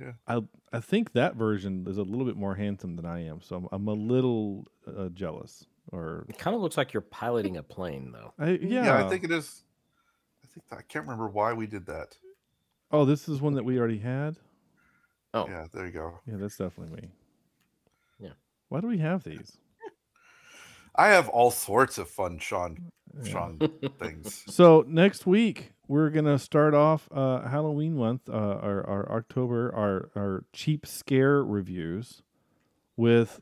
Yeah. 0.00 0.12
I 0.26 0.40
I 0.72 0.80
think 0.80 1.12
that 1.12 1.36
version 1.36 1.86
is 1.88 1.96
a 1.98 2.02
little 2.02 2.26
bit 2.26 2.36
more 2.36 2.54
handsome 2.54 2.96
than 2.96 3.06
I 3.06 3.24
am, 3.26 3.40
so 3.40 3.56
I'm, 3.56 3.68
I'm 3.72 3.88
a 3.88 3.94
little 3.94 4.66
uh, 4.86 5.08
jealous. 5.10 5.66
Or 5.92 6.26
It 6.28 6.38
kind 6.38 6.56
of 6.56 6.62
looks 6.62 6.76
like 6.76 6.92
you're 6.92 7.00
piloting 7.00 7.56
a 7.56 7.62
plane, 7.62 8.12
though. 8.12 8.32
I, 8.38 8.58
yeah, 8.60 9.06
I 9.06 9.08
think 9.08 9.22
it 9.22 9.30
is. 9.30 9.62
I 10.42 10.48
think 10.48 10.66
I 10.72 10.82
can't 10.82 11.04
remember 11.04 11.28
why 11.28 11.52
we 11.52 11.66
did 11.66 11.86
that. 11.86 12.16
Oh, 12.90 13.04
this 13.04 13.28
is 13.28 13.40
one 13.40 13.54
that 13.54 13.64
we 13.64 13.78
already 13.78 13.98
had. 13.98 14.36
Oh, 15.32 15.46
Yeah, 15.48 15.66
there 15.72 15.86
you 15.86 15.92
go. 15.92 16.18
Yeah, 16.26 16.36
that's 16.38 16.56
definitely 16.56 17.00
me. 17.02 17.08
Yeah. 18.18 18.32
Why 18.68 18.80
do 18.80 18.88
we 18.88 18.98
have 18.98 19.22
these? 19.22 19.58
I 20.98 21.08
have 21.08 21.28
all 21.28 21.50
sorts 21.50 21.98
of 21.98 22.08
fun 22.08 22.38
Shawn 22.38 22.90
Shawn 23.24 23.58
things. 23.98 24.44
So 24.48 24.84
next 24.88 25.26
week 25.26 25.72
we're 25.88 26.10
gonna 26.10 26.38
start 26.38 26.74
off 26.74 27.08
uh, 27.12 27.42
Halloween 27.48 27.96
month, 27.96 28.28
uh, 28.28 28.32
our, 28.32 28.86
our 28.86 29.12
October, 29.16 29.72
our 29.74 30.10
our 30.16 30.44
cheap 30.52 30.86
scare 30.86 31.42
reviews 31.44 32.22
with 32.96 33.40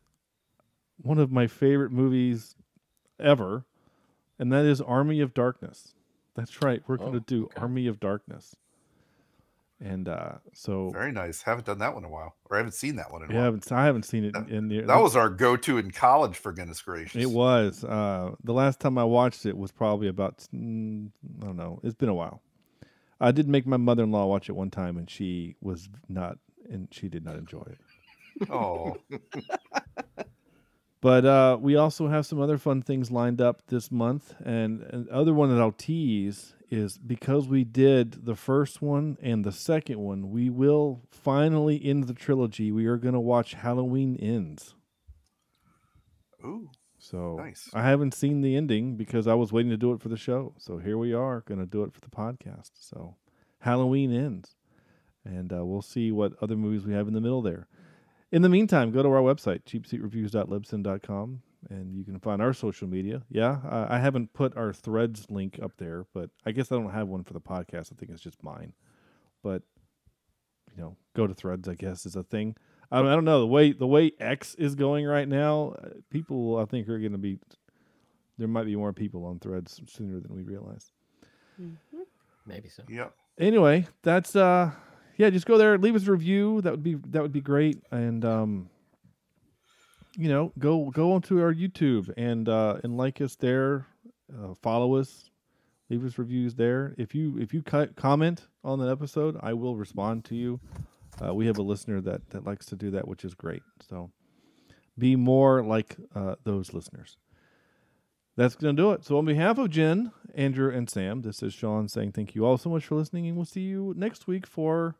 one 0.96 1.18
of 1.18 1.30
my 1.32 1.46
favorite 1.46 1.90
movies 1.92 2.56
ever, 3.20 3.64
and 4.38 4.52
that 4.52 4.64
is 4.64 4.80
Army 4.80 5.20
of 5.20 5.34
Darkness. 5.34 5.94
That's 6.34 6.62
right, 6.62 6.82
we're 6.86 6.96
Oh, 6.96 7.06
gonna 7.06 7.20
do 7.20 7.48
Army 7.56 7.86
of 7.86 8.00
Darkness, 8.00 8.56
and 9.84 10.08
uh, 10.08 10.32
so 10.54 10.90
Very 10.90 11.12
nice. 11.12 11.42
Haven't 11.42 11.66
done 11.66 11.78
that 11.78 11.94
one 11.94 12.04
in 12.04 12.10
a 12.10 12.12
while, 12.12 12.34
or 12.48 12.56
I 12.56 12.58
haven't 12.58 12.72
seen 12.72 12.96
that 12.96 13.12
one 13.12 13.22
in 13.22 13.30
a 13.30 13.34
yeah, 13.34 13.38
I 13.38 13.42
while. 13.42 13.44
haven't, 13.52 13.72
I 13.72 13.84
haven't 13.84 14.04
seen 14.04 14.24
it 14.24 14.34
in, 14.34 14.48
in 14.48 14.68
the, 14.68 14.80
That 14.80 15.00
was 15.00 15.14
our 15.14 15.28
go-to 15.28 15.76
in 15.78 15.90
college, 15.90 16.36
for 16.36 16.52
goodness 16.52 16.80
gracious. 16.80 17.22
It 17.22 17.30
was. 17.30 17.84
Uh, 17.84 18.32
the 18.42 18.54
last 18.54 18.80
time 18.80 18.96
I 18.96 19.04
watched 19.04 19.44
it 19.44 19.56
was 19.56 19.70
probably 19.70 20.08
about 20.08 20.38
mm, 20.54 21.10
I 21.42 21.46
don't 21.46 21.56
know. 21.56 21.80
It's 21.82 21.94
been 21.94 22.08
a 22.08 22.14
while. 22.14 22.40
I 23.20 23.30
did 23.30 23.46
make 23.46 23.66
my 23.66 23.76
mother 23.76 24.02
in 24.02 24.10
law 24.10 24.26
watch 24.26 24.48
it 24.48 24.52
one 24.52 24.70
time, 24.70 24.96
and 24.96 25.08
she 25.08 25.56
was 25.60 25.88
not, 26.08 26.38
and 26.68 26.88
she 26.90 27.08
did 27.08 27.24
not 27.24 27.36
enjoy 27.36 27.62
it. 27.70 28.50
Oh, 28.50 28.96
But 31.04 31.26
uh, 31.26 31.58
we 31.60 31.76
also 31.76 32.08
have 32.08 32.24
some 32.24 32.40
other 32.40 32.56
fun 32.56 32.80
things 32.80 33.10
lined 33.10 33.42
up 33.42 33.60
this 33.66 33.92
month, 33.92 34.34
and 34.42 34.80
and 34.88 35.06
other 35.10 35.34
one 35.34 35.50
that 35.50 35.60
I'll 35.60 35.70
tease 35.70 36.53
is 36.70 36.98
because 36.98 37.46
we 37.48 37.64
did 37.64 38.24
the 38.24 38.34
first 38.34 38.82
one 38.82 39.16
and 39.22 39.44
the 39.44 39.52
second 39.52 39.98
one, 39.98 40.30
we 40.30 40.50
will 40.50 41.02
finally 41.10 41.84
end 41.84 42.04
the 42.04 42.14
trilogy. 42.14 42.72
We 42.72 42.86
are 42.86 42.96
going 42.96 43.14
to 43.14 43.20
watch 43.20 43.54
Halloween 43.54 44.16
Ends. 44.16 44.74
Ooh. 46.44 46.70
So 46.98 47.36
Nice. 47.36 47.68
I 47.74 47.82
haven't 47.82 48.14
seen 48.14 48.40
the 48.40 48.56
ending 48.56 48.96
because 48.96 49.26
I 49.26 49.34
was 49.34 49.52
waiting 49.52 49.70
to 49.70 49.76
do 49.76 49.92
it 49.92 50.00
for 50.00 50.08
the 50.08 50.16
show. 50.16 50.54
So 50.58 50.78
here 50.78 50.96
we 50.96 51.12
are, 51.12 51.42
going 51.42 51.60
to 51.60 51.66
do 51.66 51.82
it 51.84 51.92
for 51.92 52.00
the 52.00 52.08
podcast. 52.08 52.70
So 52.74 53.16
Halloween 53.60 54.12
ends, 54.12 54.56
and 55.24 55.52
uh, 55.52 55.64
we'll 55.64 55.82
see 55.82 56.10
what 56.12 56.32
other 56.40 56.56
movies 56.56 56.86
we 56.86 56.94
have 56.94 57.06
in 57.08 57.14
the 57.14 57.20
middle 57.20 57.42
there. 57.42 57.66
In 58.32 58.42
the 58.42 58.48
meantime, 58.48 58.90
go 58.90 59.02
to 59.02 59.08
our 59.10 59.22
website, 59.22 59.64
cheapseatreviews.libsyn.com, 59.64 61.42
and 61.70 61.94
you 61.94 62.04
can 62.04 62.18
find 62.20 62.40
our 62.42 62.52
social 62.52 62.88
media. 62.88 63.22
Yeah, 63.28 63.58
I, 63.68 63.96
I 63.96 63.98
haven't 63.98 64.32
put 64.32 64.56
our 64.56 64.72
threads 64.72 65.26
link 65.30 65.58
up 65.62 65.72
there, 65.78 66.06
but 66.14 66.30
I 66.44 66.52
guess 66.52 66.70
I 66.72 66.76
don't 66.76 66.90
have 66.90 67.08
one 67.08 67.24
for 67.24 67.32
the 67.32 67.40
podcast. 67.40 67.92
I 67.92 67.96
think 67.96 68.10
it's 68.10 68.22
just 68.22 68.42
mine. 68.42 68.72
But 69.42 69.62
you 70.76 70.82
know, 70.82 70.96
go 71.14 71.26
to 71.26 71.34
threads. 71.34 71.68
I 71.68 71.74
guess 71.74 72.06
is 72.06 72.16
a 72.16 72.22
thing. 72.22 72.56
I 72.90 72.98
don't, 72.98 73.08
I 73.08 73.14
don't 73.14 73.24
know 73.24 73.40
the 73.40 73.46
way 73.46 73.72
the 73.72 73.86
way 73.86 74.12
X 74.20 74.54
is 74.56 74.74
going 74.74 75.06
right 75.06 75.28
now. 75.28 75.74
uh, 75.82 75.88
People, 76.10 76.58
I 76.58 76.64
think, 76.64 76.88
are 76.88 76.98
going 76.98 77.12
to 77.12 77.18
be. 77.18 77.38
There 78.38 78.48
might 78.48 78.64
be 78.64 78.74
more 78.76 78.92
people 78.92 79.24
on 79.26 79.38
threads 79.38 79.80
sooner 79.86 80.18
than 80.20 80.34
we 80.34 80.42
realize. 80.42 80.90
Maybe 82.46 82.68
so. 82.68 82.82
Yep. 82.88 83.14
Anyway, 83.38 83.86
that's 84.02 84.34
uh, 84.36 84.72
yeah. 85.16 85.30
Just 85.30 85.46
go 85.46 85.56
there, 85.58 85.78
leave 85.78 85.94
us 85.94 86.06
a 86.06 86.12
review. 86.12 86.60
That 86.62 86.72
would 86.72 86.82
be 86.82 86.94
that 87.10 87.22
would 87.22 87.32
be 87.32 87.40
great, 87.40 87.82
and 87.90 88.24
um, 88.24 88.70
you 90.16 90.28
know, 90.28 90.52
go 90.58 90.90
go 90.90 91.12
onto 91.12 91.40
our 91.40 91.52
YouTube 91.52 92.12
and 92.16 92.48
uh 92.48 92.78
and 92.82 92.96
like 92.96 93.20
us 93.20 93.36
there, 93.36 93.86
uh, 94.32 94.54
follow 94.62 94.96
us, 94.96 95.30
leave 95.90 96.04
us 96.04 96.18
reviews 96.18 96.54
there. 96.54 96.94
If 96.98 97.14
you 97.14 97.38
if 97.38 97.52
you 97.52 97.62
cut 97.62 97.96
comment 97.96 98.48
on 98.62 98.78
that 98.80 98.90
episode, 98.90 99.36
I 99.42 99.52
will 99.52 99.76
respond 99.76 100.24
to 100.26 100.34
you. 100.34 100.60
Uh, 101.24 101.34
we 101.34 101.46
have 101.46 101.58
a 101.58 101.62
listener 101.62 102.00
that 102.02 102.30
that 102.30 102.44
likes 102.44 102.66
to 102.66 102.76
do 102.76 102.90
that, 102.92 103.06
which 103.06 103.24
is 103.24 103.34
great. 103.34 103.62
So 103.88 104.10
be 104.98 105.16
more 105.16 105.62
like 105.62 105.96
uh, 106.14 106.36
those 106.44 106.72
listeners. 106.72 107.16
That's 108.36 108.56
going 108.56 108.74
to 108.76 108.82
do 108.82 108.90
it. 108.92 109.04
So, 109.04 109.18
on 109.18 109.24
behalf 109.24 109.58
of 109.58 109.70
Jenn, 109.70 110.10
Andrew, 110.34 110.74
and 110.74 110.90
Sam, 110.90 111.22
this 111.22 111.42
is 111.42 111.54
Shawn 111.54 111.88
saying 111.88 112.12
thank 112.12 112.34
you 112.34 112.44
all 112.44 112.58
so 112.58 112.68
much 112.68 112.86
for 112.86 112.96
listening, 112.96 113.26
and 113.28 113.36
we'll 113.36 113.44
see 113.44 113.60
you 113.60 113.94
next 113.96 114.26
week 114.26 114.46
for 114.46 114.96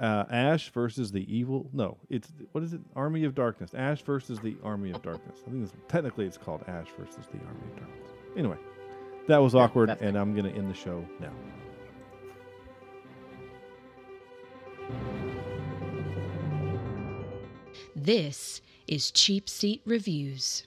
uh, 0.00 0.24
Ash 0.30 0.70
versus 0.70 1.12
the 1.12 1.32
evil. 1.32 1.68
No, 1.72 1.98
it's 2.08 2.32
what 2.52 2.64
is 2.64 2.72
it? 2.72 2.80
Army 2.96 3.24
of 3.24 3.34
Darkness. 3.34 3.74
Ash 3.74 4.02
versus 4.02 4.40
the 4.40 4.56
Army 4.64 4.90
of 4.90 5.02
Darkness. 5.02 5.40
I 5.46 5.50
think 5.50 5.64
it's, 5.64 5.72
technically 5.88 6.26
it's 6.26 6.38
called 6.38 6.64
Ash 6.66 6.88
versus 6.98 7.26
the 7.32 7.38
Army 7.46 7.60
of 7.72 7.76
Darkness. 7.76 8.08
Anyway, 8.36 8.56
that 9.28 9.38
was 9.38 9.54
awkward, 9.54 9.90
and 10.00 10.16
I'm 10.16 10.34
going 10.34 10.50
to 10.50 10.58
end 10.58 10.70
the 10.70 10.74
show 10.74 11.04
now. 11.20 11.32
This 17.94 18.62
is 18.88 19.10
Cheap 19.10 19.48
Seat 19.48 19.82
Reviews. 19.84 20.64